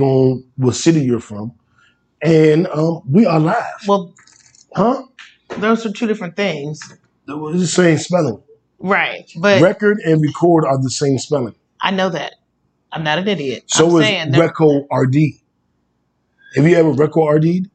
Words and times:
depending 0.00 0.02
on 0.02 0.44
what 0.56 0.74
city 0.74 1.00
you're 1.00 1.20
from. 1.20 1.52
And 2.22 2.66
um, 2.68 3.02
we 3.08 3.26
are 3.26 3.40
live. 3.40 3.56
Well, 3.86 4.14
Huh? 4.74 5.02
those 5.58 5.84
are 5.84 5.90
two 5.92 6.06
different 6.06 6.36
things. 6.36 6.80
It's 7.26 7.60
the 7.60 7.66
same 7.66 7.98
spelling. 7.98 8.40
Right. 8.78 9.30
But 9.40 9.60
Record 9.62 9.98
and 10.04 10.22
record 10.22 10.64
are 10.64 10.80
the 10.80 10.90
same 10.90 11.18
spelling. 11.18 11.54
I 11.80 11.90
know 11.90 12.08
that. 12.10 12.34
I'm 12.92 13.02
not 13.04 13.18
an 13.18 13.26
idiot. 13.28 13.64
So 13.66 13.88
I'm 13.96 13.96
is 14.02 14.06
saying. 14.06 14.32
Reco 14.32 14.84
RD. 14.92 15.16
Have 16.56 16.66
you 16.66 16.76
ever 16.76 16.92
Reco 16.92 17.32
RD? 17.34 17.68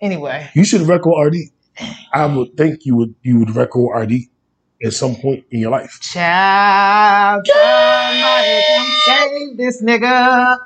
Anyway. 0.00 0.50
You 0.54 0.64
should 0.64 0.82
Reco 0.82 1.26
RD. 1.26 1.36
I 2.12 2.26
would 2.26 2.56
think 2.56 2.84
you 2.86 2.96
would 2.96 3.14
you 3.22 3.40
would 3.40 3.48
Reco 3.48 3.92
RD 3.94 4.28
at 4.84 4.92
some 4.92 5.16
point 5.16 5.44
in 5.50 5.60
your 5.60 5.70
life. 5.72 5.98
Child, 6.00 7.46
somebody 7.46 8.62
come 8.68 8.86
save 9.06 9.56
this 9.56 9.82
nigga. 9.82 10.58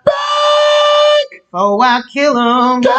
Before 1.58 1.82
I 1.82 2.02
kill 2.12 2.36
him. 2.36 2.82
Yeah, 2.84 2.92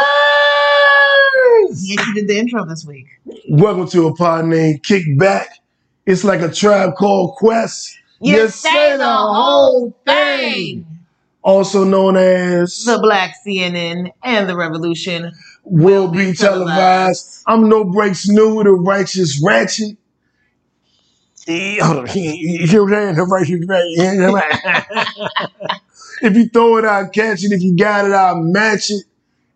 you 1.71 1.95
did 2.13 2.27
the 2.27 2.37
intro 2.37 2.65
this 2.65 2.85
week. 2.85 3.07
Welcome 3.47 3.87
to 3.91 4.07
a 4.07 4.13
pod 4.13 4.47
named 4.47 4.83
Kickback. 4.83 5.45
It's 6.05 6.25
like 6.25 6.41
a 6.41 6.51
tribe 6.51 6.95
called 6.95 7.37
Quest. 7.37 7.97
You, 8.19 8.49
say 8.49 8.97
the 8.97 9.09
whole 9.09 9.97
thing. 10.05 10.85
Also 11.41 11.85
known 11.85 12.17
as 12.17 12.83
The 12.83 12.99
Black 13.01 13.33
CNN 13.47 14.11
and 14.23 14.49
the 14.49 14.57
Revolution. 14.57 15.31
will 15.63 16.09
be 16.09 16.33
televised. 16.33 17.43
I'm 17.47 17.69
no 17.69 17.85
breaks 17.85 18.27
new, 18.27 18.61
the 18.61 18.71
righteous 18.71 19.41
ratchet. 19.41 19.95
Hold 21.47 21.97
on, 21.97 22.07
you 22.13 22.67
hear 22.67 22.83
what 22.83 22.93
I'm 22.93 23.15
saying? 23.15 23.15
The 23.15 23.23
righteous 23.23 23.65
ratchet. 24.35 25.71
if 26.21 26.35
you 26.35 26.49
throw 26.49 26.77
it, 26.77 26.85
I'll 26.85 27.09
catch 27.09 27.43
it. 27.43 27.51
If 27.51 27.61
you 27.61 27.75
got 27.77 28.05
it, 28.05 28.11
I'll 28.11 28.41
match 28.41 28.89
it. 28.89 29.03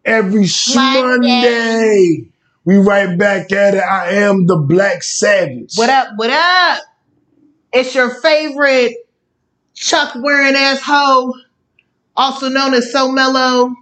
Every 0.05 0.45
Monday. 0.75 2.27
We 2.65 2.77
right 2.77 3.17
back 3.17 3.51
at 3.51 3.73
it. 3.75 3.79
I 3.83 4.11
am 4.15 4.47
the 4.47 4.57
Black 4.57 5.03
Savage. 5.03 5.75
What 5.75 5.89
up? 5.89 6.09
What 6.15 6.29
up? 6.29 6.83
It's 7.73 7.95
your 7.95 8.09
favorite 8.21 8.95
Chuck 9.73 10.13
wearing 10.15 10.55
asshole, 10.55 11.35
also 12.15 12.49
known 12.49 12.73
as 12.73 12.91
So 12.91 13.11
Mellow. 13.11 13.73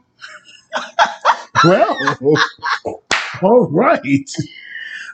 Well, 1.64 1.98
all 3.44 3.68
right. 3.70 4.30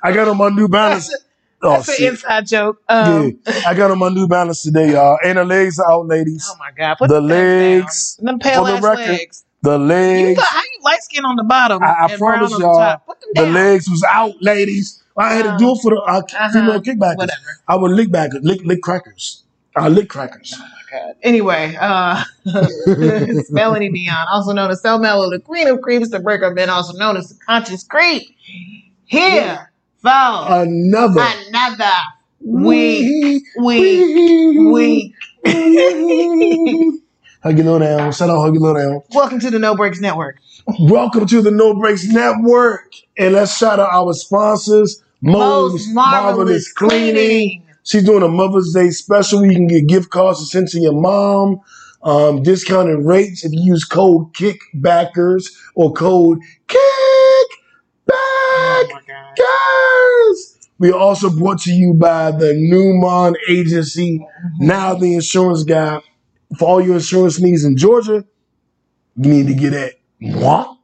I 0.03 0.11
got 0.13 0.27
on 0.27 0.37
my 0.37 0.49
New 0.49 0.67
Balance. 0.67 1.13
Oh, 1.61 1.71
That's 1.71 1.99
an 1.99 2.07
inside 2.07 2.45
joke. 2.47 2.81
Um, 2.87 3.39
yeah, 3.47 3.61
I 3.67 3.73
got 3.73 3.89
on 3.91 3.97
my 3.99 4.09
New 4.09 4.27
Balance 4.27 4.61
today, 4.61 4.91
y'all. 4.91 5.17
And 5.23 5.37
the 5.39 5.45
legs 5.45 5.79
are 5.79 5.91
out, 5.91 6.05
ladies. 6.05 6.47
Oh 6.51 6.55
my 6.59 6.69
god! 6.77 6.95
Put 6.99 7.09
The 7.09 7.19
legs, 7.19 8.15
down. 8.17 8.25
them 8.25 8.39
pale 8.39 8.63
the 8.65 8.73
ass 8.73 8.83
record, 8.83 9.07
legs. 9.07 9.43
The 9.63 9.71
You 9.79 9.85
legs, 9.85 10.37
got 10.39 10.47
how 10.47 10.59
you 10.61 10.79
light 10.83 11.01
skin 11.01 11.25
on 11.25 11.35
the 11.35 11.43
bottom 11.43 11.81
I- 11.83 12.05
I 12.13 12.15
promise 12.17 12.53
on 12.53 12.59
y'all, 12.61 12.73
the 12.75 12.79
top. 12.79 13.05
Put 13.07 13.19
them 13.21 13.29
the 13.33 13.45
legs 13.47 13.89
was 13.89 14.03
out, 14.09 14.33
ladies. 14.41 15.01
I 15.17 15.33
had 15.33 15.43
to 15.45 15.55
do 15.57 15.71
it 15.71 15.79
for 15.81 15.89
the 15.89 15.99
uh, 16.01 16.19
Uh-huh. 16.21 16.51
female 16.53 16.79
kickbackers. 16.79 17.17
Whatever. 17.17 17.59
I 17.67 17.75
would 17.75 17.91
lick 17.91 18.11
back, 18.11 18.29
lick, 18.43 18.61
lick 18.63 18.83
crackers. 18.83 19.43
I 19.75 19.89
lick 19.89 20.09
crackers. 20.09 20.53
Oh 20.55 20.59
my 20.61 20.99
God. 20.99 21.15
Anyway, 21.23 21.75
uh, 21.79 22.23
it's 22.45 23.51
Melanie 23.51 23.89
Dion, 23.91 24.27
also 24.31 24.53
known 24.53 24.69
as 24.69 24.81
So 24.83 24.99
Mellow, 24.99 25.31
the 25.31 25.39
queen 25.39 25.67
of 25.67 25.81
creeps, 25.81 26.09
the 26.11 26.19
breaker 26.19 26.51
man, 26.53 26.69
also 26.69 26.95
known 26.99 27.17
as 27.17 27.29
the 27.29 27.35
conscious 27.45 27.83
creep. 27.83 28.27
Here 29.05 29.71
for 30.01 30.09
Another 30.09 31.25
another 31.47 31.91
week, 32.39 33.43
week, 33.59 34.71
week. 34.71 35.15
Hug 37.43 37.57
your 37.57 37.65
little 37.65 37.79
down. 37.79 38.11
Shout 38.11 38.29
out, 38.29 38.41
hug 38.41 38.53
your 38.53 38.61
little 38.61 38.81
down. 38.81 39.01
Welcome 39.11 39.39
to 39.39 39.49
the 39.49 39.59
No 39.59 39.75
Breaks 39.75 39.99
Network. 39.99 40.39
Welcome 40.79 41.25
to 41.27 41.41
the 41.41 41.51
No 41.51 41.73
Breaks 41.75 42.05
Network. 42.05 42.93
And 43.17 43.33
let's 43.35 43.55
shout 43.57 43.79
out 43.79 43.89
our 43.91 44.13
sponsors, 44.13 45.01
Mo's 45.21 45.73
Most 45.73 45.93
Marvelous 45.93 46.71
Cleaning. 46.73 47.63
She's 47.83 48.03
doing 48.03 48.23
a 48.23 48.27
Mother's 48.27 48.73
Day 48.73 48.89
special. 48.89 49.45
You 49.45 49.53
can 49.53 49.67
get 49.67 49.87
gift 49.87 50.09
cards 50.09 50.39
to 50.39 50.45
send 50.45 50.67
to 50.69 50.79
your 50.79 50.93
mom. 50.93 51.61
Um, 52.03 52.43
discounted 52.43 53.05
rates 53.05 53.43
if 53.43 53.51
you 53.51 53.61
use 53.63 53.83
code 53.83 54.33
Kickbackers 54.33 55.45
or 55.75 55.91
code 55.93 56.39
Oh 56.69 56.96
Kickback. 59.37 59.43
my 59.43 59.43
God. 59.43 60.35
Guys, 60.35 60.69
we 60.79 60.91
are 60.91 60.99
also 60.99 61.29
brought 61.29 61.59
to 61.61 61.71
you 61.71 61.93
by 61.93 62.31
the 62.31 62.53
Newmont 62.53 63.35
Agency, 63.49 64.25
now 64.59 64.93
the 64.95 65.15
insurance 65.15 65.63
guy. 65.63 66.01
For 66.57 66.65
all 66.67 66.81
your 66.81 66.95
insurance 66.95 67.39
needs 67.41 67.65
in 67.65 67.75
Georgia, 67.75 68.23
you 69.17 69.29
need 69.29 69.47
to 69.47 69.53
get 69.53 69.73
at 69.73 69.93
moi 70.21 70.75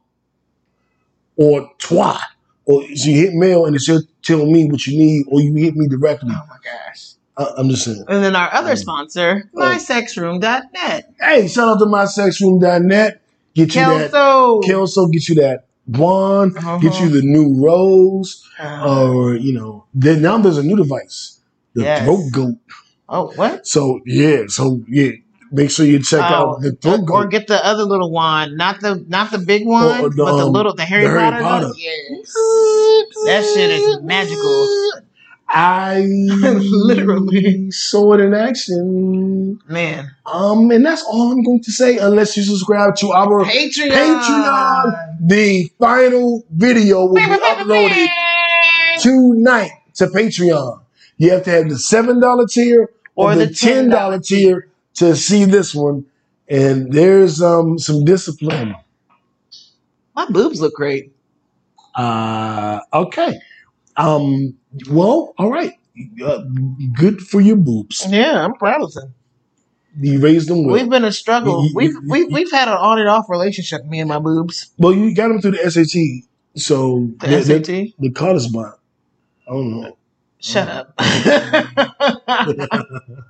or 1.36 1.70
toi. 1.78 2.18
Or 2.66 2.82
so 2.94 3.08
you 3.10 3.16
hit 3.16 3.34
mail 3.34 3.66
and 3.66 3.74
it 3.76 3.80
should 3.82 4.02
tell 4.22 4.44
me 4.46 4.66
what 4.70 4.86
you 4.86 4.98
need, 4.98 5.26
or 5.28 5.40
you 5.40 5.54
hit 5.54 5.74
me 5.76 5.86
directly. 5.88 6.30
Oh 6.32 6.42
my 6.48 6.56
gosh. 6.62 7.12
I, 7.36 7.46
I'm 7.58 7.68
just 7.68 7.84
saying. 7.84 8.04
And 8.08 8.22
then 8.24 8.36
our 8.36 8.52
other 8.54 8.70
Um, 8.72 8.76
sponsor, 8.76 9.50
oh. 9.54 9.58
mysexroom.net. 9.60 11.14
Hey, 11.20 11.48
shout 11.48 11.68
out 11.68 11.78
to 11.78 11.86
mysexroom.net. 11.86 13.20
Get 13.54 13.74
you 13.74 13.80
that 13.80 14.10
Kelso. 14.10 14.60
Kelso, 14.60 15.06
get 15.08 15.28
you 15.28 15.34
that 15.36 15.66
one, 15.86 16.56
Uh-huh. 16.56 16.78
get 16.78 16.98
you 17.00 17.08
the 17.08 17.22
new 17.22 17.54
rose, 17.62 18.42
Uh, 18.58 18.86
or 18.88 19.34
you 19.36 19.52
know, 19.52 19.84
then 19.94 20.22
now 20.22 20.38
there's 20.38 20.58
a 20.58 20.62
new 20.62 20.76
device, 20.76 21.40
the 21.74 21.82
Yes. 21.84 22.02
throat 22.04 22.24
goat. 22.32 22.58
oh, 23.08 23.32
what? 23.36 23.66
So 23.66 24.00
yeah, 24.06 24.44
so 24.48 24.80
yeah, 24.88 25.10
make 25.52 25.70
sure 25.70 25.84
you 25.86 25.98
check 26.02 26.24
Oh, 26.30 26.34
out 26.34 26.60
the 26.62 26.72
throat 26.72 27.00
or 27.00 27.04
goat. 27.04 27.14
Or 27.14 27.26
get 27.26 27.46
the 27.46 27.64
other 27.64 27.84
little 27.84 28.10
wand, 28.10 28.56
not 28.56 28.80
the 28.80 29.04
not 29.08 29.30
the 29.30 29.38
big 29.38 29.66
one, 29.66 30.00
Or 30.04 30.08
the, 30.10 30.24
but 30.24 30.36
the 30.36 30.44
um, 30.46 30.52
little 30.52 30.74
the 30.74 30.84
Harry, 30.84 31.04
the 31.04 31.10
Harry 31.10 31.30
Potter. 31.30 31.42
Potter. 31.42 31.66
one? 31.68 31.78
Yes, 31.78 32.32
that 33.26 33.42
shit 33.54 33.70
is 33.70 34.02
magical. 34.02 34.68
I 35.48 36.00
Literally. 36.06 37.70
saw 37.70 38.14
it 38.14 38.20
in 38.20 38.34
action. 38.34 39.60
Man, 39.68 40.10
Um, 40.26 40.70
and 40.70 40.84
that's 40.84 41.02
all 41.04 41.30
I'm 41.32 41.42
going 41.44 41.62
to 41.62 41.70
say, 41.72 41.98
unless 41.98 42.36
you 42.36 42.42
subscribe 42.42 42.96
to 42.96 43.12
our 43.12 43.44
Patreon. 43.44 43.90
Patreon. 43.90 45.16
The 45.28 45.70
final 45.78 46.44
video 46.50 47.06
will 47.06 47.14
be 47.14 47.20
uploaded 47.22 48.08
tonight 49.00 49.70
to 49.94 50.06
Patreon. 50.06 50.80
You 51.18 51.30
have 51.30 51.44
to 51.44 51.50
have 51.50 51.68
the 51.68 51.78
seven 51.78 52.20
dollar 52.20 52.46
tier 52.46 52.90
or, 53.14 53.32
Or 53.32 53.34
the, 53.36 53.46
the 53.46 53.54
ten 53.54 53.88
dollar 53.90 54.18
tier 54.18 54.68
to 54.94 55.14
see 55.14 55.44
this 55.44 55.74
one. 55.74 56.04
And 56.48 56.92
there's 56.92 57.40
um 57.40 57.78
some 57.78 58.04
discipline. 58.04 58.74
My 60.16 60.26
boobs 60.26 60.60
look 60.60 60.74
great. 60.74 61.12
Uh 61.94 62.80
okay. 62.92 63.38
Um. 63.96 64.56
Well, 64.90 65.34
all 65.38 65.50
right. 65.50 65.72
Uh, 66.24 66.42
good 66.94 67.20
for 67.20 67.40
your 67.40 67.56
boobs. 67.56 68.04
Yeah, 68.08 68.44
I'm 68.44 68.54
proud 68.54 68.82
of 68.82 68.92
them. 68.94 69.14
You 70.00 70.18
raised 70.20 70.48
them 70.48 70.64
well. 70.64 70.74
We've 70.74 70.88
been 70.90 71.04
a 71.04 71.12
struggle. 71.12 71.62
You- 71.62 71.68
you- 71.68 71.74
We've 71.76 71.94
we've 72.08 72.32
we've 72.32 72.50
had 72.50 72.66
an 72.68 72.74
on 72.74 72.98
and 72.98 73.08
off 73.08 73.26
relationship. 73.28 73.84
Me 73.86 74.00
and 74.00 74.08
my 74.08 74.18
boobs. 74.18 74.72
Well, 74.78 74.92
you 74.92 75.14
got 75.14 75.28
them 75.28 75.40
through 75.40 75.52
the 75.52 75.70
SAT, 75.70 76.24
so 76.60 77.08
The 77.20 77.26
they- 77.28 77.42
they- 77.42 77.62
SAT. 77.62 77.94
the 78.00 78.10
college 78.10 78.50
bond. 78.52 78.72
I 79.48 79.52
don't 79.52 79.70
know. 79.80 79.96
Shut 80.40 80.68
up. 80.68 80.94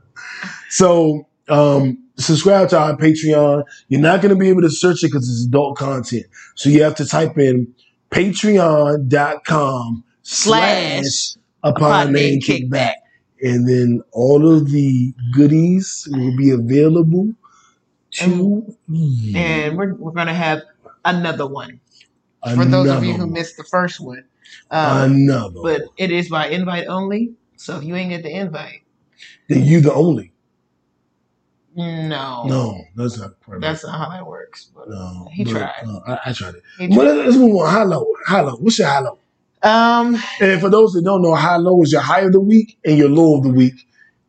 So, 0.70 1.26
um, 1.48 1.98
subscribe 2.16 2.68
to 2.70 2.78
our 2.78 2.96
Patreon. 2.96 3.64
You're 3.88 4.00
not 4.00 4.20
going 4.22 4.34
to 4.34 4.38
be 4.38 4.48
able 4.48 4.62
to 4.62 4.70
search 4.70 5.02
it 5.04 5.08
because 5.08 5.28
it's 5.28 5.44
adult 5.46 5.76
content. 5.78 6.26
So 6.56 6.68
you 6.68 6.82
have 6.82 6.94
to 6.96 7.06
type 7.06 7.38
in 7.38 7.72
patreon.com 8.10 10.04
slash 10.24 11.36
upon 11.62 12.12
name 12.12 12.40
kickback. 12.40 12.94
And 13.42 13.68
then 13.68 14.02
all 14.12 14.50
of 14.50 14.70
the 14.70 15.12
goodies 15.34 16.08
will 16.10 16.36
be 16.36 16.50
available 16.50 17.32
to 18.12 18.74
you. 18.88 19.36
and 19.36 19.76
we're 19.76 19.94
we're 19.94 20.12
gonna 20.12 20.34
have 20.34 20.62
another 21.04 21.46
one 21.46 21.80
for 22.54 22.64
those 22.64 22.88
of 22.88 23.04
you 23.04 23.14
who 23.14 23.26
missed 23.26 23.56
the 23.56 23.64
first 23.64 24.00
one. 24.00 24.24
Um, 24.70 25.12
Another. 25.12 25.60
but 25.62 25.82
it 25.96 26.10
is 26.10 26.28
by 26.28 26.48
invite 26.48 26.86
only. 26.86 27.32
So 27.56 27.76
if 27.78 27.84
you 27.84 27.96
ain't 27.96 28.10
get 28.10 28.22
the 28.22 28.30
invite, 28.30 28.82
then 29.48 29.64
you 29.64 29.80
the 29.80 29.92
only. 29.92 30.32
no, 31.74 32.44
No, 32.46 32.84
that's 32.94 33.18
not 33.18 33.40
correct. 33.40 33.62
that's 33.62 33.84
not 33.84 33.98
how 33.98 34.10
that 34.10 34.26
works. 34.26 34.70
But 34.74 34.88
no. 34.88 35.28
he 35.32 35.44
but, 35.44 35.50
tried. 35.50 35.72
uh, 35.86 36.00
I, 36.06 36.30
I 36.30 36.32
tried 36.32 36.54
it. 36.56 36.62
tried. 36.76 36.90
let's, 36.90 37.16
let's 37.26 37.36
move 37.36 37.56
on. 37.56 37.70
High 37.70 38.40
low. 38.42 38.56
What's 38.56 38.78
your 38.78 39.00
low? 39.02 39.18
Um, 39.64 40.16
And 40.40 40.60
for 40.60 40.68
those 40.70 40.92
that 40.92 41.02
don't 41.04 41.22
know, 41.22 41.34
high 41.34 41.56
low 41.56 41.82
is 41.82 41.92
your 41.92 42.02
high 42.02 42.20
of 42.20 42.32
the 42.32 42.40
week 42.40 42.78
and 42.84 42.98
your 42.98 43.08
low 43.08 43.38
of 43.38 43.44
the 43.44 43.50
week. 43.50 43.74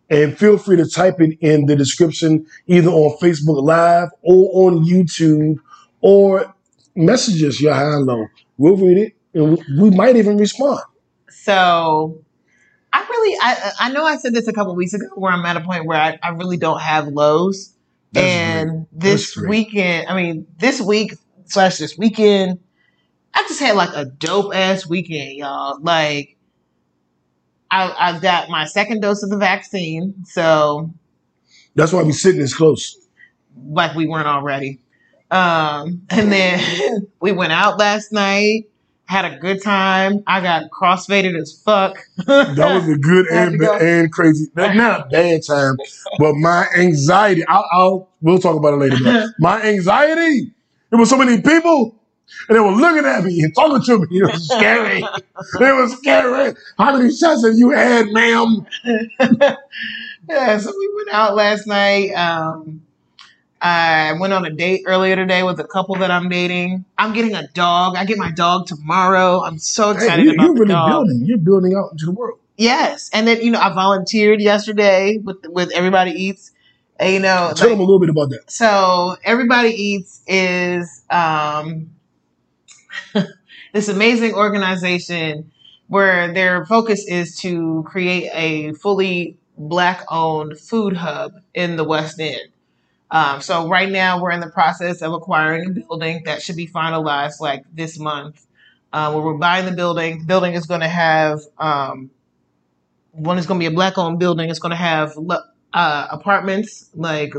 And 0.10 0.38
feel 0.38 0.58
free 0.58 0.78
to 0.78 0.88
type 0.88 1.20
it 1.20 1.38
in 1.42 1.66
the 1.66 1.76
description 1.76 2.46
either 2.68 2.90
on 2.90 3.18
Facebook 3.20 3.62
Live 3.64 4.10
or 4.22 4.68
on 4.68 4.86
YouTube 4.86 5.58
or 6.02 6.54
message 6.96 7.44
us 7.44 7.60
your 7.60 7.74
high 7.74 7.96
and 7.96 8.06
low. 8.06 8.26
We'll 8.58 8.78
read 8.78 8.98
it 8.98 9.14
and 9.34 9.60
we, 9.80 9.90
might 9.90 10.16
even 10.16 10.38
respond. 10.38 10.80
so 11.30 12.24
I 12.94 13.02
really, 13.10 13.38
I 13.42 13.72
I 13.82 13.92
know 13.92 14.06
I 14.06 14.16
said 14.18 14.34
this 14.34 14.48
a 14.48 14.54
couple 14.54 14.74
weeks 14.76 14.94
ago, 14.94 15.08
where 15.16 15.32
I'm 15.34 15.46
at 15.46 15.58
a 15.58 15.62
point 15.62 15.86
where 15.86 16.00
I, 16.00 16.18
I 16.24 16.30
really 16.30 16.56
don't 16.58 16.80
have 16.80 17.08
lows, 17.10 17.74
That's 18.14 18.26
and 18.26 18.70
great. 18.70 18.88
this 19.02 19.36
weekend, 19.36 20.08
I 20.08 20.16
mean, 20.16 20.48
this 20.60 20.80
week 20.80 21.16
slash 21.46 21.78
this 21.78 21.98
weekend, 21.98 22.60
I 23.36 23.44
just 23.48 23.60
had 23.60 23.76
like 23.76 23.94
a 23.94 24.06
dope 24.06 24.56
ass 24.56 24.88
weekend, 24.88 25.34
y'all. 25.38 25.78
Like, 25.82 26.38
I, 27.70 27.94
I 28.16 28.20
got 28.20 28.50
my 28.50 28.66
second 28.66 29.02
dose 29.02 29.24
of 29.24 29.30
the 29.30 29.38
vaccine, 29.38 30.14
so 30.26 30.92
That's 31.76 31.92
why 31.92 32.04
we 32.04 32.14
sitting 32.14 32.40
this 32.42 32.56
close. 32.56 32.98
like 33.68 33.96
we 33.96 34.08
weren't 34.08 34.28
already. 34.28 34.80
Um, 35.32 36.04
and 36.10 36.32
then 36.32 37.08
we 37.20 37.32
went 37.34 37.52
out 37.52 37.78
last 37.78 38.12
night, 38.14 38.70
had 39.06 39.26
a 39.26 39.38
good 39.40 39.62
time. 39.62 40.24
I 40.28 40.40
got 40.40 40.70
crossfaded 40.72 41.38
as 41.38 41.52
fuck. 41.66 41.98
That 42.26 42.58
was 42.58 42.88
a 42.88 42.98
good 42.98 43.28
and 43.32 43.60
go. 43.60 43.76
and 43.78 44.12
crazy. 44.12 44.48
Not 44.56 44.76
a 45.08 45.10
bad 45.12 45.42
time, 45.46 45.76
but 46.20 46.36
my 46.36 46.68
anxiety. 46.78 47.46
I'll, 47.48 47.68
I'll 47.74 48.10
we'll 48.22 48.40
talk 48.40 48.56
about 48.56 48.74
it 48.74 48.78
later. 48.78 48.98
But 49.04 49.30
my 49.40 49.62
anxiety. 49.62 50.52
There 50.92 51.00
was 51.00 51.10
so 51.10 51.18
many 51.18 51.42
people, 51.42 52.00
and 52.50 52.56
they 52.56 52.60
were 52.60 52.72
looking 52.72 53.06
at 53.06 53.24
me 53.24 53.42
and 53.42 53.54
talking 53.56 53.82
to 53.84 54.00
me. 54.00 54.20
It 54.20 54.32
was 54.32 54.48
scary. 54.48 55.00
it 55.38 55.76
was 55.76 55.98
scary. 55.98 56.54
How 56.78 56.98
many 56.98 57.14
shots 57.16 57.46
have 57.46 57.56
you 57.56 57.72
had, 57.72 58.08
ma'am? 58.08 58.66
yeah, 60.30 60.58
so 60.58 60.72
we 60.78 60.92
went 60.96 61.10
out 61.12 61.36
last 61.36 61.68
night. 61.68 62.12
Um, 62.14 62.82
I 63.62 64.14
went 64.20 64.34
on 64.34 64.46
a 64.46 64.52
date 64.52 64.84
earlier 64.86 65.16
today 65.16 65.44
with 65.44 65.60
a 65.60 65.64
couple 65.64 65.96
that 65.96 66.12
I'm 66.12 66.30
dating. 66.30 66.86
I'm 66.98 67.14
getting 67.14 67.34
a 67.36 67.48
dog. 67.48 67.96
I 67.96 68.06
get 68.06 68.18
my 68.18 68.32
dog 68.32 68.68
tomorrow. 68.68 69.42
I'm 69.42 69.58
so 69.58 69.94
Hey, 69.94 70.04
excited 70.06 70.26
you, 70.26 70.34
about 70.34 70.44
you're 70.46 70.54
the 70.56 70.60
really 70.62 70.74
dog. 70.74 70.92
building. 70.92 71.22
You're 71.26 71.38
building 71.40 71.74
out 71.76 71.92
into 71.94 72.06
the 72.06 72.12
world. 72.12 72.40
Yes, 72.58 73.10
and 73.12 73.28
then 73.28 73.42
you 73.42 73.52
know 73.52 73.60
I 73.60 73.74
volunteered 73.74 74.40
yesterday 74.40 75.18
with 75.18 75.38
with 75.48 75.72
Everybody 75.74 76.12
Eats. 76.12 76.52
And, 76.98 77.14
you 77.14 77.20
know, 77.20 77.52
Tell 77.54 77.68
like, 77.68 77.78
them 77.78 77.80
a 77.80 77.84
little 77.84 78.00
bit 78.00 78.10
about 78.10 78.30
that. 78.30 78.50
so 78.50 79.18
Everybody 79.26 79.70
Eats 79.72 80.22
is 80.28 81.04
um, 81.10 81.90
this 83.74 83.88
amazing 83.88 84.34
organization 84.34 85.52
where 85.88 86.34
their 86.34 86.66
focus 86.66 87.06
is 87.08 87.38
to 87.40 87.84
create 87.88 88.30
a 88.34 88.74
fully 88.74 89.38
black-owned 89.58 90.60
food 90.60 90.98
hub 90.98 91.34
in 91.54 91.76
the 91.76 91.84
West 91.84 92.20
End. 92.20 92.50
Um, 93.12 93.40
so 93.42 93.70
right 93.70 93.90
now 93.90 94.22
we're 94.22 94.32
in 94.32 94.40
the 94.40 94.50
process 94.50 95.02
of 95.02 95.14
acquiring 95.14 95.70
a 95.70 95.70
building 95.72 96.24
that 96.26 96.42
should 96.42 96.56
be 96.56 96.68
finalized 96.68 97.40
like 97.40 97.64
this 97.74 98.00
month. 98.00 98.46
Uh, 98.92 99.12
where 99.12 99.22
we're 99.22 99.34
buying 99.34 99.66
the 99.66 99.74
building. 99.74 100.20
The 100.20 100.26
building 100.26 100.54
is 100.54 100.66
going 100.68 100.80
to 100.80 100.88
have 100.88 101.42
um, 101.58 102.10
one 103.12 103.38
is 103.38 103.46
going 103.46 103.60
to 103.60 103.70
be 103.70 103.74
a 103.74 103.76
black-owned 103.76 104.20
building. 104.20 104.50
It's 104.50 104.60
going 104.60 104.72
to 104.72 104.78
have 104.78 105.18
uh, 105.74 106.08
apartments 106.10 106.90
like 106.94 107.34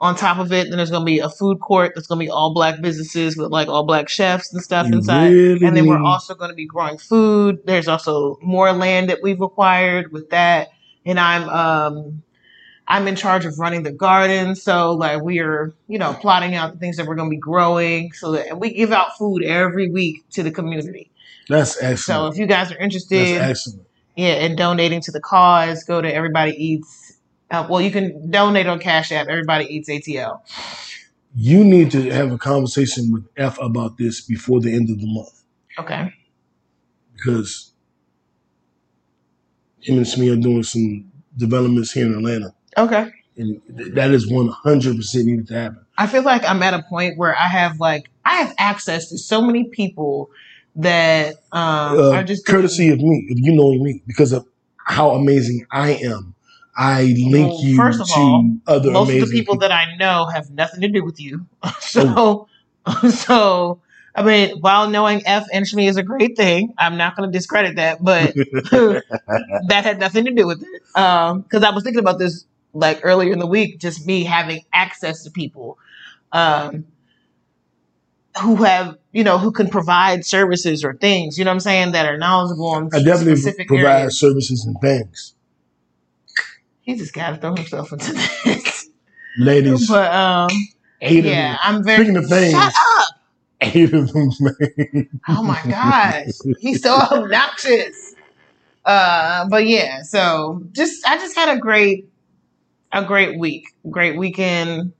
on 0.00 0.16
top 0.16 0.38
of 0.38 0.52
it. 0.52 0.68
Then 0.68 0.78
there's 0.78 0.90
going 0.90 1.02
to 1.02 1.06
be 1.06 1.18
a 1.18 1.28
food 1.28 1.60
court 1.60 1.92
that's 1.94 2.06
going 2.06 2.18
to 2.18 2.24
be 2.24 2.30
all 2.30 2.54
black 2.54 2.80
businesses 2.80 3.36
with 3.36 3.50
like 3.50 3.68
all 3.68 3.84
black 3.84 4.08
chefs 4.08 4.52
and 4.52 4.62
stuff 4.62 4.86
You 4.86 4.94
inside. 4.94 5.28
really 5.30 5.66
And 5.66 5.76
then 5.76 5.86
we're 5.86 6.02
also 6.02 6.34
going 6.34 6.50
to 6.50 6.54
be 6.56 6.66
growing 6.66 6.98
food. 6.98 7.60
There's 7.64 7.88
also 7.88 8.38
more 8.42 8.72
land 8.72 9.10
that 9.10 9.18
we've 9.22 9.40
acquired 9.40 10.12
with 10.12 10.30
that. 10.30 10.70
And 11.04 11.18
I'm 11.18 11.48
um 11.48 12.22
I'm 12.88 13.06
in 13.06 13.14
charge 13.14 13.44
of 13.44 13.58
running 13.58 13.84
the 13.84 13.92
garden. 13.92 14.56
So 14.56 14.92
like 14.92 15.22
we 15.22 15.38
are, 15.38 15.72
you 15.86 15.98
know, 15.98 16.12
plotting 16.12 16.56
out 16.56 16.72
the 16.72 16.78
things 16.78 16.96
that 16.96 17.06
we're 17.06 17.14
going 17.14 17.28
to 17.30 17.34
be 17.34 17.40
growing. 17.40 18.12
So 18.12 18.32
that 18.32 18.58
we 18.58 18.72
give 18.72 18.92
out 18.92 19.16
food 19.16 19.44
every 19.44 19.90
week 19.90 20.28
to 20.30 20.42
the 20.42 20.50
community. 20.50 21.10
That's 21.48 21.76
excellent. 21.76 21.98
So 21.98 22.26
if 22.28 22.36
you 22.36 22.46
guys 22.46 22.68
are 22.70 22.74
That's 22.74 22.82
interested, 22.82 23.40
excellent. 23.40 23.86
yeah, 24.16 24.34
and 24.34 24.56
donating 24.56 25.00
to 25.02 25.12
the 25.12 25.20
cause, 25.20 25.84
go 25.84 26.00
to 26.00 26.12
Everybody 26.12 26.52
Eats. 26.52 26.99
Uh, 27.50 27.66
well, 27.68 27.80
you 27.80 27.90
can 27.90 28.30
donate 28.30 28.66
on 28.66 28.78
Cash 28.78 29.10
App. 29.12 29.26
Everybody 29.28 29.64
Eats 29.66 29.88
ATL. 29.88 30.40
You 31.34 31.64
need 31.64 31.90
to 31.92 32.10
have 32.10 32.32
a 32.32 32.38
conversation 32.38 33.12
with 33.12 33.26
F 33.36 33.58
about 33.60 33.96
this 33.98 34.20
before 34.20 34.60
the 34.60 34.72
end 34.74 34.90
of 34.90 35.00
the 35.00 35.06
month 35.06 35.42
Okay. 35.78 36.12
because 37.14 37.72
him 39.80 39.98
and 39.98 40.06
Smee 40.06 40.28
are 40.30 40.36
doing 40.36 40.62
some 40.64 41.10
developments 41.36 41.92
here 41.92 42.06
in 42.06 42.14
Atlanta, 42.14 42.52
Okay. 42.76 43.08
and 43.36 43.60
th- 43.78 43.94
that 43.94 44.10
is 44.10 44.28
one 44.30 44.48
hundred 44.48 44.96
percent 44.96 45.26
needed 45.26 45.46
to 45.48 45.54
happen. 45.54 45.84
I 45.98 46.06
feel 46.08 46.22
like 46.22 46.44
I'm 46.44 46.62
at 46.62 46.74
a 46.74 46.82
point 46.88 47.16
where 47.16 47.36
I 47.36 47.46
have 47.46 47.78
like 47.80 48.10
I 48.24 48.34
have 48.36 48.54
access 48.58 49.08
to 49.10 49.18
so 49.18 49.40
many 49.40 49.64
people 49.68 50.30
that 50.76 51.34
um, 51.52 51.98
uh, 51.98 52.10
are 52.12 52.24
just 52.24 52.44
doing- 52.44 52.56
courtesy 52.62 52.88
of 52.90 52.98
me, 52.98 53.28
of 53.30 53.38
you 53.38 53.52
knowing 53.54 53.82
me, 53.84 54.02
because 54.06 54.32
of 54.32 54.46
how 54.76 55.10
amazing 55.12 55.64
I 55.70 55.90
am. 55.92 56.34
I 56.80 57.02
link 57.02 57.52
Well, 57.52 57.62
you 57.62 57.76
first 57.76 58.00
of 58.00 58.06
to 58.06 58.14
all, 58.14 58.56
other 58.66 58.90
most 58.90 59.12
of 59.12 59.28
the 59.28 59.38
people 59.38 59.58
that 59.58 59.70
I 59.70 59.96
know 59.96 60.26
have 60.32 60.48
nothing 60.50 60.80
to 60.80 60.88
do 60.88 61.04
with 61.04 61.20
you. 61.20 61.44
so, 61.80 62.48
so 63.10 63.82
I 64.14 64.22
mean, 64.22 64.60
while 64.60 64.88
knowing 64.88 65.20
F 65.26 65.46
and 65.52 65.66
Shmi 65.66 65.90
is 65.90 65.98
a 65.98 66.02
great 66.02 66.38
thing, 66.38 66.72
I'm 66.78 66.96
not 66.96 67.16
going 67.16 67.30
to 67.30 67.38
discredit 67.38 67.76
that, 67.76 68.02
but 68.02 68.34
that 68.70 69.80
had 69.84 70.00
nothing 70.00 70.24
to 70.24 70.30
do 70.32 70.46
with 70.46 70.62
it. 70.62 70.82
Because 70.94 71.62
I 71.62 71.70
was 71.70 71.84
thinking 71.84 72.00
about 72.00 72.18
this 72.18 72.46
like 72.72 73.00
earlier 73.02 73.34
in 73.34 73.40
the 73.40 73.46
week, 73.46 73.78
just 73.78 74.06
me 74.06 74.24
having 74.24 74.64
access 74.72 75.22
to 75.24 75.30
people 75.30 75.76
um, 76.32 76.86
who 78.40 78.56
have, 78.56 78.96
you 79.12 79.22
know, 79.22 79.36
who 79.36 79.52
can 79.52 79.68
provide 79.68 80.24
services 80.24 80.82
or 80.82 80.94
things, 80.94 81.36
you 81.36 81.44
know 81.44 81.50
what 81.50 81.56
I'm 81.56 81.60
saying, 81.60 81.92
that 81.92 82.06
are 82.06 82.16
knowledgeable 82.16 82.88
I 82.90 83.02
definitely 83.02 83.64
provide 83.66 83.98
areas. 83.98 84.18
services 84.18 84.64
and 84.64 84.80
things, 84.80 85.34
He 86.82 86.96
just 86.96 87.12
got 87.12 87.30
to 87.30 87.36
throw 87.36 87.54
himself 87.54 87.92
into 87.92 88.12
this. 88.12 88.88
ladies. 89.38 89.88
but 89.88 90.12
um, 90.12 90.48
eight 91.00 91.24
yeah, 91.24 91.54
of 91.54 91.58
them. 91.58 91.58
I'm 91.62 91.84
very. 91.84 92.04
Speaking 92.04 92.16
of 92.16 92.28
things, 92.28 92.52
Shut 92.52 92.72
up! 92.98 93.06
eight 93.60 93.92
of 93.94 94.12
them. 94.12 94.30
Man. 94.40 95.08
Oh 95.28 95.42
my 95.42 95.60
gosh, 95.68 96.26
he's 96.60 96.82
so 96.82 96.94
obnoxious. 97.12 98.14
Uh, 98.84 99.46
but 99.48 99.66
yeah, 99.66 100.02
so 100.02 100.62
just 100.72 101.06
I 101.06 101.16
just 101.18 101.36
had 101.36 101.54
a 101.54 101.60
great, 101.60 102.08
a 102.92 103.04
great 103.04 103.38
week, 103.38 103.66
great 103.90 104.16
weekend. 104.16 104.92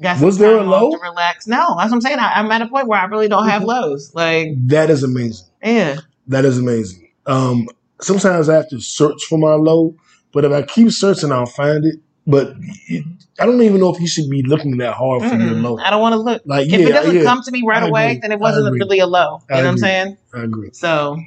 Got 0.00 0.20
Was 0.20 0.38
there 0.38 0.56
a 0.58 0.62
low? 0.62 0.92
to 0.92 0.98
relax? 1.02 1.48
No, 1.48 1.74
that's 1.76 1.90
what 1.90 1.96
I'm 1.96 2.00
saying. 2.00 2.20
I, 2.20 2.34
I'm 2.36 2.48
at 2.52 2.62
a 2.62 2.68
point 2.68 2.86
where 2.86 3.00
I 3.00 3.06
really 3.06 3.26
don't 3.26 3.48
have 3.48 3.64
lows. 3.64 4.14
Like, 4.14 4.50
That 4.68 4.90
is 4.90 5.02
amazing. 5.02 5.48
yeah, 5.60 5.96
That 6.28 6.44
is 6.44 6.56
amazing. 6.56 7.10
Um, 7.26 7.68
sometimes 8.00 8.48
I 8.48 8.54
have 8.54 8.68
to 8.68 8.80
search 8.80 9.24
for 9.24 9.38
my 9.38 9.54
low, 9.54 9.96
but 10.32 10.44
if 10.44 10.52
I 10.52 10.62
keep 10.62 10.90
searching, 10.90 11.32
I'll 11.32 11.46
find 11.46 11.84
it. 11.84 11.96
But 12.26 12.54
it, 12.88 13.04
I 13.40 13.46
don't 13.46 13.62
even 13.62 13.80
know 13.80 13.94
if 13.94 14.00
you 14.00 14.06
should 14.06 14.28
be 14.28 14.42
looking 14.42 14.76
that 14.78 14.94
hard 14.94 15.22
for 15.24 15.36
your 15.36 15.54
Mm-mm. 15.54 15.62
low. 15.62 15.78
I 15.78 15.90
don't 15.90 16.02
want 16.02 16.12
to 16.12 16.18
look. 16.20 16.42
Like, 16.44 16.68
if 16.68 16.80
it 16.80 16.92
doesn't 16.92 17.14
yeah, 17.14 17.22
come 17.22 17.42
to 17.42 17.50
me 17.50 17.62
right 17.66 17.82
I 17.82 17.86
away, 17.88 18.06
agree. 18.08 18.20
then 18.22 18.32
it 18.32 18.38
wasn't 18.38 18.78
really 18.78 18.98
a 18.98 19.06
low. 19.06 19.38
You 19.48 19.54
I 19.54 19.60
know 19.60 19.62
what 19.62 19.70
I'm 19.70 19.78
saying? 19.78 20.16
I 20.34 20.42
agree. 20.42 20.70
So, 20.72 21.18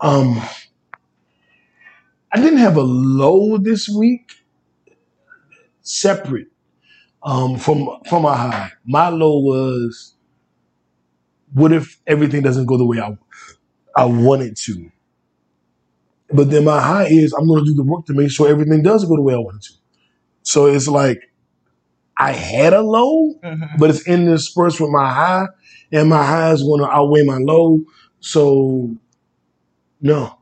Um, 0.00 0.40
I 2.32 2.40
didn't 2.40 2.58
have 2.58 2.76
a 2.76 2.82
low 2.82 3.58
this 3.58 3.88
week, 3.88 4.32
separate 5.82 6.48
um, 7.22 7.58
from 7.58 7.88
from 8.08 8.24
a 8.24 8.34
high. 8.34 8.72
My 8.86 9.08
low 9.10 9.38
was, 9.40 10.14
what 11.52 11.72
if 11.72 12.00
everything 12.06 12.42
doesn't 12.42 12.66
go 12.66 12.76
the 12.78 12.86
way 12.86 13.00
I 13.00 13.16
I 13.96 14.04
want 14.06 14.42
it 14.42 14.56
to? 14.60 14.90
But 16.32 16.50
then 16.50 16.64
my 16.64 16.80
high 16.80 17.06
is 17.06 17.32
I'm 17.32 17.46
going 17.46 17.64
to 17.64 17.70
do 17.70 17.74
the 17.74 17.82
work 17.82 18.06
to 18.06 18.14
make 18.14 18.30
sure 18.30 18.48
everything 18.48 18.82
does 18.82 19.04
go 19.04 19.16
the 19.16 19.22
way 19.22 19.34
I 19.34 19.38
want 19.38 19.56
it 19.56 19.62
to. 19.62 19.72
So 20.42 20.66
it's 20.66 20.88
like 20.88 21.18
I 22.16 22.32
had 22.32 22.72
a 22.72 22.82
low, 22.82 23.34
mhm. 23.42 23.78
but 23.78 23.90
it's 23.90 24.06
in 24.06 24.20
this 24.26 24.28
interspersed 24.28 24.80
with 24.80 24.90
my 24.90 25.12
high, 25.12 25.46
and 25.92 26.08
my 26.08 26.24
high 26.24 26.52
is 26.52 26.62
going 26.62 26.80
to 26.80 26.90
outweigh 26.90 27.24
my 27.24 27.38
low. 27.38 27.80
So 28.20 28.94
no, 30.00 30.38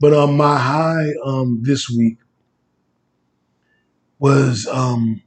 but 0.00 0.12
um, 0.14 0.36
my 0.36 0.58
high 0.58 1.10
um 1.24 1.60
this 1.62 1.88
week 1.90 2.18
was 4.18 4.66
um 4.66 5.22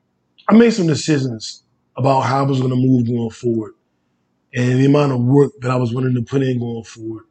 I 0.50 0.56
made 0.56 0.72
some 0.72 0.88
decisions 0.88 1.64
about 1.96 2.22
how 2.22 2.40
I 2.40 2.48
was 2.48 2.60
going 2.60 2.72
to 2.72 2.76
move 2.76 3.08
going 3.08 3.30
forward, 3.30 3.74
and 4.54 4.80
the 4.80 4.86
amount 4.86 5.14
of 5.14 5.22
work 5.22 5.52
that 5.62 5.72
I 5.72 5.76
was 5.78 5.94
willing 5.94 6.16
to 6.16 6.22
put 6.22 6.42
in 6.42 6.60
going 6.60 6.84
forward, 6.84 7.26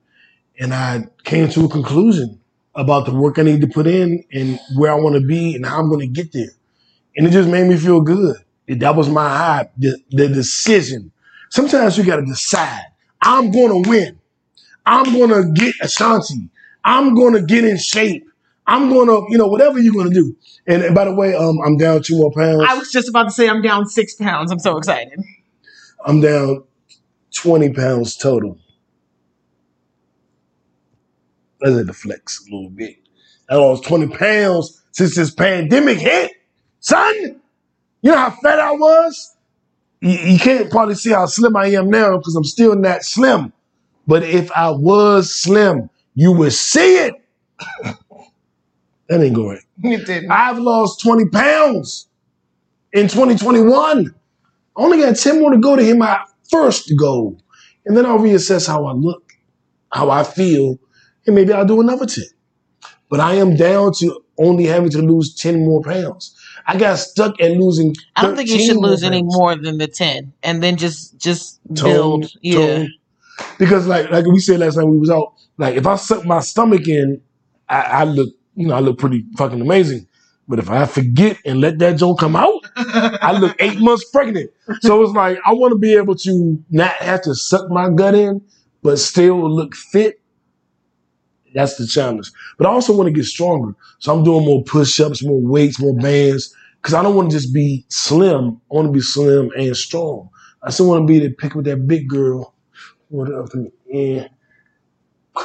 and 0.58 0.72
I 0.72 1.06
came 1.24 1.48
to 1.50 1.64
a 1.64 1.68
conclusion 1.68 2.39
about 2.74 3.06
the 3.06 3.14
work 3.14 3.38
I 3.38 3.42
need 3.42 3.60
to 3.62 3.66
put 3.66 3.86
in 3.86 4.24
and 4.32 4.58
where 4.76 4.92
I 4.92 4.94
want 4.94 5.16
to 5.16 5.20
be 5.20 5.54
and 5.54 5.66
how 5.66 5.80
I'm 5.80 5.88
going 5.88 6.00
to 6.00 6.06
get 6.06 6.32
there, 6.32 6.50
and 7.16 7.26
it 7.26 7.30
just 7.30 7.48
made 7.48 7.66
me 7.66 7.76
feel 7.76 8.00
good. 8.00 8.36
That 8.68 8.94
was 8.94 9.08
my 9.08 9.28
high, 9.28 9.70
the, 9.76 9.98
the 10.10 10.28
decision. 10.28 11.10
Sometimes 11.48 11.98
you 11.98 12.04
got 12.04 12.16
to 12.16 12.24
decide. 12.24 12.84
I'm 13.20 13.50
going 13.50 13.82
to 13.82 13.90
win. 13.90 14.20
I'm 14.86 15.12
going 15.12 15.30
to 15.30 15.52
get 15.52 15.74
Ashanti. 15.82 16.48
I'm 16.84 17.14
going 17.14 17.34
to 17.34 17.42
get 17.42 17.64
in 17.64 17.76
shape. 17.78 18.24
I'm 18.66 18.88
going 18.88 19.08
to, 19.08 19.26
you 19.30 19.36
know, 19.36 19.48
whatever 19.48 19.80
you're 19.80 19.92
going 19.92 20.08
to 20.08 20.14
do. 20.14 20.36
And, 20.66 20.82
and 20.82 20.94
by 20.94 21.04
the 21.04 21.14
way, 21.14 21.34
um, 21.34 21.58
I'm 21.64 21.76
down 21.76 22.02
two 22.02 22.16
more 22.16 22.30
pounds. 22.32 22.64
I 22.68 22.78
was 22.78 22.92
just 22.92 23.08
about 23.08 23.24
to 23.24 23.30
say 23.30 23.48
I'm 23.48 23.62
down 23.62 23.86
six 23.86 24.14
pounds. 24.14 24.52
I'm 24.52 24.60
so 24.60 24.76
excited. 24.78 25.20
I'm 26.06 26.20
down 26.20 26.64
20 27.34 27.72
pounds 27.72 28.16
total. 28.16 28.58
I 31.64 31.70
had 31.70 31.86
to 31.86 31.92
flex 31.92 32.40
a 32.46 32.54
little 32.54 32.70
bit. 32.70 32.96
I 33.48 33.56
lost 33.56 33.84
20 33.84 34.16
pounds 34.16 34.82
since 34.92 35.16
this 35.16 35.30
pandemic 35.30 35.98
hit, 35.98 36.32
son. 36.80 37.40
You 38.02 38.12
know 38.12 38.16
how 38.16 38.30
fat 38.30 38.58
I 38.58 38.72
was? 38.72 39.36
You, 40.00 40.12
you 40.12 40.38
can't 40.38 40.70
probably 40.70 40.94
see 40.94 41.10
how 41.10 41.26
slim 41.26 41.56
I 41.56 41.66
am 41.66 41.90
now 41.90 42.16
because 42.16 42.34
I'm 42.34 42.44
still 42.44 42.74
not 42.76 43.02
slim. 43.02 43.52
But 44.06 44.22
if 44.22 44.50
I 44.52 44.70
was 44.70 45.34
slim, 45.34 45.90
you 46.14 46.32
would 46.32 46.52
see 46.52 46.96
it. 46.96 47.14
that 49.08 49.20
ain't 49.20 49.34
going. 49.34 49.60
You 49.82 50.04
didn't. 50.04 50.30
I've 50.30 50.58
lost 50.58 51.00
20 51.00 51.30
pounds 51.30 52.06
in 52.92 53.08
2021. 53.08 54.14
I 54.76 54.82
only 54.82 54.98
got 54.98 55.16
10 55.16 55.40
more 55.40 55.52
to 55.52 55.58
go 55.58 55.74
to 55.74 55.82
hit 55.82 55.96
my 55.96 56.22
first 56.50 56.92
goal. 56.98 57.40
And 57.86 57.96
then 57.96 58.04
I'll 58.04 58.18
reassess 58.18 58.66
how 58.66 58.84
I 58.84 58.92
look, 58.92 59.32
how 59.90 60.10
I 60.10 60.22
feel, 60.22 60.78
and 61.26 61.34
maybe 61.34 61.52
I'll 61.52 61.66
do 61.66 61.80
another 61.80 62.06
10. 62.06 62.24
But 63.08 63.20
I 63.20 63.34
am 63.34 63.56
down 63.56 63.92
to 63.98 64.22
only 64.38 64.64
having 64.64 64.90
to 64.90 64.98
lose 64.98 65.34
10 65.34 65.64
more 65.64 65.82
pounds. 65.82 66.36
I 66.66 66.76
got 66.76 66.98
stuck 66.98 67.40
at 67.40 67.52
losing. 67.52 67.94
I 68.16 68.22
don't 68.22 68.36
think 68.36 68.48
you 68.48 68.60
should 68.60 68.76
more 68.76 68.90
lose 68.90 69.02
any 69.02 69.22
more 69.22 69.56
than 69.56 69.78
the 69.78 69.86
ten, 69.86 70.32
and 70.42 70.62
then 70.62 70.76
just 70.76 71.18
just 71.18 71.60
Tone, 71.74 72.20
build. 72.20 72.32
Yeah. 72.42 72.84
Because 73.58 73.86
like 73.86 74.10
like 74.10 74.26
we 74.26 74.38
said 74.38 74.60
last 74.60 74.76
time 74.76 74.90
we 74.90 74.98
was 74.98 75.10
out, 75.10 75.34
like 75.56 75.76
if 75.76 75.86
I 75.86 75.96
suck 75.96 76.24
my 76.24 76.40
stomach 76.40 76.86
in, 76.86 77.20
I, 77.68 77.80
I 77.80 78.04
look, 78.04 78.28
you 78.54 78.68
know, 78.68 78.74
I 78.74 78.80
look 78.80 78.98
pretty 78.98 79.24
fucking 79.36 79.60
amazing. 79.60 80.06
But 80.46 80.58
if 80.58 80.68
I 80.68 80.84
forget 80.86 81.38
and 81.44 81.60
let 81.60 81.78
that 81.78 81.98
joke 81.98 82.18
come 82.18 82.36
out, 82.36 82.60
I 82.76 83.38
look 83.38 83.56
eight 83.60 83.80
months 83.80 84.08
pregnant. 84.10 84.50
So 84.80 85.02
it's 85.02 85.12
like 85.12 85.38
I 85.44 85.52
want 85.52 85.72
to 85.72 85.78
be 85.78 85.94
able 85.94 86.16
to 86.16 86.64
not 86.70 86.92
have 86.96 87.22
to 87.22 87.34
suck 87.34 87.70
my 87.70 87.88
gut 87.90 88.14
in, 88.14 88.42
but 88.82 88.98
still 88.98 89.50
look 89.50 89.74
fit. 89.74 90.19
That's 91.54 91.76
the 91.76 91.86
challenge. 91.86 92.30
But 92.58 92.66
I 92.66 92.70
also 92.70 92.96
want 92.96 93.08
to 93.08 93.12
get 93.12 93.24
stronger. 93.24 93.74
So 93.98 94.14
I'm 94.16 94.24
doing 94.24 94.44
more 94.44 94.62
push-ups, 94.64 95.24
more 95.24 95.40
weights, 95.40 95.80
more 95.80 95.94
bands. 95.96 96.54
Cause 96.82 96.94
I 96.94 97.02
don't 97.02 97.14
want 97.14 97.30
to 97.30 97.36
just 97.36 97.52
be 97.52 97.84
slim. 97.88 98.60
I 98.70 98.74
want 98.74 98.86
to 98.88 98.92
be 98.92 99.00
slim 99.02 99.50
and 99.56 99.76
strong. 99.76 100.30
I 100.62 100.70
still 100.70 100.88
want 100.88 101.02
to 101.02 101.12
be 101.12 101.18
the 101.18 101.30
pick 101.34 101.54
with 101.54 101.66
that 101.66 101.86
big 101.86 102.08
girl. 102.08 102.54
What 103.08 103.30
up 103.32 103.50
to 103.50 103.70
yeah. 103.86 104.28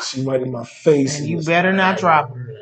She 0.04 0.22
right 0.24 0.42
in 0.42 0.52
my 0.52 0.64
face. 0.66 1.20
and 1.20 1.28
you 1.28 1.42
better 1.42 1.74
not 1.74 1.98
drop 1.98 2.34
her. 2.34 2.54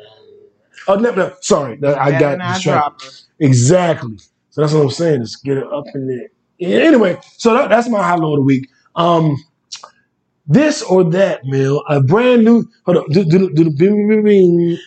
Oh 0.88 0.96
no, 0.96 1.12
no, 1.14 1.34
sorry. 1.40 1.76
That- 1.76 1.98
I 1.98 2.18
got 2.18 2.38
not 2.38 2.54
distracted. 2.56 2.98
drop 2.98 3.02
her. 3.02 3.08
Exactly. 3.40 4.18
So 4.50 4.60
that's 4.60 4.72
what 4.72 4.82
I'm 4.82 4.90
saying. 4.90 5.20
Just 5.22 5.44
get 5.44 5.56
it 5.56 5.66
up 5.72 5.84
in 5.94 6.06
there. 6.06 6.28
Yeah, 6.58 6.84
anyway, 6.86 7.18
so 7.36 7.54
that, 7.54 7.68
that's 7.68 7.88
my 7.88 7.98
high 8.02 8.14
low 8.14 8.34
of 8.34 8.38
the 8.38 8.42
week. 8.42 8.68
Um, 8.94 9.36
this 10.46 10.82
or 10.82 11.04
that, 11.10 11.44
Mel. 11.44 11.82
A 11.88 12.00
brand 12.00 12.44
new. 12.44 12.64
Hold 12.86 12.98
on. 12.98 13.08
Do, 13.10 13.24
do, 13.24 13.38
do, 13.50 13.54
do, 13.54 13.70
bing, 13.70 14.08
bing, 14.08 14.24
bing. 14.24 14.78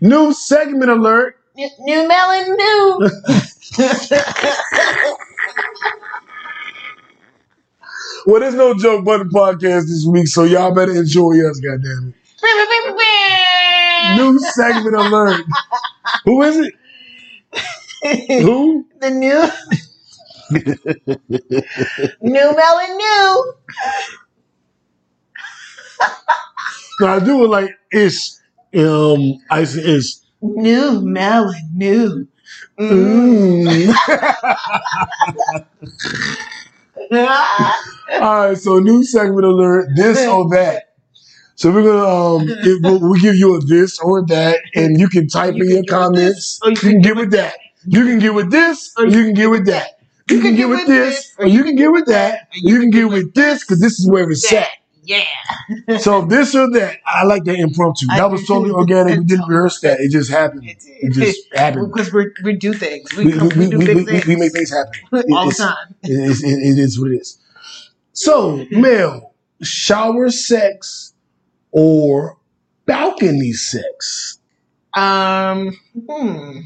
New 0.00 0.32
segment 0.32 0.90
alert. 0.90 1.36
New, 1.56 1.68
new 1.80 2.08
melon, 2.08 2.56
new. 2.56 3.10
Well, 8.26 8.40
there's 8.40 8.54
no 8.56 8.74
joke 8.74 9.04
button 9.04 9.28
podcast 9.30 9.82
this 9.82 10.04
week, 10.04 10.26
so 10.26 10.42
y'all 10.42 10.74
better 10.74 10.92
enjoy 10.92 11.48
us. 11.48 11.60
Goddamn 11.60 12.12
it. 12.12 12.16
New 14.16 14.36
segment 14.38 14.96
alert. 14.96 15.44
Who 16.24 16.42
is 16.42 16.56
it? 16.56 16.74
Who? 18.42 18.86
the 19.00 19.10
new 19.10 19.48
new 20.50 20.60
melon, 22.22 22.96
new. 22.96 23.54
No, 27.00 27.06
I 27.08 27.18
do 27.20 27.44
it 27.44 27.48
like 27.48 27.70
ish. 27.92 28.30
Um, 28.76 29.38
I 29.50 29.64
say 29.64 29.96
ish. 29.96 30.14
New 30.40 31.00
melon, 31.02 31.70
new. 31.74 32.28
Mm. 32.78 33.94
All 38.20 38.48
right, 38.48 38.56
so 38.56 38.78
new 38.78 39.04
segment 39.04 39.44
alert. 39.44 39.88
This 39.96 40.26
or 40.26 40.48
that. 40.50 40.94
So 41.56 41.72
we're 41.72 41.84
gonna 41.84 42.04
um, 42.06 42.48
it, 42.48 42.82
we'll, 42.82 43.00
we'll 43.00 43.20
give 43.20 43.36
you 43.36 43.56
a 43.56 43.60
this 43.60 43.98
or 44.00 44.24
that, 44.26 44.58
and 44.74 44.98
you 45.00 45.08
can 45.08 45.26
type 45.28 45.54
You 45.54 45.64
in 45.64 45.70
your 45.70 45.84
comments. 45.84 46.58
this, 46.58 46.60
or 46.62 46.70
You 46.70 46.76
can 46.76 47.00
get 47.00 47.16
with 47.16 47.30
that. 47.32 47.54
You 47.86 48.04
can 48.04 48.18
get 48.18 48.34
with 48.34 48.50
this, 48.50 48.92
or 48.98 49.06
you 49.06 49.24
can 49.24 49.34
get 49.34 49.50
with 49.50 49.66
that. 49.66 49.95
You 50.30 50.40
can 50.40 50.56
get 50.56 50.68
with 50.68 50.86
this, 50.86 51.34
or 51.38 51.46
you 51.46 51.62
can 51.62 51.76
get 51.76 51.92
with 51.92 52.06
that. 52.06 52.48
or 52.52 52.56
You 52.58 52.80
can 52.80 52.90
get 52.90 53.08
with 53.08 53.34
this 53.34 53.62
because 53.64 53.80
this 53.80 53.98
is 53.98 54.08
where 54.08 54.28
it's 54.28 54.52
at. 54.52 54.68
yeah. 55.04 55.98
So 55.98 56.24
this 56.24 56.54
or 56.54 56.68
that, 56.72 56.98
I 57.06 57.24
like 57.24 57.44
that 57.44 57.56
impromptu. 57.58 58.06
I 58.10 58.18
That 58.18 58.30
was 58.32 58.44
totally 58.46 58.72
organic. 58.72 59.20
We 59.20 59.24
didn't 59.24 59.46
rehearse 59.48 59.80
that. 59.80 60.00
It 60.00 60.10
just 60.10 60.30
happened. 60.30 60.64
It 60.64 60.82
It 60.84 61.12
just 61.12 61.40
happened. 61.54 61.92
Because 61.92 62.12
we 62.12 62.30
we 62.42 62.54
do 62.56 62.72
things. 62.72 63.14
We, 63.14 63.26
We, 63.26 63.32
come, 63.32 63.48
we, 63.50 63.56
we, 63.56 63.68
do 63.68 63.78
we, 63.78 63.86
big 63.86 64.06
things. 64.06 64.26
we 64.26 64.36
make 64.36 64.52
things 64.52 64.72
happen. 64.72 64.92
All 65.32 65.48
the 65.48 65.54
time. 65.54 65.94
It 66.02 66.10
is, 66.10 66.42
it, 66.42 66.58
it 66.58 66.78
is 66.78 66.98
what 67.00 67.12
it 67.12 67.16
is. 67.16 67.38
So, 68.12 68.66
Mel, 68.72 69.34
shower 69.62 70.30
sex 70.30 71.14
or 71.70 72.36
balcony 72.84 73.52
sex? 73.52 74.38
Um, 74.94 75.78
hmm. 76.08 76.60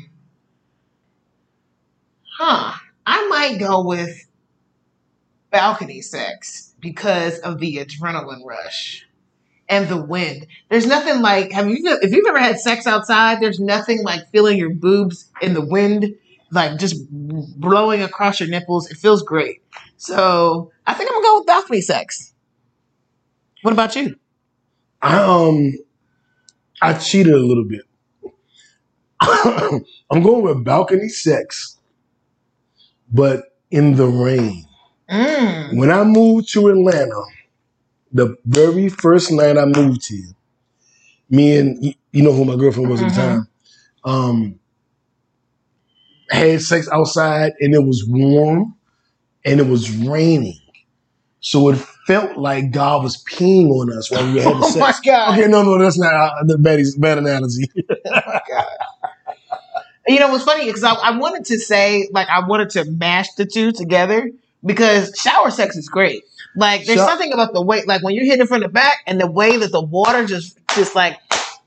Huh. 2.38 2.73
I 3.11 3.26
might 3.26 3.59
go 3.59 3.83
with 3.83 4.25
balcony 5.50 6.00
sex 6.00 6.73
because 6.79 7.40
of 7.40 7.59
the 7.59 7.79
adrenaline 7.79 8.45
rush 8.45 9.05
and 9.69 9.88
the 9.88 10.00
wind. 10.00 10.47
There's 10.69 10.87
nothing 10.87 11.21
like 11.21 11.50
have 11.50 11.69
you 11.69 11.99
if 12.02 12.12
you've 12.12 12.29
ever 12.29 12.38
had 12.38 12.61
sex 12.61 12.87
outside, 12.87 13.40
there's 13.40 13.59
nothing 13.59 14.05
like 14.05 14.31
feeling 14.31 14.59
your 14.59 14.71
boobs 14.71 15.29
in 15.43 15.55
the 15.55 15.61
wind, 15.61 16.14
like 16.52 16.79
just 16.79 17.05
blowing 17.11 18.00
across 18.00 18.38
your 18.38 18.49
nipples. 18.49 18.88
It 18.88 18.97
feels 18.97 19.25
great. 19.25 19.61
So 19.97 20.71
I 20.87 20.95
think 20.95 21.11
I'm 21.11 21.17
gonna 21.17 21.26
go 21.26 21.38
with 21.38 21.47
balcony 21.49 21.81
sex. 21.81 22.33
What 23.62 23.73
about 23.73 23.97
you? 23.97 24.14
Um, 25.02 25.73
I 26.81 26.93
cheated 26.93 27.35
a 27.35 27.38
little 27.38 27.64
bit. 27.64 27.83
I'm 29.21 30.23
going 30.23 30.45
with 30.45 30.62
balcony 30.62 31.09
sex, 31.09 31.79
but 33.11 33.45
in 33.71 33.97
the 33.97 34.07
rain. 34.07 34.67
Mm. 35.11 35.76
When 35.76 35.90
I 35.90 36.05
moved 36.05 36.52
to 36.52 36.69
Atlanta, 36.69 37.23
the 38.12 38.37
very 38.45 38.88
first 38.88 39.33
night 39.33 39.59
I 39.59 39.64
moved 39.67 40.07
here, 40.09 40.33
me 41.31 41.57
and 41.59 41.85
you 42.12 42.23
know 42.23 42.33
who 42.33 42.45
my 42.45 42.57
girlfriend 42.57 42.88
was 42.90 43.02
at 43.02 43.09
the 43.09 43.14
Mhm. 43.14 43.17
time, 43.23 43.49
um, 44.05 44.61
had 46.31 46.62
sex 46.62 46.88
outside 46.93 47.52
and 47.61 47.75
it 47.75 47.83
was 47.85 48.05
warm 48.07 48.75
and 49.45 49.61
it 49.61 49.67
was 49.67 49.90
raining. 49.97 50.59
So 51.40 51.71
it 51.71 51.76
felt 52.07 52.37
like 52.38 52.71
God 52.73 53.02
was 53.02 53.23
peeing 53.25 53.71
on 53.71 53.97
us 53.97 54.11
while 54.11 54.26
we 54.26 54.35
were 54.35 54.43
having 54.43 54.62
Oh 54.62 54.76
my 54.79 54.95
god. 55.05 55.38
Okay, 55.38 55.49
no, 55.49 55.62
no, 55.62 55.79
that's 55.79 55.99
not 55.99 56.14
uh, 56.14 56.45
the 56.45 56.59
bad, 56.59 56.81
bad 56.99 57.19
analogy. 57.19 57.71
You 60.09 60.19
know, 60.19 60.28
what's 60.28 60.45
funny 60.45 60.66
because 60.66 60.83
I, 60.83 60.95
I 60.95 61.19
wanted 61.19 61.45
to 61.47 61.59
say, 61.59 62.09
like, 62.12 62.28
I 62.28 62.47
wanted 62.47 62.71
to 62.71 62.85
mash 62.90 63.33
the 63.35 63.45
two 63.45 63.73
together 63.73 64.30
because 64.64 65.12
shower 65.16 65.50
sex 65.50 65.76
is 65.76 65.88
great. 65.88 66.25
Like, 66.57 66.85
there's 66.85 67.00
something 67.00 67.33
about 67.33 67.52
the 67.52 67.62
way, 67.62 67.85
like, 67.87 68.02
when 68.02 68.14
you're 68.14 68.25
hitting 68.25 68.47
from 68.47 68.61
the 68.61 68.69
back 68.69 68.99
and 69.07 69.21
the 69.21 69.30
way 69.30 69.57
that 69.57 69.73
the 69.73 69.80
water 69.80 70.26
just, 70.26 70.59
just 70.75 70.95
like, 70.95 71.19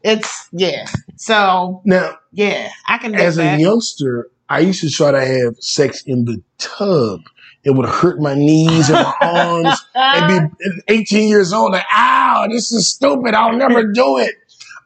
it's, 0.03 0.49
yeah. 0.51 0.87
So, 1.15 1.81
Now, 1.85 2.17
yeah, 2.31 2.69
I 2.87 2.97
can 2.97 3.15
as 3.15 3.37
that. 3.37 3.59
a 3.59 3.61
youngster, 3.61 4.29
I 4.49 4.59
used 4.59 4.81
to 4.81 4.89
try 4.89 5.11
to 5.11 5.25
have 5.25 5.55
sex 5.59 6.01
in 6.03 6.25
the 6.25 6.41
tub. 6.57 7.21
It 7.63 7.71
would 7.71 7.87
hurt 7.87 8.19
my 8.19 8.33
knees 8.33 8.89
and 8.89 9.01
my 9.01 9.13
arms. 9.21 9.85
and 9.95 10.51
be 10.59 10.71
18 10.89 11.29
years 11.29 11.53
old, 11.53 11.71
like, 11.71 11.85
ow, 11.93 12.47
this 12.51 12.71
is 12.73 12.89
stupid. 12.89 13.33
I'll 13.33 13.55
never 13.55 13.85
do 13.93 14.17
it. 14.17 14.35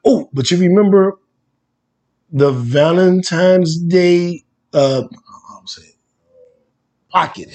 Oh, 0.05 0.29
but 0.31 0.51
you 0.51 0.57
remember 0.57 1.17
the 2.31 2.51
Valentine's 2.51 3.77
Day 3.77 4.43
uh 4.73 5.03
how 5.49 5.65
say 5.65 5.83
it? 5.83 5.95
Pocket. 7.09 7.49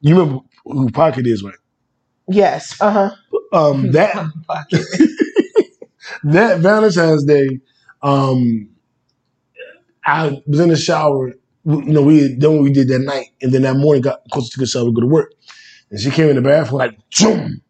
You 0.00 0.18
remember 0.18 0.40
who 0.64 0.90
Pocket 0.90 1.26
is, 1.26 1.42
right? 1.42 1.54
yes. 2.28 2.80
Uh 2.80 2.90
huh. 2.90 3.10
Um 3.52 3.90
that 3.92 4.14
that 6.24 6.60
Valentine's 6.60 7.24
Day, 7.24 7.60
um 8.02 8.68
I 10.06 10.42
was 10.46 10.60
in 10.60 10.68
the 10.68 10.76
shower. 10.76 11.32
You 11.64 11.80
know, 11.82 12.02
we 12.02 12.22
had 12.22 12.40
done 12.40 12.56
what 12.56 12.62
we 12.64 12.72
did 12.72 12.88
that 12.88 13.00
night, 13.00 13.28
and 13.40 13.52
then 13.52 13.62
that 13.62 13.76
morning 13.76 14.02
got 14.02 14.20
close 14.30 14.50
to 14.50 14.60
the 14.60 14.66
shower 14.66 14.84
to 14.84 14.92
go 14.92 15.00
to 15.00 15.06
work. 15.06 15.32
And 15.90 15.98
she 15.98 16.10
came 16.10 16.28
in 16.28 16.36
the 16.36 16.42
bathroom 16.42 16.78
like, 16.78 16.98
Zoom, 17.14 17.62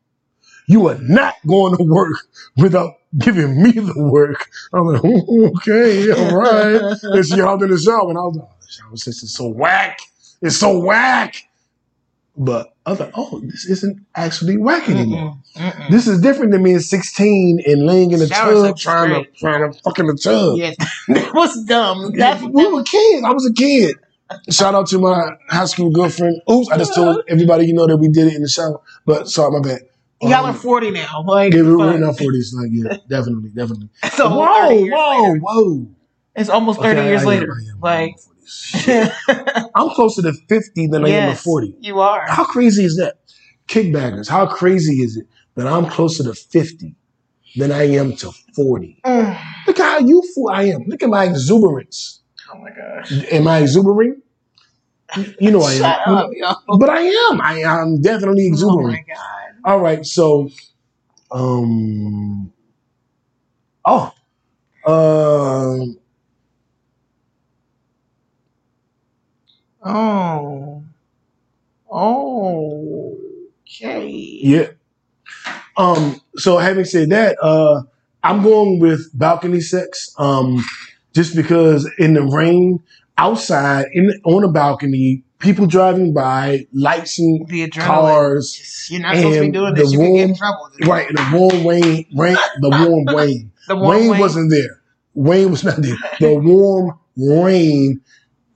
you 0.67 0.89
are 0.89 0.99
not 0.99 1.35
going 1.47 1.77
to 1.77 1.85
work 1.85 2.17
without 2.57 2.95
giving 3.19 3.63
me 3.63 3.73
the 3.73 3.95
work. 3.97 4.49
I'm 4.73 4.87
like, 4.87 5.05
okay, 5.05 6.11
all 6.11 6.37
right. 6.37 6.97
she 7.25 7.41
hopped 7.41 7.63
in 7.63 7.71
the 7.71 7.79
shower, 7.79 8.09
and 8.09 8.19
I 8.19 8.23
was 8.23 8.37
like, 8.37 8.49
oh, 8.49 8.57
the 8.61 8.69
shower 8.69 8.95
is 8.95 9.35
so 9.35 9.49
whack. 9.49 9.99
It's 10.43 10.57
so 10.57 10.79
whack. 10.79 11.37
But 12.37 12.75
I 12.85 12.91
was 12.91 13.01
like, 13.01 13.13
oh, 13.15 13.41
this 13.45 13.65
isn't 13.67 14.05
actually 14.17 14.57
whack 14.57 14.89
anymore. 14.89 15.39
Mm-mm, 15.57 15.73
mm-mm. 15.73 15.91
This 15.91 16.09
is 16.09 16.21
different 16.21 16.51
than 16.51 16.65
being 16.65 16.81
16 16.81 17.63
and 17.65 17.87
laying 17.87 18.11
in 18.11 18.27
Showers 18.27 18.63
tub 18.63 18.77
trying 18.77 19.25
to 19.25 19.31
trying 19.39 19.73
to 19.73 19.79
fucking 19.81 20.07
the 20.07 20.17
tub. 20.17 20.57
Yes, 20.57 20.75
that 21.09 21.33
was 21.33 21.65
dumb. 21.65 22.13
That's 22.17 22.43
we 22.43 22.67
were 22.67 22.83
kids. 22.83 23.25
I 23.25 23.31
was 23.31 23.47
a 23.47 23.53
kid. 23.53 23.97
Shout 24.51 24.75
out 24.75 24.89
to 24.89 24.99
my 24.99 25.37
high 25.49 25.67
school 25.67 25.91
girlfriend. 25.91 26.43
Oops, 26.51 26.69
I 26.71 26.77
just 26.77 26.95
told 26.95 27.23
everybody 27.29 27.67
you 27.67 27.75
know 27.75 27.87
that 27.87 27.99
we 27.99 28.09
did 28.09 28.27
it 28.27 28.35
in 28.35 28.43
the 28.43 28.49
shower. 28.49 28.81
But 29.07 29.29
sorry, 29.29 29.53
my 29.53 29.61
bad. 29.61 29.83
Y'all 30.31 30.47
are 30.47 30.51
Um, 30.51 30.55
forty 30.57 30.91
now. 30.91 31.23
Like 31.27 31.53
Yeah, 31.55 31.63
we're, 31.63 31.99
not 31.99 32.17
40s. 32.17 32.55
Like, 32.55 32.71
yeah, 32.73 32.97
definitely, 33.09 33.51
definitely. 33.51 33.89
So 34.15 34.29
whoa, 34.29 34.37
whoa, 34.87 35.23
later. 35.33 35.39
whoa. 35.41 35.87
It's 36.37 36.49
almost 36.51 36.79
Okay, 36.81 36.89
thirty 36.89 37.01
I- 37.03 37.07
years 37.09 37.23
I 37.23 37.27
later. 37.27 37.53
I 37.53 37.71
am- 37.71 37.81
Like, 37.81 38.17
I'm 38.75 39.11
40. 39.11 39.71
I'm 39.75 39.91
closer 39.91 40.23
to 40.23 40.33
50 40.49 40.87
than 40.89 41.05
I 41.05 41.09
am 41.09 41.31
to 41.35 41.37
40. 41.43 41.77
you 41.81 42.01
are. 42.01 42.25
How 42.29 42.45
crazy 42.45 42.85
is 42.85 42.97
that? 42.97 43.15
Kickbackers, 43.69 44.29
how 44.29 44.47
crazy 44.47 44.97
is 45.03 45.17
it 45.17 45.27
that 45.55 45.67
I'm 45.67 45.87
closer 45.87 46.23
to 46.25 46.35
50 46.35 46.95
than 47.57 47.73
I 47.73 47.85
am 47.85 48.15
to 48.17 48.31
40? 48.55 49.01
Mm. 49.07 49.39
Look 49.67 49.81
at 49.81 49.85
how 50.01 50.07
youthful 50.07 50.51
I 50.51 50.65
am. 50.65 50.83
Look 50.87 51.03
at 51.03 51.09
my 51.09 51.25
exuberance. 51.25 52.21
Oh 52.53 52.59
my 52.59 52.71
gosh. 52.71 53.11
Am 53.33 53.49
I 53.49 53.61
exuberant? 53.61 54.23
You 55.41 55.51
know 55.53 55.63
I 55.63 55.75
Shut 55.77 56.01
am. 56.09 56.15
up, 56.15 56.31
yo. 56.35 56.53
But 56.77 56.91
I 56.91 57.01
am. 57.01 57.41
I 57.41 57.61
am 57.61 58.01
definitely 58.03 58.47
exuberant. 58.47 58.99
Oh 59.09 59.13
my 59.13 59.15
god. 59.15 59.44
All 59.65 59.81
right, 59.81 60.05
so 60.05 60.51
um 61.33 62.53
oh 63.87 64.13
um 64.87 65.99
Oh. 69.83 70.83
Oh. 71.91 73.17
Okay. 73.63 74.09
yeah. 74.09 74.69
Um 75.77 76.21
so 76.37 76.59
having 76.59 76.85
said 76.85 77.11
that, 77.11 77.37
uh 77.43 77.83
I'm 78.23 78.43
going 78.43 78.79
with 78.81 79.11
balcony 79.19 79.61
sex. 79.61 80.15
Um 80.19 80.65
just 81.15 81.35
because 81.37 81.89
in 81.99 82.15
the 82.15 82.23
rain 82.23 82.81
outside 83.19 83.87
in 83.93 84.11
on 84.25 84.45
a 84.45 84.49
balcony, 84.51 85.23
people 85.45 85.67
driving 85.67 86.13
by, 86.13 86.67
lights 86.73 87.19
and 87.19 87.47
The 87.49 87.69
cars, 87.71 88.89
You're 88.91 89.03
not 89.03 89.17
supposed 89.17 89.35
to 89.37 89.41
be 89.43 89.51
doing 89.51 89.75
the 89.75 89.83
this. 89.83 89.93
You 89.93 89.99
can 89.99 90.15
get 90.15 90.23
in 90.23 90.29
warm- 90.31 90.37
trouble. 90.37 90.71
right, 90.87 91.09
the 91.09 91.31
warm 91.33 91.67
rain, 91.67 92.07
rain 92.17 92.37
the 92.61 92.71
warm 92.71 93.05
rain. 93.17 93.53
The 93.69 93.77
warm 93.77 93.89
Wayne 93.91 94.11
Wayne. 94.11 94.21
wasn't 94.21 94.51
there. 94.51 94.81
Wayne 95.15 95.51
was 95.51 95.63
not 95.65 95.77
there. 95.77 95.97
The 96.21 96.35
warm 96.43 96.99
rain, 97.17 98.01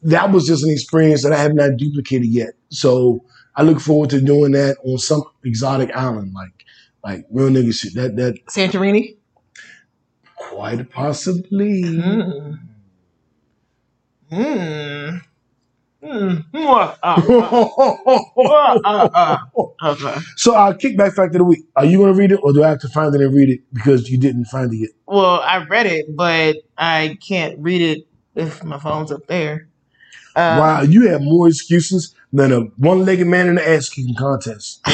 that 0.03 0.31
was 0.33 0.47
just 0.47 0.65
an 0.65 0.71
experience 0.71 1.23
that 1.23 1.33
I 1.33 1.39
have 1.39 1.55
not 1.55 1.77
duplicated 1.77 2.27
yet. 2.29 2.55
So 2.71 3.25
I 3.55 3.63
look 3.63 3.81
forward 3.81 4.11
to 4.11 4.21
doing 4.21 4.53
that 4.53 4.77
on 4.85 4.99
some 4.99 5.23
exotic 5.45 5.95
island, 5.95 6.33
like 6.35 6.65
like 7.05 7.27
real 7.31 7.49
nigga 7.49 7.73
shit. 7.73 7.95
That 7.95 8.17
that 8.17 8.45
Santorini. 8.47 9.17
quite 10.37 10.91
possibly. 10.91 11.83
Mm. 11.85 12.59
Mm. 14.33 15.23
Hmm. 16.05 16.37
Ah, 16.55 16.97
ah. 17.03 17.19
Ah, 19.81 20.23
so 20.37 20.55
our 20.55 20.75
kickback 20.75 21.15
fact 21.15 21.35
of 21.35 21.39
the 21.39 21.45
week. 21.45 21.65
Are 21.75 21.85
you 21.85 21.99
gonna 21.99 22.13
read 22.13 22.31
it 22.31 22.39
or 22.43 22.53
do 22.53 22.63
I 22.63 22.69
have 22.69 22.79
to 22.81 22.89
find 22.89 23.13
it 23.15 23.21
and 23.21 23.35
read 23.35 23.49
it 23.49 23.61
because 23.73 24.09
you 24.09 24.17
didn't 24.17 24.45
find 24.45 24.73
it 24.73 24.77
yet? 24.77 24.91
Well, 25.07 25.41
I 25.41 25.65
read 25.65 25.87
it, 25.87 26.15
but 26.15 26.57
I 26.77 27.19
can't 27.27 27.59
read 27.59 27.83
it 27.83 28.07
if 28.37 28.63
my 28.63 28.79
phone's 28.79 29.11
up 29.11 29.27
there. 29.27 29.69
Um, 30.37 30.59
wow, 30.59 30.83
you 30.83 31.09
have 31.09 31.21
more 31.21 31.49
excuses 31.49 32.15
than 32.33 32.53
a 32.53 32.61
one-legged 32.77 33.27
man 33.27 33.49
in 33.49 33.57
the 33.57 33.69
ass 33.69 33.89
kicking 33.89 34.15
contest. 34.15 34.81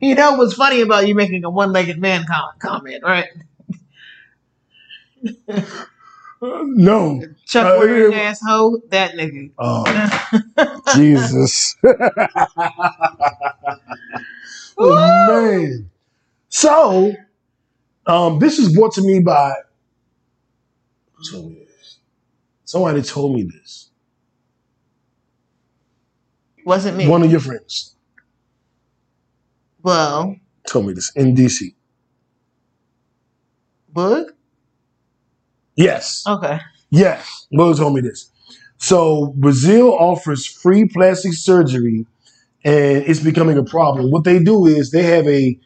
you 0.00 0.14
know 0.14 0.34
what's 0.34 0.52
funny 0.52 0.82
about 0.82 1.08
you 1.08 1.14
making 1.14 1.44
a 1.44 1.50
one-legged 1.50 1.98
man 1.98 2.26
com- 2.26 2.52
comment, 2.58 3.02
right? 3.02 3.28
No. 6.40 7.22
Chuck 7.46 7.66
Uh, 7.66 7.84
yeah. 7.84 8.16
asshole, 8.16 8.80
that 8.90 9.12
nigga. 9.14 9.50
Oh, 9.58 9.84
Jesus. 10.94 11.76
oh, 14.78 15.26
man. 15.28 15.90
So, 16.48 17.12
um, 18.06 18.38
this 18.38 18.58
is 18.58 18.74
brought 18.76 18.94
to 18.94 19.02
me 19.02 19.20
by 19.20 19.54
who 21.14 21.30
told 21.30 21.50
me 21.52 21.58
this? 21.66 21.98
Somebody 22.64 23.02
told 23.02 23.34
me 23.34 23.42
this. 23.44 23.90
Wasn't 26.64 26.96
me. 26.96 27.08
One 27.08 27.22
of 27.22 27.30
your 27.30 27.40
friends 27.40 27.94
well, 29.82 30.36
told 30.66 30.86
me 30.86 30.92
this 30.92 31.10
in 31.16 31.34
DC. 31.34 31.74
Boog? 33.92 34.26
Yes. 35.78 36.24
Okay. 36.26 36.58
Yes. 36.90 37.46
Will 37.52 37.74
told 37.74 37.94
me 37.94 38.00
this. 38.02 38.30
So 38.78 39.32
Brazil 39.36 39.94
offers 39.94 40.44
free 40.44 40.88
plastic 40.88 41.32
surgery 41.32 42.04
and 42.64 43.04
it's 43.06 43.20
becoming 43.20 43.56
a 43.56 43.64
problem. 43.64 44.10
What 44.10 44.24
they 44.24 44.42
do 44.42 44.66
is 44.66 44.90
they 44.90 45.04
have 45.04 45.26
a 45.28 45.58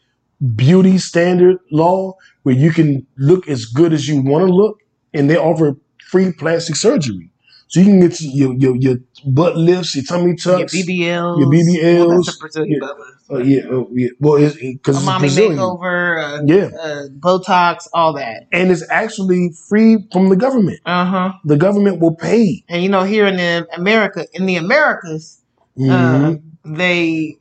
beauty 0.55 0.99
standard 0.99 1.57
law 1.71 2.13
where 2.43 2.55
you 2.55 2.71
can 2.71 3.07
look 3.17 3.49
as 3.49 3.65
good 3.65 3.91
as 3.91 4.07
you 4.07 4.21
want 4.21 4.47
to 4.47 4.53
look 4.53 4.79
and 5.13 5.29
they 5.29 5.37
offer 5.37 5.77
free 6.09 6.31
plastic 6.31 6.75
surgery. 6.75 7.31
So 7.67 7.79
you 7.79 7.85
can 7.87 7.99
get 8.01 8.21
your 8.21 8.53
your, 8.53 8.75
your 8.75 8.95
butt 9.25 9.57
lifts, 9.57 9.95
your 9.95 10.05
tummy 10.05 10.35
tucks, 10.35 10.73
Your. 10.73 10.85
BBLs. 10.85 11.39
your 11.39 11.49
BBLs. 11.49 12.07
Well, 12.07 12.17
that's 12.23 12.35
a 12.35 12.39
Brazilian 12.39 12.79
Yeah. 12.81 12.89
Oh, 13.29 13.37
yeah, 13.39 13.61
oh, 13.71 13.89
yeah. 13.93 14.09
Well, 14.19 14.35
it's 14.43 14.55
because 14.57 14.97
A 14.97 14.99
it's 14.99 15.05
mommy 15.05 15.19
Brazilian. 15.21 15.57
makeover, 15.57 16.23
uh, 16.23 16.43
Yeah, 16.45 16.69
uh, 16.79 17.07
Botox, 17.19 17.87
all 17.93 18.13
that. 18.13 18.47
and 18.51 18.69
it's 18.71 18.83
actually 18.91 19.51
free 19.69 20.05
from 20.11 20.29
the 20.29 20.35
government. 20.35 20.79
Uh 20.85 21.05
huh. 21.05 21.33
The 21.45 21.57
government 21.57 21.99
will 21.99 22.15
pay. 22.15 22.63
And 22.69 22.83
you 22.83 22.89
know, 22.89 23.03
here 23.03 23.25
in 23.25 23.37
the 23.37 23.67
America, 23.75 24.27
in 24.33 24.45
the 24.45 24.57
Americas, 24.57 25.39
Mhm. 25.79 25.89
uh, 25.89 26.39
they 26.65 27.37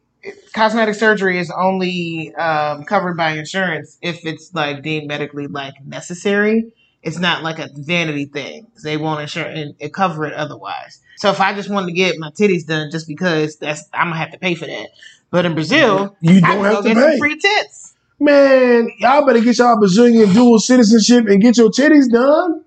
cosmetic 0.55 0.95
surgery 0.95 1.39
is 1.39 1.51
only 1.51 2.33
um, 2.37 2.85
covered 2.85 3.17
by 3.17 3.33
insurance 3.33 3.99
if 4.03 4.25
it's 4.25 4.55
like 4.55 4.83
deemed 4.83 5.09
medically 5.09 5.47
like 5.49 5.75
necessary. 5.85 6.73
It's 7.03 7.19
not 7.19 7.43
like 7.43 7.59
a 7.59 7.69
vanity 7.75 8.27
thing. 8.27 8.69
They 8.85 8.97
won't 8.97 9.21
insure 9.21 9.45
and, 9.45 9.75
and 9.81 9.93
cover 9.93 10.25
it 10.25 10.35
otherwise. 10.35 11.01
So 11.17 11.31
if 11.31 11.41
I 11.41 11.53
just 11.53 11.69
wanted 11.69 11.87
to 11.87 11.93
get 11.93 12.17
my 12.19 12.31
titties 12.31 12.67
done 12.67 12.91
just 12.91 13.09
because 13.09 13.57
that's 13.57 13.85
I'm 13.93 14.07
gonna 14.09 14.17
have 14.19 14.31
to 14.33 14.39
pay 14.39 14.55
for 14.55 14.67
that. 14.67 14.89
But 15.31 15.45
in 15.45 15.55
Brazil, 15.55 16.17
you 16.21 16.41
don't 16.41 16.51
can 16.53 16.65
have 16.65 16.73
go 16.75 16.83
to 16.83 16.89
get 16.89 16.97
some 16.97 17.11
pay. 17.11 17.19
free 17.19 17.37
tits. 17.39 17.95
Man, 18.21 18.89
y'all 18.99 19.27
better 19.27 19.41
get 19.41 19.59
y'all 19.59 19.79
Brazilian 19.79 20.33
dual 20.33 20.61
citizenship 20.61 21.27
and 21.27 21.43
get 21.43 21.57
your 21.57 21.71
titties 21.71 22.09
done. 22.11 22.65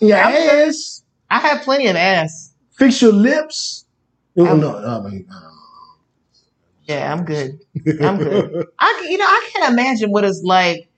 Your 0.00 0.18
I'm 0.18 0.34
ass. 0.68 1.02
I 1.30 1.38
have 1.38 1.62
plenty 1.62 1.86
of 1.86 1.96
ass. 1.96 2.52
Fix 2.72 3.00
your 3.00 3.12
lips. 3.12 3.86
No, 4.36 4.44
I'm- 4.46 4.60
no, 4.60 4.78
no, 4.78 4.86
I 4.86 5.10
mean, 5.10 5.26
uh, 5.32 5.40
Yeah, 6.84 7.12
I'm 7.12 7.24
good. 7.24 7.60
I'm 8.02 8.18
good. 8.18 8.66
I 8.78 9.06
you 9.08 9.16
know 9.16 9.24
I 9.24 9.50
can't 9.52 9.72
imagine 9.72 10.10
what 10.10 10.24
it's 10.24 10.42
like 10.44 10.89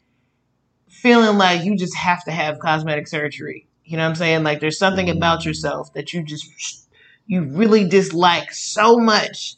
feeling 1.02 1.36
like 1.36 1.64
you 1.64 1.76
just 1.76 1.96
have 1.96 2.24
to 2.24 2.30
have 2.30 2.58
cosmetic 2.60 3.08
surgery. 3.08 3.66
You 3.84 3.96
know 3.96 4.04
what 4.04 4.10
I'm 4.10 4.14
saying? 4.14 4.44
Like 4.44 4.60
there's 4.60 4.78
something 4.78 5.06
mm-hmm. 5.06 5.16
about 5.16 5.44
yourself 5.44 5.92
that 5.94 6.12
you 6.12 6.22
just 6.22 6.88
you 7.26 7.42
really 7.42 7.86
dislike 7.86 8.52
so 8.52 8.98
much. 8.98 9.56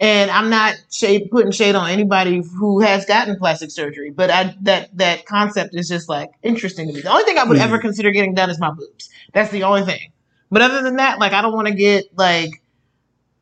And 0.00 0.30
I'm 0.30 0.50
not 0.50 0.76
shade, 0.90 1.30
putting 1.30 1.52
shade 1.52 1.74
on 1.74 1.88
anybody 1.88 2.42
who 2.58 2.80
has 2.80 3.06
gotten 3.06 3.36
plastic 3.38 3.70
surgery, 3.70 4.10
but 4.10 4.28
I, 4.28 4.54
that 4.62 4.96
that 4.98 5.24
concept 5.24 5.74
is 5.74 5.88
just 5.88 6.08
like 6.08 6.30
interesting 6.42 6.88
to 6.88 6.92
me. 6.92 7.00
The 7.00 7.10
only 7.10 7.24
thing 7.24 7.38
I 7.38 7.44
would 7.44 7.58
ever 7.58 7.76
mm-hmm. 7.76 7.86
consider 7.86 8.10
getting 8.10 8.34
done 8.34 8.50
is 8.50 8.58
my 8.58 8.70
boobs. 8.70 9.08
That's 9.32 9.50
the 9.50 9.62
only 9.62 9.82
thing. 9.82 10.12
But 10.50 10.62
other 10.62 10.82
than 10.82 10.96
that, 10.96 11.18
like 11.18 11.32
I 11.32 11.42
don't 11.42 11.54
want 11.54 11.68
to 11.68 11.74
get 11.74 12.06
like 12.16 12.50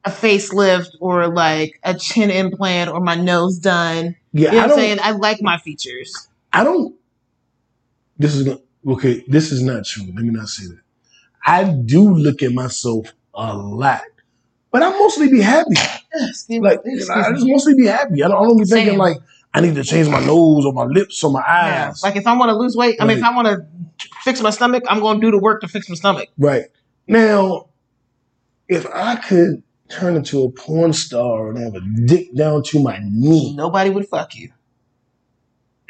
a 0.04 0.10
facelift 0.10 0.90
or 1.00 1.28
like 1.28 1.78
a 1.82 1.94
chin 1.94 2.30
implant 2.30 2.90
or 2.90 3.00
my 3.00 3.14
nose 3.14 3.58
done. 3.58 4.16
yeah, 4.32 4.50
You 4.50 4.52
know 4.52 4.58
I 4.58 4.66
what 4.66 4.72
I'm 4.72 4.78
saying? 4.78 4.98
I 5.02 5.10
like 5.12 5.42
my 5.42 5.58
features. 5.58 6.28
I 6.52 6.64
don't. 6.64 6.94
This 8.18 8.34
is 8.34 8.56
okay. 8.86 9.24
This 9.28 9.52
is 9.52 9.62
not 9.62 9.84
true. 9.84 10.04
Let 10.06 10.24
me 10.24 10.30
not 10.30 10.48
say 10.48 10.66
that. 10.66 10.80
I 11.44 11.64
do 11.64 12.14
look 12.14 12.42
at 12.42 12.52
myself 12.52 13.12
a 13.34 13.56
lot, 13.56 14.02
but 14.70 14.82
I 14.82 14.90
mostly 14.90 15.28
be 15.28 15.40
happy. 15.40 15.74
Excuse 16.14 16.60
Like. 16.62 16.80
I 16.86 17.32
just 17.32 17.46
mostly 17.46 17.74
be 17.74 17.86
happy. 17.86 18.22
I 18.22 18.28
don't, 18.28 18.36
I 18.36 18.42
don't 18.48 18.58
be 18.58 18.64
thinking 18.64 18.90
Same. 18.92 18.98
like 18.98 19.16
I 19.54 19.60
need 19.60 19.74
to 19.74 19.82
change 19.84 20.08
my 20.08 20.24
nose 20.24 20.64
or 20.64 20.72
my 20.72 20.84
lips 20.84 21.22
or 21.24 21.30
my 21.32 21.40
Yeah. 21.40 21.88
eyes. 21.88 22.02
Like 22.02 22.16
if 22.16 22.26
I 22.26 22.36
want 22.36 22.50
to 22.50 22.54
lose 22.56 22.76
weight, 22.76 22.96
I 23.00 23.06
mean, 23.06 23.18
if 23.18 23.24
I 23.24 23.34
want 23.34 23.48
to 23.48 23.66
fix 24.22 24.40
my 24.40 24.50
stomach, 24.50 24.84
I'm 24.88 25.00
going 25.00 25.20
to 25.20 25.26
do 25.26 25.30
the 25.30 25.38
work 25.38 25.60
to 25.62 25.68
fix 25.68 25.88
my 25.88 25.94
stomach. 25.94 26.28
Right. 26.38 26.66
Now, 27.06 27.68
if 28.68 28.86
I 28.94 29.16
could 29.16 29.62
turn 29.88 30.16
into 30.16 30.42
a 30.44 30.50
porn 30.50 30.92
star 30.92 31.50
and 31.50 31.58
have 31.58 31.74
a 31.74 31.80
dick 32.06 32.34
down 32.34 32.62
to 32.64 32.82
my 32.82 32.98
knee, 33.02 33.54
Nobody 33.54 33.90
would 33.90 34.08
fuck 34.08 34.34
you. 34.36 34.52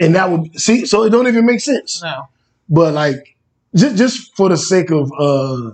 And 0.02 0.14
that 0.14 0.30
would 0.30 0.58
see, 0.60 0.84
so 0.86 1.04
it 1.04 1.10
don't 1.10 1.26
even 1.28 1.46
make 1.46 1.60
sense. 1.60 2.02
No. 2.02 2.28
But 2.68 2.94
like, 2.94 3.36
just 3.74 3.96
just 3.96 4.36
for 4.36 4.48
the 4.48 4.56
sake 4.56 4.90
of 4.90 5.10
uh 5.18 5.70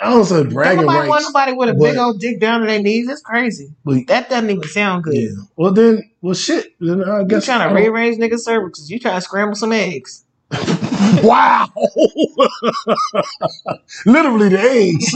I 0.00 0.10
don't 0.10 0.24
say 0.24 0.44
bragging 0.44 0.86
nobody 0.86 1.08
want 1.08 1.22
nobody 1.24 1.52
with 1.52 1.68
a 1.70 1.74
but- 1.74 1.84
big 1.90 1.96
old 1.98 2.20
dick 2.20 2.40
down 2.40 2.60
to 2.60 2.66
their 2.66 2.80
knees. 2.80 3.08
It's 3.08 3.20
crazy. 3.20 3.70
But 3.84 4.06
That 4.06 4.30
doesn't 4.30 4.48
even 4.48 4.62
sound 4.68 5.04
good. 5.04 5.14
yeah. 5.14 5.28
Well 5.56 5.72
then, 5.72 6.08
well 6.22 6.34
shit. 6.34 6.74
Then 6.80 7.02
I 7.02 7.24
guess 7.24 7.46
You 7.46 7.52
trying 7.54 7.68
to 7.68 7.74
rearrange 7.74 8.16
niggas' 8.18 8.46
cervixes. 8.46 8.88
You 8.88 9.00
trying 9.00 9.16
to 9.16 9.20
scramble 9.20 9.56
some 9.56 9.72
eggs. 9.72 10.24
wow. 11.22 11.68
Literally 14.06 14.48
the 14.50 14.60
eggs. 14.60 15.14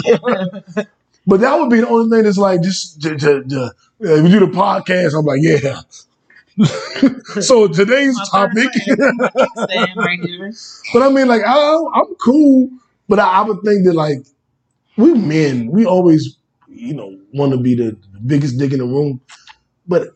but 1.26 1.40
that 1.40 1.58
would 1.58 1.70
be 1.70 1.80
the 1.80 1.88
only 1.88 2.10
thing 2.14 2.24
that's 2.24 2.38
like 2.38 2.62
just 2.62 3.00
to, 3.02 3.16
to, 3.16 3.44
to, 3.44 3.72
if 4.00 4.22
we 4.24 4.30
do 4.30 4.40
the 4.40 4.46
podcast. 4.46 5.16
I'm 5.16 5.24
like, 5.24 5.40
yeah. 5.42 5.80
so 7.40 7.66
today's 7.68 8.16
topic. 8.30 8.68
Right. 9.96 10.18
But 10.92 11.02
I 11.02 11.08
mean, 11.10 11.28
like, 11.28 11.42
I, 11.46 11.76
I'm 11.94 12.14
cool, 12.16 12.70
but 13.08 13.18
I, 13.18 13.40
I 13.40 13.42
would 13.42 13.62
think 13.62 13.84
that, 13.86 13.94
like, 13.94 14.18
we 14.96 15.14
men, 15.14 15.70
we 15.70 15.86
always, 15.86 16.36
you 16.68 16.94
know, 16.94 17.18
want 17.32 17.52
to 17.52 17.58
be 17.58 17.74
the 17.74 17.96
biggest 18.26 18.58
dick 18.58 18.72
in 18.72 18.78
the 18.78 18.84
room. 18.84 19.20
But 19.86 20.08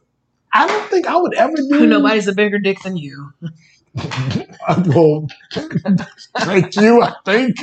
I 0.53 0.66
don't 0.66 0.88
think 0.90 1.07
I 1.07 1.16
would 1.16 1.35
ever 1.35 1.57
do. 1.57 1.87
Nobody's 1.88 2.29
a 2.29 2.33
bigger 2.35 2.59
dick 2.59 2.83
than 2.83 2.96
you. 2.96 3.33
Well, 3.94 5.27
thank 6.38 6.77
you. 6.77 7.03
I 7.03 7.14
think. 7.25 7.57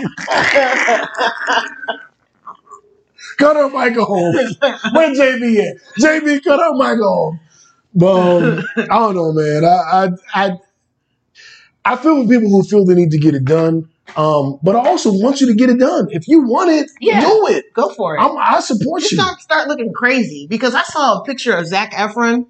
cut 3.38 3.56
her 3.56 3.70
microphone. 3.70 4.34
Where 4.34 5.14
JB 5.14 5.60
at? 5.60 5.78
JB, 6.00 6.44
cut 6.44 6.60
her 6.60 6.74
microphone. 6.74 7.40
Um, 8.02 8.64
I 8.78 8.86
don't 8.88 9.16
know, 9.16 9.32
man. 9.32 9.64
I, 9.66 9.70
I 9.70 10.10
I 10.34 10.52
I 11.86 11.96
feel 11.98 12.20
with 12.20 12.30
people 12.30 12.50
who 12.50 12.64
feel 12.64 12.86
they 12.86 12.96
need 12.96 13.12
to 13.12 13.18
get 13.20 13.36
it 13.36 13.46
done. 13.46 13.90
Um, 14.16 14.60
but 14.62 14.76
I 14.76 14.88
also 14.88 15.12
want 15.12 15.42
you 15.42 15.48
to 15.48 15.54
get 15.56 15.70
it 15.70 15.80
done. 15.80 16.08
If 16.12 16.28
you 16.28 16.44
want 16.44 16.70
it, 16.70 16.90
Yeah. 17.00 17.22
do 17.22 17.48
it. 17.48 17.74
Go 17.74 17.90
for 17.94 18.16
it. 18.16 18.20
I'm, 18.22 18.38
I 18.38 18.60
support 18.60 19.02
Just 19.02 19.14
you. 19.14 19.18
don't 19.18 19.40
start 19.40 19.68
looking 19.68 19.92
crazy 19.94 20.46
because 20.50 20.76
I 20.76 20.84
saw 20.84 21.20
a 21.22 21.24
picture 21.24 21.54
of 21.56 21.66
Zac 21.68 21.94
Efron 21.94 22.46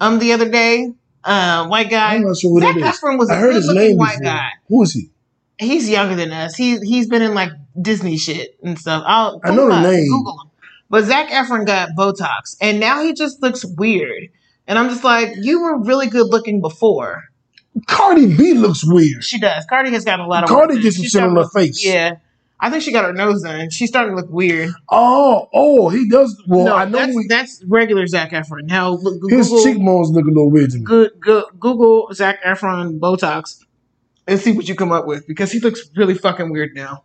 um 0.00 0.18
the 0.18 0.32
other 0.32 0.48
day. 0.48 0.92
Uh, 1.24 1.66
white 1.66 1.90
guy. 1.90 2.14
I'm 2.14 2.22
not 2.22 2.36
sure 2.36 2.52
what 2.52 2.62
Zac 2.62 2.74
that 2.76 2.80
is. 2.94 3.00
Efron 3.00 3.18
was 3.18 3.30
a 3.30 3.34
I 3.34 3.36
heard 3.36 3.48
good 3.52 3.56
his 3.56 3.66
looking 3.66 3.82
name 3.82 3.96
white 3.98 4.18
before. 4.18 4.32
guy. 4.34 4.48
Who 4.68 4.82
is 4.82 4.92
he? 4.92 5.10
He's 5.58 5.88
younger 5.90 6.14
than 6.14 6.30
us. 6.30 6.54
He 6.54 6.78
he's 6.78 7.08
been 7.08 7.22
in 7.22 7.34
like 7.34 7.50
Disney 7.80 8.16
shit 8.16 8.56
and 8.62 8.78
stuff. 8.78 9.02
I'll 9.06 9.40
I 9.44 9.50
know 9.50 9.66
the 9.68 9.74
up, 9.74 9.82
name. 9.82 10.08
Google 10.08 10.40
him. 10.42 10.50
But 10.88 11.04
Zac 11.04 11.28
Efron 11.30 11.66
got 11.66 11.90
Botox, 11.98 12.56
and 12.60 12.78
now 12.80 13.02
he 13.02 13.12
just 13.12 13.42
looks 13.42 13.64
weird. 13.64 14.28
And 14.68 14.78
I'm 14.78 14.90
just 14.90 15.02
like, 15.02 15.30
you 15.40 15.62
were 15.62 15.82
really 15.82 16.06
good 16.06 16.26
looking 16.26 16.60
before. 16.60 17.24
Cardi 17.86 18.36
B 18.36 18.54
looks 18.54 18.84
weird. 18.84 19.24
She 19.24 19.40
does. 19.40 19.64
Cardi 19.66 19.90
has 19.90 20.04
gotten 20.04 20.24
a 20.24 20.28
lot 20.28 20.44
of. 20.44 20.50
Cardi 20.50 20.74
work 20.74 20.82
gets 20.82 20.96
some 20.96 21.06
shit 21.06 21.22
on 21.22 21.34
her 21.36 21.48
face. 21.48 21.84
Yeah, 21.84 22.16
I 22.60 22.70
think 22.70 22.82
she 22.82 22.92
got 22.92 23.04
her 23.04 23.12
nose 23.12 23.42
done. 23.42 23.70
She's 23.70 23.88
starting 23.88 24.14
to 24.14 24.20
look 24.20 24.30
weird. 24.30 24.70
Oh, 24.90 25.48
oh, 25.54 25.88
he 25.88 26.08
does. 26.08 26.42
Well, 26.46 26.66
no, 26.66 26.76
I 26.76 26.84
know 26.84 26.98
that's, 26.98 27.16
we, 27.16 27.26
that's 27.28 27.64
regular 27.66 28.06
Zac 28.06 28.32
Efron. 28.32 28.64
Now 28.64 28.90
look, 28.90 29.14
his 29.30 29.48
Google, 29.48 29.64
cheekbones 29.64 30.10
look 30.10 30.24
a 30.24 30.28
little 30.28 30.50
weird 30.50 30.70
to 30.70 30.78
me. 30.78 30.84
good, 30.84 31.12
good, 31.20 31.44
Google 31.58 32.08
Zac 32.12 32.42
Efron 32.42 32.98
Botox 32.98 33.64
and 34.26 34.38
see 34.38 34.52
what 34.52 34.68
you 34.68 34.74
come 34.74 34.92
up 34.92 35.06
with 35.06 35.26
because 35.26 35.52
he 35.52 35.60
looks 35.60 35.88
really 35.96 36.14
fucking 36.14 36.50
weird 36.50 36.74
now. 36.74 37.04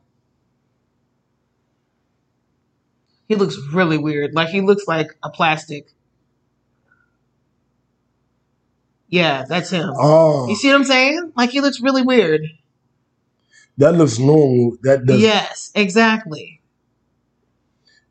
He 3.28 3.36
looks 3.36 3.58
really 3.71 3.97
weird. 3.97 4.34
Like 4.34 4.49
he 4.49 4.62
looks 4.62 4.88
like 4.88 5.15
a 5.23 5.30
plastic. 5.30 5.93
Yeah, 9.13 9.45
that's 9.47 9.69
him. 9.69 9.91
Oh, 9.95 10.49
You 10.49 10.56
see 10.56 10.69
what 10.69 10.76
I'm 10.78 10.84
saying? 10.86 11.34
Like 11.36 11.52
he 11.52 11.62
looks 11.62 11.80
really 11.82 12.02
weird. 12.02 12.41
that 13.78 13.93
looks 13.93 14.17
normal. 14.17 14.76
That 14.82 15.06
does. 15.06 15.21
Yes, 15.21 15.71
exactly. 15.76 16.62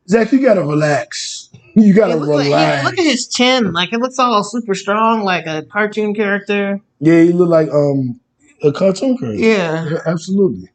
Zac, 0.07 0.31
you 0.31 0.41
gotta 0.41 0.61
relax. 0.63 1.49
You 1.75 1.91
gotta 1.95 2.15
like- 2.17 2.29
relax. 2.45 2.49
yeah, 2.51 2.81
look 2.87 2.99
at 2.99 3.03
his 3.03 3.27
chin. 3.27 3.73
Like 3.73 3.91
it 3.93 3.99
looks 3.99 4.19
all 4.19 4.43
super 4.43 4.75
strong, 4.75 5.23
like 5.23 5.47
a 5.47 5.63
cartoon 5.63 6.13
character. 6.13 6.79
yeah, 6.99 7.19
you 7.21 7.33
look 7.33 7.49
like 7.49 7.67
um 7.69 8.19
a 8.63 8.71
cartoon 8.71 9.17
character. 9.17 9.41
Yeah, 9.43 9.89
Yeah, 9.89 9.97
absolutely. 10.05 10.69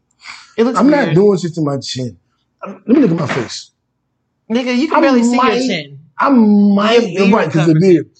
it 0.56 0.64
looks. 0.64 0.76
I'm 0.76 0.88
weird. 0.88 1.06
not 1.08 1.14
doing 1.14 1.38
shit 1.38 1.54
to 1.54 1.60
my 1.62 1.78
chin. 1.78 2.18
Let 2.66 2.86
me 2.88 2.96
look 3.00 3.12
at 3.12 3.16
my 3.16 3.26
face. 3.32 3.70
Nigga, 4.50 4.76
you 4.76 4.88
can 4.88 4.96
I 4.98 5.00
barely 5.00 5.22
see 5.22 5.36
might- 5.36 5.54
your 5.54 5.66
chin. 5.68 6.00
I 6.18 6.30
might 6.30 7.14
beard 7.16 7.32
right 7.32 7.46
because 7.46 7.68
the 7.68 7.78
beard. 7.78 8.10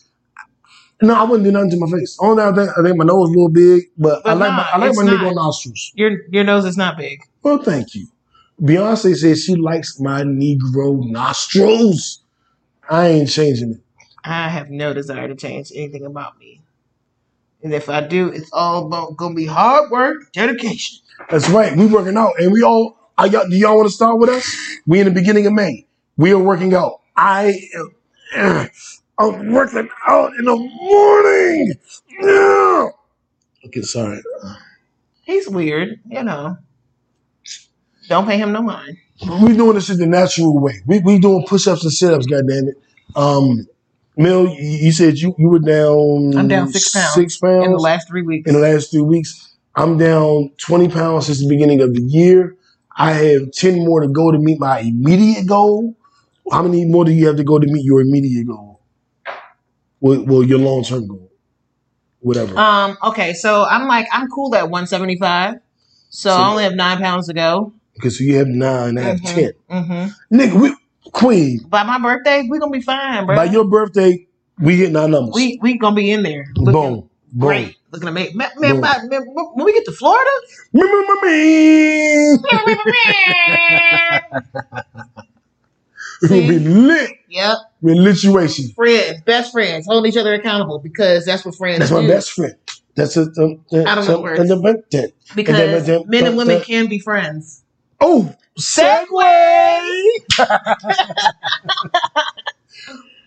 No, 1.01 1.15
I 1.15 1.23
wouldn't 1.23 1.45
do 1.45 1.53
nothing 1.53 1.71
to 1.71 1.77
my 1.79 1.91
face. 1.91 2.17
Only 2.21 2.43
thing 2.43 2.53
I 2.53 2.57
think 2.57 2.79
I 2.79 2.83
think 2.83 2.97
my 2.97 3.05
nose 3.05 3.29
a 3.29 3.33
little 3.33 3.49
big, 3.49 3.85
but, 3.97 4.27
I 4.27 4.33
like 4.33 4.51
nah, 4.51 4.57
my 4.57 4.71
I 4.73 4.79
like 4.79 4.97
my 4.97 5.05
not. 5.05 5.21
nigga 5.21 5.35
nostrils. 5.35 5.93
Your 5.95 6.23
your 6.31 6.45
nose 6.45 6.65
is 6.65 6.77
not 6.77 6.97
big. 6.97 7.21
Well, 7.43 7.63
thank 7.63 7.95
you. 7.95 8.09
Beyonce 8.61 9.15
says 9.15 9.45
she 9.45 9.55
likes 9.55 10.01
my 10.01 10.23
Negro 10.23 11.09
nostrils. 11.09 12.25
I 12.91 13.09
ain't 13.09 13.31
changing 13.31 13.75
it. 13.75 13.81
I 14.25 14.49
have 14.49 14.71
no 14.71 14.93
desire 14.93 15.29
to 15.29 15.37
change 15.37 15.71
anything 15.75 16.05
about 16.05 16.39
me. 16.39 16.63
And 17.63 17.73
if 17.73 17.89
I 17.89 18.01
do, 18.01 18.29
it's 18.29 18.51
all 18.53 18.87
about 18.87 19.17
gonna 19.17 19.35
be 19.35 19.47
hard 19.47 19.91
work, 19.91 20.33
dedication. 20.33 20.99
That's 21.31 21.49
right. 21.51 21.77
We 21.77 21.87
working 21.87 22.17
out, 22.17 22.33
and 22.39 22.53
we 22.53 22.63
all. 22.63 22.97
I 23.17 23.27
y'all, 23.27 23.49
do 23.49 23.57
y'all 23.57 23.77
want 23.77 23.89
to 23.89 23.95
start 23.95 24.19
with 24.19 24.31
us? 24.31 24.57
We 24.87 25.01
in 25.01 25.07
the 25.07 25.13
beginning 25.13 25.47
of 25.47 25.53
May. 25.53 25.87
We 26.17 26.33
are 26.33 26.39
working 26.39 26.75
out. 26.75 27.01
I 27.17 27.61
I'm 29.19 29.51
working 29.53 29.89
out 30.07 30.33
in 30.39 30.45
the 30.45 30.57
morning. 30.57 31.75
Yeah. 32.21 32.89
Okay, 33.67 33.83
sorry. 33.83 34.23
He's 35.25 35.49
weird, 35.49 36.01
you 36.09 36.23
know. 36.23 36.57
Don't 38.09 38.27
pay 38.27 38.39
him 38.39 38.53
no 38.53 38.63
mind. 38.63 38.97
We're 39.27 39.55
doing 39.55 39.75
this 39.75 39.91
in 39.91 39.99
the 39.99 40.07
natural 40.07 40.59
way. 40.59 40.81
We 40.87 41.01
we 41.01 41.19
doing 41.19 41.45
push 41.47 41.67
ups 41.67 41.83
and 41.83 41.93
sit 41.93 42.15
ups. 42.15 42.27
God 42.27 42.45
damn 42.49 42.69
it. 42.69 42.77
Um, 43.17 43.67
Mel, 44.17 44.47
you, 44.49 44.93
said 44.93 45.19
you 45.19 45.35
you 45.39 45.49
were 45.49 45.59
down. 45.59 46.37
I'm 46.39 46.49
down 46.49 46.73
six 46.73 46.93
pounds 46.93 47.15
Six 47.15 47.37
pounds 47.39 47.67
In 47.67 47.73
the 47.73 47.79
last 47.79 48.09
three 48.09 48.23
weeks. 48.23 48.49
in 48.49 48.55
the 48.55 48.61
last 48.61 48.91
three 48.91 49.03
weeks. 49.03 49.57
I'm 49.77 49.97
down 49.97 50.51
20 50.59 50.89
pounds 50.89 51.27
since 51.27 51.41
the 51.41 51.49
beginning 51.49 51.81
of 51.83 51.95
the 51.95 52.03
year. 52.03 52.57
I 52.97 53.13
have 53.13 53.53
10 53.53 53.85
more 53.85 54.01
to 54.01 54.09
go 54.09 54.33
to 54.33 54.39
meet 54.39 54.59
my 54.59 54.81
immediate 54.81 55.47
goal. 55.47 55.95
How 56.51 56.63
many 56.65 56.85
more 56.85 57.05
do 57.05 57.13
you 57.13 57.29
have 57.29 57.37
to 57.37 57.45
go 57.45 57.61
to 57.61 57.67
meet 57.67 57.85
your 57.85 58.01
immediate 58.01 58.49
goal? 58.49 58.68
Well, 60.01 60.25
well 60.25 60.43
your 60.43 60.59
long 60.59 60.85
term 60.85 61.07
goal. 61.09 61.31
Whatever. 62.21 62.59
Um, 62.59 62.97
okay, 63.05 63.33
so 63.35 63.65
I'm 63.65 63.87
like, 63.87 64.07
I'm 64.13 64.29
cool 64.29 64.55
at 64.55 64.65
175. 64.71 65.55
So, 66.11 66.31
So- 66.31 66.37
I 66.37 66.51
only 66.51 66.65
have 66.65 66.75
nine 66.75 66.99
pounds 66.99 67.27
to 67.29 67.35
go. 67.35 67.73
okay, 68.01 68.09
so 68.11 68.25
you 68.25 68.37
have 68.37 68.49
nine, 68.49 68.99
I 68.99 69.03
have 69.03 69.21
Mhm. 69.21 69.35
10. 69.35 69.53
Mm-hmm. 69.71 70.37
Nigga, 70.37 70.61
we, 70.61 70.75
Queen, 71.13 71.61
By 71.69 71.83
my 71.85 71.99
birthday, 71.99 72.47
we're 72.49 72.59
gonna 72.61 72.71
be 72.73 72.83
fine, 72.83 73.25
bro. 73.27 73.35
by 73.37 73.45
your 73.45 73.65
birthday, 73.65 74.27
we 74.61 74.77
hitting 74.77 74.97
our 74.97 75.09
numbers. 75.09 75.35
we 75.35 75.59
we 75.63 75.79
gonna 75.79 75.97
be 75.97 76.11
in 76.11 76.23
there. 76.23 76.47
Looking 76.57 76.73
boom. 76.73 77.09
Boom. 77.33 77.49
great. 77.49 77.77
Looking 77.93 78.09
amazing. 78.09 78.37
Man, 78.37 78.51
man, 78.59 78.81
by- 78.83 78.99
man, 79.05 79.23
when 79.55 79.65
we 79.65 79.73
get 79.73 79.85
to 79.87 79.93
Florida, 79.93 80.31
Remember 86.23 86.29
me. 86.29 86.29
We're 86.29 86.29
going 86.29 86.49
to 86.49 86.59
be 86.59 86.69
lit. 86.69 87.11
yep, 87.29 87.57
lituation. 87.83 88.75
friends, 88.75 89.21
best 89.23 89.53
friends, 89.53 89.87
hold 89.87 90.07
each 90.07 90.17
other 90.17 90.35
accountable 90.35 90.79
because 90.79 91.25
that's 91.25 91.45
what 91.45 91.55
friends 91.55 91.79
That's 91.81 91.91
my 91.91 92.07
best 92.07 92.33
friend. 92.33 92.55
That's 92.97 93.17
a, 93.17 93.23
um, 93.23 93.65
I 93.73 93.95
don't 93.95 94.09
know 94.09 94.21
words. 94.21 94.51
words. 94.51 95.13
Because 95.37 95.57
But- 95.57 95.87
but- 95.87 96.09
men 96.09 96.27
and 96.27 96.37
women 96.37 96.59
but- 96.59 96.67
can 96.67 96.89
be 96.89 96.99
friends. 96.99 97.63
Oh, 98.01 98.35
segue. 98.59 99.99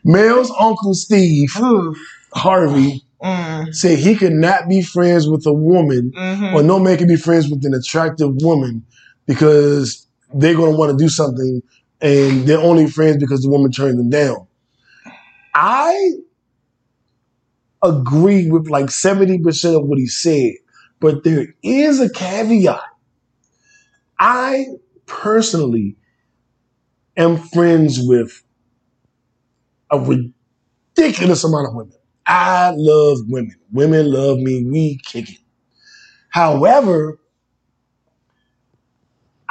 Mel's 0.04 0.52
uncle 0.60 0.94
Steve 0.94 1.52
Oof. 1.60 1.98
Harvey 2.34 3.04
Mm, 3.24 3.72
said 3.76 4.00
he 4.00 4.16
could 4.16 4.34
not 4.34 4.68
be 4.68 4.82
friends 4.82 5.30
with 5.30 5.46
a 5.46 5.54
woman, 5.54 6.12
mhm. 6.18 6.54
or 6.56 6.64
no 6.64 6.80
man 6.80 6.98
can 6.98 7.08
be 7.08 7.16
friends 7.16 7.48
with 7.48 7.64
an 7.64 7.72
attractive 7.76 8.34
woman 8.42 8.84
because 9.28 10.08
they're 10.34 10.56
going 10.56 10.72
to 10.72 10.76
want 10.78 10.92
to 10.92 10.98
do 10.98 11.08
something, 11.08 11.62
and 12.02 12.48
they're 12.48 12.60
only 12.60 12.88
friends 12.88 13.18
because 13.18 13.42
the 13.42 13.50
woman 13.50 13.72
turned 13.72 14.00
them 14.00 14.10
down. 14.10 14.48
I 15.54 16.12
agree 17.84 18.50
with 18.50 18.70
like 18.70 18.90
seventy 18.90 19.40
percent 19.40 19.76
of 19.76 19.86
what 19.86 20.00
he 20.00 20.08
said, 20.08 20.54
but 21.00 21.24
there 21.24 21.48
is 21.64 22.00
a 22.00 22.10
caveat. 22.10 22.82
I 24.20 24.66
personally 25.06 25.98
am 27.18 27.38
friends 27.38 28.00
with 28.00 28.44
a 29.92 30.00
ridiculous 30.00 31.44
amount 31.44 31.68
of 31.68 31.76
women. 31.76 31.94
I 32.28 32.72
love 32.76 33.20
women. 33.28 33.56
Women 33.72 34.12
love 34.12 34.38
me. 34.38 34.64
We 34.64 35.00
kick 35.04 35.30
it. 35.32 35.40
However, 36.30 37.20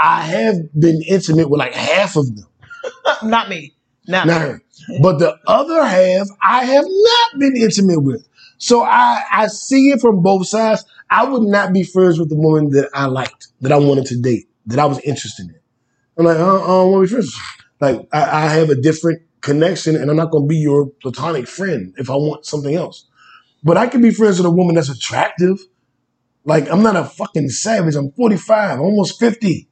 I 0.02 0.22
have 0.22 0.56
been 0.78 1.02
intimate 1.02 1.50
with 1.50 1.58
like 1.58 1.74
half 1.74 2.16
of 2.16 2.34
them. 2.34 2.46
Not 3.22 3.48
me. 3.50 3.74
Not 4.08 4.26
Not 4.26 4.40
her. 4.40 4.62
But 5.02 5.18
the 5.18 5.38
other 5.46 5.84
half, 5.84 6.28
I 6.42 6.64
have 6.64 6.86
not 6.86 7.38
been 7.38 7.54
intimate 7.54 8.00
with. 8.00 8.26
So 8.56 8.82
I, 8.82 9.22
I 9.30 9.46
see 9.48 9.90
it 9.90 10.00
from 10.00 10.22
both 10.22 10.46
sides. 10.46 10.84
I 11.10 11.24
would 11.24 11.42
not 11.42 11.72
be 11.72 11.82
friends 11.82 12.18
with 12.18 12.28
the 12.28 12.34
woman 12.34 12.70
that 12.70 12.88
I 12.94 13.06
liked, 13.06 13.48
that 13.60 13.72
I 13.72 13.76
wanted 13.76 14.06
to 14.06 14.20
date, 14.20 14.48
that 14.66 14.78
I 14.78 14.86
was 14.86 14.98
interested 15.00 15.46
in. 15.48 15.54
I'm 16.18 16.24
like, 16.24 16.38
uh, 16.38 16.62
I 16.62 16.66
don't 16.66 16.92
want 16.92 17.08
to 17.08 17.16
be 17.16 17.22
friends. 17.22 17.40
Like, 17.80 18.08
I, 18.12 18.44
I 18.44 18.48
have 18.48 18.70
a 18.70 18.74
different 18.74 19.22
connection, 19.40 19.96
and 19.96 20.10
I'm 20.10 20.16
not 20.16 20.30
going 20.30 20.44
to 20.44 20.48
be 20.48 20.58
your 20.58 20.86
platonic 21.02 21.46
friend 21.46 21.94
if 21.98 22.10
I 22.10 22.16
want 22.16 22.44
something 22.44 22.74
else. 22.74 23.06
But 23.62 23.76
I 23.76 23.86
can 23.86 24.02
be 24.02 24.10
friends 24.10 24.38
with 24.38 24.46
a 24.46 24.50
woman 24.50 24.74
that's 24.74 24.90
attractive. 24.90 25.58
Like, 26.44 26.70
I'm 26.70 26.82
not 26.82 26.96
a 26.96 27.04
fucking 27.04 27.50
savage. 27.50 27.94
I'm 27.94 28.12
45, 28.12 28.80
almost 28.80 29.18
50. 29.18 29.69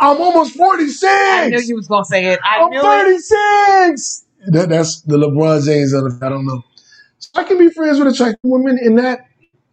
I'm 0.00 0.20
almost 0.20 0.56
46. 0.56 1.04
I 1.04 1.48
knew 1.48 1.60
you 1.60 1.76
was 1.76 1.86
gonna 1.86 2.04
say 2.06 2.24
it. 2.24 2.40
I 2.42 2.60
I'm 2.60 2.72
36. 2.72 4.24
That, 4.46 4.70
that's 4.70 5.02
the 5.02 5.18
LeBron 5.18 5.64
James 5.64 5.92
of 5.92 6.06
it. 6.06 6.12
I 6.22 6.30
don't 6.30 6.46
know. 6.46 6.64
So 7.18 7.30
I 7.34 7.44
can 7.44 7.58
be 7.58 7.68
friends 7.68 7.98
with 7.98 8.08
attractive 8.08 8.40
women 8.42 8.78
and 8.82 8.96
not 8.96 9.20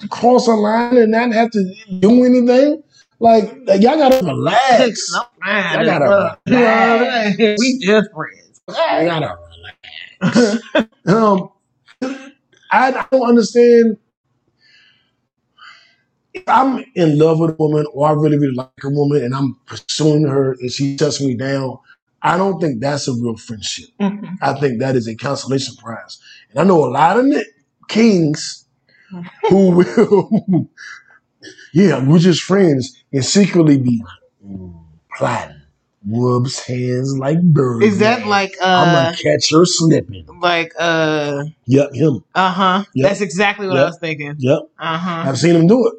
cross 0.10 0.48
a 0.48 0.52
line 0.52 0.98
and 0.98 1.12
not 1.12 1.32
have 1.32 1.52
to 1.52 1.74
do 2.00 2.26
anything. 2.26 2.84
Like, 3.20 3.58
like, 3.66 3.82
y'all 3.82 3.98
gotta 3.98 4.24
relax. 4.24 5.12
No, 5.14 5.24
man, 5.44 5.80
I 5.80 5.86
gotta 5.86 6.06
uh, 6.06 6.36
relax. 6.46 7.38
we 7.60 7.80
just 7.82 8.10
friends. 8.12 8.62
I 8.68 9.06
gotta 9.06 9.38
relax. 10.22 10.64
um, 11.08 11.50
I, 12.70 12.92
I 12.92 13.08
don't 13.10 13.28
understand. 13.28 13.98
I'm 16.50 16.84
in 16.96 17.18
love 17.18 17.40
with 17.40 17.52
a 17.52 17.54
woman 17.56 17.86
or 17.94 18.08
I 18.08 18.12
really, 18.14 18.38
really 18.38 18.56
like 18.56 18.70
a 18.84 18.90
woman 18.90 19.24
and 19.24 19.36
I'm 19.36 19.56
pursuing 19.66 20.26
her 20.28 20.54
and 20.54 20.72
she 20.72 20.98
shuts 20.98 21.22
me 21.22 21.36
down, 21.36 21.78
I 22.22 22.38
don't 22.38 22.60
think 22.60 22.82
that's 22.82 23.08
a 23.08 23.14
real 23.14 23.38
friendship. 23.38 23.90
Mhm. 24.00 24.38
I 24.42 24.54
think 24.60 24.80
that 24.80 24.96
is 24.96 25.08
a 25.08 25.16
consolation 25.16 25.76
prize. 25.76 26.20
And 26.52 26.60
I 26.60 26.64
know 26.64 26.84
a 26.86 26.90
lot 26.90 27.18
of 27.20 27.26
kings 27.88 28.66
who 29.50 29.72
will, 29.72 30.70
yeah, 31.74 32.04
we're 32.04 32.20
just 32.20 32.44
friends, 32.44 33.04
and 33.14 33.24
secretly 33.24 33.78
be 33.78 34.04
plotting, 35.18 35.62
whoops 36.06 36.60
hands 36.66 37.18
like 37.18 37.42
birds. 37.42 37.86
Is 37.86 38.00
that 38.00 38.26
like 38.28 38.56
I'm 38.62 38.90
uh 38.90 38.94
gonna 39.06 39.18
catch 39.18 39.52
her 39.52 39.66
slipping. 39.66 40.26
like 40.42 40.74
uh 40.80 41.44
Yep, 41.66 41.94
him. 41.94 42.24
uh 42.36 42.52
huh? 42.52 42.84
Yep. 42.94 43.10
That's 43.10 43.22
exactly 43.22 43.68
what 43.68 43.78
I 43.78 43.86
was 43.86 43.98
thinking. 44.00 44.36
Yep, 44.40 44.60
Uh 44.80 44.98
huh. 44.98 45.24
I've 45.30 45.38
seen 45.38 45.56
him 45.56 45.68
do 45.68 45.88
it. 45.88 45.94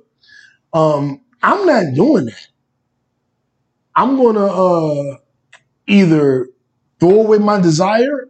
Um, 0.72 1.20
I'm 1.42 1.66
not 1.66 1.94
doing 1.94 2.26
that. 2.26 2.46
I'm 3.94 4.16
gonna 4.16 4.46
uh 4.46 5.16
either 5.86 6.48
throw 7.00 7.20
away 7.20 7.38
my 7.38 7.60
desire 7.60 8.28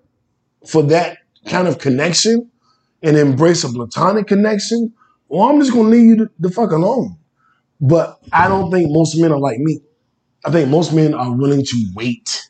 for 0.67 0.83
that 0.85 1.19
kind 1.47 1.69
of 1.69 1.79
connection 1.79 2.51
and 3.03 3.17
embrace 3.17 3.65
a 3.65 3.69
platonic 3.69 4.27
connection, 4.27 4.93
or 5.29 5.49
I'm 5.49 5.61
just 5.61 5.73
gonna 5.73 5.89
leave 5.89 6.05
you 6.07 6.17
the, 6.17 6.31
the 6.39 6.51
fuck 6.51 6.71
alone. 6.73 7.17
But 7.81 8.19
I 8.33 8.49
don't 8.49 8.71
think 8.71 8.91
most 8.91 9.17
men 9.21 9.33
are 9.33 9.39
like 9.39 9.59
me. 9.59 9.81
I 10.45 10.51
think 10.51 10.69
most 10.69 10.93
men 10.93 11.15
are 11.15 11.33
willing 11.33 11.65
to 11.65 11.93
wait, 11.95 12.49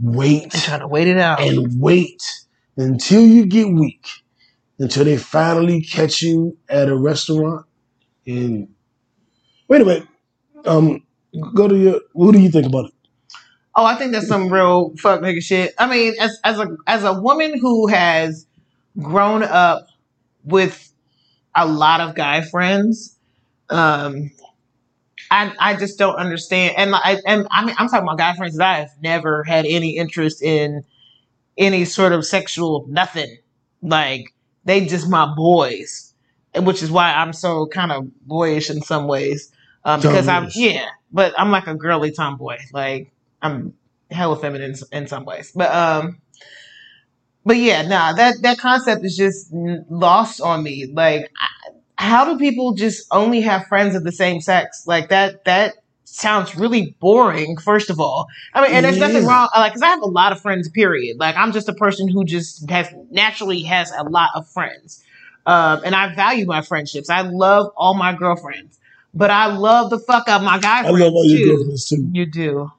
wait, 0.00 0.54
I'm 0.54 0.60
trying 0.60 0.80
to 0.80 0.88
wait 0.88 1.08
it 1.08 1.18
out. 1.18 1.40
and 1.40 1.80
wait 1.80 2.22
until 2.76 3.24
you 3.24 3.46
get 3.46 3.68
weak, 3.68 4.06
until 4.78 5.04
they 5.04 5.16
finally 5.16 5.82
catch 5.82 6.22
you 6.22 6.56
at 6.68 6.88
a 6.88 6.96
restaurant. 6.96 7.66
And 8.26 8.68
wait 9.68 9.82
a 9.82 9.84
minute, 9.84 10.08
um, 10.64 11.02
go 11.54 11.68
to 11.68 11.76
your. 11.76 12.00
What 12.12 12.32
do 12.32 12.40
you 12.40 12.50
think 12.50 12.66
about 12.66 12.86
it? 12.86 12.92
Oh, 13.76 13.84
I 13.84 13.94
think 13.94 14.12
that's 14.12 14.26
some 14.26 14.52
real 14.52 14.94
fuck 14.96 15.20
nigga 15.20 15.42
shit. 15.42 15.74
I 15.78 15.86
mean, 15.86 16.14
as 16.18 16.38
as 16.44 16.58
a 16.58 16.76
as 16.86 17.04
a 17.04 17.20
woman 17.20 17.58
who 17.58 17.86
has 17.86 18.46
grown 18.98 19.42
up 19.42 19.86
with 20.44 20.92
a 21.54 21.66
lot 21.66 22.00
of 22.00 22.14
guy 22.14 22.40
friends, 22.40 23.16
um, 23.70 24.30
I 25.30 25.52
I 25.60 25.76
just 25.76 25.98
don't 25.98 26.16
understand. 26.16 26.74
And 26.76 26.94
I 26.94 27.18
and 27.26 27.46
I 27.50 27.64
mean, 27.64 27.74
I'm 27.78 27.88
talking 27.88 28.04
about 28.04 28.18
guy 28.18 28.34
friends 28.34 28.56
that 28.56 28.80
I've 28.80 29.02
never 29.02 29.44
had 29.44 29.64
any 29.66 29.96
interest 29.96 30.42
in 30.42 30.84
any 31.56 31.84
sort 31.84 32.12
of 32.12 32.24
sexual 32.24 32.86
nothing. 32.88 33.36
Like 33.82 34.34
they 34.64 34.86
just 34.86 35.08
my 35.08 35.32
boys, 35.36 36.14
which 36.56 36.82
is 36.82 36.90
why 36.90 37.12
I'm 37.12 37.32
so 37.32 37.66
kind 37.66 37.92
of 37.92 38.08
boyish 38.26 38.70
in 38.70 38.82
some 38.82 39.06
ways. 39.06 39.52
Um, 39.84 40.00
because 40.00 40.28
I'm 40.28 40.48
yeah, 40.54 40.86
but 41.12 41.34
I'm 41.38 41.50
like 41.50 41.66
a 41.66 41.74
girly 41.74 42.10
tomboy. 42.10 42.58
Like 42.72 43.10
I'm 43.40 43.74
hella 44.10 44.36
feminine 44.36 44.74
in, 44.92 45.02
in 45.02 45.06
some 45.06 45.24
ways, 45.24 45.52
but 45.54 45.72
um, 45.72 46.20
but 47.44 47.56
yeah, 47.56 47.82
nah, 47.82 48.12
that 48.12 48.42
that 48.42 48.58
concept 48.58 49.04
is 49.04 49.16
just 49.16 49.52
lost 49.52 50.40
on 50.40 50.62
me. 50.62 50.86
Like, 50.92 51.32
how 51.96 52.24
do 52.24 52.38
people 52.38 52.74
just 52.74 53.06
only 53.10 53.40
have 53.40 53.66
friends 53.66 53.94
of 53.94 54.04
the 54.04 54.12
same 54.12 54.40
sex? 54.40 54.84
Like 54.86 55.08
that 55.08 55.44
that 55.44 55.76
sounds 56.04 56.56
really 56.56 56.96
boring. 57.00 57.56
First 57.56 57.90
of 57.90 58.00
all, 58.00 58.26
I 58.54 58.62
mean, 58.62 58.72
and 58.72 58.84
there's 58.84 58.98
nothing 58.98 59.24
wrong. 59.24 59.48
Like, 59.54 59.72
cause 59.72 59.82
I 59.82 59.88
have 59.88 60.02
a 60.02 60.06
lot 60.06 60.32
of 60.32 60.40
friends. 60.40 60.68
Period. 60.68 61.18
Like, 61.18 61.36
I'm 61.36 61.52
just 61.52 61.68
a 61.68 61.74
person 61.74 62.08
who 62.08 62.24
just 62.24 62.68
has 62.70 62.88
naturally 63.10 63.62
has 63.62 63.90
a 63.96 64.04
lot 64.04 64.30
of 64.34 64.48
friends, 64.48 65.02
um, 65.46 65.80
and 65.84 65.94
I 65.94 66.14
value 66.14 66.46
my 66.46 66.60
friendships. 66.60 67.08
I 67.08 67.22
love 67.22 67.72
all 67.76 67.94
my 67.94 68.14
girlfriends, 68.14 68.78
but 69.18 69.30
I 69.30 69.46
love 69.46 69.90
the 69.90 69.98
fuck 69.98 70.28
out 70.28 70.42
my 70.42 70.58
guy 70.58 70.80
I 70.80 70.82
friends 70.82 71.00
love 71.00 71.12
all 71.12 71.24
your 71.24 71.38
too. 71.38 71.56
girlfriends 71.56 71.88
too. 71.88 72.08
You 72.12 72.26
do. 72.26 72.72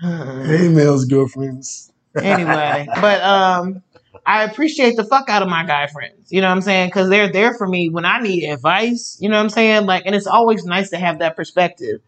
Hey, 0.00 0.68
Mel's 0.68 1.06
girlfriends. 1.06 1.90
anyway, 2.20 2.86
but 3.00 3.22
um, 3.22 3.82
I 4.26 4.44
appreciate 4.44 4.96
the 4.96 5.04
fuck 5.04 5.28
out 5.30 5.42
of 5.42 5.48
my 5.48 5.64
guy 5.64 5.86
friends. 5.86 6.30
You 6.30 6.40
know 6.42 6.48
what 6.48 6.54
I'm 6.56 6.60
saying? 6.62 6.88
Because 6.88 7.08
they're 7.08 7.32
there 7.32 7.54
for 7.54 7.66
me 7.66 7.88
when 7.88 8.04
I 8.04 8.20
need 8.20 8.44
advice. 8.48 9.16
You 9.20 9.28
know 9.30 9.36
what 9.36 9.44
I'm 9.44 9.50
saying? 9.50 9.86
Like, 9.86 10.04
and 10.04 10.14
it's 10.14 10.26
always 10.26 10.64
nice 10.64 10.90
to 10.90 10.98
have 10.98 11.20
that 11.20 11.36
perspective. 11.36 12.00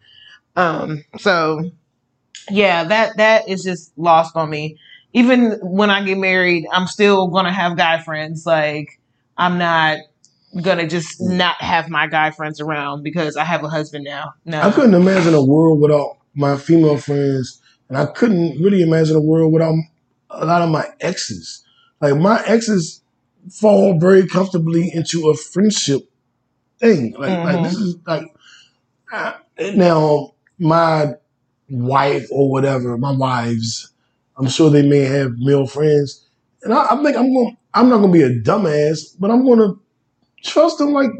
Um, 0.55 1.03
so 1.17 1.71
yeah, 2.49 2.83
that 2.83 3.17
that 3.17 3.49
is 3.49 3.63
just 3.63 3.97
lost 3.97 4.35
on 4.35 4.49
me. 4.49 4.77
Even 5.13 5.53
when 5.61 5.89
I 5.89 6.03
get 6.03 6.17
married, 6.17 6.67
I'm 6.71 6.85
still 6.87 7.27
gonna 7.27 7.51
have 7.53 7.77
guy 7.77 8.01
friends. 8.01 8.45
Like, 8.45 8.99
I'm 9.37 9.57
not 9.57 9.99
gonna 10.61 10.87
just 10.87 11.19
mm. 11.19 11.37
not 11.37 11.55
have 11.61 11.89
my 11.89 12.07
guy 12.07 12.31
friends 12.31 12.59
around 12.59 13.03
because 13.03 13.37
I 13.37 13.43
have 13.43 13.63
a 13.63 13.69
husband 13.69 14.05
now. 14.05 14.33
No. 14.45 14.61
I 14.61 14.71
couldn't 14.71 14.93
imagine 14.93 15.33
a 15.33 15.43
world 15.43 15.81
without 15.81 16.17
my 16.33 16.57
female 16.57 16.97
friends, 16.97 17.61
and 17.89 17.97
I 17.97 18.05
couldn't 18.05 18.61
really 18.61 18.81
imagine 18.81 19.15
a 19.15 19.21
world 19.21 19.53
without 19.53 19.75
a 20.29 20.45
lot 20.45 20.61
of 20.61 20.69
my 20.69 20.85
exes. 20.99 21.63
Like 22.01 22.17
my 22.17 22.41
exes 22.45 23.01
fall 23.51 23.99
very 23.99 24.27
comfortably 24.27 24.91
into 24.93 25.29
a 25.29 25.35
friendship 25.35 26.09
thing. 26.79 27.13
Like, 27.13 27.29
like 27.29 27.55
mm-hmm. 27.55 27.63
this 27.63 27.75
is 27.75 27.95
like 28.05 28.25
now 29.75 30.33
my 30.59 31.13
wife 31.69 32.27
or 32.31 32.49
whatever, 32.49 32.97
my 32.97 33.11
wives. 33.11 33.91
I'm 34.37 34.47
sure 34.47 34.69
they 34.69 34.87
may 34.87 34.99
have 34.99 35.33
male 35.37 35.65
friends, 35.65 36.27
and 36.61 36.73
I, 36.73 36.85
I 36.91 37.03
think 37.03 37.17
I'm 37.17 37.33
going. 37.33 37.57
I'm 37.73 37.89
not 37.89 37.99
going 37.99 38.11
to 38.11 38.17
be 38.17 38.23
a 38.23 38.41
dumbass, 38.41 39.15
but 39.19 39.29
I'm 39.29 39.45
going 39.45 39.59
to 39.59 39.79
trust 40.43 40.77
them. 40.77 40.93
Like 40.93 41.11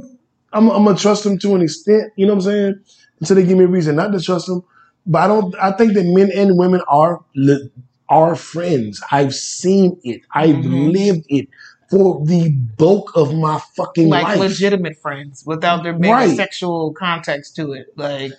I'm, 0.54 0.70
I'm 0.70 0.86
gonna 0.86 0.98
trust 0.98 1.24
them 1.24 1.38
to 1.40 1.56
an 1.56 1.62
extent. 1.62 2.12
You 2.16 2.26
know 2.26 2.34
what 2.34 2.46
I'm 2.46 2.52
saying? 2.52 2.80
Until 3.20 3.36
they 3.36 3.46
give 3.46 3.58
me 3.58 3.64
a 3.66 3.68
reason 3.68 3.96
not 3.96 4.12
to 4.14 4.20
trust 4.22 4.48
them. 4.48 4.64
But 5.06 5.20
I 5.24 5.28
don't. 5.28 5.56
I 5.56 5.72
think 5.72 5.94
that 5.94 6.04
men 6.06 6.32
and 6.36 6.58
women 6.58 6.82
are 6.88 7.24
li- 7.36 7.72
are 8.10 8.36
friends. 8.36 9.02
I've 9.12 9.34
seen 9.34 10.00
it. 10.04 10.22
I've 10.34 10.56
Mhm. 10.58 10.94
lived 10.94 11.26
it 11.30 11.48
for 11.90 12.26
the 12.26 12.50
bulk 12.78 13.12
of 13.16 13.34
my 13.34 13.60
fucking 13.76 14.10
life. 14.10 14.24
like 14.24 14.38
life. 14.38 14.50
legitimate 14.50 14.98
friends 14.98 15.44
without 15.46 15.84
there 15.84 15.94
being 15.94 16.14
a 16.14 16.18
Right. 16.18 16.36
sexual 16.36 16.94
context 16.94 17.56
to 17.56 17.72
it. 17.72 17.88
Like, 17.96 18.34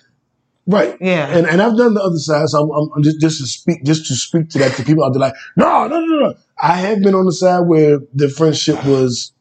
Right. 0.67 0.95
yeah. 1.01 1.27
And 1.35 1.47
and 1.47 1.59
I've 1.61 1.75
done 1.75 1.95
the 1.95 2.01
other 2.01 2.19
side, 2.19 2.47
so 2.49 2.61
I'm, 2.63 2.69
I'm, 2.71 2.89
I'm 2.97 3.03
just 3.03 3.19
just 3.19 3.39
to 3.39 3.47
speak 3.47 3.83
just 3.83 4.05
to 4.07 4.15
speak 4.15 4.49
to 4.51 4.59
that 4.59 4.75
to 4.75 4.83
people 4.83 5.03
out 5.03 5.13
there 5.13 5.19
like, 5.21 5.33
no, 5.55 5.87
no, 5.87 5.99
no, 5.99 6.19
no. 6.19 6.33
I 6.61 6.75
have 6.77 7.01
been 7.01 7.15
on 7.15 7.25
the 7.25 7.31
side 7.33 7.61
where 7.61 7.99
the 8.13 8.29
friendship 8.29 8.83
was 8.85 9.31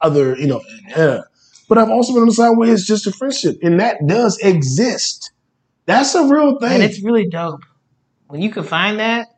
other, 0.00 0.36
you 0.36 0.46
know, 0.46 0.62
yeah. 0.88 1.22
But 1.68 1.78
I've 1.78 1.90
also 1.90 2.12
been 2.14 2.22
on 2.22 2.28
the 2.28 2.34
side 2.34 2.56
where 2.56 2.72
it's 2.72 2.86
just 2.86 3.06
a 3.06 3.12
friendship, 3.12 3.58
and 3.62 3.78
that 3.80 4.06
does 4.06 4.38
exist. 4.38 5.32
That's 5.86 6.14
a 6.14 6.26
real 6.26 6.58
thing. 6.58 6.72
and 6.72 6.82
it's 6.82 7.02
really 7.02 7.28
dope 7.28 7.62
when 8.28 8.40
you 8.40 8.50
can 8.50 8.64
find 8.64 8.98
that. 9.00 9.28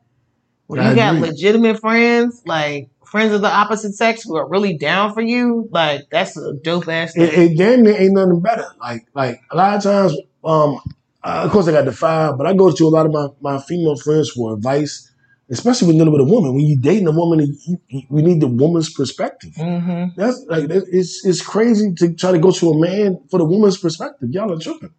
When 0.66 0.79
I 0.79 0.90
you 0.90 0.96
got 0.96 1.16
agree. 1.16 1.31
legitimate 1.31 1.81
friends, 1.81 2.42
like 2.46 2.90
friends 3.05 3.33
of 3.33 3.40
the 3.40 3.49
opposite 3.49 3.94
sex 3.94 4.23
who 4.23 4.37
are 4.37 4.49
really 4.49 4.79
down 4.79 5.12
for 5.12 5.20
you, 5.20 5.68
like 5.73 6.03
that's 6.11 6.37
a 6.37 6.53
dope 6.55 6.87
ass 6.88 7.16
it, 7.16 7.31
thing. 7.31 7.53
it 7.53 7.59
damn 7.59 7.83
near 7.83 8.01
ain't 8.01 8.12
nothing 8.12 8.40
better. 8.40 8.66
Like 8.81 9.07
like 9.14 9.40
a 9.51 9.57
lot 9.57 9.77
of 9.77 9.83
times, 9.83 10.16
um, 10.44 10.81
uh, 11.25 11.42
of 11.44 11.51
course 11.51 11.66
I 11.66 11.73
got 11.73 11.87
the 11.87 11.92
five, 11.92 12.38
but 12.38 12.46
I 12.46 12.55
go 12.55 12.70
to 12.70 12.87
a 12.87 12.88
lot 12.88 13.07
of 13.07 13.12
my, 13.12 13.29
my 13.40 13.61
female 13.61 13.96
friends 13.96 14.31
for 14.31 14.55
advice, 14.55 15.10
especially 15.51 15.89
when 15.89 15.97
dealing 15.99 16.13
with 16.13 16.21
a 16.21 16.25
woman. 16.33 16.55
When 16.55 16.65
you're 16.65 16.81
dating 16.81 17.09
a 17.09 17.13
woman, 17.13 17.41
you, 17.67 17.81
you, 17.89 18.03
we 18.09 18.23
need 18.23 18.41
the 18.41 18.47
woman's 18.49 18.93
perspective. 18.93 19.53
hmm 19.57 20.05
That's 20.17 20.45
like 20.49 20.69
that- 20.69 20.87
it's 20.91 21.25
it's 21.25 21.43
crazy 21.43 21.93
to 21.95 22.15
try 22.15 22.33
to 22.33 22.39
go 22.39 22.51
to 22.53 22.71
a 22.71 22.79
man 22.79 23.21
for 23.31 23.39
the 23.39 23.45
woman's 23.45 23.79
perspective. 23.79 24.31
Y'all 24.31 24.53
are 24.53 24.59
tripping. 24.59 24.93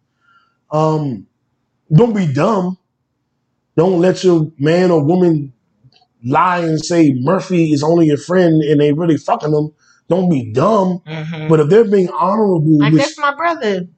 Um, 0.70 1.26
don't 1.92 2.14
be 2.14 2.32
dumb. 2.32 2.78
Don't 3.76 4.00
let 4.00 4.22
your 4.24 4.50
man 4.58 4.90
or 4.90 5.02
woman 5.02 5.52
lie 6.24 6.58
and 6.60 6.82
say 6.84 7.12
Murphy 7.14 7.72
is 7.72 7.82
only 7.82 8.06
your 8.06 8.16
friend 8.18 8.62
and 8.62 8.80
they 8.80 8.92
really 8.92 9.16
fucking 9.16 9.50
them. 9.50 9.72
Don't 10.08 10.28
be 10.28 10.52
dumb. 10.52 11.00
hmm 11.06 11.48
But 11.48 11.60
if 11.60 11.68
they're 11.68 11.84
being 11.84 12.08
honorable, 12.10 12.78
Like 12.78 12.92
which 12.92 13.02
that's 13.02 13.18
my 13.18 13.34
brother. 13.34 13.88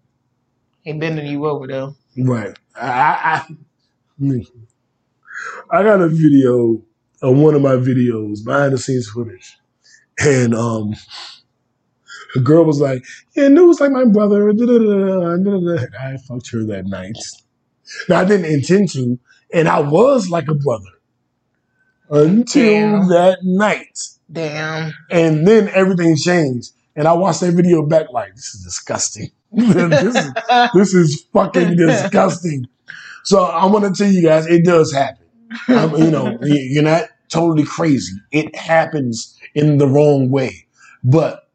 He 0.82 0.92
bending 0.92 1.26
you 1.26 1.46
over 1.46 1.66
though. 1.66 1.96
right, 2.18 2.56
I, 2.76 2.86
I 2.88 3.46
I 4.22 4.40
got 5.70 6.00
a 6.00 6.08
video 6.08 6.82
of 7.22 7.36
one 7.36 7.54
of 7.54 7.62
my 7.62 7.76
videos, 7.76 8.44
behind 8.44 8.72
the 8.74 8.78
scenes 8.78 9.08
footage. 9.08 9.56
And 10.18 10.54
um 10.54 10.94
the 12.34 12.40
girl 12.40 12.64
was 12.64 12.80
like, 12.80 13.04
Yeah, 13.36 13.46
it 13.46 13.52
was 13.52 13.80
like 13.80 13.92
my 13.92 14.04
brother. 14.04 14.52
da-da-da-da, 14.52 15.36
da-da-da." 15.36 15.86
I 15.98 16.16
fucked 16.28 16.50
her 16.50 16.64
that 16.66 16.86
night. 16.86 17.16
Now 18.08 18.20
I 18.20 18.24
didn't 18.24 18.46
intend 18.46 18.90
to, 18.92 19.18
and 19.52 19.68
I 19.68 19.80
was 19.80 20.28
like 20.28 20.48
a 20.48 20.54
brother 20.54 20.90
until 22.10 23.00
Damn. 23.00 23.08
that 23.08 23.38
night. 23.42 23.98
Damn. 24.30 24.92
And 25.10 25.46
then 25.46 25.68
everything 25.68 26.16
changed. 26.16 26.72
And 26.96 27.08
I 27.08 27.12
watched 27.12 27.40
that 27.40 27.52
video 27.52 27.84
back 27.84 28.10
like, 28.12 28.34
this 28.34 28.54
is 28.54 28.62
disgusting. 28.64 29.30
this, 29.52 30.14
is, 30.14 30.32
this 30.74 30.94
is 30.94 31.26
fucking 31.32 31.76
disgusting. 31.76 32.66
So 33.24 33.44
I 33.44 33.66
want 33.66 33.84
to 33.84 34.02
tell 34.04 34.12
you 34.12 34.22
guys, 34.22 34.46
it 34.46 34.64
does 34.64 34.92
happen. 34.92 35.23
Um, 35.68 35.96
you 35.96 36.10
know, 36.10 36.38
you- 36.42 36.56
you're 36.70 36.82
not 36.82 37.04
totally 37.28 37.64
crazy. 37.64 38.16
It 38.32 38.54
happens 38.56 39.38
in 39.54 39.78
the 39.78 39.86
wrong 39.86 40.30
way. 40.30 40.66
But 41.02 41.48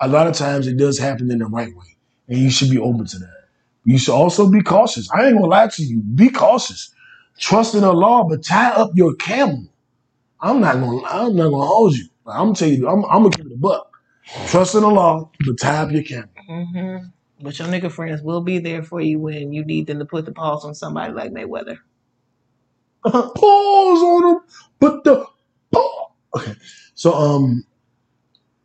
a 0.00 0.08
lot 0.08 0.26
of 0.26 0.34
times 0.34 0.66
it 0.66 0.76
does 0.76 0.98
happen 0.98 1.30
in 1.30 1.38
the 1.38 1.46
right 1.46 1.74
way. 1.74 1.96
And 2.28 2.38
you 2.38 2.50
should 2.50 2.70
be 2.70 2.78
open 2.78 3.06
to 3.06 3.18
that. 3.18 3.44
You 3.84 3.98
should 3.98 4.14
also 4.14 4.50
be 4.50 4.62
cautious. 4.62 5.10
I 5.12 5.26
ain't 5.26 5.34
gonna 5.34 5.46
lie 5.46 5.68
to 5.68 5.82
you. 5.82 6.00
Be 6.00 6.28
cautious. 6.28 6.92
Trust 7.38 7.74
in 7.74 7.82
the 7.82 7.92
law, 7.92 8.24
but 8.24 8.44
tie 8.44 8.70
up 8.72 8.90
your 8.94 9.14
camel. 9.14 9.66
I'm 10.40 10.60
not 10.60 10.74
gonna 10.74 11.02
I'm 11.06 11.36
not 11.36 11.50
gonna 11.50 11.66
hold 11.66 11.94
you. 11.94 12.06
I'm 12.26 12.46
gonna 12.48 12.54
tell 12.54 12.68
you, 12.68 12.88
I'm, 12.88 13.04
I'm 13.06 13.22
gonna 13.22 13.34
give 13.36 13.46
it 13.46 13.52
a 13.52 13.56
buck. 13.58 13.90
Trust 14.46 14.74
in 14.74 14.82
the 14.82 14.88
law, 14.88 15.30
but 15.44 15.58
tie 15.58 15.78
up 15.78 15.92
your 15.92 16.02
camel. 16.02 16.28
hmm 16.46 16.96
But 17.40 17.58
your 17.58 17.68
nigga 17.68 17.90
friends 17.92 18.22
will 18.22 18.40
be 18.40 18.58
there 18.58 18.82
for 18.82 19.00
you 19.00 19.18
when 19.20 19.52
you 19.52 19.64
need 19.64 19.86
them 19.86 19.98
to 20.00 20.04
put 20.04 20.24
the 20.24 20.32
pause 20.32 20.64
on 20.64 20.74
somebody 20.74 21.12
like 21.12 21.32
Mayweather. 21.32 21.78
Pause 23.04 24.02
on 24.02 24.22
them. 24.22 24.40
Put 24.80 25.04
the 25.04 25.26
pause. 25.70 26.10
Okay. 26.36 26.54
So 26.94 27.14
um 27.14 27.64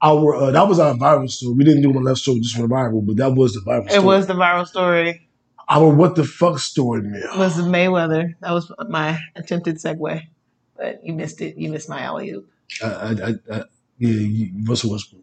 our 0.02 0.36
uh, 0.36 0.52
that 0.52 0.68
was 0.68 0.80
our 0.80 0.94
viral 0.96 1.30
story. 1.30 1.56
We 1.56 1.64
didn't 1.64 1.84
do 1.84 1.92
one 1.92 2.04
left 2.04 2.20
story 2.20 2.40
just 2.40 2.56
for 2.56 2.64
the 2.64 2.68
viral, 2.68 3.06
but 3.06 3.18
that 3.18 3.34
was 3.34 3.54
the 3.54 3.62
viral 3.62 3.90
story. 3.90 3.96
It 3.96 4.04
was 4.04 4.28
the 4.28 4.34
viral 4.34 4.68
story. 4.68 5.28
our 5.70 5.94
what 5.94 6.16
the 6.16 6.24
fuck 6.24 6.60
story, 6.60 7.02
man. 7.02 7.24
Was 7.38 7.58
Mayweather. 7.58 8.34
That 8.42 8.52
was 8.52 8.72
my 8.90 9.20
attempted 9.36 9.78
segue. 9.78 10.24
But 10.76 11.06
you 11.06 11.14
missed 11.14 11.42
it. 11.42 11.58
You 11.58 11.70
missed 11.70 11.90
my 11.90 12.02
alley 12.02 12.32
oop. 12.32 12.50
I, 12.84 12.88
I, 12.88 13.10
I, 13.12 13.58
I 13.58 13.64
yeah, 14.00 14.10
you, 14.10 14.52
Russell 14.66 14.92
Westbrook 14.92 15.22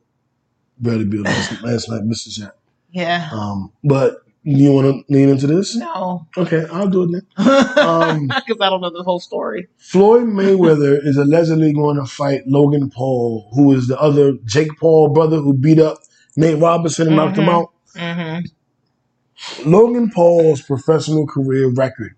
barely 0.79 1.05
beat 1.05 1.23
last, 1.23 1.63
last 1.63 1.91
night, 1.91 2.05
missed 2.05 2.31
shot. 2.31 2.57
Yeah. 2.91 3.29
Um, 3.33 3.73
but 3.85 4.23
you 4.57 4.73
want 4.73 4.87
to 5.07 5.13
lean 5.13 5.29
into 5.29 5.47
this? 5.47 5.77
No. 5.77 6.27
Okay, 6.37 6.65
I'll 6.73 6.89
do 6.89 7.03
it 7.05 7.13
then. 7.13 7.27
Because 7.37 7.77
Um, 7.77 8.31
I 8.61 8.71
don't 8.71 8.81
know 8.81 8.91
the 8.91 9.03
whole 9.03 9.21
story. 9.21 9.69
Floyd 9.77 10.25
Mayweather 10.25 10.99
is 11.05 11.17
allegedly 11.17 11.73
going 11.73 11.97
to 11.97 12.07
fight 12.07 12.43
Logan 12.47 12.91
Paul, 12.91 13.51
who 13.55 13.73
is 13.73 13.89
the 13.89 14.01
other 14.01 14.33
Jake 14.45 14.71
Paul 14.79 15.11
brother 15.11 15.37
who 15.39 15.53
beat 15.55 15.79
up 15.79 15.99
Nate 16.37 16.59
Robinson 16.59 17.09
and 17.09 17.17
knocked 17.17 17.37
him 17.37 17.45
Mhm. 17.47 17.53
out. 17.53 17.71
Mm-hmm. 17.95 19.71
Logan 19.71 20.11
Paul's 20.11 20.63
professional 20.63 21.27
career 21.27 21.69
record 21.69 22.15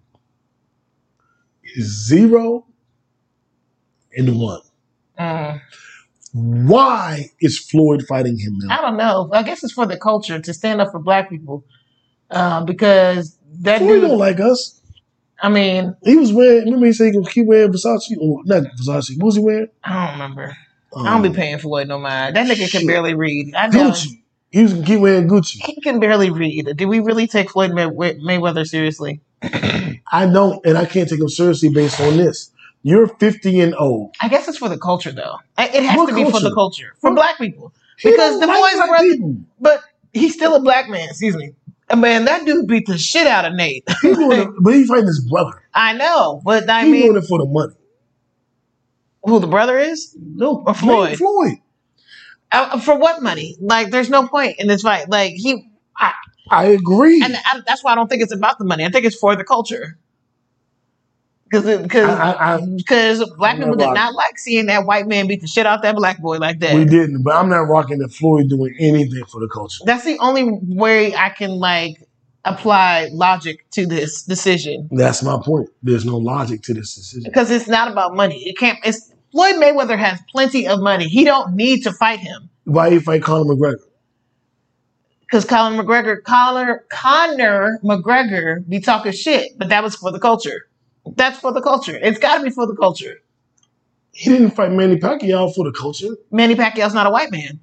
is 1.74 2.06
zero 2.06 2.66
and 4.16 4.38
one. 4.38 4.60
Mm. 5.18 5.60
Why 6.32 7.26
is 7.40 7.58
Floyd 7.58 8.04
fighting 8.06 8.38
him 8.38 8.56
now? 8.58 8.78
I 8.78 8.80
don't 8.82 8.96
know. 8.96 9.30
I 9.32 9.42
guess 9.42 9.62
it's 9.64 9.72
for 9.72 9.86
the 9.86 9.96
culture 9.98 10.38
to 10.40 10.54
stand 10.54 10.80
up 10.80 10.92
for 10.92 11.00
black 11.00 11.28
people. 11.28 11.64
Um, 12.30 12.64
because 12.64 13.36
that 13.60 13.78
Floyd 13.78 14.02
don't 14.02 14.18
like 14.18 14.40
us. 14.40 14.80
I 15.42 15.48
mean, 15.48 15.96
He 16.04 16.16
was 16.16 16.32
wearing. 16.32 16.64
Remember, 16.66 16.86
he 16.86 16.92
said 16.92 17.06
he 17.06 17.12
gonna 17.12 17.30
keep 17.30 17.46
wearing 17.46 17.72
Versace. 17.72 18.16
Or 18.20 18.42
not 18.44 18.64
Versace. 18.78 19.16
What 19.18 19.26
was 19.26 19.36
he 19.36 19.42
wearing? 19.42 19.68
I 19.82 20.04
don't 20.06 20.12
remember. 20.14 20.56
Um, 20.94 21.06
I 21.06 21.10
don't 21.10 21.22
be 21.22 21.36
paying 21.36 21.58
Floyd 21.58 21.88
no 21.88 21.98
mind. 21.98 22.36
That 22.36 22.46
nigga 22.46 22.70
can 22.70 22.86
barely 22.86 23.14
read. 23.14 23.54
I 23.54 23.68
know. 23.68 23.90
Gucci. 23.90 24.22
He 24.50 24.62
was 24.62 24.72
keep 24.84 25.00
wearing 25.00 25.28
Gucci. 25.28 25.64
He 25.64 25.80
can 25.80 26.00
barely 26.00 26.30
read. 26.30 26.76
Did 26.76 26.86
we 26.86 26.98
really 27.00 27.26
take 27.28 27.50
Floyd 27.50 27.72
May- 27.72 27.84
Mayweather 27.86 28.66
seriously? 28.66 29.20
I 29.42 30.26
don't, 30.26 30.64
and 30.66 30.76
I 30.76 30.84
can't 30.86 31.08
take 31.08 31.20
him 31.20 31.28
seriously 31.28 31.68
based 31.68 32.00
on 32.00 32.16
this. 32.16 32.50
You're 32.82 33.06
50 33.06 33.60
and 33.60 33.74
old. 33.78 34.14
I 34.20 34.28
guess 34.28 34.48
it's 34.48 34.58
for 34.58 34.68
the 34.68 34.78
culture, 34.78 35.12
though. 35.12 35.36
It 35.58 35.84
has 35.84 35.96
What 35.96 36.08
to 36.08 36.14
be 36.14 36.24
for 36.28 36.40
the 36.40 36.52
culture, 36.52 36.94
for 37.00 37.10
What- 37.10 37.16
black 37.16 37.38
people. 37.38 37.72
Because 38.02 38.40
the 38.40 38.46
like 38.46 38.58
boys 38.58 38.88
brother- 38.88 39.34
But 39.60 39.82
he's 40.12 40.34
still 40.34 40.54
a 40.56 40.60
black 40.60 40.88
man. 40.88 41.08
Excuse 41.10 41.36
me. 41.36 41.52
And 41.90 42.00
Man, 42.00 42.24
that 42.26 42.44
dude 42.46 42.66
beat 42.68 42.86
the 42.86 42.96
shit 42.98 43.26
out 43.26 43.44
of 43.44 43.54
Nate. 43.54 43.84
He 44.02 44.14
doing 44.14 44.40
it, 44.40 44.48
but 44.60 44.74
he's 44.74 44.88
fighting 44.88 45.06
his 45.06 45.26
brother. 45.28 45.62
I 45.74 45.92
know, 45.92 46.40
but 46.44 46.68
I 46.70 46.84
He's 46.84 46.92
mean, 46.92 47.02
doing 47.12 47.22
it 47.22 47.26
for 47.26 47.38
the 47.38 47.46
money. 47.46 47.74
who 49.24 49.40
the 49.40 49.46
brother 49.48 49.78
is? 49.78 50.16
No, 50.18 50.62
Or 50.66 50.74
Floyd. 50.74 51.18
Floyd. 51.18 51.58
Uh, 52.52 52.78
for 52.80 52.96
what 52.98 53.22
money? 53.22 53.56
Like, 53.60 53.90
there's 53.90 54.10
no 54.10 54.26
point 54.26 54.56
in 54.58 54.66
this 54.68 54.82
fight. 54.82 55.08
Like 55.08 55.32
he, 55.34 55.70
I 56.50 56.64
agree. 56.64 57.22
and 57.22 57.36
I, 57.36 57.60
that's 57.66 57.84
why 57.84 57.92
I 57.92 57.94
don't 57.94 58.08
think 58.08 58.22
it's 58.22 58.32
about 58.34 58.58
the 58.58 58.64
money. 58.64 58.84
I 58.84 58.88
think 58.88 59.04
it's 59.04 59.16
for 59.16 59.36
the 59.36 59.44
culture. 59.44 59.98
Because 61.50 61.64
because 61.82 63.30
black 63.36 63.56
I'm 63.56 63.60
people 63.60 63.74
did 63.74 63.92
not 63.92 64.14
like 64.14 64.38
seeing 64.38 64.66
that 64.66 64.86
white 64.86 65.08
man 65.08 65.26
beat 65.26 65.40
the 65.40 65.48
shit 65.48 65.66
out 65.66 65.82
that 65.82 65.96
black 65.96 66.20
boy 66.20 66.38
like 66.38 66.60
that. 66.60 66.74
we 66.74 66.84
didn't, 66.84 67.22
but 67.22 67.34
I'm 67.34 67.48
not 67.48 67.62
rocking 67.62 67.98
that 67.98 68.12
Floyd 68.12 68.48
doing 68.48 68.74
anything 68.78 69.24
for 69.24 69.40
the 69.40 69.48
culture. 69.48 69.82
That's 69.84 70.04
the 70.04 70.16
only 70.18 70.60
way 70.62 71.14
I 71.16 71.30
can 71.30 71.50
like 71.50 72.06
apply 72.44 73.08
logic 73.12 73.68
to 73.70 73.84
this 73.84 74.22
decision 74.22 74.88
That's 74.92 75.22
my 75.22 75.38
point. 75.44 75.68
There's 75.82 76.06
no 76.06 76.16
logic 76.16 76.62
to 76.62 76.74
this 76.74 76.94
decision. 76.94 77.24
because 77.24 77.50
it's 77.50 77.68
not 77.68 77.90
about 77.90 78.14
money. 78.14 78.48
It 78.48 78.56
can't. 78.56 78.78
It's 78.84 79.12
Floyd 79.32 79.56
Mayweather 79.56 79.98
has 79.98 80.20
plenty 80.30 80.68
of 80.68 80.80
money. 80.80 81.08
He 81.08 81.24
don't 81.24 81.54
need 81.54 81.82
to 81.82 81.92
fight 81.92 82.20
him 82.20 82.48
Why 82.64 82.90
he 82.90 83.00
fight 83.00 83.22
Conor 83.22 83.54
McGregor? 83.54 83.80
because 85.30 85.44
Colin 85.44 85.78
McGregor, 85.78 86.22
Conor, 86.22 86.84
Conor 86.88 87.78
McGregor 87.84 88.68
be 88.68 88.80
talking 88.80 89.12
shit, 89.12 89.56
but 89.58 89.68
that 89.68 89.82
was 89.82 89.94
for 89.94 90.10
the 90.10 90.18
culture. 90.18 90.66
That's 91.16 91.38
for 91.38 91.52
the 91.52 91.60
culture. 91.62 91.98
It's 92.00 92.18
got 92.18 92.38
to 92.38 92.44
be 92.44 92.50
for 92.50 92.66
the 92.66 92.74
culture. 92.76 93.20
He 94.12 94.30
didn't 94.30 94.50
fight 94.50 94.72
Manny 94.72 94.96
Pacquiao 94.96 95.54
for 95.54 95.64
the 95.64 95.72
culture. 95.72 96.16
Manny 96.30 96.54
Pacquiao's 96.54 96.94
not 96.94 97.06
a 97.06 97.10
white 97.10 97.30
man. 97.30 97.60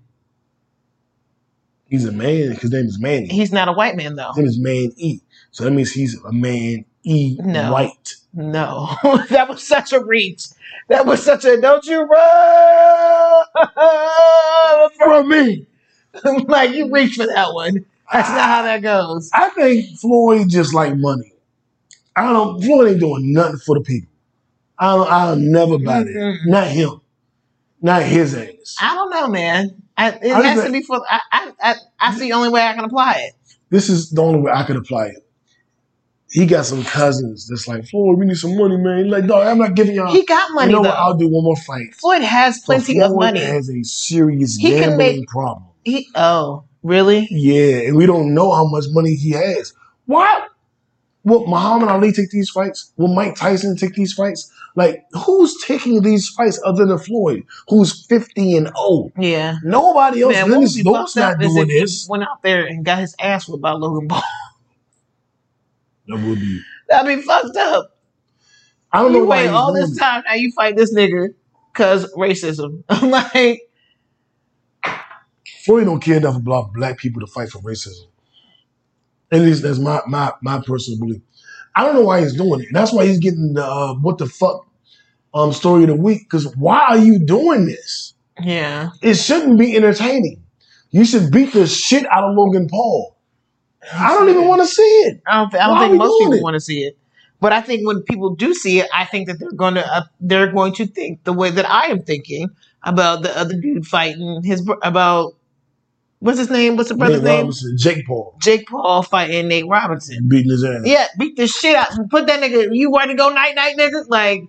He's 1.86 2.06
a 2.06 2.12
man. 2.12 2.52
His 2.52 2.72
name 2.72 2.86
is 2.86 3.00
Manny. 3.00 3.28
He's 3.28 3.52
not 3.52 3.68
a 3.68 3.74
white 3.74 3.96
man 3.96 4.16
though. 4.16 4.32
His 4.34 4.38
name 4.38 4.48
is 4.48 4.60
Man 4.60 4.92
E. 4.98 5.20
So 5.52 5.64
that 5.64 5.72
means 5.72 5.92
he's 5.92 6.22
a 6.24 6.32
man 6.32 6.86
E 7.04 7.38
No. 7.40 7.72
white. 7.72 8.16
No, 8.34 8.96
that 9.30 9.48
was 9.50 9.66
such 9.66 9.94
a 9.94 10.04
reach. 10.04 10.46
That 10.90 11.06
was 11.06 11.24
such 11.24 11.46
a 11.46 11.60
don't 11.60 11.86
you 11.86 12.04
run 12.04 13.46
From 14.98 15.30
me. 15.30 15.66
like 16.48 16.72
you 16.72 16.92
reach 16.92 17.16
for 17.16 17.26
that 17.28 17.54
one. 17.54 17.86
That's 18.12 18.30
not 18.30 18.46
how 18.50 18.62
that 18.64 18.82
goes. 18.82 19.30
I 19.34 19.50
think 19.50 19.98
Floyd 20.00 20.50
just 20.50 20.74
like 20.74 20.96
money. 20.98 21.34
I 22.18 22.34
don't. 22.34 22.62
Floyd 22.64 22.90
ain't 22.92 23.00
doing 23.00 23.32
nothing 23.32 23.60
for 23.60 23.78
the 23.78 23.84
people. 23.84 24.10
I 24.80 24.96
don't, 24.96 25.10
I'll 25.12 25.36
never 25.36 25.78
buy 25.78 26.00
that. 26.04 26.08
Mm-mm. 26.10 26.38
Not 26.48 26.68
him. 26.68 27.02
Not 27.82 28.02
his 28.04 28.34
ass. 28.36 28.76
I 28.82 28.96
don't 28.96 29.10
know, 29.12 29.28
man. 29.28 29.82
I, 29.96 30.10
it 30.10 30.32
I 30.32 30.42
has 30.48 30.66
to 30.66 30.72
be 30.72 30.82
for. 30.82 31.02
I, 31.10 31.20
I 31.32 31.52
I 31.62 31.76
I 32.00 32.14
see 32.16 32.30
the 32.30 32.34
only 32.34 32.50
way 32.50 32.62
I 32.62 32.74
can 32.74 32.84
apply 32.86 33.14
it. 33.28 33.34
This 33.70 33.90
is 33.90 34.10
the 34.10 34.22
only 34.22 34.40
way 34.42 34.52
I 34.52 34.64
could 34.64 34.76
apply 34.76 35.08
it. 35.08 35.28
He 36.30 36.46
got 36.46 36.66
some 36.66 36.84
cousins 36.84 37.48
that's 37.48 37.68
like 37.68 37.86
Floyd. 37.88 38.20
We 38.20 38.26
need 38.26 38.36
some 38.38 38.58
money, 38.58 38.78
man. 38.78 39.04
He's 39.06 39.12
like, 39.12 39.28
dog, 39.28 39.48
I'm 39.48 39.58
not 39.60 39.76
giving 39.76 39.96
y'all. 39.96 40.12
He 40.12 40.26
got 40.26 40.52
money 40.54 40.72
you 40.72 40.78
know 40.78 40.84
though. 40.84 40.90
what? 40.90 40.98
I'll 40.98 41.14
do 41.18 41.28
one 41.30 41.44
more 41.44 41.56
fight. 41.56 41.94
Floyd 41.96 42.22
has 42.22 42.60
plenty 42.60 43.00
of 43.00 43.12
Floyd 43.12 43.20
money. 43.20 43.40
Has 43.40 43.70
a 43.70 43.82
serious 43.84 44.56
He 44.58 44.72
can 44.72 44.90
gambling 44.90 45.20
make- 45.20 45.28
problem. 45.30 45.70
He 45.84 46.10
oh 46.16 46.66
really? 46.84 47.28
Yeah, 47.32 47.88
and 47.88 47.96
we 47.96 48.06
don't 48.06 48.34
know 48.34 48.52
how 48.52 48.66
much 48.68 48.86
money 48.90 49.16
he 49.16 49.32
has. 49.32 49.74
Why? 50.06 50.48
Will 51.28 51.46
Muhammad 51.46 51.90
Ali 51.90 52.14
take 52.14 52.30
these 52.30 52.50
fights? 52.50 52.94
Will 52.96 53.14
Mike 53.14 53.36
Tyson 53.36 53.76
take 53.76 53.96
these 53.96 54.14
fights? 54.14 54.50
Like, 54.78 55.04
who's 55.12 55.62
taking 55.62 56.02
these 56.02 56.30
fights 56.30 56.58
other 56.66 56.86
than 56.86 56.98
Floyd, 57.00 57.44
who's 57.68 58.06
50 58.06 58.56
and 58.56 58.72
old? 58.78 59.12
Yeah. 59.20 59.58
Nobody 59.62 60.22
else 60.22 60.36
Man, 60.36 60.46
in 60.46 60.52
what 60.52 60.60
would 60.60 60.66
this 60.68 60.76
be 60.78 60.84
those 60.84 61.14
fucked 61.14 61.18
up 61.18 61.40
not 61.40 61.40
doing 61.42 61.68
this. 61.68 62.08
went 62.08 62.24
out 62.24 62.42
there 62.44 62.66
and 62.66 62.86
got 62.86 63.00
his 63.00 63.14
ass 63.20 63.50
whipped 63.50 63.62
by 63.62 63.72
Logan 63.72 64.08
Paul. 64.08 64.24
That 66.08 66.26
would 66.26 66.40
be. 66.40 66.62
That'd 66.88 67.18
be 67.18 67.22
fucked 67.22 67.58
up. 67.58 67.98
I 68.94 69.02
don't 69.02 69.12
know 69.12 69.18
you 69.18 69.26
why 69.26 69.44
wait 69.44 69.50
all 69.50 69.74
this 69.74 69.92
it. 69.92 70.00
time 70.00 70.24
now 70.26 70.36
you 70.36 70.54
fight 70.54 70.78
this 70.78 70.96
nigga 70.96 71.34
because 71.74 72.10
racism. 72.14 72.86
I'm 72.90 73.12
like, 73.12 73.64
Floyd 75.66 75.84
don't 75.84 76.00
care 76.00 76.16
enough 76.16 76.38
about 76.38 76.72
black 76.72 76.98
people 76.98 77.20
to 77.20 77.28
fight 77.28 77.50
for 77.50 77.60
racism. 77.60 78.08
At 79.32 79.42
least 79.42 79.64
that's 79.64 79.80
my 79.80 80.02
my 80.08 80.34
my 80.42 80.62
personal 80.66 81.00
belief. 81.00 81.22
I 81.76 81.84
don't 81.84 81.96
know 81.96 82.02
why 82.02 82.22
he's 82.22 82.36
doing 82.36 82.62
it. 82.62 82.68
That's 82.72 82.92
why 82.94 83.06
he's 83.06 83.20
getting 83.20 83.54
the 83.54 83.66
uh, 83.66 83.94
what 83.96 84.18
the 84.18 84.28
fuck 84.28 84.66
um 85.34 85.54
story 85.54 85.84
of 85.84 85.90
the 85.90 85.96
week. 85.96 86.24
Because 86.24 86.56
why 86.56 86.80
are 86.90 86.98
you 86.98 87.20
doing 87.20 87.66
this? 87.66 88.14
yeah. 88.42 88.90
It 89.02 89.16
shouldn't 89.16 89.58
be 89.58 89.76
entertaining. 89.76 90.44
You 90.92 91.06
should 91.06 91.32
beat 91.32 91.54
the 91.54 91.68
shit 91.68 92.06
out 92.06 92.24
of 92.24 92.36
Logan 92.36 92.68
Paul. 92.70 93.18
I 93.94 94.14
don't 94.14 94.30
even 94.30 94.48
want 94.48 94.62
to 94.62 94.68
see 94.68 94.82
it. 94.82 95.22
I 95.28 95.42
don't, 95.42 95.56
I 95.56 95.68
don't 95.68 95.80
think 95.80 95.98
most 95.98 96.20
people 96.20 96.42
want 96.42 96.56
to 96.56 96.60
see 96.60 96.84
it. 96.84 96.98
But 97.40 97.54
I 97.54 97.62
think 97.62 97.86
when 97.86 98.02
people 98.02 98.36
do 98.36 98.54
see 98.54 98.80
it, 98.80 98.90
I 98.94 99.06
think 99.06 99.28
that 99.28 99.40
they're 99.40 99.52
going 99.52 99.76
to 99.76 99.86
uh, 99.86 100.04
they're 100.20 100.52
going 100.52 100.74
to 100.74 100.88
think 100.88 101.24
the 101.24 101.34
way 101.34 101.52
that 101.52 101.70
I 101.70 101.88
am 101.88 102.02
thinking 102.02 102.50
about 102.84 103.22
the 103.22 103.38
other 103.38 103.54
dude 103.60 103.86
fighting 103.86 104.42
his 104.44 104.68
about 104.82 105.36
what's 106.20 106.40
his 106.40 106.50
name? 106.50 106.76
What's 106.76 106.90
the 106.90 106.96
brother's 106.96 107.22
Nate 107.22 107.32
name? 107.32 107.40
Robinson, 107.42 107.78
Jake 107.78 108.06
Paul 108.08 108.36
Jake 108.42 108.68
Paul 108.68 109.04
fighting 109.04 109.48
Nate 109.48 109.68
Robinson. 109.68 110.28
beating 110.28 110.52
his 110.52 110.64
ass. 110.64 110.82
Yeah, 110.84 111.08
beat 111.18 111.36
the 111.36 111.48
shit 111.48 111.76
out. 111.76 111.90
Put 112.10 112.28
that 112.28 112.42
nigga. 112.42 112.70
You 112.72 112.92
want 112.92 113.12
to 113.12 113.16
go 113.16 113.30
night 113.30 113.56
night, 113.56 113.78
nigga? 113.78 114.06
Like 114.08 114.44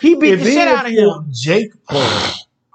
he 0.00 0.14
beat 0.14 0.34
if 0.34 0.40
the 0.40 0.46
he 0.46 0.52
shit 0.52 0.68
out 0.68 0.86
of 0.86 0.92
him. 0.92 1.28
Jake 1.32 1.72
Paul, 1.88 2.00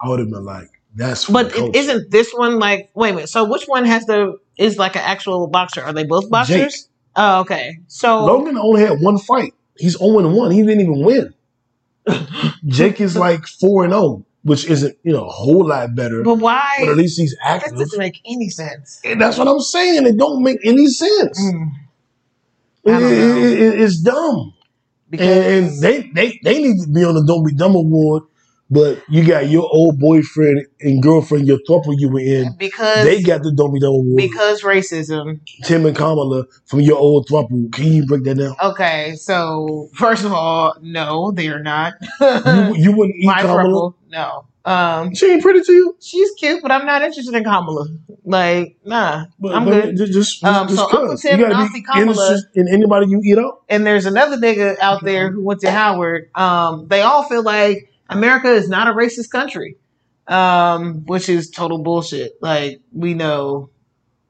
I 0.02 0.10
would 0.10 0.20
have 0.20 0.30
been 0.30 0.46
like, 0.46 0.70
that's 0.96 1.26
But 1.28 1.56
it, 1.56 1.76
isn't 1.76 2.12
this 2.12 2.32
one 2.34 2.60
like? 2.60 2.90
Wait 2.94 3.12
a 3.12 3.14
minute. 3.14 3.30
So 3.30 3.44
which 3.46 3.66
one 3.66 3.86
has 3.86 4.06
the 4.06 4.38
is 4.58 4.78
like 4.78 4.96
an 4.96 5.04
actual 5.04 5.48
boxer? 5.48 5.82
Are 5.82 5.94
they 5.94 6.04
both 6.06 6.30
boxers? 6.30 6.74
Jake. 6.74 6.82
Oh, 7.16 7.42
okay. 7.42 7.78
So 7.88 8.26
Logan 8.26 8.58
only 8.58 8.82
had 8.82 9.00
one 9.02 9.18
fight. 9.18 9.54
He's 9.78 9.98
0 9.98 10.20
and 10.20 10.34
1. 10.34 10.52
He 10.52 10.62
didn't 10.62 10.82
even 10.82 11.04
win. 11.04 11.34
Jake 12.68 13.00
is 13.00 13.16
like 13.16 13.46
4 13.48 13.86
and 13.86 13.94
0, 13.94 14.26
which 14.50 14.66
isn't, 14.70 14.98
you 15.04 15.14
know, 15.14 15.26
a 15.26 15.32
whole 15.32 15.68
lot 15.68 15.96
better. 15.96 16.24
but 16.24 16.36
why? 16.36 16.76
But 16.80 16.90
at 16.90 16.98
least 16.98 17.20
he's 17.20 17.36
active. 17.42 17.72
that 17.74 17.80
doesn't 17.80 18.00
make 18.00 18.20
any 18.26 18.50
sense. 18.50 19.00
And 19.06 19.22
that's 19.22 19.38
what 19.38 19.48
I'm 19.48 19.60
saying. 19.62 20.06
It 20.06 20.18
don't 20.18 20.44
make 20.44 20.60
any 20.66 20.88
sense. 20.88 21.40
Mm, 21.42 21.72
It- 22.84 22.92
I 22.92 23.00
don't 23.00 23.12
know. 23.12 23.38
it- 23.46 23.60
it- 23.62 23.82
it's 23.82 24.00
dumb. 24.02 24.54
because 25.10 25.28
And, 25.28 25.66
and 25.66 25.82
they, 25.82 25.96
they 26.14 26.40
they 26.44 26.62
need 26.62 26.82
to 26.82 26.88
be 26.92 27.04
on 27.04 27.16
the 27.16 27.24
Don't 27.26 27.46
Be 27.46 27.54
Dumb 27.54 27.76
Award. 27.76 28.24
But 28.72 29.02
you 29.10 29.26
got 29.26 29.50
your 29.50 29.68
old 29.72 30.00
boyfriend 30.00 30.66
and 30.82 31.02
girlfriend, 31.02 31.48
your 31.48 31.58
couple 31.68 31.94
you 31.98 32.08
were 32.10 32.20
in. 32.20 32.56
because 32.60 33.04
They 33.04 33.22
got 33.24 33.42
the 33.42 33.52
Don't 33.52 33.74
Be 33.74 33.80
Dumb 33.80 33.90
Award. 33.96 34.18
because 34.18 34.62
racism. 34.62 35.40
Tim 35.64 35.86
and 35.88 35.96
Kamala 35.98 36.46
from 36.66 36.82
your 36.82 36.98
old 36.98 37.28
throuple. 37.28 37.72
Can 37.74 37.86
you 37.92 38.06
break 38.06 38.24
that 38.26 38.36
down? 38.38 38.56
Okay, 38.62 39.16
so 39.16 39.90
first 39.96 40.24
of 40.24 40.34
all, 40.34 40.76
no, 40.82 41.32
they 41.32 41.48
are 41.48 41.64
not. 41.64 41.94
you, 42.22 42.76
you 42.76 42.92
wouldn't 42.92 43.16
eat 43.20 43.26
My 43.26 43.42
Kamala. 43.42 43.92
no. 44.12 44.46
Um, 44.66 45.16
She 45.16 45.26
ain't 45.32 45.42
pretty 45.42 45.62
to 45.62 45.72
you. 45.72 45.96
she's 46.00 46.30
cute, 46.38 46.62
but 46.62 46.72
I'm 46.72 46.86
not 46.86 47.02
interested 47.02 47.34
in 47.34 47.44
Kamala. 47.44 47.88
Like, 48.24 48.78
nah, 48.86 49.26
But, 49.40 49.56
I'm 49.56 49.66
but 49.66 49.82
good. 49.86 49.98
Just, 49.98 50.14
just, 50.14 50.44
Um, 50.44 50.68
just 50.68 50.78
so 50.80 50.84
Uncle 50.86 51.08
'cause. 51.08 51.22
Tim 51.22 51.40
you 51.40 51.46
and 51.46 51.54
Auntie 51.56 51.82
Kamala- 51.82 52.40
in 52.54 52.68
anybody 52.68 53.08
you 53.10 53.20
eat 53.24 53.40
out. 53.40 53.64
and 53.68 53.88
there's 53.88 54.06
another 54.06 54.38
nigga 54.38 54.78
out 54.80 55.04
there 55.04 55.32
who 55.32 55.44
went 55.44 55.62
to 55.62 55.72
Howard. 55.72 56.30
Um, 56.36 56.86
they 56.88 57.02
all 57.02 57.24
feel 57.24 57.42
like 57.42 57.89
America 58.10 58.52
is 58.52 58.68
not 58.70 58.88
a 58.88 58.92
racist 58.92 59.30
country, 59.30 59.78
um, 60.28 61.06
which 61.06 61.30
is 61.30 61.50
total 61.50 61.78
bullshit. 61.80 62.34
Like 62.42 62.82
we 62.92 63.14
know 63.14 63.70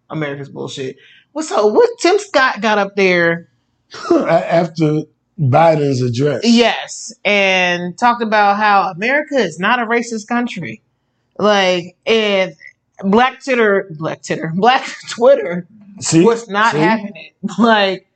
America's 0.10 0.50
bullshit. 0.50 0.98
Well, 1.34 1.46
so 1.46 1.68
what 1.68 1.90
Tim 2.00 2.18
Scott 2.20 2.62
got 2.62 2.78
up 2.78 2.96
there, 2.96 3.50
after 4.12 5.04
Biden's 5.40 6.02
address. 6.02 6.42
yes, 6.44 7.14
and 7.24 7.98
talked 7.98 8.22
about 8.22 8.58
how 8.58 8.92
America 8.92 9.36
is 9.36 9.60
not 9.60 9.80
a 9.80 9.86
racist 9.86 10.28
country. 10.28 10.82
Like 11.38 11.96
and 12.06 12.56
Black 13.04 13.42
Twitter, 13.44 13.88
Black 13.92 14.22
Twitter, 14.24 14.52
Black 14.56 14.86
Twitter 15.10 15.66
See, 16.02 16.24
was 16.24 16.50
not 16.50 16.74
See? 16.74 16.80
it. 16.82 17.34
Like 17.58 18.09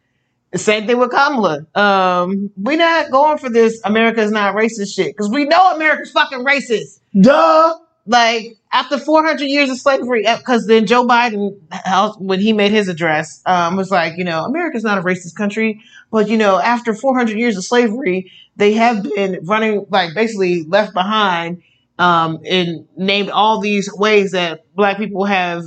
same 0.55 0.85
thing 0.87 0.97
with 0.97 1.11
Kamala. 1.11 1.65
Um, 1.75 2.51
we 2.57 2.75
not 2.75 3.11
going 3.11 3.37
for 3.37 3.49
this 3.49 3.81
America's 3.85 4.31
not 4.31 4.55
racist 4.55 4.93
shit 4.95 5.07
because 5.15 5.29
we 5.29 5.45
know 5.45 5.71
America's 5.75 6.11
fucking 6.11 6.45
racist. 6.45 6.99
Duh. 7.19 7.77
Like 8.05 8.57
after 8.73 8.97
400 8.97 9.45
years 9.45 9.69
of 9.69 9.77
slavery, 9.77 10.25
because 10.25 10.67
then 10.67 10.85
Joe 10.85 11.07
Biden, 11.07 11.55
when 12.19 12.41
he 12.41 12.51
made 12.51 12.71
his 12.71 12.89
address, 12.89 13.41
um, 13.45 13.77
was 13.77 13.91
like, 13.91 14.17
you 14.17 14.25
know, 14.25 14.43
America's 14.43 14.83
not 14.83 14.97
a 14.97 15.01
racist 15.01 15.35
country, 15.35 15.81
but 16.11 16.27
you 16.27 16.37
know, 16.37 16.59
after 16.59 16.93
400 16.93 17.37
years 17.37 17.55
of 17.55 17.63
slavery, 17.63 18.29
they 18.57 18.73
have 18.73 19.03
been 19.03 19.39
running 19.43 19.85
like 19.89 20.13
basically 20.13 20.63
left 20.63 20.93
behind, 20.93 21.63
um, 21.97 22.39
and 22.45 22.85
named 22.97 23.29
all 23.29 23.61
these 23.61 23.89
ways 23.93 24.31
that 24.31 24.65
Black 24.75 24.97
people 24.97 25.23
have 25.23 25.63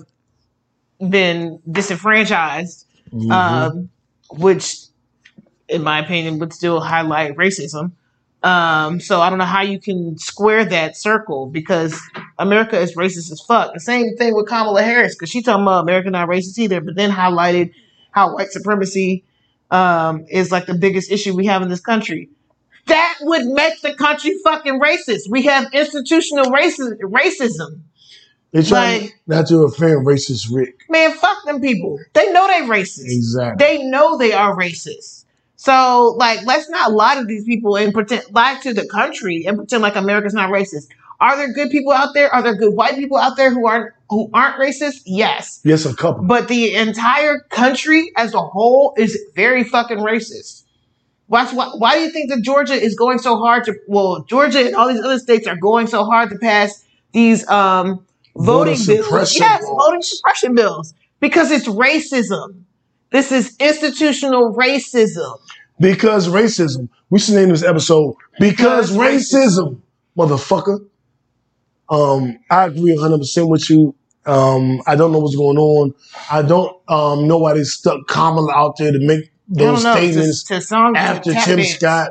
been 1.08 1.58
disenfranchised 1.70 2.84
Mhm. 3.14 3.30
um, 3.32 3.88
which, 4.30 4.76
in 5.68 5.82
my 5.82 6.00
opinion, 6.00 6.38
would 6.38 6.52
still 6.52 6.80
highlight 6.80 7.36
racism. 7.36 7.92
Um, 8.42 9.00
so 9.00 9.20
I 9.20 9.28
don't 9.28 9.38
know 9.38 9.44
how 9.44 9.62
you 9.62 9.80
can 9.80 10.18
square 10.18 10.64
that 10.66 10.96
circle 10.96 11.46
because 11.46 12.00
America 12.38 12.78
is 12.78 12.94
racist 12.94 13.32
as 13.32 13.40
fuck. 13.40 13.74
The 13.74 13.80
same 13.80 14.16
thing 14.16 14.36
with 14.36 14.46
Kamala 14.46 14.82
Harris 14.82 15.14
because 15.14 15.30
she 15.30 15.42
talking 15.42 15.62
about 15.62 15.82
America 15.82 16.10
not 16.10 16.28
racist 16.28 16.58
either, 16.58 16.80
but 16.80 16.94
then 16.94 17.10
highlighted 17.10 17.72
how 18.12 18.34
white 18.34 18.52
supremacy 18.52 19.24
um, 19.70 20.26
is 20.28 20.52
like 20.52 20.66
the 20.66 20.74
biggest 20.74 21.10
issue 21.10 21.34
we 21.34 21.46
have 21.46 21.62
in 21.62 21.68
this 21.68 21.80
country. 21.80 22.28
That 22.86 23.16
would 23.22 23.46
make 23.46 23.80
the 23.80 23.94
country 23.94 24.38
fucking 24.44 24.80
racist. 24.80 25.28
We 25.28 25.42
have 25.42 25.72
institutional 25.72 26.46
racism. 26.46 26.98
racism. 27.00 27.80
They 28.62 28.68
try 28.68 28.98
like- 28.98 29.20
not 29.26 29.46
to 29.48 29.64
offend 29.64 30.06
racist 30.06 30.48
Rick. 30.52 30.84
Man, 30.88 31.12
fuck 31.12 31.44
them 31.44 31.60
people. 31.60 31.98
They 32.12 32.32
know 32.32 32.46
they 32.46 32.66
racist. 32.66 33.06
Exactly. 33.06 33.64
they 33.64 33.82
know 33.84 34.16
they 34.16 34.32
are 34.32 34.56
racist. 34.56 35.24
So, 35.56 36.14
like, 36.18 36.44
let's 36.44 36.68
not 36.68 36.92
lie 36.92 37.16
to 37.16 37.24
these 37.24 37.44
people 37.44 37.76
and 37.76 37.92
pretend 37.92 38.24
lie 38.30 38.58
to 38.62 38.74
the 38.74 38.86
country 38.86 39.44
and 39.46 39.56
pretend 39.56 39.82
like 39.82 39.96
America's 39.96 40.34
not 40.34 40.50
racist. 40.50 40.88
Are 41.18 41.36
there 41.36 41.52
good 41.52 41.70
people 41.70 41.92
out 41.92 42.12
there? 42.14 42.32
Are 42.32 42.42
there 42.42 42.54
good 42.54 42.74
white 42.74 42.94
people 42.94 43.16
out 43.16 43.36
there 43.36 43.50
who 43.50 43.66
aren't 43.66 43.92
who 44.10 44.28
aren't 44.34 44.56
racist? 44.60 45.02
Yes, 45.06 45.60
yes, 45.64 45.86
a 45.86 45.94
couple. 45.94 46.24
but 46.24 46.48
the 46.48 46.74
entire 46.74 47.40
country 47.48 48.12
as 48.16 48.34
a 48.34 48.40
whole 48.40 48.94
is 48.96 49.18
very 49.34 49.64
fucking 49.64 49.98
racist. 49.98 50.64
Why, 51.28 51.44
why, 51.46 51.96
do 51.96 52.02
you 52.02 52.10
think 52.10 52.30
that 52.30 52.42
Georgia 52.42 52.74
is 52.74 52.94
going 52.94 53.18
so 53.18 53.36
hard 53.38 53.64
to? 53.64 53.74
Well, 53.88 54.24
Georgia 54.28 54.64
and 54.64 54.76
all 54.76 54.88
these 54.88 55.00
other 55.02 55.18
states 55.18 55.46
are 55.48 55.56
going 55.56 55.88
so 55.88 56.04
hard 56.04 56.30
to 56.30 56.38
pass 56.38 56.84
these 57.12 57.48
um, 57.48 58.06
voting 58.38 58.78
bills. 58.86 59.38
Yes, 59.38 59.64
voting 59.64 60.02
suppression 60.02 60.54
bills 60.54 60.94
because 61.20 61.50
it's 61.50 61.66
racism. 61.66 62.62
This 63.10 63.32
is 63.32 63.56
institutional 63.58 64.54
racism. 64.54 65.38
Because 65.78 66.28
racism. 66.28 66.88
We 67.10 67.18
should 67.18 67.34
name 67.34 67.50
this 67.50 67.62
episode 67.62 68.16
Because, 68.40 68.90
Because 68.90 68.96
racism, 68.96 69.80
motherfucker. 70.16 70.86
Um, 71.88 72.38
I 72.50 72.66
agree 72.66 72.96
100% 72.96 73.48
with 73.48 73.70
you. 73.70 73.94
Um, 74.24 74.82
I 74.86 74.96
don't 74.96 75.12
know 75.12 75.20
what's 75.20 75.36
going 75.36 75.56
on. 75.56 75.94
I 76.30 76.42
don't 76.42 76.76
um, 76.88 77.28
know 77.28 77.38
why 77.38 77.54
they 77.54 77.62
stuck 77.62 78.08
Kamala 78.08 78.52
out 78.52 78.76
there 78.76 78.90
to 78.90 78.98
make 78.98 79.30
those 79.48 79.84
know. 79.84 79.94
statements 79.94 80.42
To, 80.44 80.60
to 80.60 80.92
after 80.96 81.32
Tim 81.32 81.58
dance. 81.58 81.74
Scott. 81.74 82.10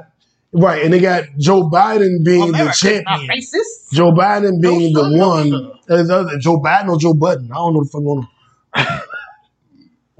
Right, 0.58 0.84
and 0.84 0.94
they 0.94 1.00
got 1.02 1.24
Joe 1.38 1.64
Biden 1.70 2.24
being 2.24 2.52
the 2.52 2.58
America's 2.60 2.84
not 2.84 3.20
champion. 3.20 3.30
racist. 3.30 3.92
Joe 3.94 4.12
Biden 4.12 4.62
being 4.62 4.94
No, 4.94 5.04
the 5.10 5.18
no, 5.18 5.28
one. 5.30 5.50
no. 5.50 5.72
uh, 5.90 6.20
other- 6.20 6.38
Joe 6.40 6.60
Biden 6.62 6.88
or 6.90 6.98
Joe 6.98 7.14
Budden. 7.14 7.52
I 7.52 7.56
don't 7.56 7.74
know 7.74 7.84
the 7.84 7.90
fuck 7.90 8.04
going 8.04 8.28
on. 8.76 9.02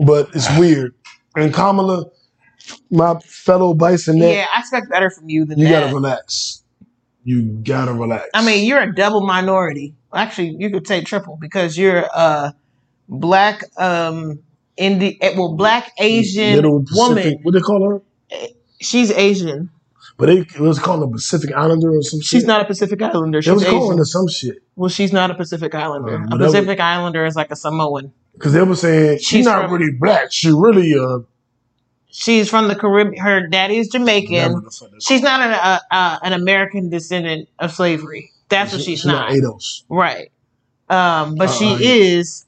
but 0.06 0.30
it's 0.36 0.50
weird. 0.58 0.94
And 1.36 1.54
Kamala, 1.54 2.06
my 2.92 3.16
fellow 3.24 3.74
bison 3.74 4.20
neck, 4.20 4.36
Yeah, 4.36 4.46
I 4.54 4.60
expect 4.60 4.90
better 4.90 5.10
from 5.10 5.30
you 5.30 5.46
than 5.46 5.60
you 5.60 5.66
that. 5.68 5.82
gotta 5.82 5.94
relax. 5.96 6.64
You 7.24 7.42
gotta 7.64 7.94
relax. 7.94 8.30
I 8.34 8.46
mean, 8.46 8.66
you're 8.66 8.82
a 8.82 8.94
double 8.94 9.26
minority. 9.26 9.96
Actually, 10.14 10.56
you 10.60 10.70
could 10.70 10.88
say 10.88 11.02
triple 11.02 11.38
because 11.40 11.78
you're 11.78 12.06
a 12.14 12.54
black, 13.10 13.64
um, 13.78 14.40
Indi- 14.78 15.18
eh, 15.22 15.34
well, 15.38 15.56
black 15.56 15.92
Asian 16.00 16.56
Middle 16.58 16.82
Pacific, 16.82 16.98
woman. 17.26 17.40
what 17.44 17.54
they 17.54 17.62
call 17.62 17.90
her? 17.90 18.02
She's 18.82 19.10
Asian. 19.12 19.70
But 20.18 20.28
they 20.28 20.38
it 20.40 20.60
was 20.60 20.80
called 20.80 21.04
a 21.04 21.08
Pacific 21.08 21.52
Islander 21.54 21.90
or 21.92 22.02
some 22.02 22.22
shit. 22.22 22.28
She's 22.28 22.46
not 22.46 22.62
a 22.62 22.66
Pacific 22.66 23.02
Islander. 23.02 23.38
Was 23.40 23.46
She's 23.46 23.64
calling 23.66 23.84
Asian. 23.84 23.98
her 23.98 24.06
some 24.06 24.28
shit 24.30 24.58
Well, 24.78 24.90
she's 24.90 25.12
not 25.12 25.30
a 25.32 25.36
Pacific 25.36 25.76
Islander. 25.76 26.16
Uh, 26.24 26.36
a. 26.36 26.38
Pacific 26.38 26.80
Islander 26.80 27.26
is 27.26 27.36
like 27.36 27.52
a 27.52 27.56
Samoan. 27.56 28.14
because 28.34 28.54
they 28.54 28.62
were 28.64 28.76
saying 28.76 29.18
she's, 29.18 29.28
She's 29.28 29.46
not 29.46 29.64
from- 29.64 29.74
really 29.74 29.92
black. 30.00 30.32
She 30.32 30.50
really 30.52 30.94
uh. 30.98 31.20
She's 32.08 32.50
from 32.50 32.70
the 32.70 32.76
Caribbean. 32.76 33.22
Her 33.22 33.46
daddy 33.48 33.78
is 33.78 33.90
Jamaican. 33.90 34.36
whatever 34.54 34.62
the 34.62 34.72
fuck 34.72 34.92
that's 34.92 35.06
She's 35.06 35.22
not 35.22 35.42
an 35.42 35.52
uh, 35.52 35.80
uh, 35.92 36.18
an 36.24 36.32
American 36.32 36.90
descendant 36.90 37.50
of 37.60 37.74
slavery. 37.74 38.32
That's 38.48 38.72
called. 38.72 38.80
what 38.80 38.86
she's 38.86 39.02
She 39.02 39.08
not. 39.10 39.32
ADOS. 39.32 39.84
Right. 39.90 40.32
Um, 40.90 41.36
but 41.36 41.48
she 41.50 41.66
Uh, 41.74 41.78
yeah. 41.78 41.94
is 41.94 42.46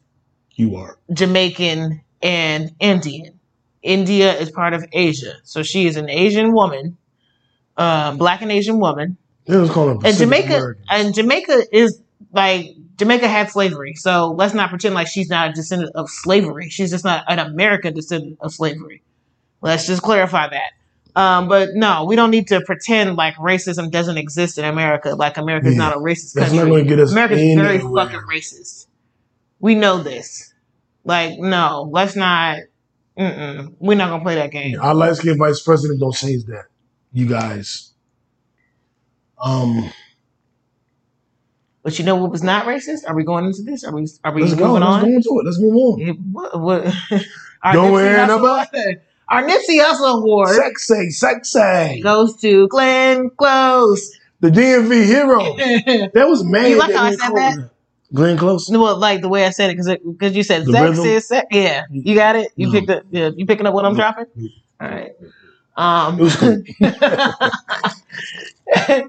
You 0.55 0.77
are. 0.77 0.97
Jamaican 1.11 2.01
and 2.21 2.71
Indian. 2.79 3.37
India 3.83 4.37
is 4.39 4.49
part 4.51 4.73
of 4.73 4.85
Asia, 4.93 5.33
so 5.43 5.63
she 5.63 5.85
is 5.87 5.97
an 5.97 6.09
Asian 6.09 6.53
woman, 6.53 6.97
um, 7.77 8.17
black 8.17 8.41
and 8.41 8.51
Asian 8.51 8.79
woman. 8.79 9.17
They 9.45 9.57
was 9.57 9.69
calling 9.69 10.01
her 10.01 10.07
And 10.07 10.17
Jamaica 10.17 10.73
and 10.89 11.13
Jamaica 11.13 11.63
is 11.71 12.01
like 12.33 12.65
Jamaica 12.97 13.27
had 13.27 13.49
slavery, 13.51 13.93
so 13.95 14.31
let's 14.31 14.53
not 14.53 14.69
pretend 14.69 14.95
like 14.95 15.07
she's 15.07 15.29
not 15.29 15.49
a 15.51 15.53
descendant 15.53 15.91
of 15.95 16.09
slavery. 16.09 16.69
She's 16.69 16.89
just 16.91 17.05
not 17.05 17.23
an 17.27 17.39
American 17.39 17.93
descendant 17.93 18.37
of 18.41 18.53
slavery. 18.53 19.03
Let's 19.61 19.87
just 19.87 20.01
clarify 20.01 20.49
that. 20.49 20.71
Um, 21.19 21.47
but 21.47 21.69
no, 21.73 22.05
we 22.05 22.15
don't 22.15 22.29
need 22.29 22.47
to 22.49 22.61
pretend 22.61 23.15
like 23.15 23.35
racism 23.35 23.89
doesn't 23.89 24.17
exist 24.17 24.57
in 24.57 24.65
America. 24.65 25.15
Like 25.15 25.37
America's 25.37 25.73
Yeah. 25.73 25.79
not 25.79 25.93
a 25.95 25.99
racist 25.99 26.33
That's 26.33 26.49
country. 26.49 26.57
not 26.59 26.65
going 26.65 26.83
to 26.83 26.89
get 26.89 26.99
us 26.99 27.11
America's 27.11 27.39
very 27.55 27.79
fucking 27.79 28.19
racist. 28.31 28.85
We 29.59 29.73
know 29.75 30.03
this. 30.03 30.53
Like, 31.03 31.39
no, 31.39 31.89
let's 31.91 32.15
not 32.15 32.59
Mm-mm. 33.17 33.73
We're 33.79 33.97
not 33.97 34.09
gonna 34.09 34.21
play 34.23 34.35
that 34.35 34.51
game. 34.51 34.79
Our 34.79 34.93
light 34.93 35.15
skinned 35.15 35.39
vice 35.39 35.59
president 35.61 35.99
don't 35.99 36.13
change 36.13 36.43
that. 36.45 36.65
You 37.13 37.25
guys. 37.27 37.91
Um, 39.41 39.91
But 41.83 41.97
you 41.99 42.05
know 42.05 42.15
what 42.15 42.31
was 42.31 42.43
not 42.43 42.65
racist? 42.65 43.07
Are 43.07 43.15
we 43.15 43.23
going 43.23 43.45
into 43.45 43.61
this? 43.63 43.83
Are 43.83 43.93
we? 43.93 44.07
Are 44.23 44.33
we 44.33 44.41
let's 44.41 44.55
go. 44.55 44.67
moving 44.67 44.81
Let's 44.83 44.93
on? 44.93 45.01
go 45.01 45.07
into 45.07 45.29
it. 45.39 45.45
Let's 45.45 45.59
move 45.59 45.75
on. 45.75 45.99
Yeah, 45.99 46.13
What, 46.31 46.59
what, 46.61 46.93
our 47.63 47.73
Don't 47.73 47.91
worry 47.91 48.13
about 48.13 48.29
Award- 48.39 49.01
Our 49.29 49.43
Nipsey 49.43 49.79
Hussle 49.81 50.17
Award 50.21 50.49
Sexy, 50.55 51.09
sexy. 51.11 52.01
goes 52.01 52.37
to 52.41 52.67
Glenn 52.69 53.29
Close. 53.37 54.11
The 54.39 54.49
DMV 54.49 55.05
hero. 55.05 55.39
That 56.13 56.27
was 56.27 56.43
mad. 56.43 56.69
You 56.69 56.77
like 56.77 56.93
how 56.93 57.03
I 57.05 57.11
said 57.11 57.29
that? 57.31 57.69
Glenn 58.13 58.37
Close. 58.37 58.69
well, 58.69 58.97
like 58.97 59.21
the 59.21 59.27
way 59.29 59.45
I 59.45 59.49
said 59.49 59.69
it, 59.69 59.73
because 59.73 59.97
because 60.05 60.35
you 60.35 60.43
said 60.43 60.65
The 60.65 61.19
sexy? 61.21 61.47
Yeah, 61.57 61.83
you 61.91 62.15
got 62.15 62.35
it. 62.37 62.51
You 62.55 62.67
No. 62.67 62.71
picked 62.73 62.89
up. 62.89 63.03
Yeah, 63.11 63.29
you 63.35 63.45
picking 63.45 63.65
up 63.65 63.73
what 63.73 63.85
I'm 63.85 63.93
No. 63.93 63.97
dropping. 63.99 64.25
All 64.79 64.87
right. 64.89 65.11
Um, 65.77 66.19
It 66.19 66.23
was 66.23 66.35
cool. 66.35 66.63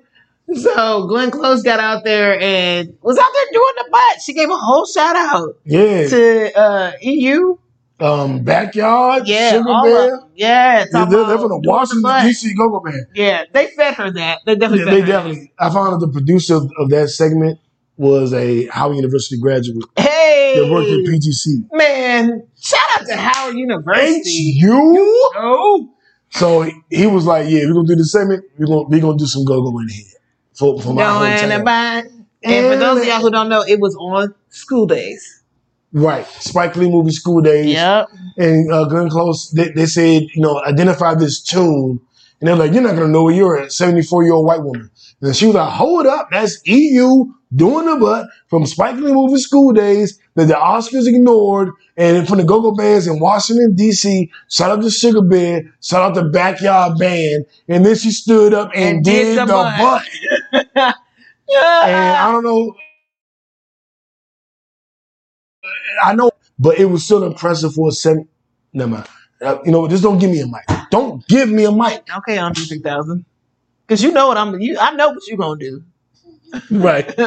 so 0.54 1.06
Glenn 1.06 1.30
Close 1.30 1.62
got 1.62 1.80
out 1.80 2.04
there 2.04 2.38
and 2.40 2.96
was 3.02 3.18
out 3.18 3.26
there 3.32 3.44
doing 3.52 3.72
the 3.78 3.88
butt. 3.90 4.22
She 4.24 4.32
gave 4.34 4.50
a 4.50 4.56
whole 4.56 4.86
shout 4.86 5.16
out 5.16 5.56
Yeah. 5.64 6.08
to 6.08 6.58
uh, 6.58 6.92
EU. 7.02 7.56
Um, 8.00 8.44
backyard. 8.44 9.26
Yeah, 9.26 9.50
Sugar 9.52 9.68
all 9.70 9.84
Bear. 9.84 10.14
of. 10.14 10.20
Yeah, 10.36 10.84
Yeah, 10.92 11.04
they're, 11.06 11.24
they're 11.26 11.38
from 11.38 11.48
the 11.48 11.60
Washington 11.64 12.02
butt. 12.02 12.22
D.C. 12.22 12.54
Go-Go 12.54 12.78
Band. 12.80 13.06
Yeah, 13.12 13.42
they 13.52 13.66
fed 13.68 13.94
her 13.94 14.10
that. 14.12 14.38
They 14.46 14.54
definitely. 14.54 14.84
Yeah, 14.84 14.84
fed 14.84 14.94
they 14.94 15.00
her 15.00 15.06
definitely. 15.06 15.52
I 15.58 15.70
found 15.70 15.94
out 15.94 16.00
the 16.00 16.08
producer 16.08 16.60
of, 16.78 16.90
that 16.90 17.08
segment 17.08 17.58
was 17.96 18.32
a 18.32 18.66
Howard 18.66 18.94
University 18.96 19.40
graduate. 19.40 19.84
Hey, 19.96 20.54
that 20.60 20.70
worked 20.70 20.88
at 20.88 20.98
PGC. 21.00 21.66
man! 21.72 22.46
Shout 22.60 22.80
out 23.00 23.06
to 23.08 23.16
Howard 23.16 23.56
University. 23.56 24.30
you? 24.30 25.30
Oh, 25.34 25.90
So 26.38 26.62
he, 26.62 26.72
he 26.90 27.06
was 27.06 27.26
like, 27.26 27.48
"Yeah, 27.48 27.66
we're 27.66 27.74
gonna 27.74 27.88
do 27.88 27.96
the 27.96 28.04
segment. 28.04 28.44
We're 28.58 28.66
gonna 28.66 28.88
we're 28.88 29.00
gonna 29.00 29.18
do 29.18 29.26
some 29.26 29.44
go-go 29.44 29.78
in 29.80 29.88
here 29.88 30.04
for, 30.54 30.80
for 30.80 30.94
my 30.94 31.02
hometown." 31.02 31.60
about. 31.60 32.04
And 32.44 32.66
for 32.66 32.76
those 32.76 33.00
of 33.00 33.06
y'all 33.06 33.20
who 33.20 33.30
don't 33.30 33.48
know, 33.48 33.62
it 33.62 33.80
was 33.80 33.96
on 33.96 34.34
school 34.50 34.86
days. 34.86 35.42
Right, 35.92 36.26
Spike 36.26 36.76
Lee 36.76 36.90
movie 36.90 37.10
School 37.12 37.40
Daze. 37.40 37.66
Yep. 37.66 38.08
and 38.36 38.72
uh, 38.72 38.84
Glenn 38.84 39.08
Close, 39.08 39.50
they, 39.52 39.70
they 39.70 39.86
said, 39.86 40.22
you 40.34 40.42
know, 40.42 40.62
identify 40.64 41.14
this 41.14 41.42
tune. 41.42 42.00
And 42.40 42.46
they're 42.46 42.56
like, 42.56 42.72
you're 42.72 42.82
not 42.82 42.94
going 42.94 43.08
to 43.08 43.12
know 43.12 43.24
where 43.24 43.34
you're 43.34 43.56
a 43.56 43.70
74 43.70 44.22
year 44.24 44.34
old 44.34 44.46
white 44.46 44.62
woman. 44.62 44.90
And 45.22 45.34
she 45.34 45.46
was 45.46 45.54
like, 45.56 45.72
hold 45.72 46.06
up, 46.06 46.28
that's 46.30 46.60
EU 46.66 47.24
doing 47.54 47.86
the 47.86 47.96
butt 47.96 48.28
from 48.48 48.66
Spike 48.66 48.96
Lee 48.96 49.12
movie 49.12 49.40
School 49.40 49.72
Daze 49.72 50.18
that 50.34 50.46
the 50.46 50.54
Oscars 50.54 51.08
ignored. 51.08 51.70
And 51.98 52.28
from 52.28 52.38
the 52.38 52.44
go-go 52.44 52.70
bands 52.76 53.08
in 53.08 53.18
Washington, 53.18 53.74
D.C., 53.74 54.30
shout 54.48 54.70
out 54.70 54.82
to 54.82 54.90
Sugar 54.90 55.20
Bear, 55.20 55.64
shout 55.82 56.02
out 56.02 56.14
to 56.14 56.28
Backyard 56.30 56.96
Band. 56.96 57.44
And 57.68 57.84
then 57.84 57.96
she 57.96 58.12
stood 58.12 58.54
up 58.54 58.70
and, 58.74 58.96
And 58.98 59.04
did, 59.04 59.24
did 59.34 59.38
the, 59.38 59.46
the 59.46 59.52
butt. 59.52 60.06
butt. 60.74 60.94
And 61.50 62.16
I 62.16 62.30
don't 62.30 62.44
know. 62.44 62.74
I 66.04 66.14
know, 66.14 66.30
but 66.58 66.78
it 66.78 66.84
was 66.86 67.04
still 67.04 67.24
impressive 67.24 67.72
for 67.74 67.88
a 67.88 67.92
seven. 67.92 68.28
Never 68.72 68.90
mind. 68.90 69.06
Uh, 69.40 69.58
you 69.64 69.72
know, 69.72 69.88
just 69.88 70.02
don't 70.02 70.18
give 70.18 70.30
me 70.30 70.40
a 70.40 70.46
mic. 70.46 70.64
Don't 70.90 71.26
give 71.26 71.48
me 71.48 71.64
a 71.64 71.72
mic. 71.72 72.06
okay, 72.18 72.38
Andre 72.38 72.64
3000. 72.64 73.24
Because 73.86 74.02
you 74.02 74.12
know 74.12 74.28
what 74.28 74.36
I'm. 74.36 74.60
You, 74.60 74.76
I 74.78 74.92
know 74.92 75.08
what 75.10 75.26
you're 75.26 75.38
gonna 75.38 75.58
do. 75.58 75.82
Right. 76.70 77.06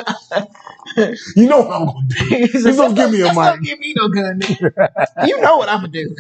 you 1.36 1.47
know 1.47 1.61
what 1.61 1.72
I'm 1.72 1.86
gonna 1.86 2.07
do. 2.07 2.47
Just 2.47 2.78
don't 2.78 2.93
give 2.95 3.11
me 3.11 3.22
a 3.22 3.34
Don't 3.34 3.61
give 3.63 3.80
me 3.80 3.93
no 3.95 4.07
gun. 4.09 4.39
nigga. 4.39 5.28
you 5.28 5.39
know 5.41 5.57
what 5.57 5.69
I'm 5.69 5.82
gonna 5.82 5.89
do. 5.89 6.15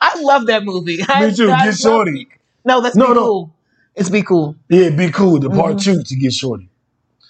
I 0.00 0.20
love 0.20 0.46
that 0.46 0.64
movie. 0.64 0.98
I, 1.08 1.26
Me 1.26 1.34
too. 1.34 1.50
I 1.50 1.58
Get 1.58 1.66
love- 1.66 1.76
shorty. 1.78 2.28
No, 2.64 2.80
that's 2.80 2.96
No, 2.96 3.08
be 3.08 3.14
no. 3.14 3.20
cool. 3.26 3.54
It's 3.94 4.10
be 4.10 4.22
cool. 4.22 4.56
Yeah, 4.68 4.90
be 4.90 5.10
cool. 5.10 5.40
The 5.40 5.50
part 5.50 5.76
Mhm. 5.76 5.82
two 5.82 6.02
to 6.02 6.16
get 6.16 6.32
shorty. 6.32 6.68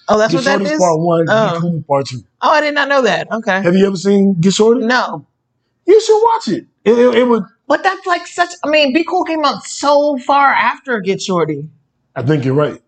Oh, 0.07 0.17
that's 0.17 0.31
get 0.31 0.37
what 0.39 0.45
that 0.45 0.57
shorty's 0.59 0.71
is. 0.73 0.79
part 0.79 0.99
one. 0.99 1.25
Oh. 1.29 1.53
Be 1.55 1.59
cool 1.61 1.83
part 1.87 2.05
two. 2.07 2.23
Oh, 2.41 2.49
I 2.49 2.61
did 2.61 2.73
not 2.73 2.89
know 2.89 3.01
that. 3.03 3.31
Okay. 3.31 3.61
Have 3.61 3.75
you 3.75 3.85
ever 3.87 3.95
seen 3.97 4.33
Get 4.39 4.53
Shorty? 4.53 4.85
No, 4.85 5.25
You 5.85 5.99
should 6.01 6.21
watch 6.23 6.47
it. 6.47 6.65
It, 6.85 6.97
it, 6.97 7.15
it 7.15 7.23
would. 7.27 7.43
but 7.67 7.83
that's 7.83 8.05
like 8.05 8.25
such. 8.27 8.49
I 8.63 8.69
mean, 8.69 8.93
Be 8.93 9.03
Cool 9.03 9.23
came 9.23 9.43
out 9.45 9.63
so 9.65 10.17
far 10.19 10.47
after 10.47 10.99
Get 11.01 11.21
Shorty. 11.21 11.67
I 12.15 12.23
think 12.23 12.43
you're 12.45 12.53
right, 12.55 12.81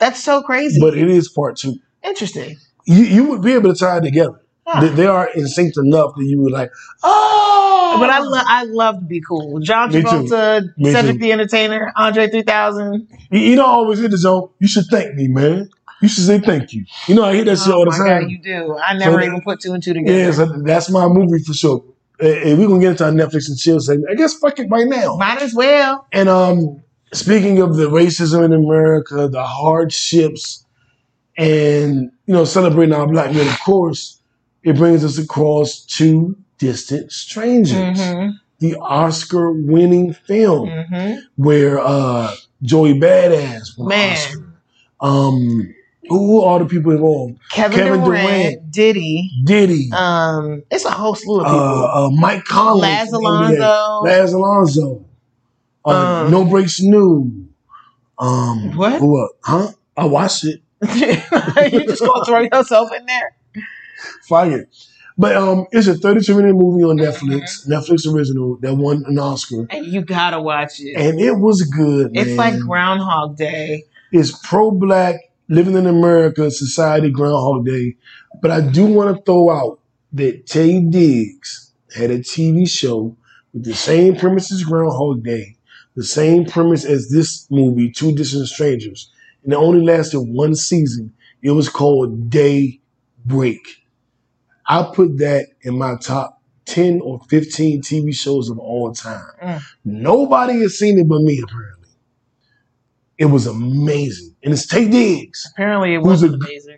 That's 0.00 0.22
so 0.22 0.42
crazy. 0.42 0.80
but 0.80 0.96
it 0.96 1.08
is 1.08 1.28
part 1.28 1.56
two. 1.56 1.76
Interesting. 2.02 2.56
You 2.86 3.04
you 3.04 3.24
would 3.28 3.42
be 3.42 3.52
able 3.52 3.72
to 3.72 3.78
tie 3.78 3.98
it 3.98 4.00
together. 4.02 4.40
Huh. 4.66 4.80
They, 4.82 4.88
they 4.90 5.06
are 5.06 5.28
in 5.34 5.46
sync 5.48 5.74
enough 5.76 6.12
that 6.16 6.24
you 6.24 6.40
would 6.42 6.52
like. 6.52 6.70
Oh, 7.02 7.96
But 8.00 8.10
I 8.10 8.18
love 8.20 8.44
I 8.48 8.64
love 8.64 8.98
to 9.00 9.04
Be 9.04 9.20
Cool. 9.20 9.60
John. 9.60 9.90
Travolta, 9.90 10.62
Cedric 10.92 11.18
the 11.18 11.32
Entertainer, 11.32 11.92
Andre 11.96 12.28
3000. 12.28 13.08
You, 13.30 13.40
you 13.40 13.56
don't 13.56 13.68
always 13.68 13.98
hit 13.98 14.10
the 14.12 14.16
zone. 14.18 14.48
You 14.58 14.68
should 14.68 14.86
thank 14.90 15.14
me, 15.14 15.28
man. 15.28 15.68
You 16.00 16.08
should 16.08 16.24
say 16.24 16.38
thank 16.40 16.72
you. 16.72 16.84
You 17.08 17.14
know 17.16 17.24
I 17.24 17.34
hear 17.34 17.44
that 17.44 17.58
shit 17.58 17.72
all 17.74 17.82
Oh 17.82 17.84
the 17.84 17.90
my 17.90 17.98
time. 17.98 18.22
God, 18.22 18.30
you 18.30 18.38
do. 18.40 18.78
I 18.78 18.94
never 18.96 19.20
So- 19.20 19.26
even 19.26 19.40
put 19.42 19.60
two 19.60 19.72
and 19.74 19.82
two 19.82 19.92
together. 19.92 20.18
yeah, 20.18 20.30
so 20.32 20.46
that's 20.62 20.90
my 20.90 21.06
movie 21.08 21.42
for 21.44 21.52
sure. 21.52 21.84
And 22.20 22.58
we're 22.58 22.68
gonna 22.68 22.80
get 22.80 22.90
into 22.92 23.04
our 23.04 23.10
Netflix 23.10 23.48
and 23.48 23.58
chill 23.58 23.80
segment. 23.80 24.10
I 24.10 24.14
guess 24.14 24.34
fuck 24.34 24.58
it 24.58 24.68
right 24.70 24.86
now. 24.86 25.16
Might 25.16 25.40
as 25.42 25.54
well. 25.54 26.06
And 26.12 26.28
um, 26.28 26.82
speaking 27.12 27.60
of 27.60 27.76
the 27.76 27.88
racism 27.90 28.44
in 28.44 28.52
America, 28.52 29.28
the 29.28 29.44
hardships, 29.44 30.64
and 31.36 32.10
you 32.26 32.34
know, 32.34 32.44
celebrating 32.44 32.94
our 32.94 33.06
black 33.06 33.32
men, 33.34 33.46
of 33.48 33.58
course, 33.60 34.20
it 34.62 34.76
brings 34.76 35.04
us 35.04 35.18
across 35.18 35.80
two 35.84 36.36
distant 36.58 37.10
strangers. 37.12 37.98
Mm-hmm. 37.98 38.30
The 38.58 38.76
Oscar-winning 38.76 40.12
film 40.12 40.68
Mm-hmm. 40.68 41.20
where 41.36 41.78
uh, 41.80 42.34
Joey 42.62 42.94
Badass 43.00 43.78
won 43.78 43.88
Man. 43.88 44.12
Oscar. 44.12 44.54
Um, 45.00 45.74
who 46.10 46.42
are 46.42 46.58
the 46.58 46.66
people 46.66 46.92
involved? 46.92 47.38
Kevin, 47.50 47.78
Kevin 47.78 48.00
Durant, 48.04 48.26
Durant. 48.26 48.70
Diddy. 48.70 49.30
Diddy, 49.44 49.88
Um, 49.94 50.62
it's 50.70 50.84
a 50.84 50.90
whole 50.90 51.14
slew 51.14 51.40
of 51.40 51.46
people. 51.46 51.58
uh, 51.58 52.06
uh, 52.06 52.10
Mike 52.10 52.44
Collins, 52.44 52.82
Laz 52.82 53.12
Alonso. 53.12 54.00
Laz 54.04 54.32
Alonso, 54.34 55.04
uh, 55.84 56.24
Um, 56.24 56.30
No 56.30 56.44
Breaks 56.44 56.80
New. 56.80 57.48
Um, 58.18 58.76
What? 58.76 59.32
Huh? 59.42 59.68
I 59.96 60.04
watched 60.06 60.44
it. 60.44 60.60
you 61.72 61.84
just 61.86 62.00
gonna 62.00 62.24
throw 62.24 62.40
yourself 62.40 62.90
in 62.98 63.04
there? 63.06 63.34
Fire. 64.28 64.66
But 65.18 65.36
um, 65.36 65.66
it's 65.72 65.86
a 65.86 65.94
32 65.94 66.34
minute 66.34 66.54
movie 66.54 66.82
on 66.82 66.96
Netflix, 66.96 67.68
Netflix 67.68 68.10
original 68.10 68.56
that 68.62 68.74
won 68.74 69.04
an 69.06 69.18
Oscar, 69.18 69.66
And 69.68 69.84
you 69.86 70.00
gotta 70.02 70.40
watch 70.40 70.80
it. 70.80 70.94
and 70.96 71.20
it 71.20 71.32
was 71.38 71.62
good. 71.62 72.12
it's 72.14 72.28
man. 72.28 72.36
like 72.36 72.58
Groundhog 72.60 73.36
Day. 73.36 73.84
It's 74.12 74.32
pro 74.48 74.70
black, 74.70 75.16
living 75.48 75.74
in 75.76 75.86
America, 75.86 76.50
society, 76.50 77.10
Groundhog 77.10 77.66
Day. 77.66 77.96
But 78.40 78.50
I 78.50 78.62
do 78.62 78.86
want 78.86 79.14
to 79.14 79.22
throw 79.22 79.50
out 79.50 79.80
that 80.14 80.46
Taye 80.46 80.90
Diggs 80.90 81.72
had 81.94 82.10
a 82.10 82.20
TV 82.20 82.66
show 82.68 83.14
with 83.52 83.64
the 83.64 83.74
same 83.74 84.16
premise 84.16 84.50
as 84.50 84.62
Groundhog 84.64 85.22
Day, 85.22 85.56
the 85.96 86.04
same 86.04 86.44
premise 86.44 86.84
as 86.84 87.10
this 87.10 87.46
movie, 87.50 87.90
Two 87.90 88.12
Distant 88.14 88.48
Strangers. 88.48 89.10
And 89.44 89.52
it 89.52 89.56
only 89.56 89.82
lasted 89.82 90.20
one 90.20 90.54
season. 90.54 91.12
It 91.42 91.50
was 91.50 91.68
called 91.68 92.30
Day 92.30 92.80
Break. 93.24 93.84
I 94.66 94.88
put 94.94 95.18
that 95.18 95.48
in 95.62 95.78
my 95.78 95.96
top 95.96 96.40
10 96.66 97.00
or 97.00 97.20
15 97.28 97.82
TV 97.82 98.14
shows 98.14 98.48
of 98.48 98.58
all 98.58 98.92
time. 98.92 99.26
Mm. 99.42 99.62
Nobody 99.84 100.60
has 100.60 100.78
seen 100.78 100.98
it 100.98 101.08
but 101.08 101.22
me, 101.22 101.42
apparently. 101.42 101.88
It 103.18 103.26
was 103.26 103.46
amazing. 103.46 104.36
And 104.42 104.52
it's 104.52 104.66
Taye 104.66 104.90
Diggs. 104.90 105.50
Apparently, 105.52 105.94
it 105.94 106.02
was 106.02 106.22
amazing. 106.22 106.69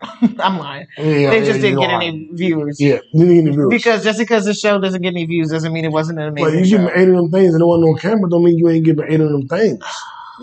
I'm 0.38 0.58
lying. 0.58 0.86
Yeah, 0.96 1.30
they 1.30 1.40
just 1.40 1.56
yeah, 1.56 1.62
didn't 1.62 1.80
get 1.80 1.88
know, 1.88 1.96
any 1.96 2.28
viewers. 2.32 2.80
Yeah, 2.80 2.98
didn't 3.12 3.28
get 3.28 3.38
any 3.38 3.50
views. 3.50 3.68
Because 3.68 4.04
just 4.04 4.18
because 4.18 4.44
the 4.44 4.54
show 4.54 4.80
doesn't 4.80 5.02
get 5.02 5.08
any 5.08 5.26
views 5.26 5.50
doesn't 5.50 5.72
mean 5.72 5.84
it 5.84 5.90
wasn't 5.90 6.20
an 6.20 6.28
amazing. 6.28 6.60
But 6.60 6.66
you 6.66 6.78
give 6.78 6.90
eight 6.94 7.08
of 7.08 7.16
them 7.16 7.30
things 7.30 7.54
and 7.54 7.62
it 7.62 7.66
wasn't 7.66 7.88
on 7.88 7.98
camera 7.98 8.30
don't 8.30 8.44
mean 8.44 8.58
you 8.58 8.68
ain't 8.68 8.84
giving 8.84 9.10
eight 9.10 9.20
of 9.20 9.30
them 9.30 9.48
things. 9.48 9.82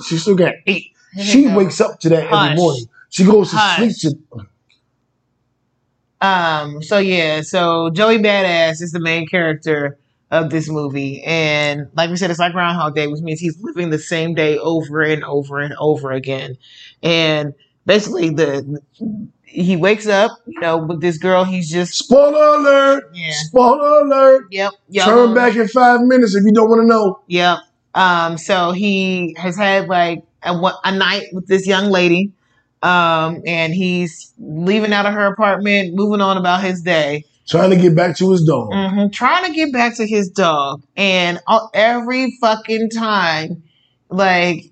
She 0.07 0.17
still 0.17 0.35
got 0.35 0.55
eight. 0.67 0.91
She 1.21 1.47
wakes 1.47 1.79
up 1.79 1.99
to 2.01 2.09
that 2.09 2.25
every 2.25 2.55
morning. 2.55 2.85
She 3.09 3.23
goes 3.23 3.51
to 3.51 3.55
Hush. 3.55 3.95
sleep 3.95 4.17
to 4.41 6.27
Um. 6.27 6.83
So 6.83 6.97
yeah. 6.97 7.41
So 7.41 7.89
Joey 7.91 8.17
Badass 8.17 8.81
is 8.81 8.91
the 8.91 8.99
main 8.99 9.25
character 9.25 9.97
of 10.31 10.49
this 10.49 10.67
movie, 10.69 11.23
and 11.23 11.87
like 11.95 12.09
we 12.09 12.17
said, 12.17 12.29
it's 12.29 12.39
like 12.39 12.51
Groundhog 12.51 12.93
Day, 12.93 13.07
which 13.07 13.21
means 13.21 13.39
he's 13.39 13.61
living 13.61 13.89
the 13.89 13.99
same 13.99 14.33
day 14.33 14.57
over 14.57 15.01
and 15.01 15.23
over 15.23 15.59
and 15.59 15.73
over 15.79 16.11
again. 16.11 16.57
And 17.01 17.53
basically, 17.85 18.31
the 18.31 18.81
he 19.45 19.75
wakes 19.75 20.07
up, 20.07 20.31
you 20.45 20.59
know, 20.59 20.77
with 20.77 21.01
this 21.01 21.17
girl. 21.17 21.43
He's 21.43 21.69
just 21.69 21.93
spoiler 21.93 22.57
alert. 22.59 23.11
yeah. 23.13 23.31
Spoiler 23.31 24.01
alert. 24.01 24.47
Yep. 24.51 24.73
Y'all 24.89 25.05
Turn 25.05 25.33
back 25.33 25.55
in 25.55 25.67
five 25.67 26.01
minutes 26.01 26.35
if 26.35 26.43
you 26.45 26.51
don't 26.51 26.69
want 26.69 26.81
to 26.81 26.87
know. 26.87 27.21
Yep. 27.27 27.59
Um, 27.93 28.37
so 28.37 28.71
he 28.71 29.35
has 29.37 29.55
had 29.57 29.87
like 29.87 30.23
a, 30.43 30.53
a 30.83 30.91
night 30.95 31.27
with 31.33 31.47
this 31.47 31.65
young 31.67 31.89
lady. 31.89 32.31
Um, 32.83 33.41
and 33.47 33.73
he's 33.73 34.31
leaving 34.37 34.93
out 34.93 35.05
of 35.07 35.13
her 35.13 35.25
apartment, 35.25 35.95
moving 35.95 36.21
on 36.21 36.37
about 36.37 36.61
his 36.61 36.81
day. 36.81 37.23
trying 37.47 37.71
to 37.71 37.75
get 37.77 37.95
back 37.95 38.15
to 38.17 38.31
his 38.31 38.43
dog. 38.43 38.69
hmm 38.73 39.07
trying 39.07 39.45
to 39.45 39.53
get 39.53 39.73
back 39.73 39.95
to 39.95 40.05
his 40.05 40.29
dog, 40.29 40.83
and 40.95 41.39
all, 41.47 41.71
every 41.73 42.37
fucking 42.39 42.91
time, 42.91 43.63
like 44.09 44.65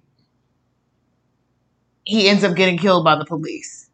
he 2.03 2.28
ends 2.30 2.43
up 2.43 2.55
getting 2.55 2.78
killed 2.78 3.03
by 3.03 3.15
the 3.15 3.26
police. 3.26 3.89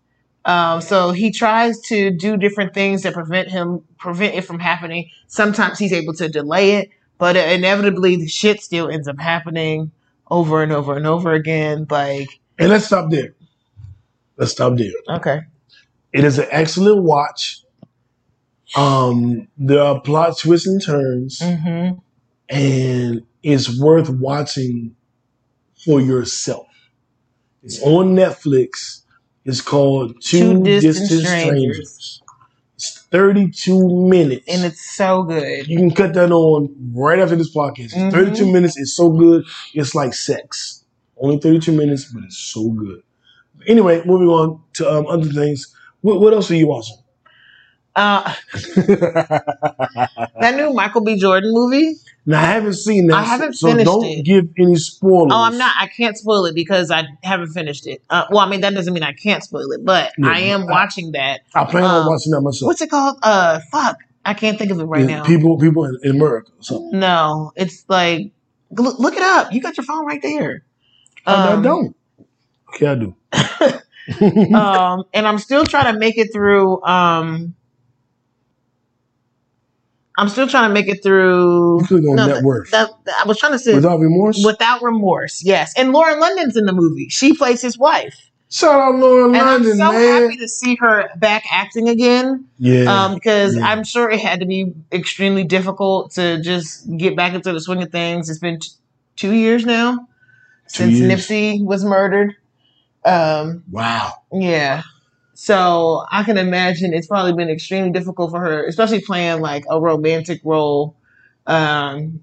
Um, 0.50 0.82
so 0.82 1.12
he 1.12 1.32
tries 1.32 1.80
to 1.82 2.10
do 2.10 2.36
different 2.36 2.74
things 2.74 3.04
that 3.04 3.14
prevent 3.14 3.50
him 3.50 3.84
prevent 4.00 4.34
it 4.34 4.46
from 4.46 4.58
happening. 4.60 5.10
Sometimes 5.28 5.78
he's 5.78 5.94
able 5.94 6.14
to 6.16 6.28
delay 6.28 6.72
it, 6.78 6.90
but 7.20 7.36
inevitably 7.36 8.16
the 8.16 8.28
shit 8.28 8.60
still 8.62 8.90
ends 8.90 9.08
up 9.08 9.20
happening 9.20 9.92
over 10.32 10.64
and 10.64 10.72
over 10.72 10.96
and 10.98 11.06
over 11.06 11.34
again. 11.34 11.86
Like, 11.88 12.40
And 12.58 12.70
let's 12.70 12.86
stop 12.86 13.12
there. 13.12 13.36
Let's 14.38 14.52
stop 14.54 14.76
there. 14.78 14.92
okay, 15.10 15.42
It 16.14 16.24
is 16.24 16.40
an 16.40 16.48
excellent 16.50 17.04
watch. 17.04 17.62
Um, 18.76 19.48
there 19.58 19.84
are 19.84 20.02
plot 20.02 20.38
twists 20.40 20.66
and 20.68 20.84
turns, 20.84 21.42
hmm 21.44 21.90
and 22.50 23.22
it's 23.44 23.80
worth 23.80 24.10
watching 24.10 24.96
for 25.86 26.02
yourself. 26.02 26.66
It's 27.62 27.80
on 27.84 28.16
Netflix. 28.16 29.04
It's 29.50 29.62
called 29.62 30.16
Two, 30.22 30.54
Two 30.60 30.64
Distant, 30.64 31.10
Distant 31.10 31.28
Strangers. 31.28 31.42
Strangers. 31.92 32.22
It's 32.76 33.02
32 33.12 34.08
minutes. 34.08 34.46
and 34.48 34.64
it's 34.64 34.96
so 34.96 35.24
good. 35.24 35.68
you 35.68 35.78
can 35.78 35.92
cut 35.92 36.14
that 36.14 36.32
on 36.32 36.74
right 36.94 37.20
after 37.20 37.36
this 37.36 37.54
podcast. 37.54 37.86
It's 37.86 37.94
Mhm. 37.96 38.12
32 38.12 38.52
minutes. 38.52 38.78
It's 38.78 38.94
so 38.96 39.10
good. 39.12 39.44
It's 39.74 39.94
like 39.96 40.14
sex. 40.14 40.84
Only 41.18 41.38
32 41.40 41.74
minutes, 41.74 42.06
but 42.14 42.24
it's 42.24 42.38
so 42.38 42.70
good. 42.70 43.02
Anyway, 43.68 44.02
moving 44.06 44.30
on 44.30 44.62
to 44.76 44.90
um, 44.90 45.06
other 45.08 45.28
things. 45.30 45.76
What, 46.02 46.22
what 46.22 46.34
else 46.34 46.50
are 46.52 46.56
you 46.56 46.68
watching? 46.68 46.96
Uh, 47.96 48.34
that 50.40 50.54
new 50.56 50.72
Michael 50.74 51.02
B. 51.02 51.20
Jordan 51.20 51.52
movie. 51.54 51.96
Now, 52.26 52.42
I 52.42 52.46
haven't 52.46 52.74
seen 52.74 53.08
that. 53.08 53.16
I 53.18 53.24
haven't 53.24 53.54
so 53.54 53.68
finished 53.70 53.86
don't 53.86 54.06
it. 54.06 54.24
give 54.26 54.48
any 54.60 54.76
spoilers. 54.76 55.32
Oh, 55.34 55.42
I'm 55.44 55.58
not. 55.58 55.74
I 55.80 55.88
can't 55.88 56.18
spoil 56.18 56.46
it 56.46 56.54
because 56.56 56.92
I 56.92 57.06
haven't 57.24 57.48
finished 57.54 57.88
it. 57.88 58.02
Uh, 58.10 58.26
well, 58.30 58.40
I 58.40 58.50
mean 58.50 58.62
that 58.62 58.74
doesn't 58.74 58.94
mean 58.94 59.04
I 59.04 59.14
can't 59.14 59.44
spoil 59.44 59.72
it, 59.72 59.84
but 59.86 60.12
Yeah, 60.18 60.28
I 60.30 60.40
am 60.40 60.62
I- 60.64 60.66
watching 60.72 61.12
that. 61.14 61.42
I 61.56 61.66
plan 61.66 61.84
on 61.86 62.02
um, 62.04 62.08
watching 62.08 62.32
that 62.34 62.42
myself. 62.42 62.68
What's 62.68 62.82
it 62.82 62.90
called? 62.90 63.18
Uh, 63.24 63.60
fuck, 63.72 63.98
I 64.26 64.34
can't 64.34 64.58
think 64.60 64.72
of 64.72 64.80
it 64.80 64.84
right 64.86 65.02
Yeah, 65.08 65.18
now. 65.20 65.24
People, 65.26 65.58
people 65.58 65.86
in, 65.86 65.98
in 66.04 66.16
America. 66.18 66.52
So 66.60 66.88
no, 66.92 67.52
it's 67.56 67.86
like 67.88 68.32
look, 68.72 69.00
look 69.00 69.16
it 69.16 69.24
up. 69.24 69.52
You 69.54 69.62
got 69.62 69.78
your 69.78 69.86
phone 69.86 70.06
right 70.06 70.22
there. 70.22 70.64
I, 71.26 71.34
I 71.34 71.52
Um, 71.54 71.62
don't. 71.64 71.96
Okay, 72.76 72.88
I 72.88 72.96
do. 72.96 73.16
um, 74.56 75.04
and 75.14 75.28
I'm 75.28 75.38
still 75.38 75.66
trying 75.66 75.92
to 75.94 76.00
make 76.00 76.18
it 76.18 76.32
through. 76.34 76.82
Um, 76.84 77.56
I'm 80.20 80.30
still 80.30 80.48
trying 80.48 80.70
to 80.70 80.74
make 80.74 80.88
it 80.88 81.02
through. 81.02 81.80
on 81.80 82.16
no, 82.16 82.28
net 82.28 82.44
worth 82.44 82.70
That, 82.72 82.90
I 83.20 83.26
was 83.28 83.38
trying 83.40 83.54
to 83.54 83.60
say 83.60 83.74
without 83.74 84.00
remorse. 84.00 84.44
without 84.46 84.82
remorse. 84.84 85.44
Yes, 85.44 85.74
and 85.78 85.92
Lauren 85.94 86.20
London's 86.20 86.56
in 86.58 86.66
the 86.66 86.74
movie. 86.74 87.08
She 87.10 87.34
plays 87.36 87.62
his 87.62 87.78
wife. 87.78 88.16
Shout 88.52 88.80
out 88.80 88.96
Lauren 88.96 89.36
and 89.36 89.46
London, 89.46 89.72
I'm 89.74 89.78
so 89.78 89.92
man. 89.92 90.24
happy 90.24 90.38
to 90.38 90.48
see 90.48 90.76
her 90.78 91.08
back 91.18 91.44
acting 91.52 91.88
again. 91.88 92.46
yeah, 92.58 92.86
Um, 93.06 93.14
because 93.14 93.56
yeah. 93.56 93.64
I'm 93.68 93.84
sure 93.84 94.10
it 94.10 94.20
had 94.20 94.40
to 94.40 94.48
be 94.48 94.74
extremely 94.92 95.44
difficult 95.44 96.12
to 96.14 96.42
just 96.42 96.86
get 96.98 97.16
back 97.16 97.34
into 97.36 97.54
the 97.54 97.62
swing 97.62 97.84
of 97.84 97.92
things. 97.92 98.28
It's 98.28 98.40
been 98.40 98.60
t- 98.60 98.70
two 99.16 99.34
years 99.34 99.66
now 99.68 100.08
Two 100.74 100.86
since 100.86 100.98
years. 100.98 101.12
Nipsey 101.28 101.64
was 101.64 101.86
murdered. 101.86 102.36
Um, 103.06 103.64
wow. 103.72 104.14
yeah. 104.34 104.82
So 105.42 106.04
I 106.12 106.24
can 106.24 106.38
imagine 106.38 106.94
it's 106.94 107.08
probably 107.08 107.32
been 107.32 107.50
extremely 107.50 107.92
difficult 107.92 108.30
for 108.32 108.42
her, 108.42 108.66
especially 108.66 109.00
playing 109.00 109.40
like 109.40 109.64
a 109.70 109.80
romantic 109.80 110.42
role. 110.44 110.98
Um, 111.48 112.20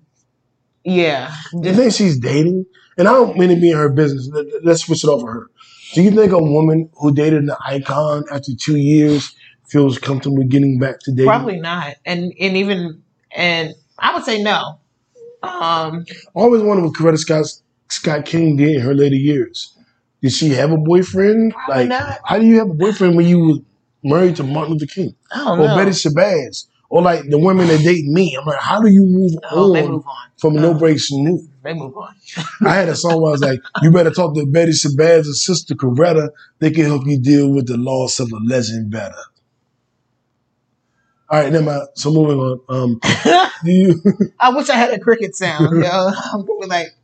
yeah. 0.85 1.35
Do 1.63 1.67
you 1.71 1.75
think 1.75 1.95
she's 1.95 2.19
dating? 2.19 2.67
And 2.99 3.09
I 3.09 3.13
don't 3.13 3.39
mean 3.39 3.49
to 3.49 3.57
be 3.57 3.71
in 3.71 3.77
her 3.79 3.89
business. 3.89 4.29
Let- 4.31 4.63
Let's 4.63 4.83
switch 4.85 5.03
it 5.03 5.09
over 5.09 5.33
her. 5.33 5.47
Do 5.95 6.03
you 6.03 6.11
think 6.11 6.31
a 6.33 6.39
woman 6.43 6.91
who 7.01 7.11
dated 7.15 7.45
an 7.45 7.53
icon 7.65 8.25
after 8.31 8.53
two 8.55 8.77
years 8.77 9.35
feels 9.67 9.97
comfortable 9.99 10.45
getting 10.45 10.79
back 10.79 11.01
to 11.01 11.11
dating? 11.11 11.25
Probably 11.25 11.59
not. 11.59 11.95
And 12.05 12.35
and 12.39 12.55
even 12.59 13.03
and 13.35 13.73
I 13.99 14.15
would 14.15 14.25
say 14.25 14.43
no. 14.43 14.79
Um 15.43 16.05
I 16.05 16.05
always 16.35 16.61
wondered 16.61 16.85
what 16.85 16.93
Coretta 16.95 17.17
Scott 17.19 17.47
Scott 17.89 18.27
King 18.27 18.57
did 18.57 18.77
in 18.77 18.81
her 18.83 18.93
later 18.93 19.17
years. 19.17 19.73
Did 20.27 20.33
she 20.33 20.49
have 20.49 20.73
a 20.73 20.77
boyfriend? 20.77 21.53
Probably 21.53 21.87
like, 21.87 21.89
not. 21.89 22.19
how 22.25 22.41
do 22.41 22.47
you 22.47 22.59
have 22.59 22.69
a 22.69 22.75
boyfriend 22.75 23.15
when 23.15 23.29
you 23.29 23.39
were 23.39 23.55
married 24.03 24.35
to 24.35 24.43
Martin 24.43 24.73
Luther 24.73 24.87
King 24.87 25.15
or 25.33 25.57
know. 25.57 25.77
Betty 25.77 25.93
Shabazz 25.93 26.67
or 26.89 27.01
like 27.01 27.31
the 27.31 27.39
women 27.39 27.69
that 27.69 27.79
date 27.85 28.07
me? 28.07 28.37
I'm 28.37 28.45
like, 28.45 28.59
how 28.59 28.81
do 28.81 28.89
you 28.89 29.03
move 29.03 29.35
oh, 29.53 29.73
they 29.73 29.85
on 29.85 29.93
move 29.93 30.05
on. 30.05 30.29
from 30.37 30.55
No 30.55 30.71
Oh. 30.71 30.75
Breaks 30.75 31.13
New? 31.13 31.49
They 31.63 31.75
move 31.75 31.97
on. 31.97 32.13
I 32.67 32.75
had 32.75 32.89
a 32.89 32.97
song 32.97 33.23
where 33.23 33.29
I 33.29 33.33
was 33.35 33.41
like, 33.41 33.61
you 33.83 33.93
better 33.93 34.11
talk 34.11 34.35
to 34.35 34.45
Betty 34.47 34.73
Shabazz's 34.73 35.45
sister 35.47 35.77
Coretta. 35.77 36.31
They 36.59 36.73
can 36.73 36.87
help 36.87 37.07
you 37.07 37.21
deal 37.21 37.49
with 37.49 37.69
the 37.69 37.77
loss 37.77 38.19
of 38.19 38.33
a 38.33 38.39
legend 38.39 38.91
better. 38.91 39.15
All 41.31 41.41
right, 41.41 41.53
never 41.53 41.65
mind. 41.65 41.89
So 41.95 42.11
moving 42.11 42.41
on. 42.41 42.61
Um, 42.69 43.01
do 43.65 43.71
you? 43.71 44.03
I 44.41 44.49
wish 44.49 44.69
I 44.71 44.75
had 44.75 44.91
a 44.91 44.99
cricket 44.99 45.37
sound, 45.37 45.85
yo. 45.85 45.89
I'm 46.33 46.45
gonna 46.45 46.61
be 46.63 46.67
like 46.67 46.96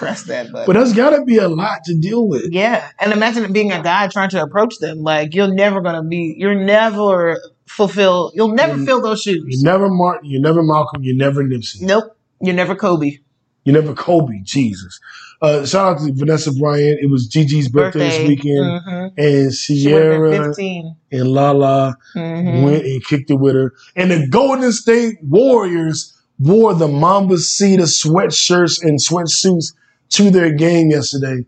press 0.00 0.24
that 0.24 0.50
button. 0.50 0.66
but 0.66 0.72
there's 0.72 0.92
got 0.94 1.10
to 1.10 1.24
be 1.24 1.36
a 1.36 1.48
lot 1.48 1.84
to 1.84 1.94
deal 1.94 2.26
with. 2.26 2.50
yeah. 2.50 2.90
And 2.98 3.12
imagine 3.12 3.44
it 3.44 3.52
being 3.52 3.70
a 3.70 3.82
guy 3.82 4.08
trying 4.08 4.30
to 4.30 4.42
approach 4.42 4.78
them. 4.78 4.98
Like 5.02 5.34
you're 5.34 5.52
never 5.54 5.80
gonna 5.80 6.02
be 6.02 6.34
you're 6.38 6.54
never 6.56 7.38
fulfill 7.66 8.32
you'll 8.34 8.54
never 8.54 8.74
Mm. 8.76 8.86
fill 8.86 9.00
those 9.02 9.22
shoes. 9.22 9.44
You're 9.46 9.62
never 9.72 9.88
Martin. 9.88 10.28
You're 10.30 10.40
never 10.40 10.62
Malcolm. 10.62 11.02
You're 11.04 11.16
never 11.16 11.44
Nipsey. 11.44 11.82
Nope. 11.82 12.16
You're 12.40 12.54
never 12.54 12.74
Kobe. 12.74 13.18
You're 13.64 13.74
never 13.80 13.92
Kobe. 13.94 14.40
Jesus. 14.42 14.98
Uh, 15.42 15.64
shout 15.66 15.86
out 16.00 16.06
to 16.06 16.12
Vanessa 16.14 16.52
Bryant. 16.52 16.98
It 17.02 17.10
was 17.10 17.26
Gigi's 17.28 17.68
birthday, 17.68 18.08
this 18.10 18.28
weekend, 18.28 18.64
Mhm. 18.80 19.10
and 19.16 19.52
She 19.54 19.92
would 19.92 20.02
have 20.02 20.12
been 20.12 20.32
Sierra 20.32 20.44
15. 20.48 20.96
and 21.12 21.28
Lala 21.28 21.96
Mhm. 22.16 22.62
went 22.64 22.84
and 22.84 23.04
kicked 23.06 23.30
it 23.30 23.38
with 23.38 23.54
her. 23.54 23.72
And 23.96 24.10
the 24.10 24.26
Golden 24.28 24.72
State 24.72 25.16
Warriors 25.22 26.12
wore 26.38 26.74
the 26.74 26.88
Mambacita 26.88 27.86
sweatshirts 27.86 28.82
and 28.82 28.98
sweatsuits 28.98 29.72
to 30.10 30.30
their 30.30 30.52
game 30.52 30.90
yesterday. 30.90 31.44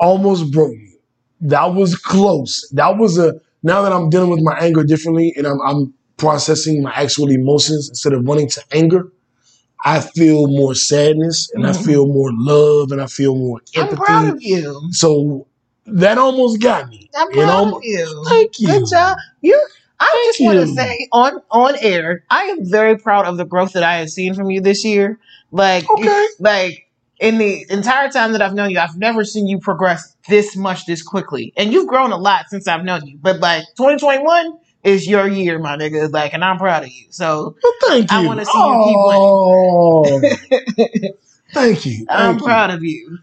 Almost 0.00 0.52
broke 0.52 0.70
me. 0.72 0.92
That 1.40 1.74
was 1.74 1.96
close. 1.96 2.68
That 2.72 2.96
was 2.98 3.18
a. 3.18 3.34
Now 3.62 3.82
that 3.82 3.92
I'm 3.92 4.08
dealing 4.10 4.30
with 4.30 4.40
my 4.42 4.56
anger 4.58 4.84
differently 4.84 5.34
and 5.36 5.46
I'm, 5.46 5.60
I'm 5.60 5.94
processing 6.16 6.82
my 6.82 6.92
actual 6.92 7.30
emotions 7.30 7.88
instead 7.88 8.12
of 8.12 8.24
running 8.24 8.48
to 8.50 8.62
anger, 8.72 9.10
I 9.84 10.00
feel 10.00 10.46
more 10.46 10.74
sadness 10.76 11.50
and 11.54 11.66
I 11.66 11.70
Mhm. 11.70 11.84
feel 11.84 12.06
more 12.06 12.30
love 12.34 12.92
and 12.92 13.00
I 13.00 13.06
feel 13.06 13.34
more 13.34 13.60
I'm 13.76 13.82
empathy. 13.82 13.96
proud 14.04 14.28
of 14.28 14.42
you. 14.42 14.80
So 14.92 15.46
that 15.86 16.18
almost 16.18 16.60
got 16.60 16.88
me. 16.88 17.10
I'm 17.16 17.30
proud 17.32 17.48
almo- 17.48 17.76
of 17.78 17.84
you. 17.84 18.24
Thank 18.28 18.60
you. 18.60 18.68
Good 18.68 18.84
job. 18.90 19.16
You 19.40 19.60
I 20.00 20.24
just 20.28 20.40
want 20.40 20.58
to 20.60 20.66
say 20.74 21.08
on 21.10 21.40
on 21.50 21.74
air, 21.80 22.22
I 22.30 22.44
am 22.44 22.64
very 22.70 22.96
proud 22.96 23.26
of 23.26 23.36
the 23.36 23.44
growth 23.44 23.72
that 23.72 23.82
I 23.82 23.96
have 23.96 24.10
seen 24.10 24.34
from 24.34 24.48
you 24.50 24.60
this 24.60 24.84
year. 24.84 25.18
Like 25.50 25.84
Okay. 25.90 26.26
like 26.38 26.86
in 27.20 27.38
the 27.38 27.66
entire 27.70 28.10
time 28.10 28.32
that 28.32 28.42
I've 28.42 28.54
known 28.54 28.70
you, 28.70 28.78
I've 28.78 28.96
never 28.96 29.24
seen 29.24 29.46
you 29.46 29.58
progress 29.58 30.14
this 30.28 30.56
much 30.56 30.86
this 30.86 31.02
quickly. 31.02 31.52
And 31.56 31.72
you've 31.72 31.88
grown 31.88 32.12
a 32.12 32.16
lot 32.16 32.46
since 32.48 32.68
I've 32.68 32.84
known 32.84 33.06
you. 33.06 33.18
But 33.20 33.40
like 33.40 33.64
2021 33.76 34.58
is 34.84 35.06
your 35.06 35.26
year, 35.26 35.58
my 35.58 35.76
nigga. 35.76 36.12
Like 36.12 36.32
and 36.34 36.44
I'm 36.44 36.58
proud 36.58 36.84
of 36.84 36.90
you. 36.90 37.06
So 37.10 37.56
Well, 37.62 37.72
thank 37.82 38.10
you. 38.10 38.18
I 38.18 38.26
wanna 38.26 38.44
see 38.44 38.58
you 38.58 38.84
keep 38.84 38.96
oh, 39.00 40.20
Thank 41.54 41.86
you. 41.86 42.06
I'm 42.08 42.38
you. 42.38 42.44
proud 42.44 42.70
of 42.70 42.84
you. 42.84 43.18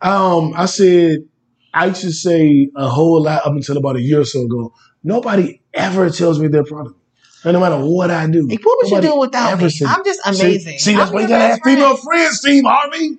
Um, 0.00 0.54
I 0.56 0.66
said 0.66 1.28
I 1.74 1.86
used 1.86 2.02
to 2.02 2.12
say 2.12 2.70
a 2.74 2.88
whole 2.88 3.22
lot 3.22 3.44
up 3.44 3.52
until 3.52 3.76
about 3.76 3.96
a 3.96 4.00
year 4.00 4.20
or 4.20 4.24
so 4.24 4.42
ago. 4.42 4.72
Nobody 5.04 5.60
ever 5.74 6.08
tells 6.10 6.40
me 6.40 6.48
they're 6.48 6.64
proud 6.64 6.86
of 6.86 6.92
me. 6.92 6.98
And 7.44 7.52
no 7.52 7.60
matter 7.60 7.78
what 7.78 8.10
I 8.10 8.26
do. 8.26 8.48
Like, 8.48 8.64
what 8.64 8.78
would 8.82 8.90
you 8.90 9.10
do 9.10 9.18
without 9.20 9.58
me? 9.58 9.70
I'm 9.86 10.04
just 10.04 10.20
amazing. 10.26 10.78
See, 10.78 10.94
that's 10.94 11.10
I'm 11.10 11.14
why 11.14 11.22
you 11.22 11.28
gotta 11.28 11.46
have 11.48 11.60
female 11.62 11.96
friends, 11.96 12.38
Steve 12.38 12.64
Harvey. 12.64 13.18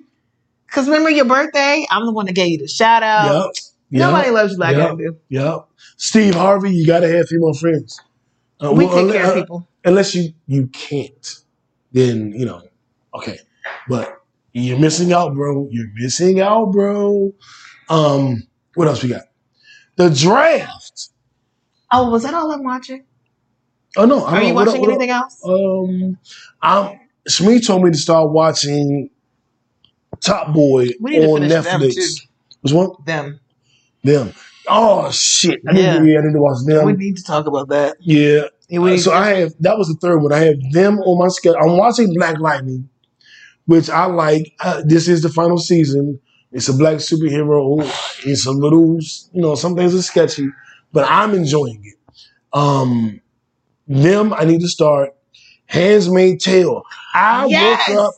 Cause 0.70 0.86
remember 0.86 1.10
your 1.10 1.24
birthday? 1.24 1.86
I'm 1.90 2.04
the 2.06 2.12
one 2.12 2.26
that 2.26 2.34
gave 2.34 2.50
you 2.50 2.58
the 2.58 2.68
shout 2.68 3.02
out. 3.02 3.46
Yep. 3.46 3.54
Yep. 3.90 4.00
Nobody 4.00 4.30
loves 4.30 4.52
you 4.52 4.58
like 4.58 4.76
Yep. 4.76 4.90
I 4.90 4.94
do. 4.96 5.16
Yep. 5.30 5.68
Steve 5.96 6.34
Harvey, 6.34 6.72
you 6.74 6.86
gotta 6.86 7.08
have 7.08 7.26
female 7.28 7.54
friends. 7.54 8.00
Uh, 8.62 8.72
We 8.72 8.84
well, 8.86 8.94
take 8.96 9.06
unle- 9.06 9.12
care 9.12 9.24
of 9.24 9.30
uh, 9.30 9.40
people. 9.40 9.68
unless 9.84 10.14
you 10.14 10.32
you 10.46 10.66
can't, 10.68 11.36
then 11.92 12.32
you 12.32 12.44
know, 12.44 12.62
okay. 13.14 13.38
But 13.88 14.20
you're 14.52 14.78
missing 14.78 15.12
out, 15.12 15.34
bro. 15.34 15.68
You're 15.70 15.90
missing 15.94 16.40
out, 16.40 16.72
bro. 16.72 17.32
Um, 17.88 18.46
what 18.74 18.88
else 18.88 19.02
we 19.02 19.08
got? 19.08 19.22
The 19.96 20.10
draft. 20.10 21.08
Oh, 21.90 22.10
was 22.10 22.24
that 22.24 22.34
all 22.34 22.50
I'm 22.52 22.62
watching? 22.62 23.04
Oh 23.96 24.04
no, 24.04 24.24
Are 24.26 24.42
you 24.42 24.52
watching 24.54 24.84
anything 24.84 25.10
else? 25.10 25.40
Um, 25.44 26.18
I'm. 26.60 27.00
Shmi 27.28 27.64
told 27.66 27.82
me 27.84 27.90
to 27.90 27.96
start 27.98 28.30
watching 28.30 29.10
Top 30.28 30.52
Boy 30.54 30.88
We 31.00 31.12
need 31.12 31.20
to 31.22 31.26
on 31.30 31.40
Netflix. 31.42 32.26
Which 32.60 32.72
one? 32.72 32.90
Them. 33.04 33.40
Them. 34.04 34.32
Oh 34.68 35.10
shit! 35.10 35.60
I 35.66 35.72
Yeah. 35.72 35.92
need 35.94 35.98
to, 36.06 36.12
yeah, 36.12 36.18
I 36.18 36.22
need 36.26 36.32
to 36.34 36.40
watch 36.40 36.58
them. 36.66 36.84
we 36.86 36.92
need 36.92 37.16
to 37.16 37.22
talk 37.22 37.46
about 37.46 37.68
that. 37.70 37.96
Yeah. 38.00 38.42
We- 38.70 38.98
so 38.98 39.12
I 39.12 39.28
have 39.34 39.54
that 39.60 39.78
was 39.78 39.88
the 39.88 39.94
third 39.94 40.18
one. 40.18 40.32
I 40.32 40.40
have 40.40 40.56
them 40.72 40.98
on 41.00 41.18
my 41.18 41.28
schedule. 41.28 41.58
I'm 41.62 41.76
watching 41.78 42.12
Black 42.12 42.38
Lightning, 42.38 42.88
which 43.66 43.88
I 43.88 44.04
like. 44.06 44.52
Uh, 44.60 44.82
this 44.84 45.08
is 45.08 45.22
the 45.22 45.30
final 45.30 45.56
season. 45.56 46.20
It's 46.52 46.68
a 46.68 46.74
black 46.74 46.96
superhero. 46.96 47.80
It's 48.26 48.46
a 48.46 48.50
little, 48.52 48.98
you 49.32 49.40
know, 49.42 49.54
some 49.54 49.74
things 49.76 49.94
are 49.94 50.02
sketchy, 50.02 50.48
but 50.92 51.06
I'm 51.10 51.34
enjoying 51.34 51.82
it. 51.84 51.96
Um, 52.52 53.20
them, 53.86 54.32
I 54.34 54.44
need 54.44 54.60
to 54.60 54.68
start. 54.68 55.14
Handmaid's 55.66 56.44
Tale. 56.44 56.82
I 57.14 57.46
yes. 57.46 57.88
woke 57.88 57.98
up. 57.98 58.14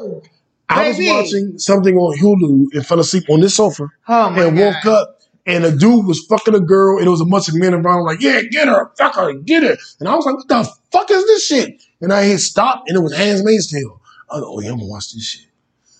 Woo! 0.00 0.22
I 0.68 0.88
was 0.88 0.98
watching 1.00 1.58
something 1.58 1.96
on 1.96 2.18
Hulu 2.18 2.74
and 2.74 2.86
fell 2.86 3.00
asleep 3.00 3.24
on 3.30 3.40
this 3.40 3.54
sofa 3.56 3.88
Oh 4.08 4.30
my 4.30 4.44
and 4.44 4.56
god. 4.56 4.64
woke 4.64 4.86
up 4.86 5.20
and 5.46 5.64
a 5.64 5.70
dude 5.70 6.06
was 6.06 6.24
fucking 6.28 6.54
a 6.54 6.60
girl 6.60 6.98
and 6.98 7.06
it 7.06 7.10
was 7.10 7.20
a 7.20 7.24
bunch 7.24 7.48
of 7.48 7.54
men 7.54 7.72
around 7.72 8.04
like, 8.04 8.20
yeah, 8.20 8.42
get 8.42 8.66
her, 8.66 8.90
fuck 8.98 9.14
her, 9.14 9.32
get 9.34 9.62
her. 9.62 9.76
And 10.00 10.08
I 10.08 10.14
was 10.16 10.26
like, 10.26 10.34
what 10.36 10.48
the 10.48 10.68
fuck 10.90 11.10
is 11.10 11.24
this 11.26 11.46
shit? 11.46 11.82
And 12.00 12.12
I 12.12 12.24
hit 12.24 12.38
stop 12.40 12.82
and 12.88 12.96
it 12.96 13.00
was 13.00 13.14
Handmaid's 13.14 13.70
Tale. 13.70 14.00
I 14.30 14.40
go, 14.40 14.54
oh 14.56 14.60
yeah, 14.60 14.70
I'm 14.70 14.78
gonna 14.78 14.88
watch 14.90 15.12
this 15.12 15.22
shit. 15.22 15.46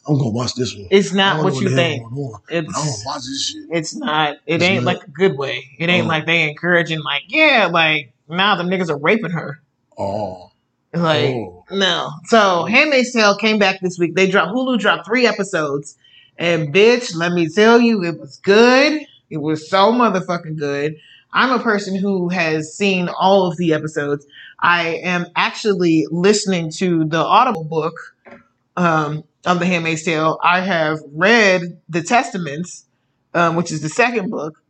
I'm 0.08 0.18
gonna 0.18 0.30
watch 0.30 0.54
this 0.54 0.74
one. 0.74 0.86
It's 0.90 1.12
not 1.12 1.42
what 1.44 1.54
you 1.60 1.68
think. 1.74 2.02
but 2.02 2.08
I'm 2.08 2.14
gonna 2.16 2.38
It's 2.68 3.04
watch 3.06 3.22
this 3.22 3.44
shit. 3.52 3.62
it's 3.70 3.94
not. 3.94 4.34
It 4.46 4.56
It's 4.56 4.64
ain't 4.64 4.84
not. 4.84 4.94
like 4.96 5.04
a 5.04 5.10
good 5.10 5.36
way. 5.38 5.64
It 5.78 5.88
ain't 5.88 6.06
Oh. 6.06 6.08
like 6.08 6.26
they 6.26 6.48
encouraging 6.48 7.00
like 7.02 7.22
yeah 7.28 7.68
like 7.72 8.12
now 8.28 8.56
them 8.56 8.68
niggas 8.68 8.90
are 8.90 8.98
raping 8.98 9.30
her. 9.30 9.60
Oh, 9.98 10.50
Like 10.94 11.34
Oh. 11.34 11.64
no. 11.70 12.10
So 12.26 12.64
Handmaid's 12.64 13.12
Tale 13.12 13.36
came 13.36 13.58
back 13.58 13.80
this 13.80 13.98
week. 13.98 14.14
They 14.14 14.30
dropped 14.30 14.52
Hulu 14.52 14.78
dropped 14.78 15.06
three 15.06 15.26
episodes, 15.26 15.96
and 16.38 16.72
bitch, 16.74 17.14
let 17.14 17.32
me 17.32 17.48
tell 17.48 17.80
you, 17.80 18.02
it 18.04 18.18
was 18.18 18.38
good. 18.38 19.02
It 19.30 19.38
was 19.38 19.68
so 19.68 19.92
motherfucking 19.92 20.56
good. 20.58 20.96
I'm 21.32 21.50
a 21.52 21.62
person 21.62 21.96
who 21.96 22.28
has 22.30 22.74
seen 22.76 23.08
all 23.08 23.46
of 23.46 23.56
the 23.58 23.74
episodes. 23.74 24.26
I 24.60 25.00
am 25.02 25.26
actually 25.36 26.06
listening 26.10 26.70
to 26.76 27.04
the 27.04 27.18
Audible 27.18 27.64
book 27.64 27.94
um, 28.76 29.24
of 29.44 29.58
The 29.58 29.66
Handmaid's 29.66 30.04
Tale. 30.04 30.38
I 30.42 30.60
have 30.60 31.00
read 31.12 31.78
the 31.88 32.02
Testaments, 32.02 32.86
um, 33.34 33.56
which 33.56 33.70
is 33.70 33.82
the 33.82 33.88
second 33.90 34.30
book. 34.30 34.62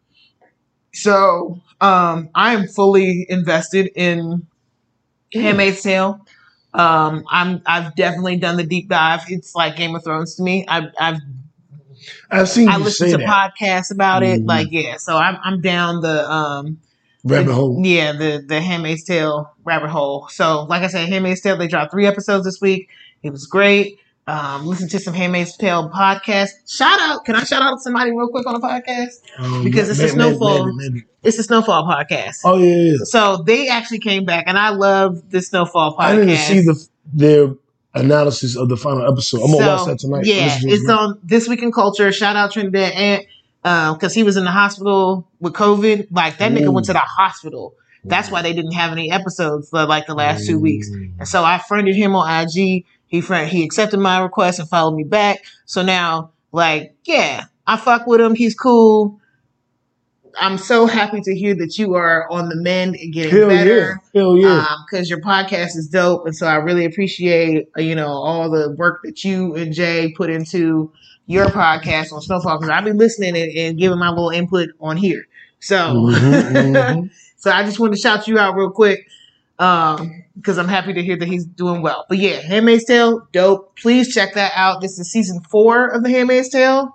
So 0.92 1.60
um, 1.80 2.30
I 2.34 2.54
am 2.54 2.66
fully 2.66 3.26
invested 3.28 3.90
in 3.94 4.46
Handmaid's 5.32 5.82
Tale. 5.82 6.24
Um, 6.74 7.24
I'm 7.30 7.62
I've 7.66 7.94
definitely 7.96 8.36
done 8.36 8.56
the 8.56 8.64
deep 8.64 8.88
dive. 8.88 9.22
It's 9.28 9.54
like 9.54 9.76
Game 9.76 9.94
of 9.94 10.04
Thrones 10.04 10.34
to 10.36 10.42
me. 10.42 10.66
I've 10.68 10.92
I've 11.00 11.18
I've 12.30 12.48
seen 12.48 12.68
I 12.68 12.80
say 12.88 13.12
to 13.12 13.18
that. 13.18 13.54
podcasts 13.58 13.90
about 13.92 14.22
it. 14.22 14.40
Mhm. 14.42 14.48
Like 14.48 14.68
yeah, 14.70 14.96
so 14.98 15.16
I'm 15.16 15.38
I'm 15.42 15.60
down 15.60 16.00
the 16.02 16.30
um 16.30 16.78
Rabbit 17.24 17.46
the- 17.48 17.54
hole. 17.54 17.80
Yeah, 17.84 18.12
the 18.12 18.44
the 18.46 18.60
Handmaid's 18.60 19.04
Tale 19.04 19.50
rabbit 19.64 19.90
hole. 19.90 20.28
So 20.30 20.64
like 20.64 20.82
I 20.82 20.88
said, 20.88 21.08
Handmaid's 21.08 21.40
Tale. 21.40 21.56
They 21.56 21.66
dropped 21.68 21.92
three 21.92 22.06
episodes 22.06 22.44
this 22.44 22.60
week. 22.60 22.88
It 23.22 23.30
was 23.30 23.46
great. 23.46 23.98
Um, 24.28 24.66
listen 24.66 24.88
to 24.88 24.98
some 24.98 25.14
Handmaid's 25.14 25.56
Tale 25.56 25.88
podcast. 25.88 26.50
Shout 26.68 26.98
out! 27.00 27.24
Can 27.24 27.36
I 27.36 27.44
shout 27.44 27.62
out 27.62 27.80
somebody 27.80 28.10
real 28.10 28.28
quick 28.28 28.44
on 28.46 28.54
the 28.54 28.60
podcast? 28.60 29.20
Um, 29.38 29.62
Because 29.62 29.88
it's 29.88 30.00
a 30.00 30.08
snowfall. 30.08 30.72
Maybe, 30.72 30.94
maybe. 30.94 31.06
It's 31.22 31.36
the 31.36 31.42
Snowfall 31.44 31.84
podcast. 31.84 32.40
Oh 32.44 32.56
yeah, 32.58 32.74
yeah. 32.74 32.90
yeah. 32.92 32.96
So 33.04 33.42
they 33.46 33.68
actually 33.68 34.00
came 34.00 34.24
back, 34.24 34.44
and 34.48 34.58
I 34.58 34.70
love 34.70 35.30
the 35.30 35.40
Snowfall 35.42 35.96
podcast. 35.96 36.00
I 36.00 36.16
didn't 36.16 36.36
see 36.38 36.60
the 36.60 36.88
their 37.12 37.54
analysis 37.94 38.56
of 38.56 38.68
the 38.68 38.76
final 38.76 39.06
episode. 39.10 39.42
I'm 39.42 39.52
gonna 39.52 39.58
So, 39.58 39.76
watch 39.76 39.86
that 39.86 39.98
tonight. 40.00 40.24
Yeah, 40.26 40.58
it's 40.60 40.84
it. 40.84 40.90
on 40.90 41.18
this 41.22 41.48
week 41.48 41.62
in 41.62 41.70
culture. 41.72 42.10
Shout 42.12 42.34
out 42.36 42.52
Trinidad 42.52 42.92
Ant 42.94 43.26
because 43.98 44.12
he 44.14 44.22
was 44.24 44.36
in 44.36 44.44
the 44.44 44.50
hospital 44.50 45.28
with 45.40 45.52
COVID. 45.52 46.08
Like 46.10 46.38
that 46.38 46.50
nigga 46.52 46.72
went 46.72 46.86
to 46.86 46.92
the 46.92 46.98
hospital. 46.98 47.74
That's 48.04 48.30
why 48.30 48.42
they 48.42 48.52
didn't 48.52 48.72
have 48.72 48.92
any 48.92 49.10
episodes 49.10 49.68
for 49.70 49.84
like 49.84 50.06
the 50.06 50.14
last 50.14 50.46
two 50.46 50.58
weeks. 50.60 50.88
And 50.90 51.26
so 51.26 51.42
I 51.44 51.58
friended 51.58 51.96
him 51.96 52.14
on 52.14 52.46
IG. 52.48 52.84
He 53.08 53.20
friend 53.20 53.48
he 53.48 53.64
accepted 53.64 53.98
my 54.00 54.20
request 54.20 54.58
and 54.58 54.68
followed 54.68 54.96
me 54.96 55.04
back. 55.04 55.44
So 55.64 55.82
now, 55.82 56.32
like, 56.52 56.94
yeah, 57.04 57.44
I 57.66 57.76
fuck 57.76 58.06
with 58.06 58.20
him. 58.20 58.34
He's 58.34 58.54
cool. 58.54 59.20
I'm 60.38 60.58
so 60.58 60.86
happy 60.86 61.22
to 61.22 61.34
hear 61.34 61.54
that 61.56 61.78
you 61.78 61.94
are 61.94 62.30
on 62.30 62.50
the 62.50 62.56
mend 62.56 62.96
and 62.96 63.12
getting 63.12 63.30
Hell 63.30 63.48
better 63.48 64.00
yeah, 64.12 64.20
hell 64.20 64.36
yeah. 64.36 64.66
because 64.84 65.08
your 65.08 65.20
podcast 65.20 65.76
is 65.76 65.88
dope, 65.88 66.26
and 66.26 66.36
so 66.36 66.46
I 66.46 66.56
really 66.56 66.84
appreciate 66.84 67.68
uh, 67.76 67.80
you 67.80 67.94
know 67.94 68.08
all 68.08 68.50
the 68.50 68.72
work 68.76 69.00
that 69.04 69.24
you 69.24 69.54
and 69.54 69.72
Jay 69.72 70.12
put 70.14 70.28
into 70.28 70.92
your 71.26 71.46
podcast 71.46 72.12
on 72.12 72.20
Snowfall 72.20 72.58
because 72.58 72.68
I've 72.70 72.84
been 72.84 72.98
listening 72.98 73.34
and, 73.36 73.50
and 73.56 73.78
giving 73.78 73.98
my 73.98 74.10
little 74.10 74.28
input 74.30 74.70
on 74.78 74.96
here. 74.98 75.26
So, 75.58 75.76
Mhm, 75.76 76.12
mhm. 76.74 77.10
so 77.36 77.50
I 77.50 77.64
just 77.64 77.80
wanted 77.80 77.94
to 77.96 78.00
shout 78.02 78.28
you 78.28 78.38
out 78.38 78.54
real 78.56 78.70
quick 78.70 79.08
um 79.58 80.24
because 80.36 80.58
I'm 80.58 80.68
happy 80.68 80.92
to 80.92 81.02
hear 81.02 81.16
that 81.16 81.26
he's 81.28 81.46
doing 81.46 81.82
well. 81.82 82.04
But 82.08 82.18
yeah, 82.18 82.40
Handmaid's 82.40 82.84
Tale, 82.84 83.26
dope. 83.32 83.76
Please 83.78 84.12
check 84.12 84.34
that 84.34 84.52
out. 84.54 84.80
This 84.82 84.98
is 84.98 85.10
season 85.10 85.40
four 85.40 85.88
of 85.88 86.02
the 86.02 86.10
Handmaid's 86.10 86.50
Tale. 86.50 86.94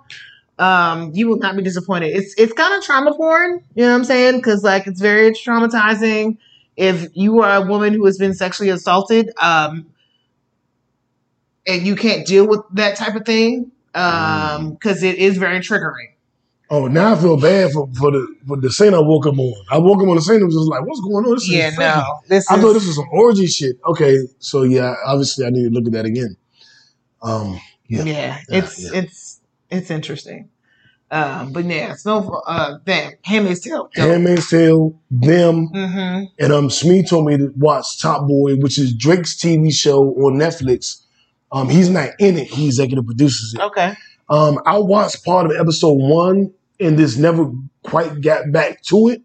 Um, 0.58 1.10
you 1.12 1.28
will 1.28 1.38
not 1.38 1.56
be 1.56 1.62
disappointed. 1.62 2.14
It's 2.14 2.34
it's 2.38 2.52
kind 2.52 2.74
of 2.74 2.84
trauma 2.84 3.14
porn, 3.14 3.64
you 3.74 3.82
know 3.82 3.90
what 3.90 3.96
I'm 3.96 4.04
saying? 4.04 4.36
Because 4.36 4.62
like 4.62 4.86
it's 4.86 5.00
very 5.00 5.32
traumatizing. 5.32 6.38
If 6.76 7.08
you 7.14 7.40
are 7.40 7.56
a 7.56 7.66
woman 7.66 7.94
who 7.94 8.04
has 8.06 8.16
been 8.16 8.32
sexually 8.32 8.70
assaulted, 8.70 9.30
um, 9.40 9.86
and 11.66 11.86
you 11.86 11.96
can't 11.96 12.26
deal 12.26 12.46
with 12.46 12.60
that 12.74 12.96
type 12.96 13.14
of 13.14 13.26
thing, 13.26 13.72
um, 13.94 14.72
because 14.72 15.02
it 15.02 15.16
is 15.16 15.36
very 15.36 15.58
triggering. 15.58 16.12
Oh, 16.74 16.86
now 16.86 17.12
I 17.12 17.18
feel 17.20 17.36
bad 17.36 17.70
for, 17.72 17.86
for 17.98 18.10
the 18.10 18.26
for 18.48 18.56
the 18.56 18.70
scene 18.72 18.94
I 18.94 18.98
woke 18.98 19.26
up 19.26 19.38
on. 19.38 19.54
I 19.70 19.76
woke 19.76 20.00
up 20.02 20.08
on 20.08 20.16
the 20.16 20.22
scene 20.22 20.36
and 20.36 20.46
was 20.46 20.54
just 20.54 20.68
like, 20.68 20.86
"What's 20.86 21.00
going 21.02 21.26
on?" 21.26 21.34
This 21.34 21.50
Yeah, 21.50 21.68
is 21.68 21.78
no, 21.78 22.02
this 22.28 22.50
I 22.50 22.54
is 22.56 22.62
thought 22.62 22.72
this 22.72 22.86
was 22.86 22.96
some 22.96 23.08
orgy 23.12 23.46
shit. 23.46 23.76
Okay, 23.84 24.16
so 24.38 24.62
yeah, 24.62 24.94
obviously 25.06 25.44
I 25.44 25.50
need 25.50 25.64
to 25.64 25.70
look 25.70 25.84
at 25.86 25.92
that 25.92 26.06
again. 26.06 26.34
Um, 27.22 27.60
yeah, 27.88 28.04
yeah, 28.04 28.38
it's 28.48 28.82
yeah. 28.82 29.00
it's 29.00 29.40
it's 29.70 29.90
interesting. 29.90 30.48
Um, 31.10 31.52
but 31.52 31.64
yeah, 31.66 31.92
Snow, 31.94 32.42
uh, 32.46 32.78
damn, 32.86 33.12
Handmaid's 33.22 33.60
Tale. 33.60 33.90
Handmaid's 33.94 34.48
Tale, 34.48 34.98
them, 35.10 35.68
Mm-hmm. 35.74 36.24
and 36.42 36.52
um, 36.54 36.70
Smee 36.70 37.02
told 37.04 37.26
me 37.26 37.36
to 37.36 37.52
watch 37.54 38.00
Top 38.00 38.26
Boy, 38.26 38.56
which 38.56 38.78
is 38.78 38.94
Drake's 38.94 39.36
TV 39.36 39.70
show 39.74 40.04
on 40.24 40.38
Netflix. 40.38 41.02
Um, 41.52 41.68
he's 41.68 41.90
not 41.90 42.12
in 42.18 42.38
it; 42.38 42.46
he 42.46 42.64
executive 42.64 43.04
produces 43.04 43.52
it. 43.52 43.60
Okay. 43.60 43.92
Um, 44.30 44.58
I 44.64 44.78
watched 44.78 45.22
part 45.22 45.44
of 45.44 45.52
episode 45.54 45.98
one 45.98 46.50
and 46.80 46.96
just 46.98 47.18
never 47.18 47.50
quite 47.82 48.20
got 48.20 48.50
back 48.52 48.82
to 48.84 49.08
it. 49.08 49.22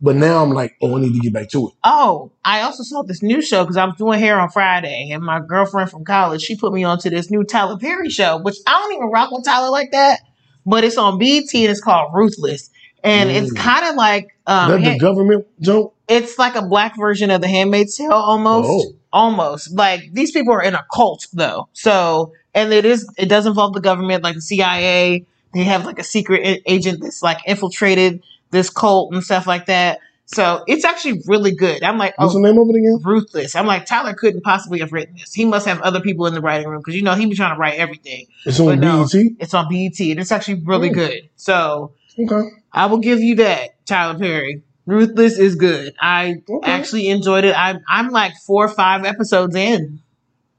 But 0.00 0.14
now 0.14 0.44
I'm 0.44 0.50
like, 0.52 0.76
oh, 0.80 0.96
I 0.96 1.00
need 1.00 1.14
to 1.14 1.18
get 1.18 1.32
back 1.32 1.48
to 1.50 1.68
it. 1.68 1.74
Oh, 1.82 2.30
I 2.44 2.60
also 2.60 2.84
saw 2.84 3.02
this 3.02 3.20
new 3.20 3.42
show 3.42 3.64
because 3.64 3.76
I 3.76 3.84
was 3.84 3.96
doing 3.96 4.20
hair 4.20 4.38
on 4.38 4.48
Friday, 4.48 5.10
and 5.10 5.24
my 5.24 5.40
girlfriend 5.40 5.90
from 5.90 6.04
college 6.04 6.40
she 6.42 6.54
put 6.56 6.72
me 6.72 6.84
onto 6.84 7.10
this 7.10 7.30
new 7.32 7.42
Tyler 7.42 7.76
Perry 7.78 8.08
show, 8.08 8.38
which 8.40 8.54
I 8.66 8.78
don't 8.78 8.92
even 8.94 9.08
rock 9.10 9.32
with 9.32 9.44
Tyler 9.44 9.70
like 9.70 9.90
that, 9.90 10.20
but 10.64 10.84
it's 10.84 10.96
on 10.96 11.18
BT 11.18 11.64
and 11.64 11.72
it's 11.72 11.80
called 11.80 12.12
Ruthless, 12.14 12.70
and 13.02 13.28
it's 13.28 13.52
Mm. 13.52 13.56
kind 13.56 13.86
of 13.86 13.96
like 13.96 14.28
um, 14.46 14.70
that 14.70 14.82
ha- 14.84 14.92
the 14.92 14.98
government 15.00 15.46
joke? 15.60 15.94
it's 16.06 16.38
like 16.38 16.54
a 16.54 16.62
black 16.62 16.96
version 16.96 17.30
of 17.32 17.40
The 17.40 17.48
Handmaid's 17.48 17.96
Tale 17.96 18.12
almost. 18.12 18.68
Oh. 18.70 18.92
Almost 19.12 19.72
like 19.74 20.12
these 20.12 20.30
people 20.32 20.52
are 20.52 20.62
in 20.62 20.74
a 20.74 20.84
cult 20.94 21.26
though, 21.32 21.66
so 21.72 22.32
and 22.54 22.72
it 22.74 22.84
is 22.84 23.08
it 23.16 23.26
does 23.30 23.46
involve 23.46 23.72
the 23.72 23.80
government, 23.80 24.22
like 24.22 24.34
the 24.36 24.42
CIA. 24.42 25.24
They 25.54 25.64
have 25.64 25.84
like 25.86 25.98
a 25.98 26.04
secret 26.04 26.62
agent 26.66 27.00
that's 27.02 27.22
like 27.22 27.38
infiltrated 27.46 28.22
this 28.50 28.70
cult 28.70 29.12
and 29.14 29.22
stuff 29.22 29.46
like 29.46 29.66
that. 29.66 30.00
So 30.26 30.62
it's 30.66 30.84
actually 30.84 31.22
really 31.26 31.52
good. 31.54 31.82
I'm 31.82 31.96
like, 31.96 32.12
What's 32.18 32.34
oh, 32.34 32.42
the 32.42 32.46
name 32.46 32.58
of 32.60 32.68
it 32.68 32.76
again? 32.76 32.98
ruthless. 33.02 33.56
I'm 33.56 33.66
like, 33.66 33.86
Tyler 33.86 34.12
couldn't 34.12 34.42
possibly 34.42 34.80
have 34.80 34.92
written 34.92 35.16
this. 35.16 35.32
He 35.32 35.46
must 35.46 35.66
have 35.66 35.80
other 35.80 36.00
people 36.00 36.26
in 36.26 36.34
the 36.34 36.42
writing 36.42 36.68
room 36.68 36.80
because 36.80 36.94
you 36.94 37.02
know 37.02 37.14
he 37.14 37.24
be 37.24 37.34
trying 37.34 37.54
to 37.54 37.58
write 37.58 37.78
everything. 37.78 38.26
It's 38.44 38.60
on 38.60 38.66
But 38.66 38.78
no. 38.80 39.04
BET. 39.10 39.22
It's 39.40 39.54
on 39.54 39.68
BET 39.70 39.98
and 40.00 40.20
it's 40.20 40.30
actually 40.30 40.60
really 40.64 40.90
Mm. 40.90 40.94
good. 40.94 41.28
So 41.36 41.92
Okay. 42.18 42.50
I 42.72 42.86
will 42.86 42.98
give 42.98 43.20
you 43.20 43.36
that, 43.36 43.70
Tyler 43.86 44.18
Perry. 44.18 44.62
Ruthless 44.86 45.38
is 45.38 45.54
good. 45.54 45.94
I 46.00 46.42
Okay. 46.48 46.70
actually 46.70 47.08
enjoyed 47.08 47.44
it. 47.44 47.54
I'm 47.58 47.80
I'm 47.88 48.10
like 48.10 48.34
four 48.46 48.66
or 48.66 48.68
five 48.68 49.04
episodes 49.06 49.54
in. 49.56 50.00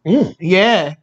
Mm. 0.06 0.36
Yeah. 0.40 0.96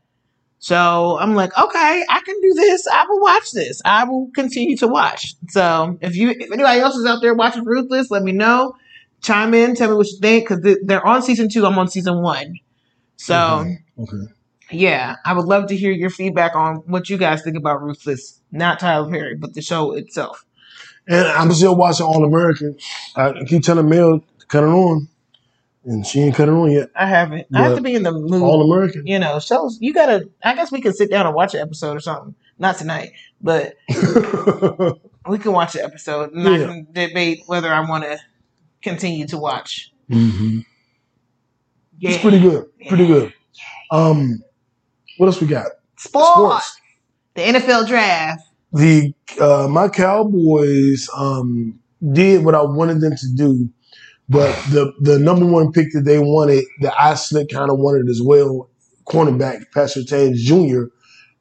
So 0.58 1.18
I'm 1.18 1.34
like, 1.34 1.56
okay, 1.56 2.04
I 2.08 2.20
can 2.24 2.40
do 2.40 2.54
this. 2.54 2.86
I 2.86 3.04
will 3.08 3.20
watch 3.20 3.52
this. 3.52 3.80
I 3.84 4.04
will 4.04 4.30
continue 4.34 4.76
to 4.78 4.88
watch. 4.88 5.34
So 5.48 5.98
if 6.00 6.16
you 6.16 6.30
if 6.30 6.50
anybody 6.50 6.80
else 6.80 6.96
is 6.96 7.06
out 7.06 7.20
there 7.20 7.34
watching 7.34 7.64
Ruthless, 7.64 8.10
let 8.10 8.22
me 8.22 8.32
know. 8.32 8.74
Chime 9.22 9.54
in, 9.54 9.74
tell 9.74 9.90
me 9.90 9.96
what 9.96 10.06
you 10.06 10.18
think 10.20 10.48
because 10.48 10.76
they're 10.82 11.06
on 11.06 11.22
season 11.22 11.48
two. 11.48 11.66
I'm 11.66 11.78
on 11.78 11.88
season 11.88 12.22
one. 12.22 12.58
So 13.16 13.36
Okay. 13.36 13.78
Okay. 13.98 14.32
yeah, 14.70 15.16
I 15.24 15.32
would 15.32 15.46
love 15.46 15.68
to 15.68 15.76
hear 15.76 15.92
your 15.92 16.10
feedback 16.10 16.54
on 16.54 16.76
what 16.86 17.08
you 17.10 17.16
guys 17.16 17.42
think 17.42 17.56
about 17.56 17.82
Ruthless. 17.82 18.40
Not 18.52 18.78
Tyler 18.80 19.10
Perry, 19.10 19.36
but 19.36 19.54
the 19.54 19.62
show 19.62 19.92
itself. 19.92 20.44
And 21.08 21.26
I'm 21.28 21.52
still 21.52 21.76
watching 21.76 22.06
All 22.06 22.24
American. 22.24 22.76
I 23.14 23.32
keep 23.46 23.62
telling 23.62 23.88
Mel 23.88 24.20
to 24.40 24.46
cut 24.46 24.64
it 24.64 24.68
on, 24.68 25.08
and 25.86 26.06
she 26.06 26.20
ain't 26.20 26.34
cut 26.34 26.48
it 26.48 26.52
on 26.52 26.70
yet. 26.70 26.90
I 26.94 27.06
haven't. 27.06 27.46
I 27.54 27.62
have 27.62 27.76
to 27.76 27.80
be 27.80 27.94
in 27.94 28.02
the 28.02 28.12
mood. 28.12 28.42
All 28.42 28.70
American. 28.70 29.06
you 29.06 29.18
know, 29.18 29.38
shows 29.40 29.78
you 29.80 29.94
gotta. 29.94 30.28
I 30.44 30.54
guess 30.54 30.70
we 30.70 30.80
could 30.80 30.94
sit 30.94 31.10
down 31.10 31.26
and 31.26 31.34
watch 31.34 31.54
an 31.54 31.60
episode 31.60 31.96
or 31.96 32.00
something. 32.00 32.34
Not 32.58 32.76
tonight, 32.78 33.12
but 33.40 33.74
We 35.28 35.38
can 35.38 35.52
watch 35.52 35.72
the 35.72 35.82
episode, 35.82 36.32
and 36.32 36.46
I 36.46 36.58
can 36.58 36.86
debate 36.92 37.42
whether 37.46 37.72
I 37.72 37.80
want 37.88 38.04
to 38.04 38.18
continue 38.82 39.26
to 39.28 39.38
watch. 39.38 39.92
hmm 40.08 40.60
Yeah, 41.98 42.10
It's 42.10 42.20
pretty 42.22 42.40
good. 42.40 42.66
Pretty 42.88 43.06
good. 43.06 43.32
Um, 43.90 44.42
what 45.18 45.26
else 45.26 45.40
we 45.40 45.46
got? 45.48 45.66
Sports. 45.96 46.28
Sports. 46.28 46.80
The 47.34 47.42
NFL 47.42 47.88
draft. 47.88 48.42
The 48.72 49.12
uh, 49.40 49.66
my 49.68 49.88
Cowboys 49.88 51.08
um 51.16 51.78
did 52.12 52.44
what 52.44 52.54
I 52.54 52.62
wanted 52.62 53.00
them 53.00 53.14
to 53.16 53.26
do, 53.34 53.68
but 54.28 54.52
the 54.70 54.92
the 55.00 55.18
number 55.18 55.46
one 55.46 55.72
pick 55.72 55.92
that 55.92 56.02
they 56.04 56.18
wanted, 56.18 56.64
that 56.80 56.94
I 56.98 57.14
slick 57.14 57.48
kind 57.50 57.70
of 57.70 57.78
wanted 57.78 58.08
as 58.08 58.20
well, 58.22 58.68
cornerback 59.06 59.70
Pastor 59.72 60.00
Taves 60.00 60.36
Jr. 60.38 60.86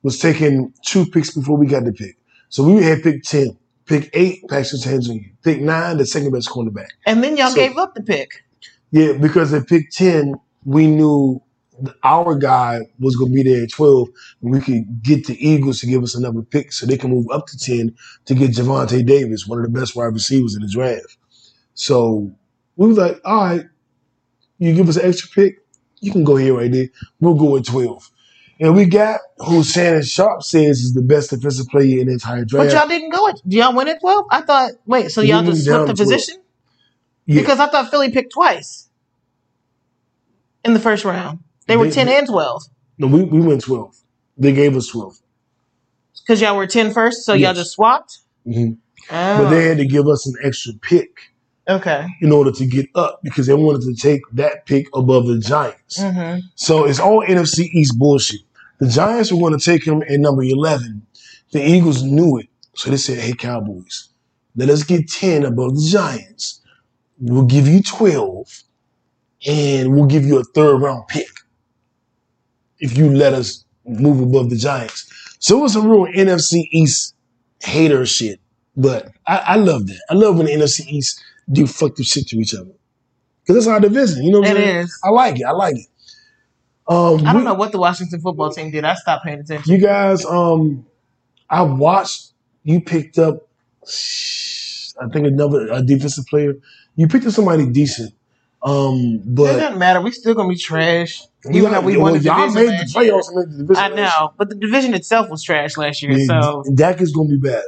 was 0.03 0.19
taking 0.19 0.73
two 0.85 1.05
picks 1.07 1.31
before 1.31 1.57
we 1.57 1.67
got 1.67 1.85
the 1.85 1.93
pick. 1.93 2.17
So 2.49 2.63
we 2.63 2.83
had 2.83 3.01
pick 3.03 3.23
ten, 3.23 3.57
pick 3.85 4.09
eight, 4.13 4.41
Patrick 4.49 4.81
Taves 4.81 5.05
Jr. 5.07 5.29
Pick 5.43 5.61
nine, 5.61 5.97
the 5.97 6.05
second 6.05 6.31
best 6.31 6.49
cornerback. 6.49 6.87
And 7.05 7.23
then 7.23 7.37
y'all 7.37 7.49
So- 7.49 7.55
gave 7.55 7.77
up 7.77 7.95
the 7.95 8.03
pick. 8.03 8.43
Yeah, 8.91 9.13
because 9.13 9.51
at 9.53 9.67
pick 9.67 9.89
10, 9.91 10.35
we 10.63 10.87
knew 10.87 11.41
our 12.03 12.33
guy 12.35 12.81
was 12.99 13.15
going 13.17 13.31
to 13.31 13.35
be 13.35 13.43
there 13.43 13.63
at 13.63 13.71
12, 13.71 14.07
and 14.41 14.51
we 14.51 14.61
could 14.61 15.03
get 15.03 15.27
the 15.27 15.35
Eagles 15.45 15.79
to 15.81 15.87
give 15.87 16.01
us 16.01 16.15
another 16.15 16.43
pick 16.43 16.71
so 16.71 16.85
they 16.85 16.95
can 16.97 17.09
move 17.09 17.25
up 17.29 17.47
to 17.47 17.57
10 17.57 17.93
to 18.25 18.33
get 18.35 18.51
Javante 18.51 19.05
Davis, 19.05 19.47
one 19.47 19.59
of 19.59 19.65
the 19.65 19.77
best 19.79 19.95
wide 19.97 20.13
receivers 20.13 20.55
in 20.55 20.61
the 20.61 20.69
draft. 20.69 21.17
So 21.73 22.31
we 22.77 22.87
was 22.87 22.97
like, 22.97 23.19
all 23.25 23.45
right, 23.45 23.65
you 24.59 24.73
give 24.73 24.89
us 24.89 24.97
an 24.97 25.05
extra 25.05 25.29
pick, 25.29 25.55
you 25.99 26.11
can 26.11 26.23
go 26.23 26.35
here 26.35 26.55
right 26.57 26.71
there. 26.71 26.87
We'll 27.19 27.35
go 27.35 27.57
at 27.57 27.65
12. 27.65 28.09
And 28.59 28.73
we 28.75 28.85
got 28.85 29.19
who 29.39 29.63
Shannon 29.63 30.03
Sharpe 30.03 30.41
says 30.43 30.79
is 30.79 30.93
the 30.93 31.01
best 31.01 31.29
defensive 31.31 31.67
player 31.67 31.99
in 31.99 32.07
the 32.07 32.13
entire 32.13 32.45
draft. 32.45 32.71
But 32.71 32.73
y'all 32.77 32.87
didn't 32.87 33.09
go 33.09 33.27
at. 33.27 33.35
Y'all 33.45 33.75
went 33.75 33.89
at 33.89 33.99
twelve. 33.99 34.25
I 34.31 34.39
thought. 34.41 34.71
Wait, 34.85 35.11
so 35.11 35.19
y'all 35.19 35.43
went 35.43 35.55
just 35.55 35.67
flipped 35.67 35.87
the 35.87 35.93
12. 35.93 35.97
position? 35.97 36.41
Yeah. 37.25 37.41
Because 37.41 37.59
I 37.59 37.67
thought 37.67 37.91
Philly 37.91 38.11
picked 38.11 38.31
twice 38.31 38.87
in 40.63 40.73
the 40.73 40.79
first 40.79 41.03
round. 41.03 41.39
They 41.67 41.75
were 41.75 41.85
They- 41.85 41.91
ten 41.91 42.07
and 42.07 42.27
twelve. 42.27 42.63
no, 42.97 43.07
we, 43.07 43.23
we 43.23 43.41
went 43.41 43.61
12. 43.61 43.93
They 44.37 44.53
gave 44.53 44.77
us 44.77 44.87
12. 44.87 45.17
Because 46.21 46.39
y'all 46.39 46.55
were 46.55 46.65
10 46.67 46.93
first, 46.93 47.25
so 47.25 47.33
y'all 47.33 47.53
just 47.53 47.71
swapped. 47.73 48.19
hmm 48.45 48.73
Oh, 49.11 49.43
But 49.43 49.49
they 49.49 49.65
had 49.65 49.77
to 49.79 49.85
give 49.85 50.07
us 50.07 50.25
an 50.27 50.35
extra 50.41 50.73
pick. 50.81 51.09
Okay. 51.69 52.07
in 52.21 52.31
order 52.31 52.51
to 52.51 52.65
get 52.65 52.87
up 52.95 53.19
because 53.23 53.47
they 53.47 53.53
wanted 53.53 53.81
to 53.81 53.95
take 53.95 54.21
that 54.33 54.65
pick 54.65 54.87
above 54.93 55.27
the 55.27 55.39
Giants. 55.39 56.01
hmm 56.01 56.37
So 56.55 56.85
it's 56.85 56.99
all 56.99 57.21
NFC 57.21 57.69
East 57.73 57.97
bullshit. 57.97 58.41
The 58.79 58.87
Giants 58.87 59.31
were 59.31 59.39
going 59.39 59.57
to 59.57 59.63
take 59.63 59.85
him 59.85 60.03
at 60.03 60.19
number 60.19 60.43
11. 60.43 61.05
The 61.51 61.65
Eagles 61.65 62.03
knew 62.03 62.37
it. 62.37 62.47
So 62.75 62.89
they 62.89 62.97
said, 62.97 63.19
hey, 63.19 63.33
Cowboys, 63.33 64.09
let 64.55 64.69
us 64.69 64.83
get 64.83 65.09
10 65.09 65.45
above 65.45 65.75
the 65.75 65.89
Giants. 65.89 66.61
We'll 67.19 67.45
give 67.45 67.67
you 67.67 67.81
12 67.81 68.63
and 69.47 69.93
we'll 69.93 70.07
give 70.07 70.25
you 70.25 70.39
a 70.39 70.43
third 70.43 70.81
round 70.81 71.07
pick 71.07 71.29
if 72.79 72.97
you 72.97 73.09
let 73.09 73.33
us 73.33 73.63
move 73.85 74.19
above 74.19 74.49
the 74.49 74.57
Giants. 74.57 75.09
So 75.39 75.59
it 75.59 75.61
was 75.61 75.73
some 75.73 75.87
real 75.87 76.05
NFC 76.05 76.67
East 76.71 77.15
hater 77.61 78.05
shit. 78.05 78.39
But 78.75 79.11
I, 79.25 79.37
I 79.37 79.55
love 79.55 79.87
that. 79.87 80.01
I 80.09 80.15
love 80.15 80.37
when 80.37 80.47
the 80.47 80.51
NFC 80.51 80.85
East 80.87 81.23
do 81.51 81.67
fucked 81.67 81.99
up 81.99 82.05
shit 82.05 82.27
to 82.29 82.37
each 82.37 82.53
other. 82.55 82.71
Because 83.41 83.65
that's 83.65 83.67
our 83.67 83.79
division. 83.79 84.23
You 84.23 84.31
know 84.31 84.39
what 84.39 84.49
I'm 84.49 84.55
saying? 84.55 84.77
is. 84.77 84.99
I 85.03 85.09
like 85.09 85.39
it. 85.39 85.43
I 85.43 85.51
like 85.51 85.75
it. 85.75 85.87
Um, 86.87 87.25
I 87.25 87.33
don't 87.33 87.37
we- 87.37 87.43
know 87.43 87.53
what 87.53 87.71
the 87.71 87.79
Washington 87.79 88.19
football 88.21 88.51
team 88.51 88.71
did. 88.71 88.83
I 88.83 88.95
stopped 88.95 89.25
paying 89.25 89.39
attention. 89.39 89.71
You 89.71 89.79
guys, 89.79 90.25
um, 90.25 90.85
I 91.49 91.61
watched. 91.63 92.31
You 92.63 92.81
picked 92.81 93.19
up, 93.19 93.47
I 93.83 95.07
think 95.13 95.27
another 95.27 95.67
a 95.71 95.83
defensive 95.83 96.25
player. 96.25 96.55
You 96.95 97.07
picked 97.07 97.27
up 97.27 97.33
somebody 97.33 97.67
decent, 97.67 98.15
um, 98.65 99.21
it 99.23 99.35
doesn't 99.35 99.77
matter. 99.77 100.01
We 100.01 100.09
still 100.09 100.33
gonna 100.33 100.49
be 100.49 100.55
trash. 100.55 101.21
Even 101.51 101.71
though 101.71 101.81
we 101.81 101.97
well, 101.97 102.11
won 102.11 102.13
the 102.13 102.19
y'all 102.21 102.47
division 102.47 102.71
made 102.71 102.79
the 102.79 102.91
playoffs. 102.91 103.35
made 103.35 103.51
the 103.51 103.57
division 103.59 103.83
I 103.83 103.89
know, 103.89 104.33
but 104.37 104.49
the 104.49 104.55
division 104.55 104.95
itself 104.95 105.29
was 105.29 105.43
trash 105.43 105.77
last 105.77 106.01
year. 106.01 106.13
Yeah, 106.13 106.25
So 106.25 106.63
Dak 106.73 106.99
is 107.01 107.11
going 107.11 107.29
to 107.29 107.37
be 107.37 107.47
bad. 107.47 107.63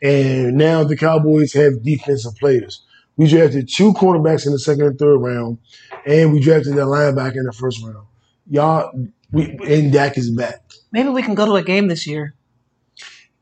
And 0.00 0.56
now 0.56 0.84
the 0.84 0.96
Cowboys 0.96 1.52
have 1.54 1.82
defensive 1.82 2.36
players. 2.36 2.84
We 3.18 3.28
drafted 3.28 3.68
two 3.68 3.92
cornerbacks 3.94 4.46
in 4.46 4.52
the 4.52 4.60
second 4.60 4.84
and 4.86 4.98
third 4.98 5.18
round, 5.18 5.58
and 6.06 6.32
we 6.32 6.40
drafted 6.40 6.74
that 6.74 6.86
linebacker 6.86 7.36
in 7.36 7.44
the 7.44 7.52
first 7.52 7.82
round. 7.82 8.06
Y'all, 8.48 8.90
we, 9.32 9.58
and 9.66 9.92
Dak 9.92 10.16
is 10.16 10.30
back. 10.30 10.62
maybe 10.92 11.08
we 11.10 11.22
can 11.22 11.34
go 11.34 11.44
to 11.44 11.56
a 11.56 11.62
game 11.62 11.88
this 11.88 12.06
year. 12.06 12.34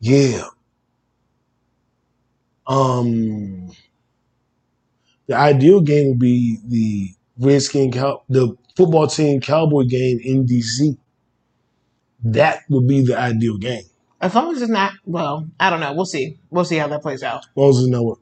Yeah. 0.00 0.46
Um, 2.66 3.70
the 5.26 5.34
ideal 5.34 5.82
game 5.82 6.08
would 6.08 6.18
be 6.18 6.58
the 6.66 7.10
Redskin 7.38 7.92
Cow, 7.92 8.22
the 8.30 8.56
football 8.76 9.06
team 9.06 9.40
Cowboy 9.40 9.84
game 9.84 10.18
in 10.24 10.46
DC. 10.46 10.96
That 12.24 12.62
would 12.70 12.88
be 12.88 13.02
the 13.02 13.16
ideal 13.16 13.58
game. 13.58 13.84
As 14.22 14.34
long 14.34 14.56
as 14.56 14.62
it's 14.62 14.70
not, 14.70 14.94
well, 15.04 15.46
I 15.60 15.68
don't 15.68 15.80
know. 15.80 15.92
We'll 15.92 16.06
see. 16.06 16.38
We'll 16.50 16.64
see 16.64 16.76
how 16.76 16.88
that 16.88 17.02
plays 17.02 17.22
out. 17.22 17.44
As 17.44 17.50
long 17.54 17.70
as 17.70 17.80
you 17.82 17.90
know 17.90 18.02
what. 18.02 18.18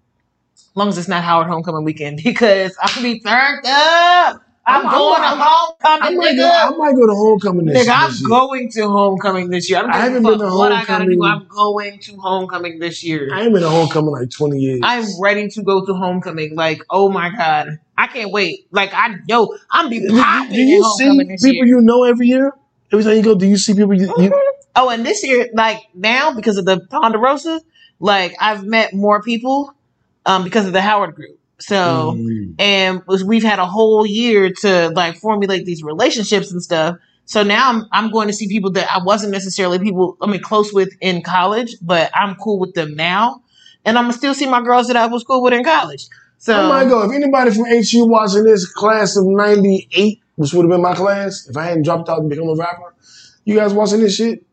As 0.75 0.77
long 0.77 0.89
as 0.89 0.99
it's 0.99 1.07
not 1.07 1.23
Howard 1.23 1.47
homecoming 1.47 1.85
weekend, 1.85 2.21
because 2.25 2.77
I'm 2.83 2.89
gonna 2.97 3.15
be 3.15 3.21
turned 3.21 3.65
up. 3.65 4.41
I'm, 4.67 4.87
I'm- 4.87 4.91
going 4.99 5.23
I'm- 5.23 5.39
to 5.39 5.45
I 5.45 5.47
homecoming, 5.47 6.17
might, 6.19 6.37
go. 6.37 6.49
I 6.51 6.71
might 6.71 6.97
go 6.97 7.07
to 7.07 7.15
homecoming 7.15 7.67
this, 7.67 7.87
Nigga, 7.87 7.93
I'm 7.95 8.11
this 8.11 8.21
year. 8.23 8.29
going 8.31 8.71
to 8.71 8.89
homecoming 8.89 9.51
this 9.51 9.69
year. 9.71 9.79
I, 9.79 9.83
don't 9.83 9.91
I 9.93 9.99
haven't 9.99 10.23
been 10.23 10.39
to 10.39 10.47
what 10.47 10.73
I 10.73 10.85
gotta 10.87 11.05
do. 11.05 11.11
homecoming. 11.21 11.23
I'm 11.43 11.49
going 11.49 11.99
to 12.01 12.17
homecoming 12.17 12.79
this 12.79 13.05
year. 13.05 13.29
I 13.33 13.43
ain't 13.43 13.53
been 13.53 13.61
to 13.63 13.69
homecoming 13.69 14.13
like 14.13 14.31
20 14.31 14.59
years. 14.59 14.81
I'm 14.83 15.05
ready 15.21 15.49
to 15.51 15.63
go 15.63 15.85
to 15.85 15.93
homecoming. 15.95 16.57
Like, 16.57 16.81
oh 16.89 17.11
my 17.11 17.29
god, 17.37 17.79
I 17.99 18.07
can't 18.07 18.33
wait. 18.33 18.67
Like, 18.73 18.93
I 18.95 19.17
yo, 19.29 19.55
I'm 19.71 19.91
be 19.91 20.01
popping 20.09 20.55
do 20.55 20.63
you 20.63 20.83
homecoming 20.83 21.27
see 21.27 21.33
this 21.35 21.43
people 21.43 21.67
year. 21.67 21.77
you 21.77 21.81
know 21.83 22.05
every 22.05 22.27
year? 22.29 22.53
Every 22.91 23.05
time 23.05 23.17
you 23.19 23.23
go, 23.23 23.35
do 23.35 23.47
you 23.47 23.59
see 23.59 23.75
people 23.75 23.93
you, 23.93 24.07
you 24.07 24.13
mm-hmm. 24.31 24.33
Oh, 24.77 24.89
and 24.89 25.05
this 25.05 25.23
year, 25.25 25.51
like 25.53 25.83
now, 25.95 26.33
because 26.33 26.57
of 26.57 26.65
the 26.65 26.81
Ponderosa, 26.91 27.61
like 28.01 28.35
I've 28.41 28.65
met 28.65 28.95
more 28.95 29.21
people, 29.23 29.74
um, 30.27 30.45
because 30.45 30.67
of 30.67 30.73
the 30.73 30.83
Howard 30.83 31.15
group. 31.15 31.39
So. 31.59 32.15
Mm. 32.17 32.55
and 32.59 33.03
we've 33.27 33.43
had 33.43 33.59
a 33.59 33.67
whole 33.67 34.05
year 34.05 34.53
to 34.61 34.91
like 34.91 35.17
formulate 35.17 35.65
these 35.65 35.83
relationships 35.83 36.51
and 36.51 36.63
stuff. 36.63 36.99
So 37.27 37.43
now 37.43 37.71
I'm 37.71 37.85
I'm 37.93 38.11
going 38.11 38.29
to 38.29 38.35
see 38.35 38.49
people 38.49 38.71
that 38.73 38.91
I 38.91 39.03
wasn't 39.03 39.33
necessarily 39.33 39.79
people 39.79 40.17
I 40.21 40.27
mean 40.27 40.43
close 40.43 40.73
with 40.73 40.93
in 41.01 41.23
college, 41.23 41.75
but 41.81 42.11
I'm 42.15 42.35
cool 42.37 42.59
with 42.59 42.75
them 42.75 42.95
now, 42.95 43.43
and 43.85 43.97
I'm 43.97 44.05
gonna 44.05 44.15
still 44.15 44.35
see 44.35 44.47
my 44.47 44.63
girls 44.63 44.89
that 44.89 44.97
I 44.97 45.07
was 45.07 45.25
cool 45.25 45.43
with 45.43 45.55
in 45.55 45.65
college. 45.65 46.07
So 46.39 46.55
I 46.55 46.69
might 46.69 46.89
go. 46.91 47.03
If 47.03 47.13
anybody 47.13 47.51
from 47.53 47.65
HU 47.65 48.07
watching 48.07 48.45
this 48.45 48.71
class 48.71 49.17
of 49.17 49.25
98, 49.25 50.21
which 50.37 50.53
would 50.53 50.65
have 50.65 50.71
been 50.71 50.83
my 50.83 50.95
class, 50.95 51.47
if 51.49 51.57
I 51.57 51.65
hadn't 51.65 51.85
dropped 51.85 52.09
out 52.11 52.19
and 52.19 52.29
become 52.29 52.49
a 52.49 52.55
rapper, 52.55 52.95
you 53.47 53.55
guys 53.55 53.73
watching 53.73 54.01
this 54.01 54.17
shit, 54.17 54.45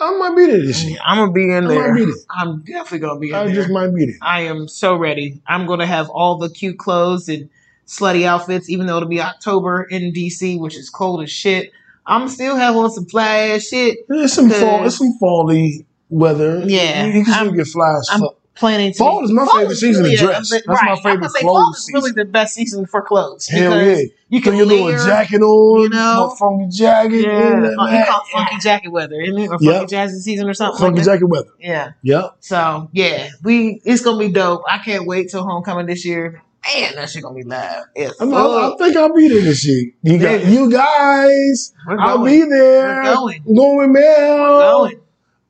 I 0.00 0.18
might 0.18 0.36
be 0.36 0.46
there 0.46 0.60
this 0.62 0.84
year. 0.84 0.98
I'm 1.04 1.18
gonna 1.18 1.32
be 1.32 1.50
in 1.50 1.64
I 1.64 1.68
there. 1.68 1.92
might 1.94 1.98
be 1.98 2.04
there. 2.06 2.14
I'm 2.30 2.60
definitely 2.62 2.98
gonna 3.00 3.20
be 3.20 3.28
in 3.30 3.34
I 3.34 3.44
there. 3.44 3.52
I 3.52 3.54
just 3.54 3.70
might 3.70 3.94
be 3.94 4.06
there. 4.06 4.18
I 4.22 4.40
am 4.42 4.68
so 4.68 4.96
ready. 4.96 5.40
I'm 5.46 5.66
gonna 5.66 5.86
have 5.86 6.08
all 6.10 6.38
the 6.38 6.48
cute 6.50 6.78
clothes 6.78 7.28
and 7.28 7.48
slutty 7.86 8.24
outfits, 8.24 8.68
even 8.68 8.86
though 8.86 8.96
it'll 8.96 9.08
be 9.08 9.20
October 9.20 9.82
in 9.84 10.12
DC, 10.12 10.58
which 10.58 10.76
is 10.76 10.90
cold 10.90 11.22
as 11.22 11.30
shit. 11.30 11.72
I'm 12.06 12.28
still 12.28 12.56
have 12.56 12.76
on 12.76 12.90
some 12.90 13.06
fly 13.06 13.38
ass 13.48 13.64
shit. 13.68 13.98
There's 14.08 14.32
some 14.32 14.50
fall. 14.50 14.80
There's 14.80 14.96
some 14.98 15.18
fally 15.20 15.84
weather. 16.08 16.62
Yeah, 16.64 17.02
you, 17.06 17.08
you 17.08 17.24
can 17.24 17.32
still 17.32 17.46
I'm- 17.48 17.56
get 17.56 17.66
fly 17.66 17.96
as 17.98 18.08
fuck. 18.08 18.36
Planning 18.56 18.92
to. 18.92 18.98
Fall 18.98 19.24
is 19.24 19.30
my 19.32 19.46
favorite 19.46 19.72
is 19.72 19.80
season 19.80 20.04
to 20.04 20.10
really 20.10 20.16
a- 20.16 20.26
dress. 20.26 20.52
right. 20.52 20.62
That's 20.66 20.82
my 20.82 20.96
favorite 20.96 21.16
gonna 21.20 21.28
say 21.30 21.40
clothes 21.40 21.54
fall 21.54 21.70
is 21.72 21.90
really 21.94 22.10
the 22.12 22.24
best 22.24 22.54
season 22.54 22.86
for 22.86 23.02
clothes. 23.02 23.46
Hell 23.46 23.70
because 23.72 23.98
yeah! 24.00 24.04
You 24.28 24.40
can 24.42 24.56
your 24.56 24.66
little 24.66 24.86
layer, 24.86 24.98
jacket 24.98 25.40
on, 25.42 25.80
you 25.82 25.88
know? 25.90 26.10
little 26.10 26.36
funky 26.36 26.68
jacket. 26.76 27.20
Yeah, 27.20 27.52
and 27.56 27.64
you 27.70 27.76
call 27.76 28.20
it 28.22 28.32
funky 28.32 28.56
jacket 28.60 28.88
weather, 28.90 29.20
isn't 29.20 29.38
it? 29.38 29.46
Or 29.46 29.50
funky 29.58 29.64
Yep. 29.66 29.82
jazzy 29.88 30.20
season 30.20 30.48
or 30.48 30.54
something. 30.54 30.80
funky 30.80 30.98
like 30.98 31.04
jacket 31.06 31.26
weather. 31.26 31.50
Yeah. 31.60 31.92
Yep. 32.02 32.36
So 32.40 32.88
yeah, 32.92 33.28
we 33.44 33.80
it's 33.84 34.02
gonna 34.02 34.18
be 34.18 34.30
dope. 34.30 34.62
I 34.68 34.78
can't 34.78 35.06
wait 35.06 35.30
till 35.30 35.44
homecoming 35.44 35.86
this 35.86 36.04
year. 36.04 36.42
Man, 36.74 36.96
that 36.96 37.08
shit 37.08 37.22
gonna 37.22 37.36
be 37.36 37.44
live. 37.44 37.84
Yes. 37.94 38.14
I'm, 38.20 38.34
I, 38.34 38.38
I 38.38 38.74
think 38.76 38.96
I'll 38.96 39.14
be 39.14 39.28
there 39.28 39.40
this 39.42 39.64
year. 39.64 39.92
You 40.02 40.18
got 40.18 40.44
you 40.46 40.68
guys. 40.68 41.72
I'll 41.88 42.24
be 42.24 42.40
there. 42.42 42.88
We're 42.88 43.14
going. 43.14 43.42
I'm 43.46 43.54
going 43.54 43.92
Mel. 43.92 44.60
going. 44.80 45.00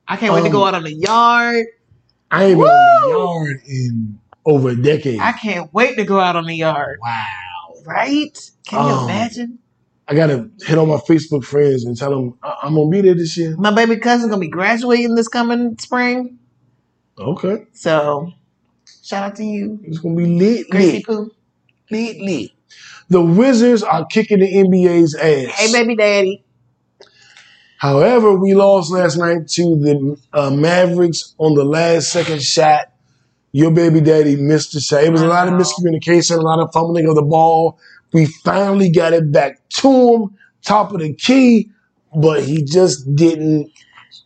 I 0.07 0.15
can't 0.17 0.33
wait 0.33 0.43
to 0.43 0.49
go 0.49 0.61
Um, 0.61 0.67
out 0.67 0.75
on 0.75 0.83
the 0.83 0.93
yard. 0.93 1.65
I 2.31 2.45
ain't 2.45 2.57
been 2.59 2.67
on 2.67 3.01
the 3.11 3.17
yard 3.17 3.61
in 3.67 4.19
over 4.45 4.69
a 4.69 4.75
decade. 4.81 5.19
I 5.19 5.31
can't 5.33 5.73
wait 5.73 5.95
to 5.97 6.03
go 6.03 6.19
out 6.19 6.35
on 6.35 6.45
the 6.45 6.55
yard. 6.55 6.99
wow. 7.01 7.25
Right? 7.85 8.37
Can 8.65 8.85
you 8.85 8.93
Um, 8.93 9.03
imagine? 9.09 9.59
I 10.09 10.15
gotta 10.15 10.49
hit 10.65 10.77
on 10.77 10.87
my 10.89 10.95
Facebook 10.97 11.43
friends 11.43 11.85
and 11.85 11.97
tell 11.97 12.09
them 12.11 12.33
I- 12.43 12.55
I'm 12.63 12.75
gonna 12.75 12.89
be 12.89 13.01
there 13.01 13.13
this 13.15 13.37
year. 13.37 13.55
My 13.57 13.71
baby 13.73 13.97
cousin's 13.97 14.29
gonna 14.29 14.39
be 14.41 14.47
graduating 14.49 15.15
this 15.15 15.27
coming 15.27 15.77
spring. 15.79 16.37
Okay, 17.19 17.63
So 17.73 18.31
shout 19.03 19.23
out 19.23 19.35
to 19.37 19.43
you, 19.43 19.79
it's 19.83 19.97
gonna 19.99 20.15
be 20.15 20.25
lit, 20.25 20.69
Gracie 20.69 20.97
lit, 20.97 21.05
Poo. 21.05 21.31
lit, 21.91 22.21
lit. 22.21 22.51
The 23.09 23.21
Wizards 23.21 23.83
are 23.83 24.05
kicking 24.05 24.39
the 24.39 24.53
NBA's 24.53 25.15
ass. 25.15 25.51
Hey 25.55 25.71
baby 25.71 25.95
daddy. 25.95 26.43
However, 27.77 28.33
we 28.35 28.53
lost 28.55 28.91
last 28.91 29.17
night 29.17 29.47
to 29.49 29.61
the 29.75 30.17
uh, 30.33 30.49
Mavericks 30.49 31.35
on 31.37 31.53
the 31.55 31.63
last 31.63 32.11
second 32.11 32.41
shot. 32.41 32.91
your 33.51 33.71
baby 33.71 34.01
daddy 34.01 34.35
missed 34.35 34.73
the 34.73 34.79
shot. 34.79 35.03
It 35.03 35.11
was 35.11 35.21
a 35.21 35.27
lot 35.27 35.47
of 35.47 35.53
miscommunication, 35.53 36.37
a 36.37 36.41
lot 36.41 36.59
of 36.59 36.71
fumbling 36.73 37.07
of 37.07 37.15
the 37.15 37.21
ball. 37.21 37.79
We 38.13 38.25
finally 38.25 38.89
got 38.89 39.13
it 39.13 39.31
back 39.31 39.59
to 39.81 39.89
him, 40.13 40.37
top 40.63 40.91
of 40.93 41.01
the 41.01 41.13
key, 41.13 41.69
but 42.15 42.43
he 42.43 42.63
just 42.63 43.15
didn't 43.15 43.71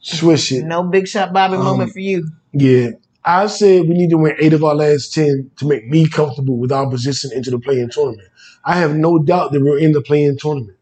swish 0.01 0.51
it. 0.51 0.63
No 0.65 0.83
big 0.83 1.07
shot 1.07 1.33
Bobby 1.33 1.55
Um, 1.55 1.63
moment 1.63 1.91
for 1.91 1.99
you. 1.99 2.27
Yeah. 2.53 2.91
I 3.25 3.47
said 3.47 3.81
we 3.87 3.95
need 3.95 4.09
to 4.11 4.17
win 4.17 4.35
eight 4.39 4.53
of 4.53 4.63
our 4.63 4.75
last 4.75 5.13
10 5.13 5.51
to 5.57 5.67
make 5.67 5.87
me 5.87 6.07
comfortable 6.07 6.57
with 6.57 6.71
our 6.71 6.89
position 6.89 7.31
into 7.33 7.51
the 7.51 7.59
play-in 7.59 7.89
tournament. 7.89 8.27
I 8.65 8.77
have 8.77 8.95
no 8.95 9.19
doubt 9.19 9.51
that 9.51 9.61
we're 9.61 9.77
in 9.77 9.91
the 9.91 10.01
play-in 10.01 10.37
tournament. 10.37 10.77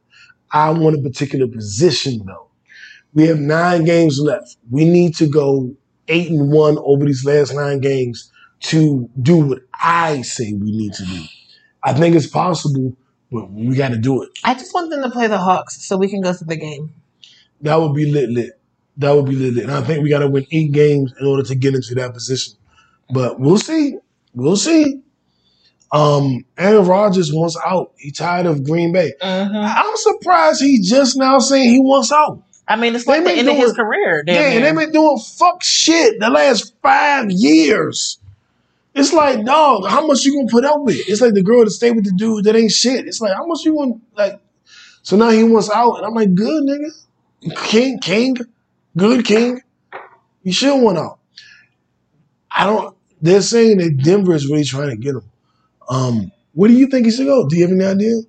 I 0.52 0.70
want 0.72 0.96
a 0.98 1.02
particular 1.02 1.48
position 1.48 2.22
though. 2.26 2.49
We 3.14 3.26
have 3.28 3.40
nine 3.40 3.86
games 3.86 4.20
left. 4.20 4.58
We 4.70 4.86
need 4.86 5.16
to 5.18 5.28
go 5.28 5.76
eight 6.08 6.30
and 6.30 6.52
one 6.52 6.78
over 6.80 7.06
these 7.06 7.26
last 7.26 7.54
nine 7.54 7.80
games 7.80 8.32
to 8.62 9.10
do 9.22 9.38
what 9.38 9.60
I 9.82 10.22
say 10.22 10.54
we 10.54 10.72
need 10.72 10.94
to 10.94 11.06
do. 11.06 11.24
I 11.84 11.94
think 11.94 12.16
it's 12.16 12.28
possible, 12.28 12.96
but 13.32 13.52
we 13.52 13.76
got 13.76 13.90
to 13.90 13.98
do 13.98 14.22
it. 14.22 14.30
I 14.44 14.54
just 14.54 14.74
want 14.74 14.90
them 14.90 15.02
to 15.04 15.10
play 15.10 15.28
the 15.28 15.38
Hawks 15.38 15.86
so 15.86 15.98
we 15.98 16.10
can 16.10 16.22
go 16.22 16.34
to 16.34 16.44
the 16.44 16.58
game. 16.58 16.94
That 17.62 17.76
would 17.80 17.94
be 17.96 18.12
lit, 18.12 18.30
lit. 18.30 18.52
That 18.98 19.12
would 19.12 19.26
be 19.26 19.36
lit, 19.36 19.54
lit. 19.54 19.64
And 19.64 19.74
I 19.74 19.82
think 19.82 20.04
we 20.04 20.10
got 20.10 20.20
to 20.20 20.28
win 20.28 20.46
eight 20.52 20.72
games 20.72 21.14
in 21.20 21.26
order 21.26 21.44
to 21.44 21.56
get 21.56 21.74
into 21.74 21.96
that 21.96 22.14
position. 22.14 22.56
But 23.12 23.40
we'll 23.40 23.58
see. 23.58 23.96
We'll 24.34 24.58
see. 24.58 25.02
Um, 25.92 26.46
Aaron 26.58 26.86
Rodgers 26.86 27.34
wants 27.34 27.58
out. 27.66 27.94
He 27.98 28.12
tired 28.12 28.46
of 28.46 28.64
Green 28.64 28.92
Bay. 28.92 29.14
hmm 29.22 29.56
I'm 29.56 29.96
surprised 29.96 30.62
he 30.62 30.82
just 30.82 31.18
now 31.18 31.40
saying 31.40 31.70
he 31.70 31.80
wants 31.80 32.12
out. 32.12 32.44
I 32.70 32.76
mean, 32.76 32.96
it's 32.96 33.06
They 33.06 33.14
like 33.14 33.24
the 33.24 33.32
end 33.32 33.50
of 33.50 33.56
his 33.58 33.74
career. 33.74 34.24
damn 34.24 34.36
Yeah, 34.36 34.58
and 34.58 34.64
they've 34.64 34.76
been 34.76 34.94
doing 34.94 35.18
fuck 35.18 35.64
shit 35.64 36.20
the 36.20 36.30
last 36.30 36.76
five 36.84 37.32
years. 37.32 38.20
It's 38.94 39.12
like, 39.12 39.44
dog, 39.44 39.90
how 39.90 40.06
much 40.06 40.24
you 40.24 40.36
gonna 40.36 40.48
put 40.50 40.66
up 40.66 40.82
with? 40.82 40.98
It's 41.10 41.20
like 41.20 41.34
the 41.34 41.42
girl 41.42 41.64
that 41.64 41.72
stay 41.72 41.90
with 41.92 42.06
the 42.06 42.12
dude 42.12 42.46
that 42.46 42.56
ain't 42.56 42.72
shit. 42.72 43.08
It's 43.08 43.20
like, 43.22 43.34
how 43.34 43.46
much 43.48 43.66
you 43.66 43.76
gonna 43.76 43.96
like? 44.16 44.40
So 45.02 45.18
now 45.18 45.32
he 45.32 45.44
wants 45.44 45.72
out, 45.72 45.96
and 45.96 46.06
I'm 46.06 46.14
like, 46.14 46.36
good 46.36 46.64
nigga, 46.64 47.66
king, 47.66 48.00
king, 48.00 48.38
good 48.96 49.26
king. 49.26 49.62
You 50.44 50.54
should 50.54 50.80
want 50.80 50.98
out. 51.00 51.20
I 52.52 52.66
don't. 52.66 52.96
They're 53.22 53.42
saying 53.42 53.80
that 53.80 53.98
Denver 54.04 54.34
is 54.34 54.48
really 54.48 54.64
trying 54.64 54.90
to 54.90 54.96
get 54.96 55.16
him. 55.16 55.24
Um, 55.90 56.32
where 56.54 56.70
do 56.70 56.76
you 56.76 56.88
think 56.88 57.06
he 57.06 57.12
should 57.12 57.26
go? 57.26 57.48
Do 57.48 57.56
you 57.56 57.64
have 57.64 57.72
any 57.72 57.84
idea? 57.84 58.22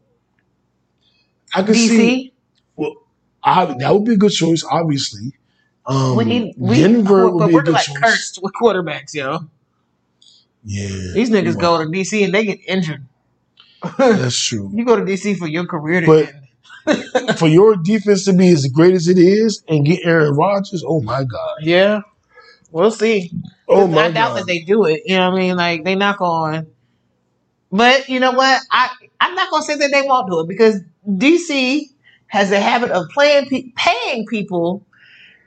I 1.54 1.62
could 1.62 1.76
see. 1.76 1.88
DC. 1.88 2.29
Well, 2.29 2.29
I, 3.42 3.64
that 3.78 3.92
would 3.94 4.04
be 4.04 4.14
a 4.14 4.16
good 4.16 4.32
choice, 4.32 4.64
obviously. 4.70 5.32
Um, 5.86 6.16
we 6.16 6.24
need 6.24 6.54
we, 6.58 6.76
Denver 6.76 7.30
would 7.30 7.46
be 7.48 7.52
a 7.52 7.56
we're 7.56 7.62
good 7.62 7.74
like 7.74 7.86
choice. 7.86 7.98
cursed 7.98 8.40
with 8.42 8.52
quarterbacks, 8.52 9.14
yo. 9.14 9.40
Yeah, 10.62 11.12
These 11.14 11.30
niggas 11.30 11.58
go 11.58 11.78
to 11.82 11.84
DC 11.88 12.22
and 12.24 12.34
they 12.34 12.44
get 12.44 12.60
injured. 12.68 13.06
That's 13.96 14.36
true. 14.46 14.70
you 14.74 14.84
go 14.84 14.96
to 14.96 15.02
DC 15.02 15.38
for 15.38 15.46
your 15.46 15.66
career 15.66 16.02
to 16.02 16.06
But- 16.06 16.28
end. 16.28 16.36
For 17.38 17.46
your 17.46 17.76
defense 17.76 18.24
to 18.24 18.32
be 18.32 18.48
as 18.48 18.66
great 18.68 18.94
as 18.94 19.06
it 19.06 19.18
is 19.18 19.62
and 19.68 19.84
get 19.84 20.00
Aaron 20.02 20.34
Rodgers, 20.34 20.82
oh 20.84 21.00
my 21.02 21.24
god, 21.24 21.58
Yeah, 21.60 22.00
we'll 22.72 22.90
see. 22.90 23.30
oh 23.68 23.86
my 23.86 24.06
I 24.06 24.10
doubt 24.10 24.30
god. 24.30 24.38
that 24.38 24.46
they 24.46 24.60
do 24.60 24.86
it. 24.86 25.02
You 25.04 25.18
know 25.18 25.30
what 25.30 25.36
I 25.36 25.40
mean? 25.42 25.56
Like 25.56 25.84
they 25.84 25.94
knock 25.94 26.22
on. 26.22 26.66
But 27.70 28.08
you 28.08 28.18
know 28.18 28.32
what? 28.32 28.62
I 28.70 28.88
I'm 29.20 29.34
not 29.34 29.50
gonna 29.50 29.62
say 29.62 29.76
that 29.76 29.90
they 29.92 30.02
won't 30.02 30.30
do 30.30 30.40
it 30.40 30.48
because 30.48 30.80
DC 31.06 31.82
has 32.30 32.50
a 32.52 32.60
habit 32.60 32.90
of 32.90 33.08
playing 33.10 33.72
paying 33.76 34.24
people 34.26 34.86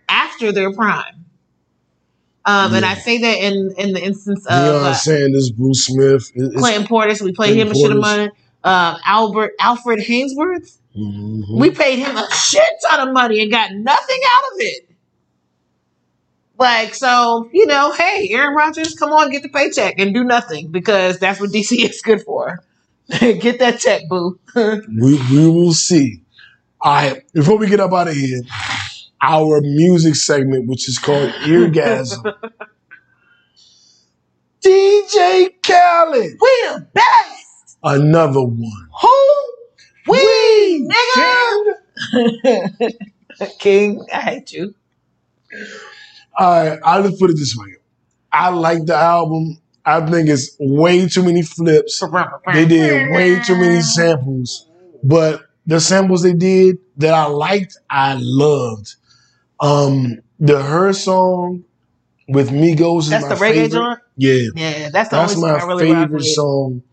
after 0.09 0.51
their 0.51 0.71
prime. 0.73 1.25
Um, 2.45 2.73
and 2.73 2.86
I 2.86 2.95
say 2.95 3.19
that 3.19 3.38
in 3.39 3.73
in 3.77 3.93
the 3.93 4.03
instance 4.03 4.45
of 4.45 4.53
Deion 4.53 4.84
uh, 4.84 5.31
this, 5.31 5.49
Bruce 5.51 5.86
Smith, 5.86 6.29
it- 6.36 6.51
it's, 6.51 6.55
Clinton 6.57 6.86
Portis. 6.88 7.21
We 7.21 7.31
played 7.31 7.55
Clinton 7.55 7.67
him 7.67 7.71
a 7.71 7.75
shit 7.75 7.91
of 7.91 7.97
money. 7.99 8.29
Um, 8.65 8.97
Albert 9.05 9.53
Alfred 9.59 9.99
Haynesworth. 9.99 10.77
Mhm. 10.97 11.59
We 11.59 11.71
paid 11.71 11.99
him 11.99 12.15
a 12.17 12.27
shit 12.34 12.69
ton 12.89 13.07
of 13.07 13.13
money 13.13 13.41
and 13.41 13.49
got 13.51 13.71
nothing 13.73 14.19
out 14.36 14.53
of 14.53 14.59
it. 14.59 14.89
Like, 16.59 16.93
so, 16.93 17.49
you 17.51 17.65
know, 17.65 17.91
hey, 17.93 18.27
Aaron 18.31 18.55
Rodgers, 18.55 18.93
come 18.95 19.11
on, 19.11 19.31
get 19.31 19.41
the 19.41 19.49
paycheck 19.49 19.95
and 19.97 20.13
do 20.13 20.23
nothing 20.23 20.67
because 20.69 21.17
that's 21.17 21.39
what 21.39 21.49
DC 21.49 21.84
is 21.89 22.01
good 22.01 22.21
for. 22.21 22.59
get 23.19 23.59
that 23.59 23.79
check, 23.79 24.03
boo. 24.07 24.39
we 24.55 25.19
we 25.31 25.47
will 25.49 25.73
see. 25.73 26.22
All 26.86 26.93
right, 26.93 27.23
before 27.31 27.57
we 27.57 27.69
get 27.69 27.79
up 27.79 27.93
out 27.93 28.09
of 28.09 28.13
here, 28.13 28.41
our 29.21 29.61
music 29.61 30.15
segment, 30.15 30.67
which 30.67 30.89
is 30.89 30.99
called 30.99 31.29
Eargasm. 31.45 32.21
DJ 34.61 35.49
Khaled, 35.65 36.38
we 36.41 36.49
the 36.67 36.86
best. 36.93 37.77
another 37.84 38.41
one. 38.41 38.89
Who? 39.01 39.53
We, 40.09 40.19
We, 40.19 40.89
nigga. 41.15 42.91
King, 43.59 44.05
I 44.13 44.19
hate 44.19 44.51
you. 44.51 44.75
All 46.38 46.65
right, 46.69 46.79
I'll 46.84 47.03
just 47.03 47.17
put 47.17 47.29
it 47.29 47.38
this 47.38 47.55
way. 47.55 47.75
I 48.29 48.49
like 48.49 48.86
the 48.86 48.95
album. 48.95 49.57
I 49.86 50.05
think 50.05 50.27
it's 50.27 50.57
way 50.59 51.07
too 51.07 51.23
many 51.23 51.43
flips. 51.43 52.03
They 52.51 52.65
did 52.65 53.09
way 53.11 53.39
too 53.41 53.55
many 53.55 53.79
samples, 53.79 54.67
but 55.01 55.43
the 55.66 55.80
samples 55.80 56.24
they 56.24 56.34
did 56.34 56.78
that 56.97 57.14
I 57.14 57.26
liked, 57.26 57.78
I 57.89 58.18
loved. 58.20 58.95
Um, 59.59 60.20
the 60.39 60.57
H.E.R. 60.59 60.93
song 60.93 61.64
with 62.28 62.49
Migos 62.49 63.03
is 63.03 63.09
That's 63.09 63.24
my 63.24 63.30
the 63.30 63.36
reggae 63.36 63.53
favorite. 63.53 63.72
joint? 63.72 63.99
Yeah, 64.18 64.34
Yeah, 64.55 64.89
that's 64.89 65.09
the 65.09 65.16
that's 65.18 65.36
my 65.38 65.59
song 65.59 65.61
I 65.61 65.66
really 65.74 65.93
favorite 65.93 66.24
song. 66.24 66.84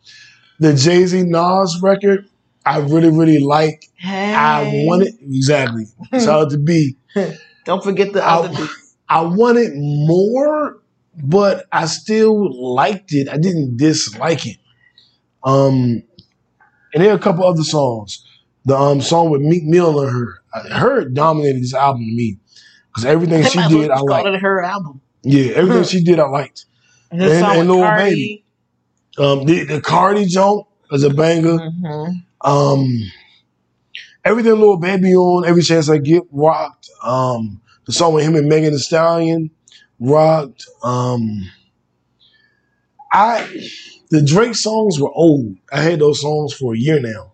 The 0.59 0.75
Jay 0.75 1.05
Z 1.07 1.23
Nas 1.25 1.81
record, 1.83 2.29
I 2.67 2.79
really 2.79 3.11
really 3.11 3.39
like. 3.41 3.87
Hey. 3.97 4.35
I 4.35 4.85
want 4.87 5.03
it 5.03 5.15
exactly. 5.23 5.87
Out 6.13 6.51
to 6.51 6.59
be. 6.59 6.97
Don't 7.65 7.83
forget 7.83 8.13
the 8.13 8.23
I- 8.23 8.37
other 8.39 8.49
beat. 8.57 8.71
I 9.09 9.23
wanted 9.23 9.73
more, 9.75 10.79
but 11.25 11.67
I 11.73 11.87
still 11.87 12.75
liked 12.75 13.13
it. 13.13 13.29
I 13.29 13.37
didn't 13.39 13.77
dislike 13.77 14.47
it. 14.47 14.57
Um, 15.43 16.03
and 16.95 17.03
there 17.03 17.11
are 17.11 17.17
a 17.17 17.19
couple 17.19 17.45
other 17.45 17.65
songs. 17.65 18.25
The 18.67 18.77
um 18.77 19.01
song 19.01 19.31
with 19.31 19.41
Meek 19.41 19.65
Mill 19.65 20.01
and 20.01 20.11
H.E.R., 20.11 20.65
H.E.R. 20.67 21.05
dominated 21.07 21.63
this 21.63 21.75
album 21.75 22.03
to 22.03 22.13
me 22.15 22.39
because 22.89 23.05
everything 23.07 23.45
she 23.45 23.59
Might 23.59 23.67
as 23.67 23.73
well 23.73 23.81
did, 23.83 23.91
I 23.91 24.01
liked. 24.01 24.29
it 24.29 24.41
her 24.41 24.63
album. 24.63 25.01
Yeah, 25.23 25.53
everything 25.55 25.85
she 25.99 26.05
did, 26.05 26.19
I 26.19 26.27
liked. 26.29 26.67
And 27.11 27.23
And- 27.23 27.45
and 27.45 27.69
Lil 27.69 27.81
Cardi. 27.83 28.11
Baby. 28.11 28.45
Um, 29.19 29.45
the, 29.45 29.65
the 29.65 29.81
Cardi 29.81 30.25
joint 30.27 30.67
was 30.91 31.03
a 31.05 31.11
banger. 31.11 31.59
Mhm. 31.59 32.23
Um, 32.43 32.99
everything 34.25 34.59
Lil 34.61 34.77
Baby 34.77 35.15
on, 35.15 35.45
every 35.47 35.63
chance 35.63 35.89
I 35.91 35.99
get, 35.99 36.23
rocked. 36.31 36.89
Um, 37.03 37.61
the 37.87 37.93
song 37.93 38.15
with 38.15 38.25
him 38.25 38.37
and 38.37 38.49
Megan 38.49 38.73
Thee 38.73 38.79
Stallion, 38.79 39.51
rocked. 39.99 40.67
Um, 40.83 41.51
I 43.13 43.47
the 44.11 44.23
Drake 44.23 44.55
songs 44.55 45.01
were 45.01 45.11
old. 45.13 45.57
I 45.73 45.81
had 45.83 45.99
those 46.01 46.21
songs 46.21 46.53
for 46.55 46.75
a 46.75 46.79
year 46.79 47.01
now. 47.01 47.30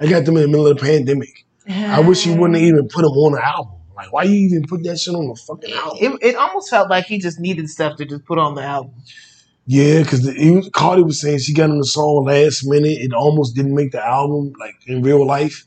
I 0.00 0.06
got 0.08 0.24
them 0.24 0.36
in 0.36 0.42
the 0.42 0.48
middle 0.48 0.66
of 0.66 0.78
the 0.78 0.82
pandemic. 0.82 1.46
I 1.68 2.00
wish 2.00 2.24
he 2.24 2.30
wouldn't 2.30 2.54
have 2.54 2.64
even 2.66 2.88
put 2.88 3.02
them 3.02 3.12
on 3.12 3.32
the 3.32 3.44
album. 3.44 3.74
Like, 3.94 4.12
why 4.12 4.22
you 4.22 4.34
even 4.46 4.64
put 4.66 4.82
that 4.84 4.98
shit 4.98 5.14
on 5.14 5.28
the 5.28 5.34
fucking 5.34 5.72
album? 5.74 5.98
It, 6.00 6.30
it 6.30 6.36
almost 6.36 6.70
felt 6.70 6.88
like 6.88 7.04
he 7.04 7.18
just 7.18 7.38
needed 7.38 7.68
stuff 7.68 7.96
to 7.98 8.06
just 8.06 8.24
put 8.24 8.38
on 8.38 8.54
the 8.54 8.62
album. 8.62 8.94
Yeah, 9.66 10.02
because 10.02 10.28
Cardi 10.72 11.02
was 11.02 11.20
saying 11.20 11.40
she 11.40 11.54
got 11.54 11.70
on 11.70 11.78
the 11.78 11.84
song 11.84 12.24
last 12.24 12.66
minute. 12.66 12.98
It 12.98 13.12
almost 13.12 13.54
didn't 13.54 13.74
make 13.74 13.92
the 13.92 14.04
album, 14.04 14.52
like 14.58 14.74
in 14.86 15.02
real 15.02 15.24
life. 15.24 15.66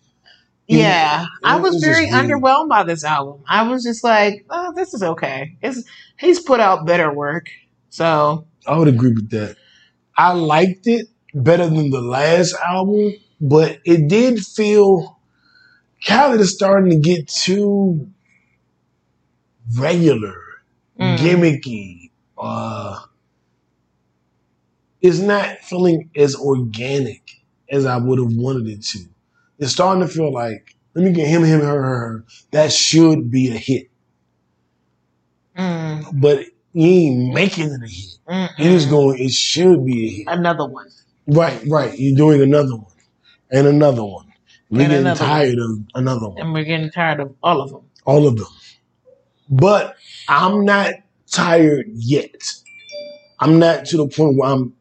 Yeah, 0.67 0.77
Yeah, 0.77 1.25
I 1.43 1.57
was 1.57 1.75
was 1.75 1.83
very 1.83 2.07
underwhelmed 2.07 2.69
by 2.69 2.83
this 2.83 3.03
album. 3.03 3.43
I 3.47 3.67
was 3.69 3.83
just 3.83 4.03
like, 4.03 4.45
oh, 4.49 4.73
this 4.75 4.93
is 4.93 5.03
okay. 5.03 5.55
It's 5.61 5.83
he's 6.17 6.39
put 6.39 6.59
out 6.59 6.85
better 6.85 7.13
work. 7.13 7.49
So 7.89 8.47
I 8.65 8.77
would 8.77 8.87
agree 8.87 9.13
with 9.13 9.29
that. 9.29 9.57
I 10.17 10.33
liked 10.33 10.87
it 10.87 11.07
better 11.33 11.67
than 11.67 11.89
the 11.89 12.01
last 12.01 12.55
album, 12.65 13.13
but 13.43 13.79
it 13.83 14.07
did 14.07 14.39
feel 14.39 15.19
Khaled 16.07 16.39
is 16.39 16.53
starting 16.53 16.89
to 16.91 16.97
get 16.97 17.27
too 17.27 18.09
regular, 19.77 20.35
mm, 20.99 21.17
gimmicky. 21.17 22.11
Uh, 22.37 22.99
it's 25.01 25.19
not 25.19 25.59
feeling 25.59 26.09
as 26.15 26.35
organic 26.35 27.21
as 27.69 27.85
I 27.85 27.97
would 27.97 28.17
have 28.17 28.31
wanted 28.33 28.67
it 28.67 28.81
to. 28.83 28.99
It's 29.59 29.73
starting 29.73 30.07
to 30.07 30.11
feel 30.11 30.31
like, 30.31 30.75
let 30.93 31.03
me 31.03 31.11
get 31.11 31.27
him, 31.27 31.43
him, 31.43 31.59
her, 31.59 31.67
her, 31.67 31.81
her. 31.83 32.25
That 32.51 32.71
should 32.71 33.29
be 33.29 33.49
a 33.49 33.57
hit, 33.57 33.89
mm, 35.57 36.21
but 36.21 36.45
he 36.73 37.07
ain't 37.07 37.33
making 37.33 37.65
it 37.71 37.81
a 37.83 37.87
hit. 37.87 38.17
mm, 38.29 38.49
It 38.57 38.71
is 38.71 38.85
going, 38.85 39.19
it 39.19 39.31
should 39.31 39.85
be 39.85 40.07
a 40.07 40.11
hit. 40.11 40.27
another 40.27 40.65
one. 40.65 40.87
Right, 41.27 41.61
right. 41.67 41.97
You're 41.97 42.17
doing 42.17 42.41
another 42.41 42.75
one 42.75 42.92
and 43.53 43.67
another 43.67 44.03
one. 44.03 44.33
We're 44.69 44.89
getting 44.89 45.15
tired 45.15 45.59
of 45.59 45.79
another 45.93 46.27
one. 46.27 46.41
And 46.41 46.53
we're 46.53 46.63
getting 46.63 46.89
tired 46.89 47.19
of 47.19 47.35
all 47.43 47.61
of 47.61 47.69
them. 47.69 47.83
All 48.05 48.27
of 48.27 48.35
them. 48.35 48.47
But 49.49 49.95
I'm 50.27 50.65
not 50.65 50.95
tired 51.31 51.85
yet. 51.93 52.41
I'm 53.39 53.59
not 53.59 53.85
to 53.85 53.97
the 53.97 54.07
point 54.07 54.37
where 54.37 54.49
I'm 54.49 54.73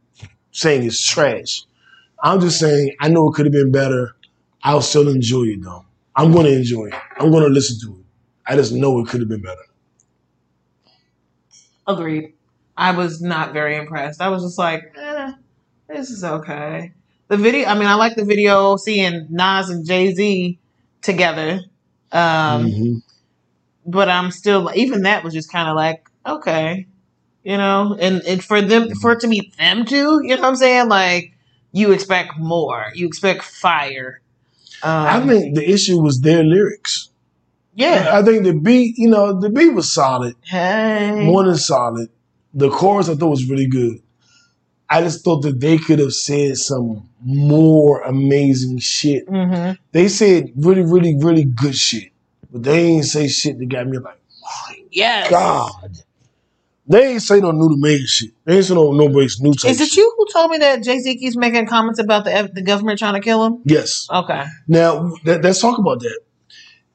saying 0.52 0.84
it's 0.84 1.06
trash. 1.06 1.64
I'm 2.22 2.40
just 2.40 2.58
saying 2.58 2.96
I 3.00 3.08
know 3.08 3.28
it 3.28 3.34
could 3.34 3.44
have 3.44 3.52
been 3.52 3.70
better. 3.70 4.16
I'll 4.62 4.80
still 4.80 5.08
enjoy 5.08 5.44
it 5.44 5.62
though. 5.62 5.84
I'm 6.16 6.32
gonna 6.32 6.50
enjoy 6.50 6.86
it. 6.86 6.94
I'm 7.18 7.30
gonna 7.30 7.48
listen 7.48 7.78
to 7.86 7.98
it. 7.98 8.06
I 8.46 8.56
just 8.56 8.72
know 8.72 8.98
it 9.00 9.08
could 9.08 9.20
have 9.20 9.28
been 9.28 9.42
better. 9.42 9.60
Agreed. 11.86 12.32
I 12.76 12.92
was 12.92 13.20
not 13.20 13.52
very 13.52 13.76
impressed. 13.76 14.22
I 14.22 14.28
was 14.28 14.42
just 14.42 14.58
like, 14.58 14.94
eh, 14.96 15.32
this 15.88 16.10
is 16.10 16.24
okay. 16.24 16.92
The 17.32 17.38
video, 17.38 17.66
I 17.66 17.74
mean, 17.74 17.88
I 17.88 17.94
like 17.94 18.14
the 18.14 18.26
video 18.26 18.76
seeing 18.76 19.26
Nas 19.30 19.70
and 19.70 19.86
Jay 19.86 20.12
Z 20.14 20.58
together. 21.02 21.60
Um, 22.12 22.68
hmm 22.68 22.96
but 23.86 24.08
I'm 24.08 24.30
still, 24.30 24.70
even 24.74 25.02
that 25.02 25.24
was 25.24 25.34
just 25.34 25.50
kind 25.50 25.68
of 25.68 25.76
like, 25.76 26.08
okay, 26.26 26.86
you 27.42 27.56
know, 27.56 27.96
and, 27.98 28.22
and 28.26 28.44
for 28.44 28.60
them, 28.62 28.90
for 28.96 29.12
it 29.12 29.20
to 29.20 29.28
be 29.28 29.52
them 29.58 29.84
too, 29.86 30.20
you 30.22 30.36
know 30.36 30.42
what 30.42 30.48
I'm 30.48 30.56
saying? 30.56 30.88
Like, 30.88 31.32
you 31.72 31.92
expect 31.92 32.38
more, 32.38 32.86
you 32.94 33.06
expect 33.06 33.42
fire. 33.44 34.20
I 34.82 35.20
Um, 35.20 35.28
think 35.28 35.54
the 35.54 35.68
issue 35.68 36.00
was 36.00 36.20
their 36.20 36.44
lyrics. 36.44 37.10
yeah. 37.74 38.10
I 38.12 38.22
think 38.22 38.44
the 38.44 38.54
beat, 38.54 38.98
you 38.98 39.08
know, 39.08 39.40
the 39.40 39.50
beat 39.50 39.70
was 39.74 39.90
solid, 39.92 40.36
Hey. 40.44 41.24
more 41.24 41.44
than 41.44 41.56
solid. 41.56 42.10
The 42.54 42.70
chorus 42.70 43.08
I 43.08 43.14
thought 43.14 43.30
was 43.30 43.48
really 43.48 43.68
good. 43.68 44.02
I 44.92 45.00
just 45.00 45.24
thought 45.24 45.40
that 45.42 45.58
they 45.58 45.78
could 45.78 45.98
have 46.00 46.12
said 46.12 46.56
some 46.58 47.08
more 47.24 48.02
amazing 48.02 48.78
shit. 48.78 49.26
hmm 49.28 49.70
They 49.92 50.08
said 50.08 50.52
really, 50.56 50.82
really, 50.82 51.16
really 51.16 51.44
good 51.44 51.74
shit, 51.74 52.12
but 52.50 52.62
they 52.62 52.82
ain't 52.84 53.06
say 53.06 53.26
shit 53.28 53.58
that 53.58 53.66
got 53.70 53.86
me 53.86 53.96
like, 53.98 54.20
my 54.42 54.76
Yes. 54.90 55.30
God. 55.30 55.72
They 56.86 57.12
ain't 57.12 57.22
say 57.22 57.40
no 57.40 57.52
new 57.52 57.70
to 57.70 57.76
made 57.78 58.06
shit. 58.06 58.32
They 58.44 58.56
ain't 58.56 58.64
say 58.66 58.74
no 58.74 58.92
no 58.92 59.08
breaks 59.08 59.40
new 59.40 59.54
type 59.54 59.70
Is 59.70 59.80
it 59.80 59.88
shit. 59.88 59.96
you 59.98 60.14
who 60.18 60.26
told 60.30 60.50
me 60.50 60.58
that 60.58 60.82
Jay 60.82 60.98
Z 60.98 61.16
keeps 61.16 61.36
making 61.36 61.66
comments 61.66 61.98
about 61.98 62.24
the 62.24 62.50
the 62.52 62.60
government 62.60 62.98
trying 62.98 63.14
to 63.14 63.20
kill 63.20 63.42
him? 63.46 63.62
Yes. 63.64 64.06
Okay. 64.12 64.44
Now 64.68 65.14
let, 65.24 65.42
us 65.46 65.60
talk 65.60 65.78
about 65.78 66.00
that. 66.00 66.18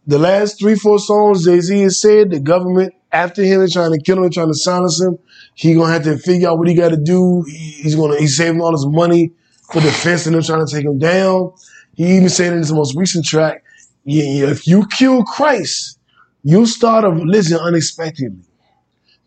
The 0.05 0.19
last 0.19 0.59
three, 0.59 0.75
four 0.75 0.99
songs 0.99 1.45
Jay 1.45 1.59
Z 1.61 1.81
has 1.81 1.99
said 1.99 2.29
the 2.29 2.39
government 2.39 2.93
after 3.11 3.41
him 3.43 3.61
and 3.61 3.71
trying 3.71 3.93
to 3.93 3.99
kill 3.99 4.23
him 4.23 4.29
trying 4.29 4.49
to 4.49 4.53
silence 4.53 5.01
him, 5.01 5.17
he 5.59 5.73
gonna 5.73 5.91
have 5.91 6.03
to 6.03 6.17
figure 6.19 6.49
out 6.49 6.59
what 6.59 6.67
he 6.67 6.73
got 6.75 6.89
to 6.89 6.97
do. 6.97 7.43
He- 7.47 7.79
he's 7.83 7.95
gonna 7.95 8.17
he's 8.17 8.37
saving 8.37 8.61
all 8.61 8.71
his 8.71 8.85
money 8.85 9.31
for 9.71 9.81
defense 9.81 10.25
and 10.27 10.35
them 10.35 10.43
trying 10.43 10.65
to 10.65 10.71
take 10.71 10.85
him 10.85 10.99
down. 10.99 11.51
He 11.95 12.15
even 12.15 12.29
said 12.29 12.53
in 12.53 12.59
his 12.59 12.71
most 12.71 12.95
recent 12.95 13.25
track, 13.25 13.63
yeah, 14.05 14.23
yeah, 14.23 14.49
if 14.51 14.67
you 14.67 14.85
kill 14.87 15.23
Christ, 15.23 15.97
you 16.43 16.65
start 16.67 17.03
a 17.05 17.09
religion 17.09 17.57
unexpectedly. 17.57 18.43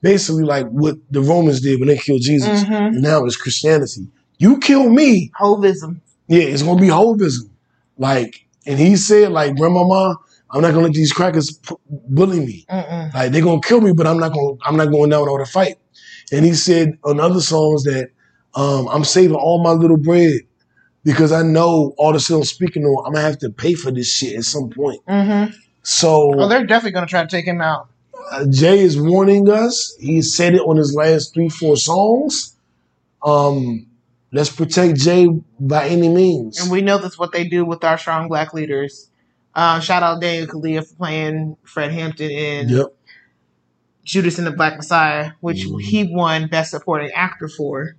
Basically, 0.02 0.44
like 0.44 0.66
what 0.68 0.96
the 1.10 1.20
Romans 1.20 1.60
did 1.60 1.78
when 1.80 1.88
they 1.88 1.98
killed 1.98 2.22
Jesus. 2.22 2.62
Mm-hmm. 2.62 2.72
And 2.72 3.02
now 3.02 3.24
it's 3.24 3.36
Christianity. 3.36 4.06
You 4.38 4.58
kill 4.58 4.88
me, 4.88 5.30
Hovism. 5.38 6.00
yeah, 6.28 6.44
it's 6.44 6.62
gonna 6.62 6.80
be 6.80 6.88
hovism. 6.88 7.50
Like, 7.98 8.46
and 8.66 8.78
he 8.78 8.96
said, 8.96 9.32
like, 9.32 9.56
grandmama, 9.56 10.16
I'm 10.50 10.62
not 10.62 10.72
gonna 10.72 10.86
let 10.86 10.94
these 10.94 11.12
crackers 11.12 11.50
p- 11.58 11.74
bully 12.08 12.40
me. 12.40 12.64
Mm-mm. 12.70 13.12
Like, 13.12 13.32
they're 13.32 13.42
gonna 13.42 13.60
kill 13.60 13.82
me, 13.82 13.92
but 13.92 14.06
I'm 14.06 14.16
not 14.18 14.32
gonna, 14.32 14.56
I'm 14.64 14.76
not 14.76 14.86
going 14.90 15.10
down 15.10 15.22
without 15.22 15.42
a 15.42 15.46
fight. 15.46 15.76
And 16.32 16.44
he 16.44 16.54
said 16.54 16.98
on 17.04 17.20
other 17.20 17.40
songs 17.40 17.84
that 17.84 18.10
um, 18.54 18.88
I'm 18.88 19.04
saving 19.04 19.36
all 19.36 19.62
my 19.62 19.70
little 19.72 19.96
bread 19.96 20.40
because 21.04 21.32
I 21.32 21.42
know 21.42 21.94
all 21.98 22.12
the 22.12 22.18
shit 22.20 22.36
I'm 22.36 22.44
speaking 22.44 22.84
on, 22.84 23.06
I'm 23.06 23.12
gonna 23.12 23.26
have 23.26 23.38
to 23.38 23.50
pay 23.50 23.74
for 23.74 23.90
this 23.90 24.12
shit 24.12 24.36
at 24.36 24.44
some 24.44 24.70
point. 24.70 25.04
Mm-hmm. 25.06 25.52
So 25.82 26.32
Oh, 26.40 26.48
they're 26.48 26.66
definitely 26.66 26.92
gonna 26.92 27.06
try 27.06 27.22
to 27.22 27.28
take 27.28 27.46
him 27.46 27.60
out. 27.60 27.88
uh, 28.32 28.46
Jay 28.50 28.80
is 28.80 29.00
warning 29.00 29.48
us. 29.50 29.96
He 29.98 30.22
said 30.22 30.54
it 30.54 30.60
on 30.60 30.76
his 30.76 30.94
last 30.94 31.32
three, 31.34 31.48
four 31.48 31.76
songs. 31.76 32.56
Um, 33.22 33.86
let's 34.32 34.50
protect 34.50 34.98
Jay 34.98 35.26
by 35.58 35.88
any 35.88 36.08
means. 36.08 36.60
And 36.60 36.70
we 36.70 36.80
know 36.82 36.98
that's 36.98 37.18
what 37.18 37.32
they 37.32 37.44
do 37.48 37.64
with 37.64 37.82
our 37.84 37.98
strong 37.98 38.28
black 38.28 38.52
leaders. 38.54 39.08
Uh, 39.54 39.80
shout 39.80 40.02
out 40.02 40.20
Daniel 40.20 40.46
Kaluuya 40.46 40.86
for 40.86 40.94
playing 40.94 41.56
Fred 41.64 41.90
Hampton 41.92 42.30
in 42.30 42.68
Yep. 42.68 42.86
Judas 44.04 44.38
and 44.38 44.46
the 44.46 44.50
Black 44.52 44.76
Messiah, 44.76 45.32
which 45.40 45.66
Mhm. 45.66 45.80
he 45.82 46.04
won 46.04 46.48
Best 46.48 46.70
Supporting 46.70 47.10
Actor 47.12 47.48
for. 47.48 47.96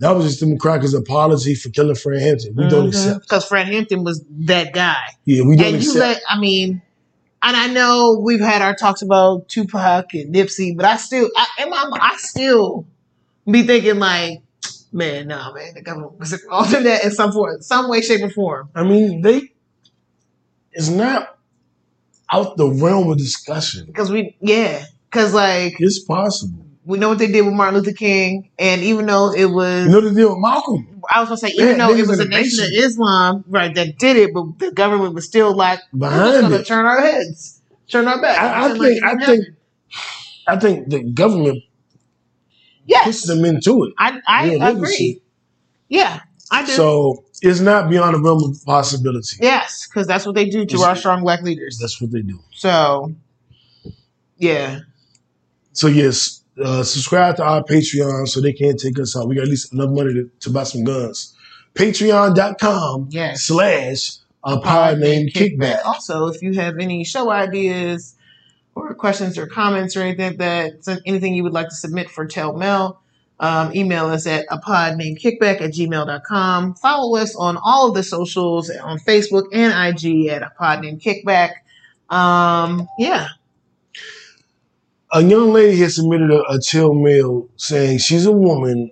That 0.00 0.10
was 0.10 0.26
just 0.26 0.40
them 0.40 0.56
crackers' 0.58 0.94
apology 0.94 1.54
for 1.54 1.68
killing 1.70 1.94
Fred 1.94 2.20
Hampton. 2.20 2.54
We 2.56 2.68
don't 2.68 2.88
accept. 2.88 3.22
Because 3.22 3.44
Fred 3.46 3.66
Hampton 3.66 4.04
was 4.04 4.22
that 4.46 4.72
guy. 4.72 4.96
Yeah, 5.24 5.42
we 5.42 5.56
don't 5.56 5.74
and 5.74 5.82
you 5.82 5.90
accept. 5.90 5.96
let, 5.96 6.22
I 6.28 6.38
mean, 6.38 6.82
and 7.42 7.56
I 7.56 7.68
know 7.68 8.20
we've 8.22 8.40
had 8.40 8.62
our 8.62 8.74
talks 8.74 9.02
about 9.02 9.48
Tupac 9.48 10.14
and 10.14 10.34
Nipsey, 10.34 10.76
but 10.76 10.84
I 10.86 10.96
still, 10.96 11.28
I, 11.36 11.46
in 11.62 11.70
my, 11.70 11.88
I 11.92 12.16
still 12.18 12.86
be 13.50 13.62
thinking 13.62 13.98
like, 13.98 14.42
man, 14.92 15.28
no, 15.28 15.52
man, 15.54 15.74
the 15.74 15.82
government 15.82 16.18
was 16.18 16.32
involved 16.32 16.72
in 16.74 16.84
that 16.84 17.04
in 17.04 17.10
some 17.10 17.32
form, 17.32 17.60
some 17.62 17.88
way, 17.88 18.00
shape, 18.00 18.22
or 18.22 18.30
form. 18.30 18.70
I 18.74 18.82
mean, 18.82 19.20
they. 19.22 19.52
It's 20.72 20.88
not 20.88 21.38
out 22.30 22.56
the 22.56 22.68
realm 22.68 23.10
of 23.10 23.16
discussion. 23.18 23.86
Because 23.86 24.10
we, 24.10 24.36
yeah, 24.40 24.84
because 25.10 25.34
like 25.34 25.74
It's 25.78 26.00
possible. 26.04 26.64
we 26.84 26.98
know 26.98 27.08
what 27.10 27.18
they 27.18 27.26
did 27.26 27.42
with 27.44 27.54
Martin 27.54 27.80
Luther 27.80 27.92
King, 27.92 28.50
and 28.58 28.82
even 28.82 29.06
though 29.06 29.32
it 29.32 29.46
was, 29.46 29.86
You 29.86 29.92
know 29.92 30.00
the 30.00 30.12
deal 30.14 30.30
with 30.30 30.38
Malcolm 30.40 30.88
I 31.08 31.20
was 31.20 31.28
gonna 31.28 31.38
say, 31.38 31.48
even 31.50 31.78
Yeah, 31.78 31.86
though 31.86 31.94
it 31.94 32.06
was 32.08 32.18
a 32.18 32.26
nation 32.26 32.64
of. 32.64 32.70
Islam, 32.72 33.44
right, 33.48 33.72
that 33.74 33.96
did 33.98 34.16
it, 34.16 34.34
but 34.34 34.58
the 34.58 34.72
government 34.72 35.14
was 35.14 35.24
still 35.24 35.54
like, 35.54 35.78
behind 35.96 36.52
it. 36.52 36.66
turn 36.66 36.84
our 36.84 37.00
heads, 37.00 37.60
turn 37.88 38.08
our 38.08 38.20
back. 38.20 38.38
I- 38.38 38.64
I 38.64 38.66
like 38.72 38.78
think- 38.80 39.04
I 39.04 39.24
think- 39.26 39.44
I 40.48 40.56
think 40.58 40.88
the 40.90 41.02
government 41.04 41.62
yes, 42.86 43.04
pushed 43.04 43.26
them 43.28 43.44
into 43.44 43.84
it. 43.84 43.92
I, 43.98 44.20
I 44.26 44.50
Yeah, 44.52 44.68
agree. 44.68 45.20
Yeah, 45.88 46.20
I 46.50 46.64
do. 46.66 46.72
So 46.72 47.24
it's 47.42 47.60
not 47.60 47.88
beyond 47.90 48.14
the 48.16 48.20
realm 48.20 48.42
of 48.42 48.64
possibility. 48.64 49.36
yes, 49.40 49.86
because 49.88 50.06
that's 50.08 50.26
what 50.26 50.34
they 50.34 50.46
do 50.46 50.64
to 50.66 50.74
It's- 50.74 50.82
our 50.82 50.96
strong 50.96 51.22
black 51.22 51.42
leaders. 51.42 51.78
That's 51.80 52.00
what 52.00 52.10
they 52.10 52.22
do. 52.22 52.40
So, 52.52 53.12
yeah, 54.38 54.80
So 55.76 55.88
yes, 55.88 56.42
uh, 56.62 56.82
subscribe 56.82 57.36
to 57.36 57.44
our 57.44 57.62
Patreon 57.62 58.26
so 58.28 58.40
they 58.40 58.54
can't 58.54 58.80
take 58.80 58.98
us 58.98 59.14
out. 59.16 59.28
We 59.28 59.34
got 59.34 59.42
at 59.42 59.48
least 59.48 59.72
enough 59.74 59.90
money 59.90 60.14
to, 60.14 60.30
to 60.40 60.50
buy 60.50 60.62
some 60.64 60.84
guns. 60.84 61.34
Patreon.com 61.74 63.08
Yes. 63.10 63.42
slash 63.42 64.12
a 64.42 64.58
pod 64.58 64.98
named 64.98 65.32
Kickback. 65.34 65.84
Also, 65.84 66.28
if 66.28 66.40
you 66.40 66.54
have 66.54 66.78
any 66.78 67.04
show 67.04 67.30
ideas 67.30 68.14
or 68.74 68.94
questions 68.94 69.36
or 69.36 69.46
comments 69.46 69.96
or 69.96 70.00
anything 70.02 70.38
that, 70.38 71.00
anything 71.04 71.34
you 71.34 71.42
would 71.42 71.52
like 71.52 71.68
to 71.68 71.74
submit 71.74 72.08
for 72.08 72.24
Tell 72.26 72.54
Mel, 72.54 73.02
um, 73.38 73.74
email 73.74 74.06
us 74.06 74.26
at 74.26 74.46
a 74.50 74.56
pod 74.58 74.96
named 74.96 75.18
kickback 75.20 75.60
at 75.60 75.72
gmail.com. 75.72 76.74
Follow 76.76 77.18
us 77.18 77.36
on 77.36 77.58
all 77.62 77.88
of 77.88 77.94
the 77.94 78.02
socials 78.02 78.70
on 78.70 78.98
Facebook 79.00 79.44
and 79.52 79.72
IG 79.94 80.28
at 80.28 80.42
a 80.42 80.50
pod 80.56 80.80
named 80.80 81.02
kickback. 81.02 81.50
Um, 82.08 82.88
yeah. 82.98 83.28
A 85.12 85.22
young 85.22 85.52
lady 85.52 85.76
has 85.78 85.96
submitted 85.96 86.30
a, 86.30 86.42
a 86.50 86.58
Tell 86.60 86.92
Mel 86.92 87.48
saying 87.56 87.98
she's 87.98 88.26
a 88.26 88.32
woman 88.32 88.90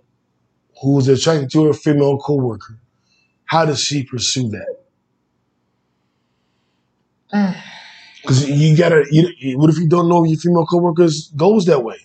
who's 0.81 1.09
attracted 1.09 1.51
to 1.51 1.65
her 1.67 1.73
female 1.73 2.19
coworker. 2.19 2.79
How 3.47 3.65
does 3.65 3.83
she 3.83 4.05
pursue 4.05 4.51
that? 4.51 4.77
Because 8.23 8.49
you 8.49 8.75
gotta. 8.75 9.05
You, 9.11 9.59
what 9.59 9.69
if 9.69 9.77
you 9.77 9.87
don't 9.87 10.09
know 10.09 10.25
your 10.25 10.39
female 10.39 10.65
coworkers 10.65 11.31
goes 11.37 11.67
that 11.67 11.85
way? 11.85 11.99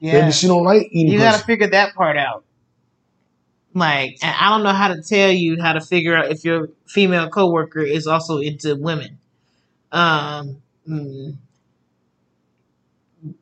Yeah. 0.00 0.22
Maybe 0.22 0.32
she 0.32 0.48
don't 0.48 0.64
like 0.64 0.88
eating. 0.90 1.12
you 1.12 1.18
got 1.20 1.30
to 1.30 1.36
pussy. 1.36 1.46
figure 1.46 1.70
that 1.70 1.94
part 1.94 2.16
out. 2.16 2.42
Like, 3.72 4.18
and 4.20 4.34
I 4.36 4.48
don't 4.48 4.64
know 4.64 4.72
how 4.72 4.88
to 4.92 5.00
tell 5.00 5.30
you 5.30 5.62
how 5.62 5.74
to 5.74 5.80
figure 5.80 6.16
out 6.16 6.32
if 6.32 6.44
your 6.44 6.70
female 6.86 7.28
coworker 7.28 7.82
is 7.82 8.08
also 8.08 8.38
into 8.38 8.74
women. 8.74 9.18
Um, 9.92 10.60
mm, 10.88 11.36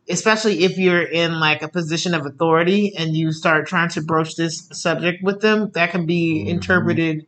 especially 0.08 0.64
if 0.64 0.76
you're 0.78 1.02
in 1.02 1.38
like 1.40 1.62
a 1.62 1.68
position 1.68 2.14
of 2.14 2.26
authority 2.26 2.94
and 2.96 3.16
you 3.16 3.32
start 3.32 3.66
trying 3.66 3.88
to 3.90 4.00
broach 4.02 4.36
this 4.36 4.68
subject 4.72 5.22
with 5.22 5.40
them, 5.40 5.70
that 5.72 5.90
can 5.90 6.06
be 6.06 6.44
Mhm. 6.44 6.48
interpreted 6.48 7.26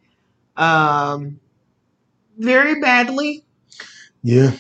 um, 0.56 1.38
very 2.38 2.80
badly. 2.80 3.44
Yeah. 4.22 4.52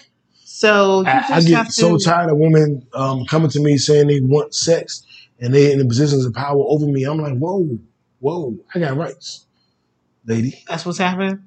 So 0.44 1.04
I, 1.06 1.24
I 1.30 1.40
get 1.40 1.56
have 1.56 1.66
to. 1.66 1.72
so 1.72 1.98
tired 1.98 2.30
of 2.30 2.36
women 2.38 2.86
um, 2.94 3.24
coming 3.26 3.50
to 3.50 3.60
me 3.60 3.76
saying 3.78 4.06
they 4.06 4.20
want 4.20 4.54
sex 4.54 5.02
and 5.40 5.52
they're 5.54 5.72
in 5.72 5.78
the 5.78 5.84
positions 5.84 6.24
of 6.24 6.34
power 6.34 6.62
over 6.68 6.86
me. 6.86 7.04
I'm 7.04 7.18
like, 7.18 7.36
whoa, 7.38 7.78
whoa, 8.20 8.56
I 8.74 8.78
got 8.78 8.96
rights, 8.96 9.46
lady. 10.26 10.62
That's 10.68 10.84
what's 10.86 10.98
happening. 10.98 11.44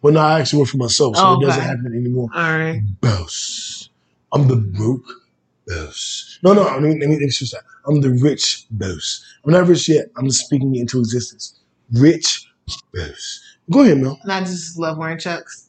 Well, 0.00 0.12
no, 0.14 0.20
I 0.20 0.40
actually 0.40 0.60
work 0.60 0.68
for 0.68 0.76
myself, 0.78 1.16
so 1.16 1.22
Oh, 1.24 1.38
it 1.40 1.44
doesn't 1.44 1.60
okay. 1.60 1.68
happen 1.68 1.94
anymore. 1.94 2.28
All 2.34 2.40
right. 2.58 2.80
Boss. 3.00 3.88
I'm 4.32 4.48
the 4.48 4.56
broke 4.56 5.21
boss. 5.66 6.38
No, 6.42 6.52
no, 6.52 6.66
I 6.66 6.78
mean, 6.78 6.98
let 7.00 7.08
me, 7.08 7.16
let 7.16 7.22
me 7.22 7.30
switch 7.30 7.52
that. 7.52 7.62
I'm 7.86 8.00
the 8.00 8.10
rich 8.10 8.66
boss. 8.70 9.24
I'm 9.44 9.52
not 9.52 9.66
rich 9.66 9.88
yet. 9.88 10.06
I'm 10.16 10.26
just 10.26 10.44
speaking 10.44 10.74
it 10.74 10.80
into 10.80 10.98
existence. 10.98 11.60
Rich 11.92 12.46
boss. 12.94 13.40
Go 13.70 13.82
ahead, 13.82 13.98
Mel. 13.98 14.18
And 14.22 14.32
I 14.32 14.40
just 14.40 14.78
love 14.78 14.98
wearing 14.98 15.18
chucks. 15.18 15.68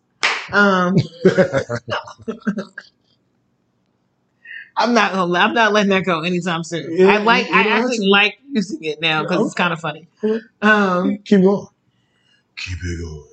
Um, 0.51 0.97
I'm 4.75 4.93
not 4.93 5.13
gonna. 5.13 5.37
I'm 5.37 5.53
not 5.53 5.71
letting 5.71 5.91
that 5.91 6.03
go 6.03 6.21
anytime 6.21 6.63
soon. 6.63 6.97
Yeah, 6.97 7.07
I 7.13 7.17
like. 7.17 7.49
I 7.51 7.61
actually 7.67 7.99
to. 7.99 8.09
like 8.09 8.39
using 8.51 8.83
it 8.83 8.99
now 8.99 9.21
because 9.23 9.45
it's 9.45 9.53
kind 9.55 9.71
of 9.71 9.79
funny. 9.79 10.07
Um, 10.61 11.19
Keep 11.19 11.41
going. 11.41 11.67
Keep 12.57 12.77
it 12.83 13.01
going. 13.03 13.27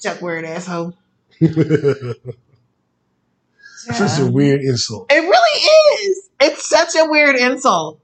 Chuck 0.00 0.20
weird 0.20 0.44
asshole. 0.44 0.94
going. 1.40 2.14
Such 3.82 4.20
a 4.20 4.30
weird 4.30 4.60
insult. 4.60 5.10
It 5.10 5.16
really 5.16 5.41
is. 5.58 6.28
It's 6.40 6.68
such 6.68 6.94
a 6.96 7.04
weird 7.08 7.36
insult, 7.36 8.00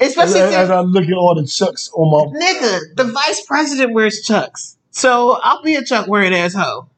As, 0.00 0.08
especially 0.10 0.40
as 0.40 0.52
since 0.54 0.70
I 0.70 0.80
look 0.80 1.04
at 1.04 1.12
all 1.14 1.34
the 1.34 1.46
chucks 1.46 1.90
on 1.94 2.10
my 2.32 2.38
nigga, 2.38 2.80
the 2.96 3.04
vice 3.04 3.44
president 3.46 3.92
wears 3.94 4.22
chucks. 4.22 4.76
So 4.90 5.38
I'll 5.42 5.62
be 5.62 5.74
a 5.74 5.84
Chuck 5.84 6.06
wearing 6.06 6.32
asshole. 6.34 6.88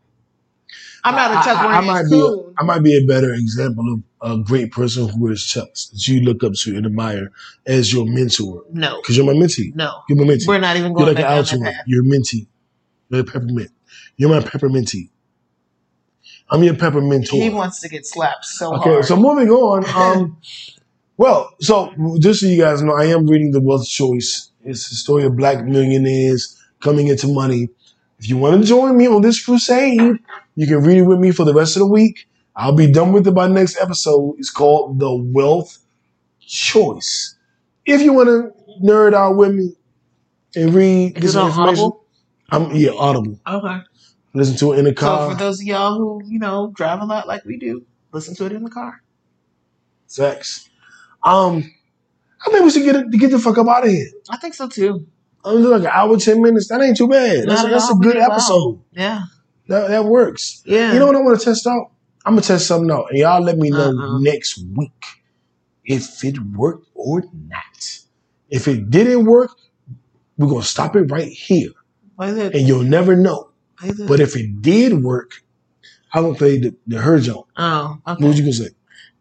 I'm 1.04 1.14
not 1.14 1.30
a 1.30 1.34
Chuck 1.48 1.58
I, 1.58 1.64
I, 1.66 1.66
I 1.66 1.68
wearing 1.70 1.86
might 1.86 2.00
ass 2.00 2.10
be 2.10 2.16
coon. 2.16 2.54
a, 2.58 2.60
I 2.60 2.64
might 2.64 2.82
be 2.82 2.96
a 2.96 3.06
better 3.06 3.32
example 3.32 4.02
of 4.20 4.30
a 4.40 4.42
great 4.42 4.72
person 4.72 5.08
who 5.08 5.22
wears 5.22 5.44
chucks 5.46 5.86
that 5.88 6.06
you 6.08 6.20
look 6.20 6.42
up 6.42 6.52
to 6.54 6.76
and 6.76 6.84
admire 6.84 7.30
as 7.66 7.92
your 7.92 8.04
mentor. 8.06 8.64
No, 8.72 8.96
Because 9.00 9.16
you're 9.16 9.24
my 9.26 9.32
mentee. 9.34 9.74
no, 9.74 10.02
You're 10.08 10.18
my 10.18 10.24
mentee. 10.34 10.46
we're 10.48 10.58
not 10.58 10.76
even 10.76 10.90
You're 10.92 10.96
going 11.06 11.14
like 11.14 11.24
an 11.24 11.42
back 11.42 11.46
down 11.50 11.60
that. 11.60 11.84
You're 11.86 12.02
mentee. 12.04 12.46
You're 13.08 13.20
a 13.20 13.24
peppermint. 13.24 13.70
You're 14.16 14.30
my 14.30 14.40
pepperminty. 14.40 15.10
I'm 16.50 16.62
your 16.62 16.74
peppermint. 16.76 17.28
He 17.28 17.50
wants 17.50 17.80
to 17.80 17.88
get 17.88 18.06
slapped 18.06 18.44
so 18.44 18.74
Okay, 18.76 18.90
hard. 18.90 19.04
so 19.04 19.16
moving 19.16 19.48
on. 19.50 19.84
Um, 19.94 20.38
well, 21.16 21.52
so 21.60 21.92
just 22.20 22.40
so 22.40 22.46
you 22.46 22.60
guys 22.60 22.82
know, 22.82 22.94
I 22.94 23.06
am 23.06 23.26
reading 23.26 23.50
The 23.50 23.60
Wealth 23.60 23.88
Choice. 23.88 24.50
It's 24.64 24.88
the 24.88 24.94
story 24.96 25.24
of 25.24 25.36
black 25.36 25.64
millionaires 25.64 26.60
coming 26.80 27.08
into 27.08 27.28
money. 27.28 27.68
If 28.18 28.28
you 28.28 28.36
want 28.38 28.60
to 28.62 28.66
join 28.66 28.96
me 28.96 29.06
on 29.08 29.22
this 29.22 29.44
crusade, 29.44 30.00
you 30.54 30.66
can 30.66 30.82
read 30.82 30.98
it 30.98 31.02
with 31.02 31.18
me 31.18 31.32
for 31.32 31.44
the 31.44 31.52
rest 31.54 31.76
of 31.76 31.80
the 31.80 31.86
week. 31.86 32.28
I'll 32.54 32.74
be 32.74 32.90
done 32.90 33.12
with 33.12 33.26
it 33.26 33.32
by 33.32 33.48
next 33.48 33.76
episode. 33.78 34.36
It's 34.38 34.50
called 34.50 34.98
The 34.98 35.14
Wealth 35.14 35.78
Choice. 36.40 37.36
If 37.84 38.00
you 38.02 38.12
want 38.12 38.28
to 38.28 38.52
nerd 38.84 39.14
out 39.14 39.36
with 39.36 39.54
me 39.54 39.72
and 40.54 40.72
read 40.74 41.16
Is 41.18 41.22
this 41.22 41.36
on 41.36 41.48
information, 41.48 41.84
Audible? 41.84 42.04
I'm 42.50 42.74
yeah, 42.74 42.90
Audible. 42.92 43.38
okay. 43.46 43.78
Listen 44.36 44.56
to 44.58 44.72
it 44.74 44.78
in 44.78 44.84
the 44.84 44.92
car. 44.94 45.30
So 45.30 45.34
for 45.34 45.38
those 45.38 45.60
of 45.60 45.66
y'all 45.66 45.96
who 45.96 46.20
you 46.26 46.38
know 46.38 46.70
drive 46.74 47.00
a 47.00 47.04
lot 47.04 47.26
like 47.26 47.44
we 47.44 47.58
do, 47.58 47.84
listen 48.12 48.34
to 48.36 48.46
it 48.46 48.52
in 48.52 48.62
the 48.64 48.70
car. 48.70 49.02
Sex. 50.06 50.68
Um, 51.24 51.64
I 52.46 52.50
think 52.50 52.64
we 52.64 52.70
should 52.70 52.84
get 52.84 52.96
it, 52.96 53.10
get 53.12 53.30
the 53.30 53.38
fuck 53.38 53.58
up 53.58 53.66
out 53.66 53.84
of 53.84 53.90
here. 53.90 54.06
I 54.30 54.36
think 54.36 54.54
so 54.54 54.68
too. 54.68 55.06
I 55.44 55.54
mean, 55.54 55.70
like 55.70 55.80
an 55.82 55.86
hour, 55.92 56.16
ten 56.18 56.42
minutes. 56.42 56.68
That 56.68 56.82
ain't 56.82 56.96
too 56.96 57.08
bad. 57.08 57.48
That's, 57.48 57.64
at 57.64 57.70
that's 57.70 57.90
a 57.90 57.94
good 57.94 58.16
episode. 58.16 58.82
Yeah, 58.92 59.22
That, 59.68 59.88
that 59.88 60.04
works. 60.04 60.62
yeah. 60.64 60.92
You 60.92 60.98
know 60.98 61.06
what 61.06 61.16
I 61.16 61.20
want 61.20 61.38
to 61.38 61.44
test 61.44 61.66
out? 61.66 61.92
I'm 62.24 62.32
gonna 62.34 62.42
test 62.42 62.66
something 62.66 62.90
out, 62.90 63.06
and 63.10 63.18
y'all 63.18 63.40
let 63.42 63.56
me 63.56 63.70
know 63.70 63.90
Uh-uh. 63.96 64.18
next 64.18 64.58
week 64.76 65.04
if 65.84 66.24
it 66.24 66.36
worked 66.54 66.88
or 66.94 67.22
not. 67.32 68.00
If 68.50 68.68
it 68.68 68.90
didn't 68.90 69.24
work, 69.24 69.52
we're 70.36 70.48
gonna 70.48 70.62
stop 70.62 70.94
it 70.96 71.02
right 71.10 71.30
here, 71.32 71.70
What 72.16 72.28
is 72.30 72.36
it? 72.38 72.54
and 72.54 72.66
you'll 72.68 72.82
never 72.82 73.16
know. 73.16 73.50
What 73.86 73.94
is 73.94 74.00
it? 74.00 74.08
But 74.08 74.20
if 74.20 74.36
it 74.36 74.62
did 74.62 75.02
work, 75.02 75.42
I'm 76.12 76.24
gonna 76.24 76.34
play 76.36 76.58
the, 76.58 76.74
the 76.86 76.96
H.E.R. 76.96 77.18
jump. 77.18 77.46
oh, 77.56 77.98
What 78.04 78.20
was 78.20 78.38
you 78.38 78.44
gonna 78.44 78.52
say? 78.52 78.70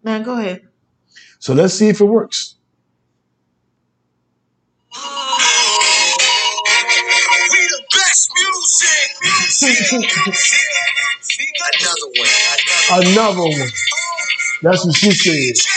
Man, 0.03 0.23
go 0.23 0.37
ahead. 0.37 0.67
So 1.39 1.53
let's 1.53 1.73
see 1.73 1.89
if 1.89 2.01
it 2.01 2.05
works. 2.05 2.55
We 4.93 4.99
the 7.67 7.83
best 7.93 8.31
music, 8.35 9.09
music, 9.21 10.01
music. 10.25 10.59
Another 11.81 12.09
one, 12.17 12.29
another 12.97 13.11
Another 13.11 13.41
one. 13.41 13.69
That's 14.61 14.85
what 14.85 14.95
she 14.95 15.11
said. 15.11 15.55
J. 15.55 15.69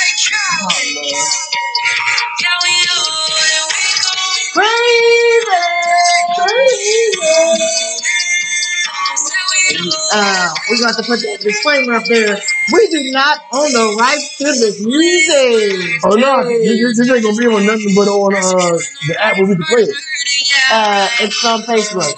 Khaled. 6.28 7.97
Uh, 10.14 10.48
we 10.70 10.80
got 10.80 10.96
to 10.96 11.02
put 11.04 11.20
that 11.20 11.38
disclaimer 11.40 11.94
up 11.94 12.04
there. 12.06 12.38
We 12.72 12.88
do 12.88 13.10
not 13.12 13.38
own 13.52 13.72
the 13.72 13.96
rights 14.00 14.38
to 14.38 14.44
this 14.44 14.84
music. 14.84 16.00
Oh 16.04 16.14
no, 16.16 16.42
Hey. 16.48 16.66
this, 16.78 16.98
this 16.98 17.10
ain't 17.10 17.22
gonna 17.24 17.36
be 17.36 17.46
on 17.46 17.66
nothing 17.66 17.94
but 17.94 18.08
on 18.08 18.34
uh, 18.34 18.78
the 19.08 19.16
app 19.20 19.36
where 19.38 19.46
we 19.46 19.54
can 19.56 19.64
play 19.64 19.82
it. 19.82 19.96
Uh, 20.70 21.08
it's 21.20 21.44
on 21.44 21.62
Facebook. 21.62 22.12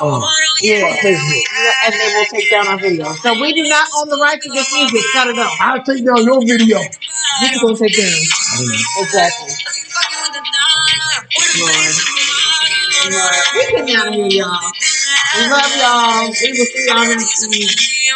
Oh, 0.00 0.20
Yeah. 0.62 0.96
Facebook. 0.98 1.42
And 1.86 1.94
they 1.94 2.08
will 2.14 2.26
take 2.32 2.50
down 2.50 2.68
our 2.68 2.78
video. 2.78 3.12
So 3.22 3.40
we 3.40 3.52
do 3.54 3.62
not 3.68 3.86
own 3.98 4.08
the 4.08 4.18
rights 4.18 4.44
to 4.46 4.52
this 4.52 4.72
music. 4.74 5.00
Cut 5.12 5.28
it 5.28 5.38
off. 5.38 5.56
I'll 5.60 5.82
take 5.82 6.04
down 6.04 6.24
your 6.24 6.40
video. 6.44 6.78
What 6.78 7.52
you 7.52 7.60
gonna 7.60 7.76
take 7.76 7.96
down? 7.96 8.12
Exactly. 9.00 9.54
Lord. 11.60 11.94
Lord. 13.10 13.34
We 13.54 13.72
getting 13.72 13.96
out 13.96 14.08
of 14.08 14.14
here, 14.14 14.26
y'all. 14.26 14.60
We 15.34 15.50
love 15.50 15.76
y'all. 15.76 16.28
We 16.28 16.50
will 16.52 16.66
see 16.66 16.86
y'all 16.86 17.06
next 17.06 17.48
week. 17.48 17.70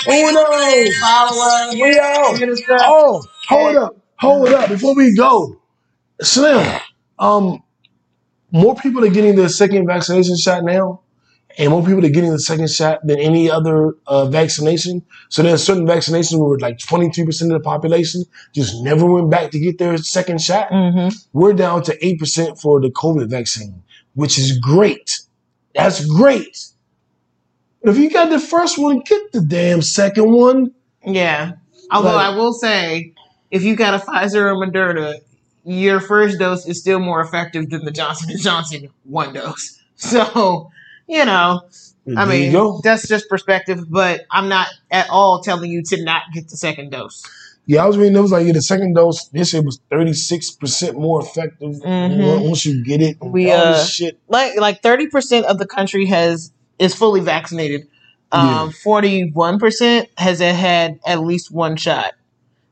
Uno, 0.08 0.44
Follow 1.00 1.46
us. 1.46 1.74
we 1.74 1.98
out. 1.98 2.38
Get. 2.38 2.80
Oh, 2.82 3.22
hold 3.48 3.76
up, 3.76 3.96
hold 4.16 4.48
up. 4.48 4.68
Before 4.68 4.94
we 4.94 5.14
go, 5.14 5.60
Slim, 6.20 6.80
um, 7.18 7.62
more 8.52 8.74
people 8.74 9.04
are 9.04 9.10
getting 9.10 9.36
their 9.36 9.48
second 9.48 9.86
vaccination 9.86 10.36
shot 10.36 10.64
now, 10.64 11.00
and 11.58 11.70
more 11.70 11.84
people 11.84 12.04
are 12.04 12.10
getting 12.10 12.32
the 12.32 12.38
second 12.38 12.70
shot 12.70 13.06
than 13.06 13.18
any 13.18 13.50
other 13.50 13.94
uh, 14.06 14.26
vaccination. 14.26 15.02
So 15.28 15.42
there's 15.42 15.62
certain 15.62 15.86
vaccinations 15.86 16.38
where 16.38 16.58
like 16.58 16.78
23% 16.78 17.42
of 17.42 17.48
the 17.48 17.60
population 17.60 18.24
just 18.54 18.82
never 18.82 19.06
went 19.06 19.30
back 19.30 19.50
to 19.52 19.58
get 19.58 19.78
their 19.78 19.96
second 19.98 20.40
shot. 20.40 20.70
Mm-hmm. 20.70 21.16
We're 21.32 21.52
down 21.52 21.82
to 21.84 21.98
8% 21.98 22.60
for 22.60 22.80
the 22.80 22.90
COVID 22.90 23.28
vaccine, 23.28 23.82
which 24.14 24.38
is 24.38 24.58
great. 24.58 25.20
That's 25.74 26.04
great. 26.04 26.69
If 27.82 27.96
you 27.96 28.10
got 28.10 28.30
the 28.30 28.38
first 28.40 28.78
one, 28.78 29.00
get 29.00 29.32
the 29.32 29.40
damn 29.40 29.82
second 29.82 30.30
one. 30.32 30.72
Yeah. 31.04 31.52
Although 31.90 32.14
Like- 32.14 32.26
I 32.26 32.36
will 32.36 32.52
say, 32.52 33.14
if 33.50 33.62
you 33.62 33.74
got 33.76 33.94
a 33.94 33.98
Pfizer 33.98 34.36
or 34.42 34.54
Moderna, 34.54 35.14
your 35.64 36.00
first 36.00 36.38
dose 36.38 36.66
is 36.66 36.80
still 36.80 37.00
more 37.00 37.20
effective 37.20 37.70
than 37.70 37.84
the 37.84 37.90
Johnson 37.90 38.30
and 38.30 38.40
Johnson 38.40 38.88
one 39.04 39.32
dose. 39.32 39.76
So, 39.96 40.70
you 41.06 41.26
know, 41.26 41.60
I 42.16 42.24
mean, 42.24 42.80
that's 42.82 43.06
just 43.06 43.28
perspective, 43.28 43.84
but 43.90 44.22
I'm 44.30 44.48
not 44.48 44.68
at 44.90 45.10
all 45.10 45.42
telling 45.42 45.70
you 45.70 45.82
to 45.88 46.02
not 46.02 46.22
get 46.32 46.48
the 46.48 46.56
second 46.56 46.90
dose. 46.90 47.22
Yeah, 47.66 47.84
I 47.84 47.86
was 47.86 47.98
reading. 47.98 48.16
It 48.16 48.20
was 48.20 48.32
like 48.32 48.46
yeah, 48.46 48.54
the 48.54 48.62
second 48.62 48.94
dose. 48.94 49.26
They 49.26 49.44
said 49.44 49.66
was 49.66 49.78
thirty 49.90 50.14
six 50.14 50.50
percent 50.50 50.98
more 50.98 51.20
effective 51.20 51.74
Mhm. 51.82 52.48
once 52.48 52.64
you 52.64 52.82
get 52.82 53.02
it. 53.02 53.18
We, 53.20 53.52
all 53.52 53.58
uh, 53.60 53.72
this 53.74 53.90
shit. 53.92 54.18
Like 54.26 54.58
like 54.58 54.80
30% 54.80 55.42
of 55.42 55.58
the 55.58 55.66
country 55.66 56.06
has 56.06 56.50
is 56.80 56.94
fully 56.94 57.20
vaccinated. 57.20 57.86
Um 58.32 58.70
41% 58.70 60.06
has 60.18 60.38
had 60.40 60.98
at 61.06 61.20
least 61.20 61.52
one 61.52 61.76
shot. 61.76 62.14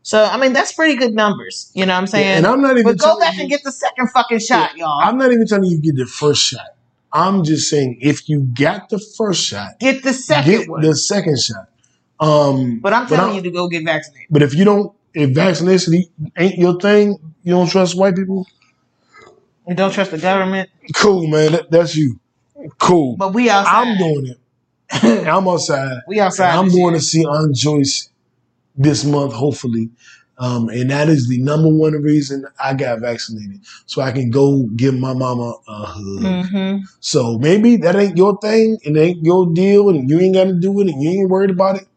So, 0.02 0.24
I 0.24 0.38
mean, 0.38 0.52
that's 0.54 0.72
pretty 0.72 0.96
good 0.96 1.12
numbers. 1.14 1.70
You 1.74 1.84
know 1.84 1.92
what 1.92 1.98
I'm 2.00 2.06
saying? 2.06 2.26
and 2.38 2.46
I'm 2.46 2.62
not 2.62 2.72
even. 2.78 2.84
but 2.84 2.98
go 2.98 3.18
back 3.18 3.34
you- 3.34 3.42
and 3.42 3.50
get 3.50 3.62
the 3.62 3.72
second 3.72 4.08
fucking 4.10 4.38
shot, 4.38 4.76
y'all. 4.76 5.00
I'm 5.02 5.18
not 5.18 5.30
even 5.32 5.46
telling 5.46 5.68
you 5.70 5.80
get 5.80 5.96
the 5.96 6.06
first 6.06 6.42
shot. 6.42 6.66
I'm 7.12 7.42
just 7.44 7.68
saying 7.68 7.98
if 8.00 8.28
you 8.28 8.40
got 8.42 8.88
the 8.88 8.98
first 8.98 9.44
shot, 9.44 9.78
get 9.80 10.02
the 10.02 10.12
second 10.12 10.50
get 10.50 10.68
one. 10.68 10.82
the 10.82 10.94
second 10.96 11.38
shot. 11.40 11.68
Um, 12.20 12.78
but 12.80 12.92
I'm 12.92 13.06
telling 13.06 13.26
I'm- 13.26 13.36
you 13.36 13.42
to 13.42 13.50
go 13.50 13.68
get 13.68 13.84
vaccinated. 13.84 14.28
But 14.30 14.42
if 14.42 14.54
you 14.54 14.64
don't, 14.64 14.92
if 15.14 15.34
vaccination 15.34 16.04
ain't 16.36 16.58
your 16.58 16.78
thing, 16.80 17.18
you 17.42 17.52
don't 17.52 17.68
trust 17.68 17.96
white 17.96 18.14
people. 18.16 18.46
You 19.66 19.74
don't 19.74 19.92
trust 19.92 20.10
the 20.12 20.18
government, 20.18 20.70
Cool, 20.94 21.26
man. 21.26 21.52
That, 21.52 21.70
that's 21.70 21.94
you. 21.96 22.18
Cool. 22.78 23.16
but 23.16 23.34
we 23.34 23.50
outside. 23.50 23.88
I'm 23.88 23.98
doing 23.98 24.26
it. 24.26 24.38
I'm 25.28 25.46
outside. 25.48 25.98
We 26.06 26.20
outside. 26.20 26.56
I'm 26.56 26.68
going 26.68 26.78
year. 26.78 26.92
to 26.94 27.00
see 27.00 27.24
Aunt 27.24 27.54
Joyce 27.54 28.10
this 28.76 29.04
month, 29.04 29.32
hopefully. 29.32 29.90
Um, 30.38 30.68
and 30.68 30.90
that 30.90 31.08
is 31.08 31.28
the 31.28 31.38
number 31.42 31.68
one 31.68 31.94
reason 31.94 32.46
I 32.62 32.74
got 32.74 33.00
vaccinated. 33.00 33.60
So 33.86 34.02
I 34.02 34.12
can 34.12 34.30
go 34.30 34.62
give 34.76 34.94
my 34.96 35.12
mama 35.12 35.54
a 35.66 35.84
hug. 35.84 36.22
Mhm. 36.22 36.82
So 37.00 37.38
maybe 37.38 37.76
that 37.78 37.96
ain't 37.96 38.16
your 38.16 38.38
thing 38.38 38.78
and 38.84 38.96
ain't 38.96 39.24
your 39.24 39.52
deal 39.52 39.88
and 39.88 40.08
you 40.08 40.20
ain't 40.20 40.34
got 40.34 40.44
to 40.44 40.54
do 40.54 40.78
it 40.80 40.88
and 40.88 41.02
you 41.02 41.10
ain't 41.10 41.28
worried 41.30 41.50
about 41.50 41.76
it. 41.76 41.88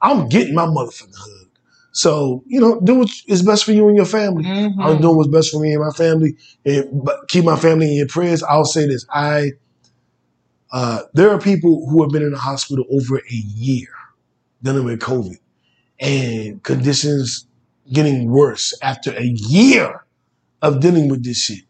I'm 0.00 0.28
getting 0.28 0.54
my 0.54 0.64
motherfucking 0.64 1.14
hug. 1.14 1.48
So, 1.92 2.42
you 2.46 2.60
know, 2.60 2.80
do 2.80 2.94
what 2.94 3.10
is 3.26 3.42
best 3.42 3.64
for 3.64 3.72
you 3.72 3.86
and 3.88 3.96
your 3.96 4.06
family. 4.06 4.44
Mhm. 4.44 4.74
I'm 4.78 5.00
doing 5.00 5.16
what's 5.16 5.28
best 5.28 5.50
for 5.50 5.60
me 5.60 5.72
and 5.72 5.82
my 5.82 5.90
family, 5.90 6.36
and 6.64 6.84
but 7.04 7.28
keep 7.28 7.44
my 7.44 7.56
family 7.56 7.88
in 7.88 7.96
your 7.96 8.06
prayers. 8.06 8.42
I'll 8.42 8.64
say 8.64 8.86
this: 8.86 9.04
I 9.12 9.52
uh, 10.72 11.02
there 11.14 11.30
are 11.30 11.38
people 11.38 11.88
who 11.88 12.02
have 12.02 12.10
been 12.10 12.22
in 12.22 12.32
the 12.32 12.38
hospital 12.38 12.84
over 12.90 13.18
a 13.18 13.34
year 13.34 13.88
dealing 14.62 14.84
with 14.84 15.00
COVID, 15.00 15.36
and 16.00 16.62
conditions 16.62 17.46
getting 17.92 18.30
worse 18.30 18.76
after 18.82 19.12
a 19.12 19.24
year 19.24 20.04
of 20.62 20.80
dealing 20.80 21.08
with 21.08 21.24
this 21.24 21.42
shit. 21.42 21.60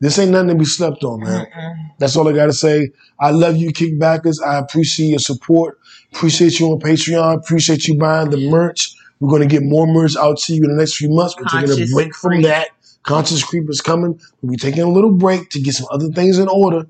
This 0.00 0.18
ain't 0.18 0.30
nothing 0.30 0.48
to 0.48 0.54
be 0.54 0.64
slept 0.64 1.02
on, 1.04 1.20
man. 1.20 1.46
Mm-mm. 1.46 1.90
That's 1.98 2.16
all 2.16 2.28
I 2.28 2.32
gotta 2.32 2.52
say. 2.52 2.90
I 3.18 3.30
love 3.30 3.56
you, 3.56 3.72
kickbackers. 3.72 4.36
I 4.44 4.58
appreciate 4.58 5.08
your 5.08 5.18
support. 5.18 5.78
Appreciate 6.12 6.58
you 6.60 6.66
on 6.72 6.80
Patreon. 6.80 7.36
Appreciate 7.36 7.86
you 7.86 7.98
buying 7.98 8.30
the 8.30 8.48
merch. 8.48 8.94
We're 9.20 9.30
going 9.30 9.42
to 9.42 9.48
get 9.48 9.62
more 9.64 9.86
merch 9.86 10.16
out 10.16 10.38
to 10.38 10.54
you 10.54 10.62
in 10.62 10.70
the 10.70 10.76
next 10.76 10.96
few 10.96 11.10
months. 11.10 11.36
We're 11.36 11.60
taking 11.60 11.82
a 11.82 11.86
break 11.92 12.14
from 12.14 12.42
that. 12.42 12.68
Conscious 13.02 13.42
Creep 13.42 13.68
is 13.68 13.80
coming. 13.80 14.20
We'll 14.40 14.52
be 14.52 14.56
taking 14.56 14.82
a 14.82 14.88
little 14.88 15.12
break 15.12 15.50
to 15.50 15.60
get 15.60 15.74
some 15.74 15.86
other 15.90 16.08
things 16.08 16.38
in 16.38 16.48
order. 16.48 16.86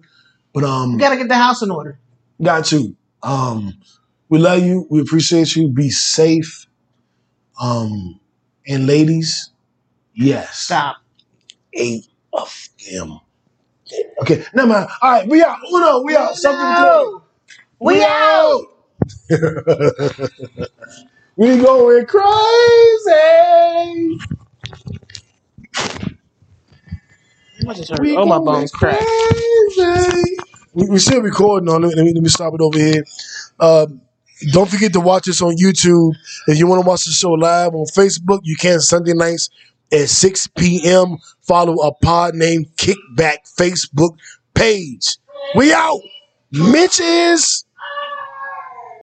But 0.59 0.67
um, 0.69 0.95
We 0.95 0.99
gotta 0.99 1.17
get 1.17 1.29
the 1.29 1.37
house 1.37 1.63
in 1.63 1.71
order. 1.71 2.01
got 2.43 2.65
to. 2.67 2.97
Um, 3.23 3.75
we 4.29 4.41
love 4.41 4.61
you. 4.61 4.89
We 4.91 5.01
appreciate 5.01 5.55
you. 5.55 5.69
Be 5.69 5.89
safe. 5.89 6.67
Um, 7.61 8.19
and 8.67 8.89
ladies, 8.89 9.51
yes, 10.15 10.59
Stop. 10.59 10.97
eight 11.75 12.09
of 12.33 12.69
them. 12.91 13.21
Okay, 14.23 14.45
never 14.53 14.69
mind. 14.69 14.89
All 15.01 15.13
right, 15.13 15.29
we 15.29 15.45
out. 15.45 15.59
Uno, 15.73 16.03
we 16.03 16.17
out. 16.17 16.35
Something. 16.35 16.61
No. 16.61 17.23
We 17.79 18.03
out. 18.03 18.63
we 21.37 21.57
going 21.63 22.05
crazy. 22.07 24.19
Oh, 28.17 28.27
my 28.27 28.39
bones 28.39 28.71
cracked. 28.73 29.05
we 30.75 30.99
still 30.99 31.23
recording 31.23 31.69
on 31.69 31.85
it. 31.85 31.89
Let 31.89 32.05
me, 32.05 32.13
let 32.15 32.23
me 32.23 32.29
stop 32.29 32.55
it 32.55 32.61
over 32.61 32.79
here. 32.79 33.05
Um, 33.59 34.01
don't 34.53 34.69
forget 34.71 34.93
to 34.93 35.01
watch 35.01 35.29
us 35.29 35.43
on 35.43 35.57
YouTube. 35.57 36.13
If 36.47 36.59
you 36.59 36.67
want 36.67 36.83
to 36.83 36.89
watch 36.89 37.05
the 37.05 37.11
show 37.11 37.33
live 37.33 37.75
on 37.75 37.87
Facebook, 37.87 38.41
you 38.45 38.57
can 38.57 38.81
Sunday 38.81 39.13
nights 39.15 39.51
at 39.93 40.09
6 40.09 40.47
p.m. 40.57 41.17
Follow 41.47 41.75
a 41.87 41.93
pod 41.95 42.35
named 42.35 42.67
Kickback 42.77 43.39
Facebook 43.59 44.17
page. 44.55 45.17
We 45.57 45.73
out. 45.73 46.01
Mitches. 46.53 47.65